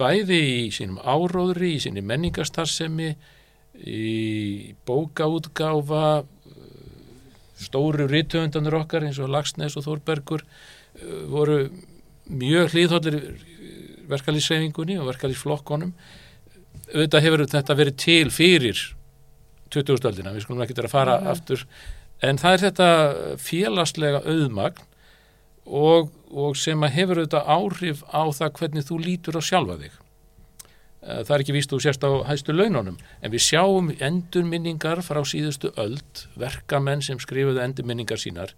bæði 0.00 0.38
í 0.66 0.70
sínum 0.74 1.00
áróðri, 1.02 1.74
í 1.76 1.82
sínum 1.84 2.06
menningastarsemi 2.08 3.10
í 3.76 4.74
bókaútgáfa 4.88 6.24
stóru 7.60 8.06
rítuöndanur 8.08 8.78
okkar 8.82 9.04
eins 9.06 9.18
og 9.20 9.30
Lagsnes 9.32 9.76
og 9.76 9.84
Þórbergur 9.86 10.42
uh, 10.44 11.20
voru 11.32 11.58
mjög 12.26 12.72
hlýðhóllir 12.74 13.20
verkalýsreifingunni 14.10 14.98
og 15.00 15.08
verkalýsflokkonum 15.10 15.92
auðvitað 16.94 17.24
hefur 17.26 17.44
þetta 17.50 17.76
verið 17.76 17.96
til 17.98 18.30
fyrir 18.30 18.82
2000-öldina, 19.74 20.32
við 20.34 20.44
skulum 20.44 20.62
ekki 20.62 20.76
vera 20.78 20.88
að 20.88 20.94
fara 20.94 21.16
Mhm. 21.20 21.30
aftur, 21.32 21.64
en 22.22 22.38
það 22.38 22.52
er 22.52 22.62
þetta 22.70 22.88
félagslega 23.42 24.20
auðmagn 24.24 24.84
og, 25.66 26.10
og 26.30 26.56
sem 26.58 26.82
að 26.86 26.96
hefur 26.96 27.22
auðvitað 27.22 27.54
áhrif 27.56 28.02
á 28.10 28.22
það 28.30 28.52
hvernig 28.60 28.86
þú 28.86 28.98
lítur 29.02 29.38
á 29.38 29.42
sjálfa 29.42 29.78
þig. 29.82 29.94
Eh, 31.06 31.22
það 31.22 31.34
er 31.36 31.44
ekki 31.44 31.54
víst 31.54 31.70
þú 31.70 31.78
sérst 31.82 32.06
á 32.06 32.10
hæstu 32.26 32.54
laununum 32.54 32.96
en 33.22 33.32
við 33.32 33.44
sjáum 33.46 33.92
endurminningar 34.02 35.02
frá 35.06 35.20
síðustu 35.22 35.70
öld, 35.78 36.26
verkamenn 36.34 37.04
sem 37.04 37.20
skrifuðu 37.22 37.62
endurminningar 37.62 38.18
sínar 38.18 38.54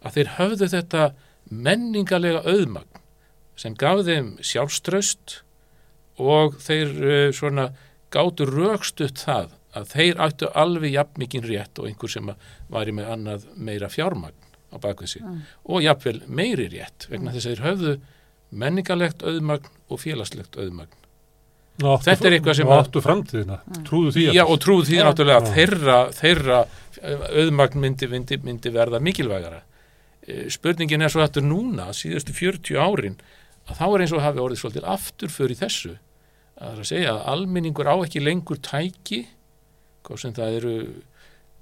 að 0.00 0.16
þeir 0.16 0.30
höfðu 0.38 0.68
þetta 0.72 1.06
menningalega 1.50 2.44
auðmagn 2.48 3.02
sem 3.60 3.76
gaf 3.76 4.04
þeim 4.06 4.36
sjálfströst 4.40 5.42
og 6.22 6.56
þeir 6.62 6.94
uh, 7.02 7.28
svona 7.34 7.72
gátu 8.12 8.46
rögstutt 8.48 9.20
það 9.26 9.52
að 9.76 9.92
þeir 9.92 10.22
áttu 10.24 10.48
alveg 10.56 10.96
jafn 10.96 11.20
mikinn 11.20 11.44
rétt 11.44 11.80
og 11.80 11.88
einhver 11.88 12.12
sem 12.12 12.28
að 12.28 12.48
væri 12.72 12.96
með 12.96 13.12
annað 13.16 13.46
meira 13.56 13.92
fjármagn 13.92 14.41
á 14.72 14.76
bakvið 14.80 15.08
sig 15.08 15.22
Mm. 15.22 15.42
og 15.68 15.82
jafnvel 15.84 16.22
meiri 16.28 16.68
rétt 16.72 17.06
vegna 17.10 17.32
þess 17.32 17.46
að 17.46 17.54
þeir 17.56 17.64
höfðu 17.68 17.94
menningalegt 18.52 19.22
auðmagn 19.22 19.68
og 19.88 20.00
félagslegt 20.00 20.56
auðmagn 20.56 20.98
áttu, 21.82 22.04
Þetta 22.04 22.26
er 22.28 22.36
eitthvað 22.36 22.56
sem 22.56 22.68
og 22.68 22.72
að- 22.76 22.82
áttu 22.86 23.00
framtíðina, 23.02 23.58
trúðu 23.88 24.10
því 24.12 24.24
Já, 24.36 24.44
og 24.46 24.58
trúðu 24.60 24.84
því 24.90 24.98
náttúrulega 25.02 25.40
að 25.40 25.52
þeirra, 25.56 25.98
þeirra 26.12 26.58
eh, 27.02 27.22
auðmagn 27.42 27.80
myndi, 27.80 28.08
myndi, 28.12 28.36
myndi 28.44 28.70
verða 28.70 29.00
mikilvægara. 29.00 29.62
Eh, 30.28 30.48
Spurningin 30.52 31.02
er 31.02 31.08
svo 31.08 31.22
aftur 31.24 31.42
núna, 31.42 31.88
síðustu 31.96 32.30
40 32.36 32.76
árin, 32.78 33.16
að 33.66 33.76
þá 33.80 33.86
er 33.94 34.00
eins 34.04 34.12
og 34.12 34.20
hafi 34.22 34.38
orðið 34.38 34.60
svolítið 34.60 34.84
aftur 34.92 35.28
fyrir 35.32 35.56
þessu. 35.58 35.96
Það 36.60 36.72
er 36.76 36.78
að 36.84 36.90
segja 36.92 37.10
að 37.16 37.26
almenningur 37.32 37.88
á 37.90 37.96
ekki 38.04 38.20
lengur 38.22 38.60
tæki, 38.62 39.26
hvað 40.04 40.18
sem 40.20 40.32
það 40.36 40.56
eru 40.60 40.74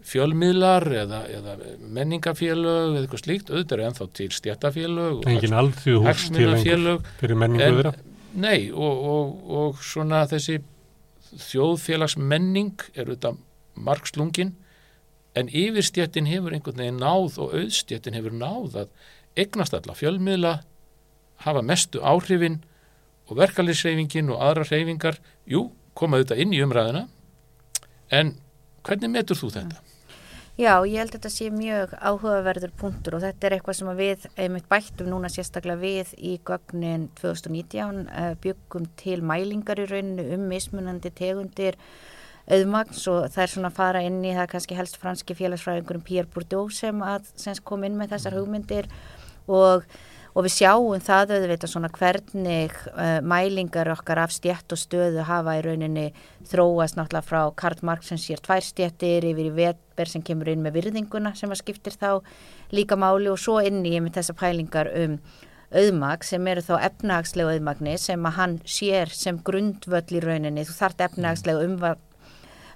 fjölmiðlar 0.06 0.86
eða, 1.02 1.18
eða 1.28 1.54
menningafélög 1.96 2.94
eða 2.94 3.02
eitthvað 3.02 3.22
slíkt, 3.24 3.50
auðvitað 3.52 3.76
eru 3.76 3.86
ennþá 3.88 4.06
til 4.16 4.28
stjættafélög 4.36 5.26
engin 5.28 5.56
alþjóð 5.60 6.06
hús 6.08 6.24
til 6.32 6.94
fyrir 7.20 7.36
menningu 7.36 7.66
En- 7.66 7.76
þeirra. 7.80 7.92
Nei, 8.40 8.70
og, 8.70 9.04
og, 9.10 9.30
og 9.60 9.80
svona 9.84 10.22
þessi 10.30 10.60
þjóðfélagsmenning 11.50 12.84
er 12.94 13.08
auðvitað 13.08 13.38
margslungin 13.80 14.54
en 15.38 15.50
yfirstjættin 15.50 16.28
hefur 16.30 16.54
einhvern 16.56 16.80
veginn 16.80 17.00
náð 17.02 17.38
og 17.42 17.54
auðstjættin 17.58 18.16
hefur 18.18 18.34
náð 18.34 18.80
að 18.84 18.88
eignast 19.38 19.76
alla 19.76 19.94
fjölmiðla 19.94 20.54
hafa 21.44 21.62
mestu 21.62 22.02
áhrifin 22.02 22.60
og 23.30 23.38
verkalýsreifingin 23.38 24.32
og 24.34 24.40
aðra 24.42 24.66
reyfingar, 24.66 25.20
jú, 25.46 25.68
koma 25.94 26.18
auðvitað 26.18 26.42
inn 26.42 26.54
í 26.56 26.62
umræðina 26.64 27.04
en 28.10 28.34
hvernig 28.86 29.12
metur 29.14 29.38
þú 29.38 29.52
þetta? 29.54 29.82
Já, 30.60 30.74
ég 30.84 30.98
held 31.00 31.14
að 31.14 31.14
þetta 31.14 31.30
sé 31.32 31.46
mjög 31.56 31.92
áhugaverður 31.96 32.72
punktur 32.76 33.14
og 33.16 33.22
þetta 33.24 33.46
er 33.48 33.54
eitthvað 33.56 33.76
sem 33.78 33.90
við 33.96 34.26
einmitt 34.42 34.66
bættum 34.68 35.06
núna 35.08 35.30
sérstaklega 35.32 35.80
við 35.80 36.10
í 36.20 36.34
gögnin 36.44 37.06
2019 37.16 38.02
uh, 38.04 38.34
byggum 38.44 38.90
til 39.00 39.22
mælingar 39.24 39.80
í 39.80 39.86
rauninu 39.88 40.26
um 40.36 40.44
mismunandi 40.50 41.14
tegundir 41.16 41.78
auðmagns 42.44 43.06
og 43.08 43.30
það 43.32 43.46
er 43.46 43.52
svona 43.54 43.70
að 43.72 43.78
fara 43.78 44.04
inn 44.04 44.20
í 44.20 44.34
það 44.36 44.50
kannski 44.52 44.76
helst 44.76 45.00
franski 45.00 45.38
félagsfræðingurum 45.38 46.04
Pierre 46.04 46.28
Bourdieu 46.28 46.68
sem 46.76 47.00
að 47.08 47.32
sem 47.40 47.56
kom 47.64 47.88
inn 47.88 47.96
með 47.96 48.18
þessar 48.18 48.36
hugmyndir 48.36 48.92
og 49.48 49.88
og 50.34 50.46
við 50.46 50.54
sjáum 50.54 51.02
það 51.02 51.34
auðvitað 51.36 51.72
svona 51.72 51.90
hvernig 51.94 52.74
uh, 52.92 53.18
mælingar 53.26 53.90
okkar 53.94 54.22
af 54.24 54.34
stjætt 54.34 54.74
og 54.74 54.80
stöðu 54.80 55.26
hafa 55.26 55.56
í 55.58 55.64
rauninni 55.66 56.06
þróast 56.50 56.98
náttúrulega 56.98 57.26
frá 57.26 57.40
Karl 57.58 57.84
Marx 57.86 58.10
sem 58.12 58.20
sér 58.20 58.42
tvær 58.44 58.64
stjættir 58.64 59.26
yfir 59.32 59.50
í 59.50 59.54
Weber 59.58 60.10
sem 60.10 60.24
kemur 60.24 60.52
inn 60.52 60.62
með 60.64 60.78
virðinguna 60.78 61.34
sem 61.38 61.50
að 61.50 61.62
skiptir 61.64 61.98
þá 61.98 62.20
líka 62.74 62.98
máli. 62.98 63.30
Og 63.32 63.40
svo 63.40 63.58
inn 63.64 63.82
í 63.86 63.96
með 63.98 64.20
þessa 64.20 64.36
pælingar 64.38 64.92
um 65.02 65.18
auðmag 65.70 66.24
sem 66.26 66.46
eru 66.50 66.62
þá 66.66 66.74
efnahagslega 66.88 67.56
auðmagni 67.56 67.96
sem 68.02 68.26
að 68.26 68.38
hann 68.38 68.54
sér 68.66 69.10
sem 69.14 69.38
grundvöll 69.46 70.16
í 70.18 70.22
rauninni, 70.22 70.66
þú 70.66 70.78
þart 70.80 71.04
efnahagslega 71.06 71.66
umva 71.66 71.92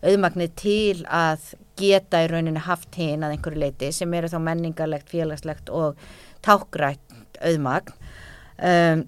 auðmagni 0.05 0.46
til 0.59 1.02
að 1.09 1.55
geta 1.78 2.22
í 2.22 2.28
rauninni 2.30 2.62
haft 2.62 2.94
hinn 3.00 3.24
að 3.24 3.34
einhverju 3.34 3.62
leiti 3.62 3.90
sem 3.94 4.14
eru 4.14 4.30
þá 4.30 4.38
menningarlegt, 4.46 5.11
félagslegt 5.11 5.72
og 5.74 5.98
tákrætt 6.44 7.03
auðmagn. 7.45 7.95
Um, 8.55 9.05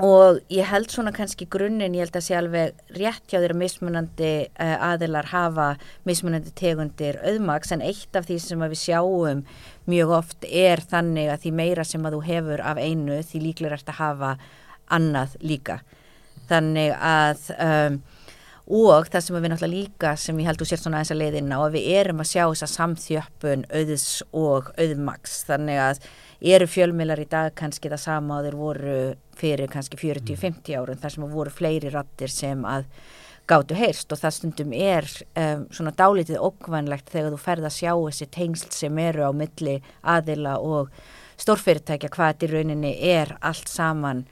og 0.00 0.38
ég 0.48 0.64
held 0.64 0.88
svona 0.88 1.12
kannski 1.12 1.44
grunninn, 1.52 1.92
ég 1.92 2.06
held 2.06 2.14
að 2.16 2.24
sé 2.24 2.36
alveg 2.38 2.78
rétt 2.96 3.26
hjá 3.28 3.36
þeirra 3.42 3.58
mismunandi 3.60 4.30
uh, 4.48 4.76
aðilar 4.88 5.28
hafa 5.34 5.66
mismunandi 6.08 6.54
tegundir 6.56 7.18
auðmags 7.20 7.74
en 7.76 7.84
eitt 7.84 8.16
af 8.16 8.24
því 8.30 8.38
sem 8.40 8.64
að 8.64 8.72
við 8.72 8.80
sjáum 8.86 9.42
mjög 9.92 10.14
oft 10.22 10.48
er 10.48 10.80
þannig 10.80 11.28
að 11.28 11.44
því 11.44 11.52
meira 11.60 11.84
sem 11.84 12.08
að 12.08 12.16
þú 12.16 12.22
hefur 12.30 12.64
af 12.64 12.80
einu 12.80 13.20
því 13.20 13.42
líklega 13.44 13.76
ert 13.76 13.92
að 13.92 14.00
hafa 14.00 14.32
annað 14.92 15.36
líka. 15.44 15.82
Þannig 16.48 16.96
að 16.96 17.44
um, 17.58 18.00
og 18.72 19.08
það 19.10 19.24
sem 19.26 19.36
við 19.36 19.50
náttúrulega 19.52 19.76
líka 19.76 20.16
sem 20.16 20.38
ég 20.40 20.48
held 20.48 20.60
þú 20.60 20.68
sér 20.70 20.80
svona 20.80 21.02
þessa 21.02 21.18
leiðina 21.18 21.60
og 21.60 21.72
við 21.74 21.88
erum 21.98 22.22
að 22.22 22.30
sjá 22.30 22.44
þessa 22.46 22.68
samþjöppun 22.78 23.64
auðs 23.68 24.06
og 24.32 24.70
auðmags 24.78 25.42
þannig 25.48 25.80
að 25.82 26.04
eru 26.42 26.66
fjölmiðlar 26.66 27.22
í 27.22 27.28
dag 27.30 27.54
kannski 27.58 27.90
það 27.92 28.02
sama 28.02 28.38
að 28.38 28.48
þeir 28.48 28.58
voru 28.58 28.96
fyrir 29.38 29.70
kannski 29.70 29.98
40-50 30.00 30.78
árum 30.78 31.02
þar 31.02 31.14
sem 31.14 31.26
voru 31.30 31.54
fleiri 31.54 31.92
rattir 31.94 32.32
sem 32.32 32.64
að 32.66 32.88
gátu 33.50 33.78
heyrst. 33.78 34.10
Og 34.12 34.20
það 34.20 34.36
stundum 34.36 34.76
er 34.76 35.08
um, 35.38 35.64
svona 35.70 35.94
dálítið 35.98 36.42
ókvænlegt 36.42 37.10
þegar 37.12 37.34
þú 37.34 37.40
ferð 37.42 37.68
að 37.68 37.78
sjá 37.78 37.92
þessi 37.94 38.30
tengsl 38.34 38.76
sem 38.76 39.02
eru 39.02 39.26
á 39.26 39.30
milli 39.34 39.80
aðila 40.02 40.58
og 40.60 40.92
stórfyrirtækja 41.42 42.12
hvað 42.12 42.32
þetta 42.32 42.46
í 42.46 42.52
rauninni 42.52 42.94
er 43.14 43.36
allt 43.40 43.70
saman 43.70 44.26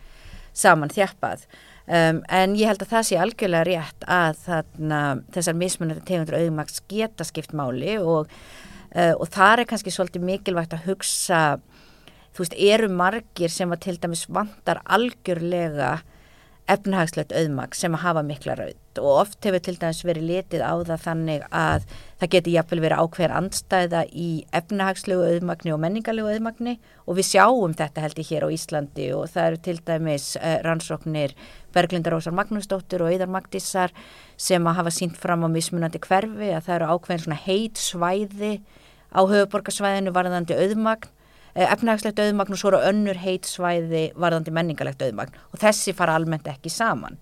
saman 0.56 0.92
þjappað. 0.92 1.44
Um, 1.90 2.20
en 2.30 2.54
ég 2.58 2.70
held 2.70 2.84
að 2.84 2.92
það 2.92 3.06
sé 3.08 3.18
algjörlega 3.18 3.66
rétt 3.66 4.04
að 4.06 4.42
þarna, 4.44 5.00
þessar 5.34 5.56
mismunandi 5.58 6.04
tegundur 6.06 6.38
auðmaks 6.38 6.82
geta 6.90 7.26
skipt 7.26 7.54
máli 7.56 7.96
og, 7.98 8.30
uh, 8.94 9.14
og 9.16 9.26
það 9.34 9.54
er 9.56 9.70
kannski 9.72 9.94
svolítið 9.94 10.26
mikilvægt 10.28 10.76
að 10.76 10.86
hugsa, 10.86 11.40
þú 12.34 12.44
veist, 12.44 12.56
eru 12.56 12.88
margir 12.92 13.52
sem 13.52 13.72
að 13.72 13.84
til 13.86 13.98
dæmis 14.02 14.26
vantar 14.30 14.82
algjörlega 14.86 15.98
efnahagslegt 16.70 17.32
auðmag 17.34 17.74
sem 17.74 17.94
að 17.96 18.04
hafa 18.04 18.22
mikla 18.26 18.54
raud 18.58 19.00
og 19.00 19.08
oft 19.22 19.46
hefur 19.46 19.62
til 19.64 19.76
dæmis 19.80 20.02
verið 20.06 20.26
litið 20.28 20.62
á 20.62 20.74
það 20.86 21.02
þannig 21.04 21.44
að 21.54 21.84
það 22.20 22.30
geti 22.34 22.54
jafnvel 22.54 22.80
verið 22.84 23.02
ákveðar 23.02 23.34
andstæða 23.38 24.02
í 24.10 24.28
efnahagslegu 24.60 25.26
auðmagni 25.26 25.74
og 25.74 25.80
menningarlegu 25.82 26.32
auðmagni. 26.34 26.74
Og 27.06 27.18
við 27.18 27.28
sjáum 27.30 27.76
þetta 27.78 28.04
held 28.04 28.20
ég 28.20 28.32
hér 28.32 28.46
á 28.46 28.48
Íslandi 28.54 29.06
og 29.16 29.30
það 29.32 29.46
eru 29.48 29.60
til 29.66 29.76
dæmis 29.86 30.26
uh, 30.40 30.56
rannsóknir 30.66 31.36
Berglindar 31.74 32.18
Ósar 32.18 32.34
Magnúsdóttur 32.36 33.06
og 33.06 33.14
Eidar 33.14 33.30
Magdísar 33.30 33.94
sem 34.36 34.66
að 34.66 34.78
hafa 34.82 34.94
sínt 34.94 35.18
fram 35.22 35.46
á 35.46 35.48
mismunandi 35.50 36.02
hverfi 36.02 36.50
að 36.50 36.66
það 36.66 36.76
eru 36.76 36.92
ákveðin 36.94 37.24
svona 37.24 37.40
heit 37.46 37.80
svæði 37.80 38.52
á 39.14 39.20
höfuborgarsvæðinu 39.22 40.14
varðandi 40.14 40.58
auðmagn 40.58 41.10
efnahagslegt 41.54 42.20
auðmagn 42.22 42.54
og 42.54 42.60
svo 42.60 42.70
eru 42.72 42.82
önnur 42.90 43.18
heit 43.22 43.48
svæði 43.48 44.10
varðandi 44.18 44.54
menningarlegt 44.54 45.02
auðmagn 45.02 45.34
og 45.50 45.60
þessi 45.62 45.94
fara 45.96 46.14
almennt 46.18 46.46
ekki 46.50 46.72
saman. 46.72 47.18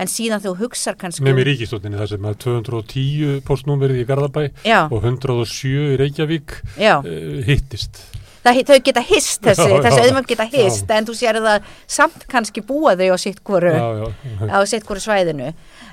En 0.00 0.08
síðan 0.08 0.40
þú 0.40 0.54
hugsar 0.62 0.96
kannski 0.96 1.24
Nefnir 1.26 1.48
ríkistóttinni 1.50 1.98
það 1.98 2.12
sem 2.14 2.28
að 2.30 2.38
210 2.44 3.40
postnúmerið 3.46 4.00
í 4.00 4.06
Garðabæ 4.08 4.42
já, 4.64 4.78
og 4.86 5.02
107 5.02 5.74
í 5.94 5.98
Reykjavík 6.00 6.54
já, 6.78 6.94
uh, 7.02 7.42
hittist. 7.44 7.98
það, 8.44 8.62
þau 8.70 8.78
geta 8.86 9.02
hist 9.04 9.42
þessi, 9.44 9.66
Já, 9.66 9.82
þessi 9.84 10.00
auðvitað 10.04 10.30
geta 10.30 10.46
hist 10.54 10.86
Já. 10.86 10.94
en 10.96 11.08
þú 11.10 11.16
sér 11.18 11.40
það 11.44 11.74
samt 11.98 12.24
kannski 12.30 12.64
búa 12.64 12.94
þau 12.96 13.10
á 13.12 13.18
sitt 13.20 13.42
hvoru 14.88 15.02
svæðinu 15.02 15.50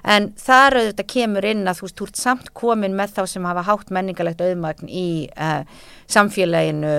en 0.07 0.29
þar 0.39 0.79
auðvitað 0.79 1.09
kemur 1.11 1.47
inn 1.49 1.67
að 1.67 1.81
þú 1.81 1.87
veist, 1.87 1.97
þú 1.99 2.07
ert 2.07 2.21
samt 2.21 2.51
komin 2.55 2.97
með 2.97 3.15
þá 3.17 3.21
sem 3.33 3.47
hafa 3.49 3.65
hátt 3.67 3.93
menningalegt 3.93 4.43
auðmagn 4.43 4.89
í 4.89 5.07
uh, 5.35 5.63
samfélaginu 6.07 6.95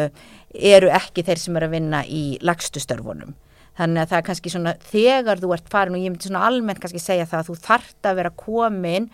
eru 0.72 0.90
ekki 0.92 1.24
þeir 1.24 1.40
sem 1.40 1.56
eru 1.58 1.68
að 1.68 1.76
vinna 1.76 2.02
í 2.04 2.22
lagstu 2.44 2.82
störfunum. 2.82 3.34
Þannig 3.78 4.02
að 4.02 4.10
það 4.10 4.18
er 4.18 4.26
kannski 4.26 4.52
svona 4.52 4.74
þegar 4.90 5.40
þú 5.42 5.52
ert 5.54 5.68
farin 5.70 5.94
og 5.94 6.02
ég 6.02 6.10
myndi 6.10 6.26
svona 6.26 6.46
almennt 6.48 6.80
kannski 6.82 7.02
segja 7.02 7.28
það 7.30 7.44
að 7.44 7.50
þú 7.50 7.58
þart 7.68 8.08
að 8.10 8.18
vera 8.18 8.32
komin 8.34 9.10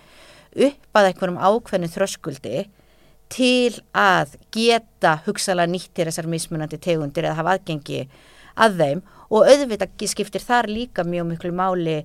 upp 0.55 0.99
að 0.99 1.09
einhverjum 1.11 1.43
ákveðnu 1.43 1.91
þröskuldi 1.93 2.62
til 3.35 3.75
að 3.99 4.37
geta 4.55 5.19
hugsalega 5.27 5.71
nýttir 5.71 6.09
þessar 6.09 6.31
mismunandi 6.31 6.79
tegundir 6.81 7.27
eða 7.27 7.41
hafa 7.41 7.59
aðgengi 7.59 8.05
að 8.55 8.79
þeim. 8.81 9.03
Og 9.35 9.49
auðvitað 9.51 10.07
skiptir 10.09 10.45
þar 10.45 10.71
líka 10.71 11.05
mjög 11.05 11.29
miklu 11.33 11.53
máli 11.57 11.99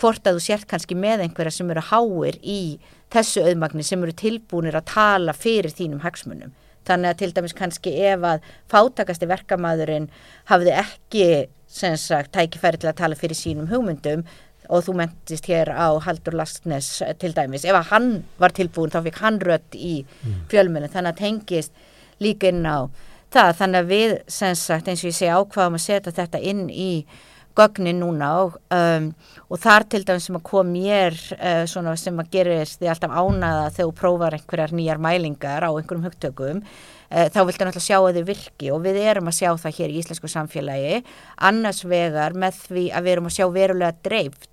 hvort 0.00 0.26
að 0.26 0.38
þú 0.38 0.44
sért 0.46 0.68
kannski 0.70 0.96
með 0.98 1.26
einhverja 1.26 1.54
sem 1.54 1.70
eru 1.72 1.84
háir 1.90 2.38
í 2.40 2.60
þessu 3.12 3.44
auðmagni 3.44 3.84
sem 3.86 4.02
eru 4.02 4.16
tilbúinir 4.16 4.78
að 4.78 4.90
tala 4.94 5.34
fyrir 5.36 5.72
þínum 5.74 6.02
hagsmunum. 6.04 6.52
Þannig 6.88 7.12
að 7.12 7.18
til 7.20 7.32
dæmis 7.36 7.56
kannski 7.56 7.94
ef 8.08 8.22
að 8.24 8.46
fátakasti 8.72 9.28
verkamæðurinn 9.30 10.08
hafði 10.50 10.76
ekki 10.80 11.26
sagt 11.70 12.32
tækifæri 12.34 12.80
til 12.80 12.90
að 12.90 13.00
tala 13.02 13.18
fyrir 13.18 13.38
sínum 13.38 13.68
hugmyndum 13.70 14.24
og 14.70 14.84
þú 14.86 14.96
mentist 15.00 15.48
hér 15.50 15.70
á 15.74 15.90
Haldur 16.02 16.36
Lastnes 16.38 16.88
til 17.20 17.32
dæmis. 17.36 17.66
Ef 17.66 17.76
að 17.76 17.90
hann 17.90 18.10
var 18.38 18.54
tilbúin 18.54 18.92
þá 18.92 19.02
fikk 19.06 19.20
hann 19.22 19.40
rött 19.42 19.76
í 19.76 20.00
fjölmennu 20.50 20.90
þannig 20.90 21.14
að 21.14 21.22
tengist 21.24 21.72
líka 22.22 22.50
inn 22.50 22.66
á 22.66 22.86
það. 23.34 23.56
Þannig 23.60 23.80
að 23.80 23.90
við 23.90 24.16
sagt 24.30 24.88
eins 24.88 25.04
og 25.04 25.10
ég 25.10 25.18
segi 25.18 25.34
ákvaðum 25.34 25.78
að 25.78 25.86
setja 25.86 26.16
þetta 26.20 26.42
inn 26.52 26.68
í 26.70 26.90
gögnin 27.58 28.00
núna 28.02 28.30
og, 28.44 28.56
um, 28.74 29.10
og 29.50 29.60
þar 29.62 29.86
til 29.90 30.02
dæmis 30.06 30.28
sem 30.28 30.38
að 30.38 30.46
kom 30.46 30.70
mér 30.74 31.16
uh, 31.36 31.64
svona 31.70 31.96
sem 31.98 32.22
að 32.22 32.30
gerist 32.34 32.80
því 32.80 32.90
alltaf 32.92 33.16
ánaða 33.16 33.70
þegar 33.74 33.90
þú 33.90 33.96
prófar 34.00 34.36
einhverjar 34.38 34.74
nýjar 34.76 35.02
mælingar 35.02 35.66
á 35.66 35.70
einhverjum 35.70 36.06
hugtökum 36.06 36.62
uh, 36.62 37.26
þá 37.32 37.40
viltu 37.48 37.66
náttúrulega 37.66 37.86
sjá 37.86 37.98
að 37.98 38.20
þau 38.20 38.28
virki 38.30 38.70
og 38.74 38.84
við 38.86 39.00
erum 39.02 39.32
að 39.32 39.38
sjá 39.40 39.50
það 39.64 39.80
hér 39.80 39.94
í 39.94 39.98
íslensku 40.02 40.30
samfélagi 40.30 41.02
annars 41.50 41.82
vegar 41.84 42.38
með 42.38 42.62
því 42.68 42.86
að 42.94 43.06
við 43.06 43.16
erum 43.16 43.30
að 43.30 43.36
sjá 43.38 43.46
verulega 43.58 43.98
dreift 44.06 44.48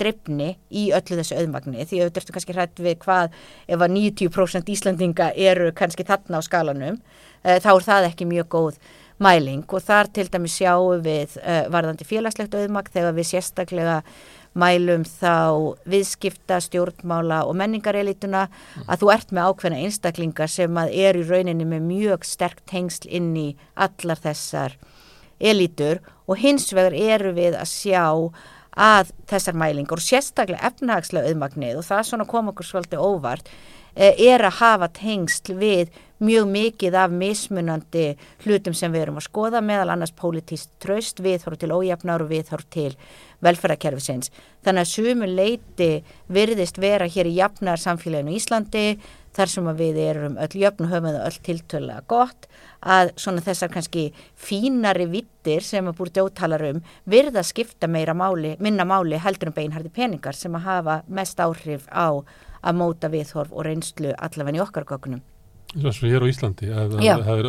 dreifni 0.00 0.54
í 0.72 0.88
öllu 0.96 1.18
þessu 1.18 1.36
auðmagni 1.36 1.84
því 1.84 2.00
auðvitað 2.00 2.22
ertu 2.22 2.34
kannski 2.36 2.56
hrætt 2.56 2.80
við 2.80 2.96
hvað 3.04 3.34
ef 3.68 3.82
að 3.84 3.96
90% 3.96 4.72
Íslandinga 4.72 5.28
eru 5.36 5.74
kannski 5.76 6.06
þarna 6.08 6.40
á 6.40 6.46
skalanum 6.46 6.96
uh, 6.96 7.58
þá 7.60 7.70
er 7.74 7.86
það 7.90 8.08
ekki 8.08 8.28
mjög 8.30 8.50
góð 8.54 8.80
mæling. 9.22 9.64
Og 9.68 9.84
þar 9.84 10.10
til 10.16 10.26
dæmis 10.32 10.58
sjáum 10.58 11.04
við 11.04 11.38
uh, 11.40 11.64
varðandi 11.72 12.08
félagslegt 12.08 12.56
auðmagn 12.56 12.92
þegar 12.94 13.16
við 13.16 13.30
sérstaklega 13.32 14.02
mælum 14.58 15.04
þá 15.06 15.76
viðskipta, 15.86 16.58
stjórnmála 16.64 17.44
og 17.46 17.54
menningarelituna 17.60 18.48
að 18.86 19.02
þú 19.02 19.10
ert 19.14 19.34
með 19.34 19.50
ákveðna 19.50 19.82
einstaklingar 19.84 20.50
sem 20.50 20.80
að 20.80 20.94
er 21.04 21.18
í 21.20 21.26
rauninni 21.28 21.66
með 21.70 21.84
mjög 21.86 22.26
sterk 22.26 22.64
tengsl 22.66 23.06
inn 23.06 23.30
í 23.38 23.48
allar 23.78 24.18
þessar 24.18 24.74
elitur 25.38 26.02
og 26.26 26.40
hins 26.42 26.66
vegar 26.74 26.96
eru 26.98 27.34
við 27.36 27.54
að 27.58 27.70
sjá 27.70 28.06
að 28.80 29.12
þessar 29.30 29.58
mælingar 29.58 29.98
og 29.98 30.06
sérstaklega 30.06 30.66
efnahagslega 30.70 31.30
auðmagnið 31.30 31.80
og 31.80 31.86
það 31.86 32.06
svona 32.10 32.26
kom 32.28 32.50
okkur 32.52 32.66
svolítið 32.66 33.06
óvart 33.06 33.50
er 33.96 34.46
að 34.46 34.60
hafa 34.60 34.88
tengsl 35.00 35.56
við 35.58 35.90
mjög 36.20 36.48
mikið 36.52 36.96
af 37.00 37.12
mismunandi 37.16 38.04
hlutum 38.44 38.74
sem 38.76 38.92
við 38.92 39.06
erum 39.06 39.20
að 39.20 39.26
skoða 39.30 39.62
meðal 39.64 39.94
annars 39.94 40.12
pólitíst 40.12 40.72
tröst 40.82 41.22
viðhorf 41.24 41.60
til 41.60 41.72
ójafnar 41.72 42.20
og 42.20 42.28
viðhorf 42.32 42.66
til 42.68 42.90
velferðarkerfisins. 43.40 44.28
Þannig 44.60 44.84
að 44.84 44.90
sumu 44.90 45.30
leiti 45.30 45.90
virðist 46.28 46.80
vera 46.80 47.08
hér 47.08 47.30
í 47.30 47.38
jafnar 47.38 47.80
samfélaginu 47.80 48.36
Íslandi 48.36 48.84
þar 49.36 49.52
sem 49.52 49.70
við 49.78 50.00
erum 50.02 50.36
öll 50.42 50.60
jöfn 50.60 50.84
og 50.84 50.92
höfum 50.92 51.08
það 51.08 51.26
öll 51.30 51.40
tiltöla 51.46 51.96
gott 52.10 52.48
að 52.80 53.14
svona 53.20 53.44
þessar 53.46 53.72
kannski 53.72 54.04
fínari 54.36 55.06
vittir 55.08 55.64
sem 55.64 55.88
að 55.88 56.00
búið 56.00 56.14
djótalar 56.18 56.66
um 56.68 56.82
virða 57.08 57.44
skipta 57.46 57.88
meira 57.88 58.12
máli, 58.16 58.56
minna 58.58 58.84
máli 58.84 59.20
heldur 59.22 59.52
um 59.52 59.56
beinhardi 59.56 59.92
peningar 59.94 60.36
sem 60.36 60.54
að 60.58 60.66
hafa 60.66 61.00
mest 61.08 61.40
áhrif 61.40 61.86
á 61.88 62.20
að 62.60 62.80
móta 62.80 63.10
viðhorf 63.12 63.52
og 63.52 63.66
reynslu 63.66 64.14
allavega 64.16 64.60
í 64.60 64.64
okkar 64.64 64.88
gögnum. 64.88 65.20
Svo 65.70 66.08
hér 66.10 66.26
á 66.26 66.30
Íslandi 66.30 66.72
að 66.74 66.96
það 66.98 67.44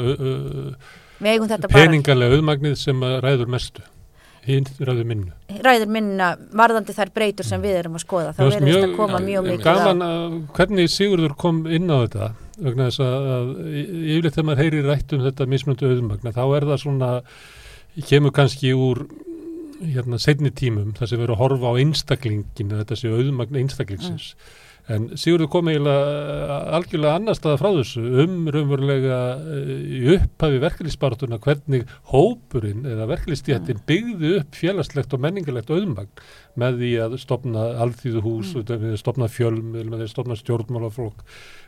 er 1.21 1.71
peningalega 1.71 2.37
auðmagnið 2.37 2.77
sem 2.79 3.01
ræður 3.01 3.49
mestu 3.49 3.83
hinn 4.45 4.65
ræður 4.81 5.05
minnu. 5.05 5.33
ræður 5.61 5.89
minna 5.93 6.31
varðandi 6.57 6.95
þær 6.97 7.11
breytur 7.13 7.45
sem 7.45 7.61
við 7.61 7.77
erum 7.83 7.97
að 7.99 8.05
skoða 8.05 8.31
þá 8.33 8.39
verður 8.41 8.69
þetta 8.71 8.87
að 8.87 8.95
koma 8.97 9.19
mjög 9.21 9.47
mikið 9.47 9.65
gaman 9.67 10.05
að 10.05 10.37
hvernig 10.57 10.89
Sigurður 10.89 11.35
kom 11.43 11.59
inn 11.69 11.91
á 11.93 11.97
þetta 12.01 12.29
vegna 12.61 12.87
þess 12.89 13.03
að, 13.05 13.51
yfirleitt 13.69 14.37
þegar 14.37 14.47
maður 14.49 14.63
heyrir 14.63 14.89
rætt 14.89 15.13
um 15.15 15.25
þetta 15.27 15.49
mismunandi 15.49 15.91
auðmagna 15.91 16.33
þá 16.37 16.41
er 16.45 16.67
það 16.71 16.81
svona 16.85 17.11
kemur 18.09 18.35
kannski 18.37 18.73
úr 18.77 19.03
hérna 19.81 20.19
seinni 20.21 20.51
tímum 20.57 20.95
þar 20.97 21.11
sem 21.11 21.21
erum 21.21 21.37
að 21.37 21.43
horfa 21.43 21.73
á 21.73 21.79
einstaklingin 21.81 22.75
þetta 22.81 22.97
sé 22.97 23.13
auðmagna 23.13 23.61
einstaklingsins 23.61 24.33
en 24.89 25.09
Sigurður 25.19 25.49
kom 25.53 25.69
eiginlega 25.69 26.57
algjörlega 26.77 27.17
annar 27.19 27.37
staða 27.37 27.59
frá 27.61 27.69
þessu 27.77 28.03
um 28.23 28.37
raunverulega 28.51 29.19
eh, 29.37 29.71
í 29.99 30.01
upphafi 30.15 30.61
verkefnisbartuna 30.63 31.39
hvernig 31.43 31.85
hópurinn 32.11 32.87
eða 32.89 33.09
verkefnisstjættin 33.11 33.83
byggði 33.87 34.35
upp 34.39 34.57
félagslegt 34.57 35.13
og 35.13 35.23
menningalegt 35.25 35.71
auðmagn 35.71 36.11
með 36.59 36.81
því 36.81 36.91
að 37.05 37.17
stopna 37.21 37.65
alþýðuhús, 37.85 38.53
mm. 38.59 38.95
stopna 38.99 39.29
fjölmil, 39.31 39.85
með 39.87 40.01
því 40.01 40.07
að 40.07 40.11
stopna 40.11 40.37
stjórnmálaflokk, 40.39 41.23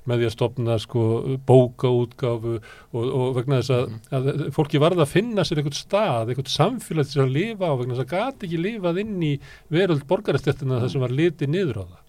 með 0.10 0.20
því 0.20 0.28
að 0.28 0.36
stopna 0.36 0.78
sko 0.84 1.04
bókaútgáfu 1.48 2.56
og, 2.58 3.04
og 3.04 3.34
vegna 3.38 3.62
þess 3.62 3.76
að, 3.78 3.98
að 4.18 4.32
fólki 4.58 4.82
varða 4.84 5.06
að 5.06 5.14
finna 5.14 5.48
sér 5.48 5.62
einhvern 5.62 5.80
stað, 5.80 6.34
einhvern 6.34 6.52
samfélag 6.52 7.12
til 7.12 7.24
að 7.24 7.36
lifa 7.38 7.72
á 7.72 7.74
vegna 7.80 7.96
þess 7.96 8.06
að 8.06 8.16
gati 8.18 8.50
ekki 8.50 8.64
lifað 8.66 9.04
inn 9.06 9.20
í 9.24 9.34
veröld 9.72 10.08
borgarastjættina 10.10 10.82
þar 10.84 10.96
sem 10.96 11.06
var 11.06 11.16
litið 11.22 11.54
niður 11.54 11.84
á 11.84 11.86
það. 11.86 12.03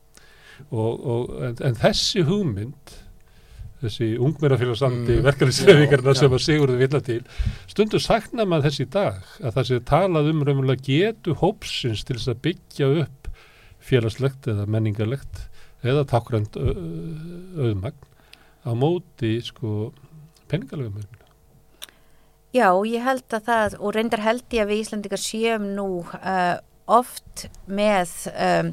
Og, 0.70 0.92
og, 1.00 1.32
en, 1.48 1.56
en 1.66 1.80
þessi 1.80 2.24
hugmynd 2.28 2.94
þessi 3.84 4.14
ungmennafélagsandi 4.22 5.18
Mm, 5.18 5.24
verkefnisreifingarna 5.26 6.14
já, 6.14 6.18
sem 6.22 6.36
að 6.36 6.44
Sigurður 6.44 6.80
vilja 6.80 7.00
til 7.04 7.20
stundu 7.68 8.00
sakna 8.00 8.46
maður 8.48 8.70
þess 8.70 8.84
í 8.84 8.86
dag 8.94 9.18
að 9.42 9.58
það 9.58 9.68
sé 9.68 9.80
talað 9.90 10.30
um 10.30 10.44
raunverulega 10.46 10.86
getu 10.86 11.34
hópsins 11.40 12.04
til 12.04 12.16
þess 12.16 12.32
að 12.32 12.40
byggja 12.46 12.90
upp 13.02 13.28
félagslegt 13.84 14.48
eða 14.48 14.64
menningarlegt 14.70 15.44
eða 15.84 16.06
takkrænt 16.08 16.56
auðmagn 16.56 18.08
á 18.64 18.72
móti 18.72 19.36
sko 19.44 19.92
peningalega 20.48 20.94
mögnu. 20.94 21.20
Já, 22.54 22.70
ég 22.86 23.02
held 23.02 23.34
að 23.34 23.48
það 23.48 23.76
og 23.80 23.96
reyndar 23.96 24.22
held 24.24 24.54
ég 24.54 24.62
að 24.62 24.70
við 24.70 24.82
Íslandingar 24.84 25.20
séum 25.20 25.64
nú 25.74 25.88
uh, 26.06 26.56
oft 26.86 27.48
með 27.66 28.12
um, 28.30 28.70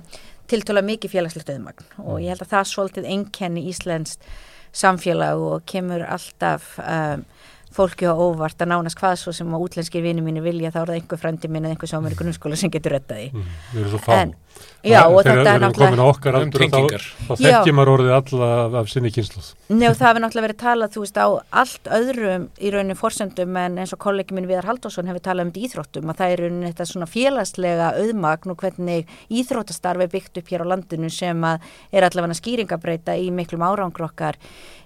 tiltöla 0.52 0.84
mikið 0.86 1.16
félagslegt 1.16 1.52
auðmagn 1.54 1.88
og 2.04 2.20
ég 2.24 2.34
held 2.34 2.44
að 2.46 2.54
það 2.54 2.70
svolítið 2.72 3.10
einkenni 3.16 3.66
Íslandst 3.72 4.28
samfélag 4.76 5.40
og 5.42 5.66
kemur 5.68 6.04
alltaf 6.08 6.78
um, 6.84 7.26
fólki 7.72 8.08
á 8.08 8.12
óvart 8.16 8.60
að 8.60 8.72
nánast 8.74 9.00
hvað 9.00 9.18
svo 9.20 9.34
sem 9.36 9.52
að 9.56 9.64
útlenskir 9.66 10.04
vini 10.04 10.24
mínu 10.24 10.44
vilja 10.44 10.72
þá 10.74 10.82
er 10.82 10.90
það 10.92 10.98
einhver 11.00 11.22
frendi 11.22 11.52
minn 11.52 11.68
eða 11.68 11.76
einhver 11.76 11.92
svo 11.92 12.02
mér 12.04 12.16
í 12.16 12.20
grunnskóla 12.20 12.60
sem 12.60 12.72
getur 12.72 12.96
rettaði. 12.98 13.30
Mm. 13.32 14.10
En- 14.18 14.34
Já, 14.82 15.02
og 15.06 15.22
Þegar 15.22 15.40
þetta 15.42 15.54
er 15.54 15.62
náttúrulega 15.62 16.06
okkar 16.08 16.38
Um 16.42 16.52
tengingar. 16.52 17.04
þá, 17.04 17.32
þá 17.32 17.44
þekkjum 17.44 17.78
maður 17.78 17.92
orðið 17.94 18.14
alla 18.16 18.50
af, 18.56 18.78
af 18.82 18.90
sinni 18.90 19.12
kynsluð. 19.14 19.50
Nei 19.70 19.86
og 19.90 19.98
það 20.00 20.08
hefur 20.08 20.24
náttúrulega 20.24 20.48
verið 20.48 20.60
talað, 20.64 20.94
þú 20.96 21.04
veist, 21.06 21.20
á 21.22 21.28
allt 21.62 21.92
öðrum 22.00 22.48
í 22.58 22.74
rauninni 22.74 22.98
forsendum 22.98 23.62
en 23.62 23.78
eins 23.84 23.94
og 23.96 24.02
kollegi 24.02 24.38
minn 24.38 24.50
Viðar 24.50 24.70
Halldórsson 24.72 25.12
hefur 25.12 25.26
talað 25.28 25.46
um 25.46 25.54
þetta 25.54 25.62
í 25.62 25.70
íþróttum 25.70 26.12
að 26.12 26.22
það 26.22 26.36
er 26.36 26.44
rauninni 26.46 26.72
þetta 26.72 26.90
svona 26.92 27.10
félagslega 27.12 27.94
auðmagn 28.02 28.56
og 28.56 28.66
hvernig 28.66 29.16
íþróttastarfi 29.30 30.12
byggt 30.16 30.42
upp 30.42 30.52
hér 30.52 30.66
á 30.66 30.72
landinu 30.74 31.14
sem 31.14 31.48
að 31.48 31.72
er 31.92 32.10
allavega 32.10 32.42
skýringabreita 32.42 33.18
í 33.22 33.32
miklum 33.36 33.66
árangur 33.66 34.10
okkar 34.10 34.40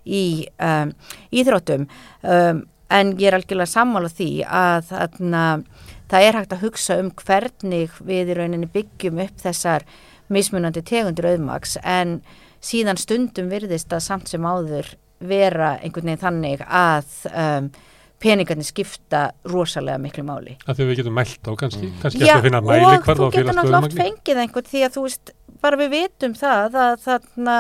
í 0.06 0.46
um, 0.62 0.94
íþróttum. 1.34 1.88
Um, 2.22 2.66
en 2.94 3.16
ég 3.18 3.30
er 3.30 3.38
algjörlega 3.40 3.70
sammála 3.70 4.12
því 4.14 4.30
að 4.46 4.92
þarna, 4.92 5.44
það 6.12 6.28
er 6.28 6.38
hægt 6.40 6.54
að 6.56 6.66
hugsa 6.66 7.00
um 7.02 7.12
hvernig 7.22 7.96
við 8.06 8.32
í 8.34 8.38
rauninni 8.38 8.70
byggjum 8.74 9.22
upp 9.26 9.42
þessar 9.42 9.86
mismunandi 10.34 10.82
tegundur 10.86 11.28
auðmags 11.32 11.78
en 11.84 12.20
síðan 12.66 12.98
stundum 12.98 13.50
virðist 13.52 13.94
að 13.94 14.06
samt 14.08 14.32
sem 14.32 14.46
áður 14.46 14.94
vera 15.20 15.76
einhvern 15.82 16.10
veginn 16.12 16.24
þannig 16.24 16.64
að 16.66 17.12
um, 17.32 17.70
peningarnir 18.22 18.66
skipta 18.68 19.22
rosalega 19.52 20.00
miklu 20.02 20.24
máli. 20.26 20.56
Af 20.66 20.78
því 20.78 20.86
að 20.86 20.90
við 20.92 21.00
getum 21.02 21.18
mælt 21.20 21.46
á 21.46 21.52
kannski, 21.60 21.90
Mm. 21.90 21.98
kannski 22.02 22.30
að 22.32 22.46
finna 22.48 22.62
mæli 22.62 22.86
og 22.86 23.04
hvar 23.06 23.18
þú 23.20 23.26
þá 23.26 23.32
getur 23.32 23.36
félagslega 23.36 23.58
náttúrulega 23.60 23.82
oft 23.82 23.92
auðmagni. 23.92 24.02
fengið 24.02 24.42
einhvern 24.44 24.70
því 24.72 24.82
að 24.86 24.96
þú 24.96 25.04
veist, 25.06 25.32
bara 25.62 25.78
við 25.82 25.90
vitum 25.96 26.34
það 26.40 26.80
að 26.86 26.96
þarna 27.06 27.58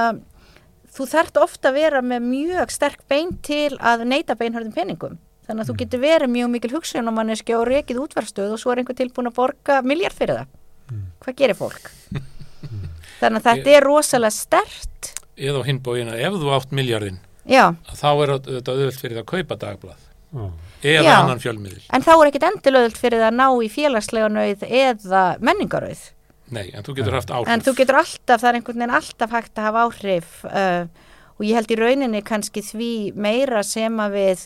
þú 0.96 1.08
þarft 1.12 1.38
ofta 1.44 1.70
að 1.70 1.78
vera 1.82 2.02
með 2.02 2.28
mjög 2.32 2.72
sterk 2.72 3.02
bein 3.12 3.38
til 3.44 3.78
að 3.78 4.06
neyta 4.08 4.36
beinhörðum 4.40 4.74
peningum 4.76 5.18
þannig 5.48 5.64
að 5.64 5.70
þú 5.72 5.78
getur 5.82 6.04
verið 6.04 6.32
mjög 6.36 6.52
mikil 6.56 6.74
hugsun 6.76 7.08
og 7.12 7.16
manneski 7.18 7.56
og 7.58 7.68
rekið 7.70 8.02
útvarstöð 8.06 8.56
og 8.56 8.62
svo 8.62 8.74
er 8.74 8.82
einhver 8.84 8.98
tilbúin 9.00 9.30
að 9.32 9.38
borga 9.42 9.82
miljard 9.86 10.16
fyrir 10.18 10.42
það 10.44 10.54
Mm. 10.86 11.06
hvað 11.18 11.36
gerir 11.40 11.58
fólk? 11.58 11.88
þannig 13.20 13.40
að 13.40 13.46
þetta 13.48 13.72
er 13.74 13.86
rosalega 13.88 14.34
stert 14.36 15.08
eða 15.36 15.62
á 15.64 15.68
hinbóin 15.68 16.12
að 16.14 16.20
ef 16.28 16.36
þú 16.42 16.52
átt 16.54 16.76
miljardin 16.78 17.18
já, 17.50 17.64
þá 17.90 18.10
er 18.22 18.34
þetta 18.36 18.76
auðvöld 18.76 19.00
fyrir 19.00 19.18
það 19.18 19.24
að 19.24 19.32
kaupa 19.32 19.58
dagblað 19.64 20.04
Já. 20.36 20.46
eða 20.92 21.08
Já. 21.08 21.16
annan 21.24 21.42
fjölmiðil 21.42 21.88
en 21.90 22.06
þá 22.06 22.12
er 22.16 22.30
ekkit 22.30 22.46
endilöðult 22.52 23.00
fyrir 23.02 23.24
það 23.24 23.32
að 23.32 23.40
ná 23.40 23.48
í 23.66 23.72
félagslega 23.74 24.30
nöyð 24.36 24.68
eða 24.70 25.24
menningarauð 25.50 26.04
nei, 26.54 26.68
en 26.76 26.86
þú 26.86 26.96
getur 27.00 27.18
haft 27.18 27.34
áhrif 27.34 27.50
en 27.56 27.66
þú 27.66 27.76
getur 27.82 28.00
alltaf, 28.04 28.42
það 28.44 28.50
er 28.52 28.60
einhvern 28.60 28.82
veginn 28.84 28.96
alltaf 29.00 29.36
hægt 29.40 29.58
að 29.58 29.68
hafa 29.72 29.86
áhrif 29.88 30.32
uh, 30.46 30.86
og 31.36 31.48
ég 31.50 31.58
held 31.58 31.74
í 31.74 31.80
rauninni 31.82 32.22
kannski 32.26 32.62
því 32.62 32.92
meira 33.18 33.66
sem 33.66 33.98
að 34.06 34.20
við 34.20 34.46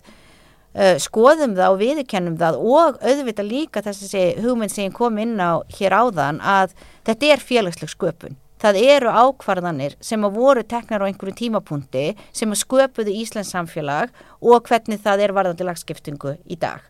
skoðum 1.01 1.55
það 1.57 1.73
og 1.73 1.79
viðurkennum 1.81 2.35
það 2.37 2.59
og 2.61 2.99
auðvitað 3.01 3.47
líka 3.49 3.81
þessi 3.81 4.21
hugmynd 4.43 4.71
sem 4.73 4.85
ég 4.89 4.93
kom 4.93 5.17
inn 5.17 5.39
á 5.41 5.59
hér 5.79 5.95
áðan 5.97 6.39
að 6.45 6.75
þetta 7.07 7.33
er 7.33 7.43
félagsleg 7.43 7.89
sköpun. 7.89 8.37
Það 8.59 8.77
eru 8.83 9.11
ákvarðanir 9.15 9.95
sem 10.03 10.23
að 10.27 10.35
voru 10.35 10.63
teknar 10.67 11.01
á 11.01 11.07
einhverju 11.07 11.35
tímapunkti 11.39 12.05
sem 12.35 12.51
að 12.51 12.59
sköpuðu 12.59 13.13
Íslands 13.21 13.53
samfélag 13.55 14.11
og 14.43 14.67
hvernig 14.67 14.99
það 15.01 15.23
er 15.25 15.33
varðandi 15.37 15.67
lagskiptingu 15.67 16.35
í 16.43 16.57
dag. 16.59 16.81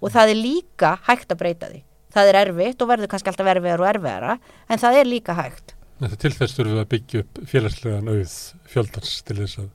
Og 0.00 0.14
það 0.14 0.32
er 0.32 0.40
líka 0.40 0.94
hægt 1.04 1.34
að 1.34 1.40
breyta 1.42 1.68
því. 1.68 1.82
Það 2.14 2.30
er 2.30 2.38
erfitt 2.40 2.80
og 2.82 2.88
verður 2.88 3.10
kannski 3.12 3.28
alltaf 3.28 3.50
erfiðar 3.52 3.82
og 3.84 3.90
erfiðara 3.90 4.38
en 4.72 4.80
það 4.80 5.00
er 5.02 5.10
líka 5.10 5.36
hægt. 5.36 5.74
Þetta 5.98 6.18
til 6.22 6.32
þess 6.32 6.56
þurfum 6.56 6.76
við 6.78 6.80
að 6.80 6.90
byggja 6.94 7.20
upp 7.24 7.42
félagslegan 7.52 8.08
auð 8.14 8.36
fjöldans 8.72 9.12
til 9.28 9.36
þess 9.42 9.60
að 9.60 9.68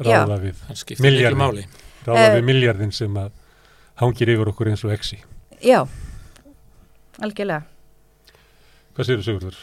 Já. 0.00 0.18
ráða 0.24 0.40
við, 0.42 0.60
skiptir 0.74 1.04
miklu 1.04 1.10
Milljarðinn. 1.10 1.40
máli 1.44 1.64
ráða 2.10 2.26
Eh. 2.28 2.36
við 2.38 2.44
miljardin 2.50 2.92
sem 2.92 3.14
að 3.22 3.30
hangir 4.02 4.32
yfir 4.34 4.50
okkur 4.52 4.70
eins 4.72 4.84
og 4.84 4.92
exi. 4.94 5.18
Já, 5.62 5.82
algjörlega. 7.20 7.62
Hvað 8.96 9.08
séu 9.10 9.22
Sigurður? 9.24 9.58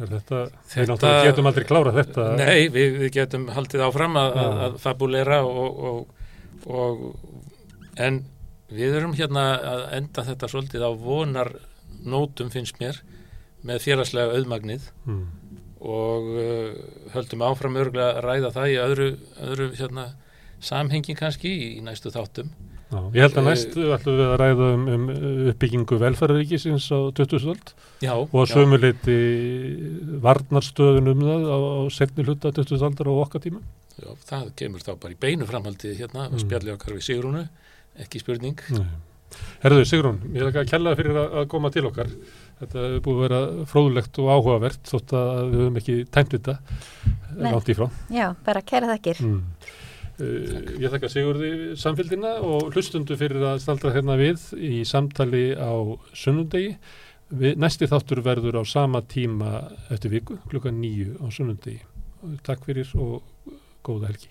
Er 0.00 0.08
þetta, 0.08 0.38
við 0.48 0.72
Þetta- 0.72 0.88
náttúrulega 0.94 1.24
getum 1.28 1.48
aldrei 1.50 1.64
klárað 1.68 1.98
þetta. 2.00 2.24
nei, 2.38 2.68
við, 2.72 2.94
við 3.02 3.10
getum 3.12 3.42
haldið 3.52 3.82
áfram 3.86 4.14
að, 4.16 4.30
að, 4.40 4.52
Já. 4.56 4.62
að 4.68 4.78
fabulera 4.80 5.40
og, 5.44 5.82
og, 5.84 6.06
og 6.66 7.98
en 8.00 8.22
við 8.72 8.96
erum 8.96 9.12
hérna 9.18 9.42
að 9.60 9.82
enda 9.98 10.24
þetta 10.24 10.48
svolítið 10.48 10.86
á 10.88 10.90
vonar 10.96 11.52
nótum 12.08 12.48
finnst 12.50 12.80
mér 12.80 13.02
með 13.62 13.82
félagslega 13.84 14.32
auðmagnið 14.38 14.88
Mm. 15.06 15.26
og 15.82 16.22
uh, 16.40 16.72
höldum 17.12 17.42
áfram 17.44 17.76
örgulega 17.76 18.16
að 18.16 18.24
ræða 18.24 18.50
það 18.56 18.72
í 18.72 18.76
öðru, 18.86 19.08
öðru 19.44 19.68
hérna, 19.76 20.06
samhengi 20.62 21.14
kannski 21.18 21.50
í, 21.52 21.66
í 21.78 21.82
næstu 21.86 22.12
þáttum 22.14 22.52
Já, 22.92 22.98
ég 23.16 23.22
held 23.24 23.36
að 23.40 23.40
Eh, 23.40 23.46
næst 23.48 23.76
ætlum 23.80 24.16
við 24.18 24.26
að 24.28 24.34
ræða 24.42 24.66
um, 24.76 24.82
um 24.92 25.04
uppbyggingu 25.48 25.96
velferðaríkisins 26.02 26.88
á 26.92 26.98
20. 27.16 27.46
öld 27.54 27.70
já, 28.04 28.12
og 28.12 28.34
að 28.42 28.50
sömuleiti 28.52 29.14
varnarstöðun 30.22 31.08
um 31.12 31.22
það 31.24 31.46
á, 31.48 31.56
á 31.56 31.82
setni 31.94 32.26
hluta 32.26 32.52
20. 32.52 32.82
aldar 32.84 33.08
og 33.12 33.22
okkar 33.26 33.44
tíma. 33.46 33.62
já, 33.96 34.10
það 34.28 34.50
kemur 34.60 34.84
þá 34.84 34.92
bara 35.00 35.14
í 35.16 35.20
beinu 35.24 35.48
framhaldi 35.48 35.94
hérna 35.98 36.28
Mm. 36.28 36.38
spjalli 36.44 36.72
okkar 36.76 36.94
við 36.98 37.06
Sigrúnu 37.08 37.46
ekki 38.00 38.20
spurning 38.20 38.60
Nei. 38.70 38.86
Herðu, 39.64 39.84
Sigrún, 39.88 40.18
ég 40.34 40.42
vil 40.42 40.48
ekki 40.50 40.60
að 40.60 40.70
kella 40.74 40.92
fyrir 40.96 41.16
að, 41.16 41.28
að 41.40 41.46
koma 41.48 41.70
til 41.72 41.86
okkar. 41.88 42.08
Þetta 42.60 42.82
hefur 42.84 43.00
búið 43.06 43.16
að 43.16 43.22
vera 43.24 43.66
fróðlegt 43.70 44.18
og 44.20 44.26
áhugavert 44.28 44.82
þótt 44.90 45.14
að 45.16 45.38
við 45.48 45.62
höfum 45.62 45.78
ekki 45.80 45.94
tæmt 46.12 46.34
þetta 46.36 46.54
langt 47.40 47.70
í 47.72 47.76
frá. 47.78 47.86
Já, 48.12 48.26
bara 48.44 48.60
kæra 48.60 48.90
þakkir. 48.92 49.22
Mm. 49.24 49.40
Uh, 50.22 50.76
ég 50.78 50.92
þakka 50.92 51.10
Sigurði 51.10 51.52
samfélgina 51.80 52.36
og 52.46 52.70
hlustundu 52.72 53.16
fyrir 53.18 53.42
að 53.48 53.62
staldra 53.64 53.94
hérna 53.96 54.18
við 54.20 54.44
í 54.58 54.82
samtali 54.88 55.50
á 55.58 55.72
sunnundegi. 56.14 56.76
Næsti 57.32 57.88
þáttur 57.88 58.20
verður 58.24 58.60
á 58.60 58.62
sama 58.68 59.00
tíma 59.08 59.64
eftir 59.90 60.12
viku, 60.12 60.36
klukkan 60.52 60.78
nýju 60.82 61.16
á 61.18 61.26
sunnundegi. 61.32 61.80
Takk 62.44 62.68
fyrir 62.68 62.92
og 63.00 63.24
góða 63.82 64.12
helgi. 64.12 64.30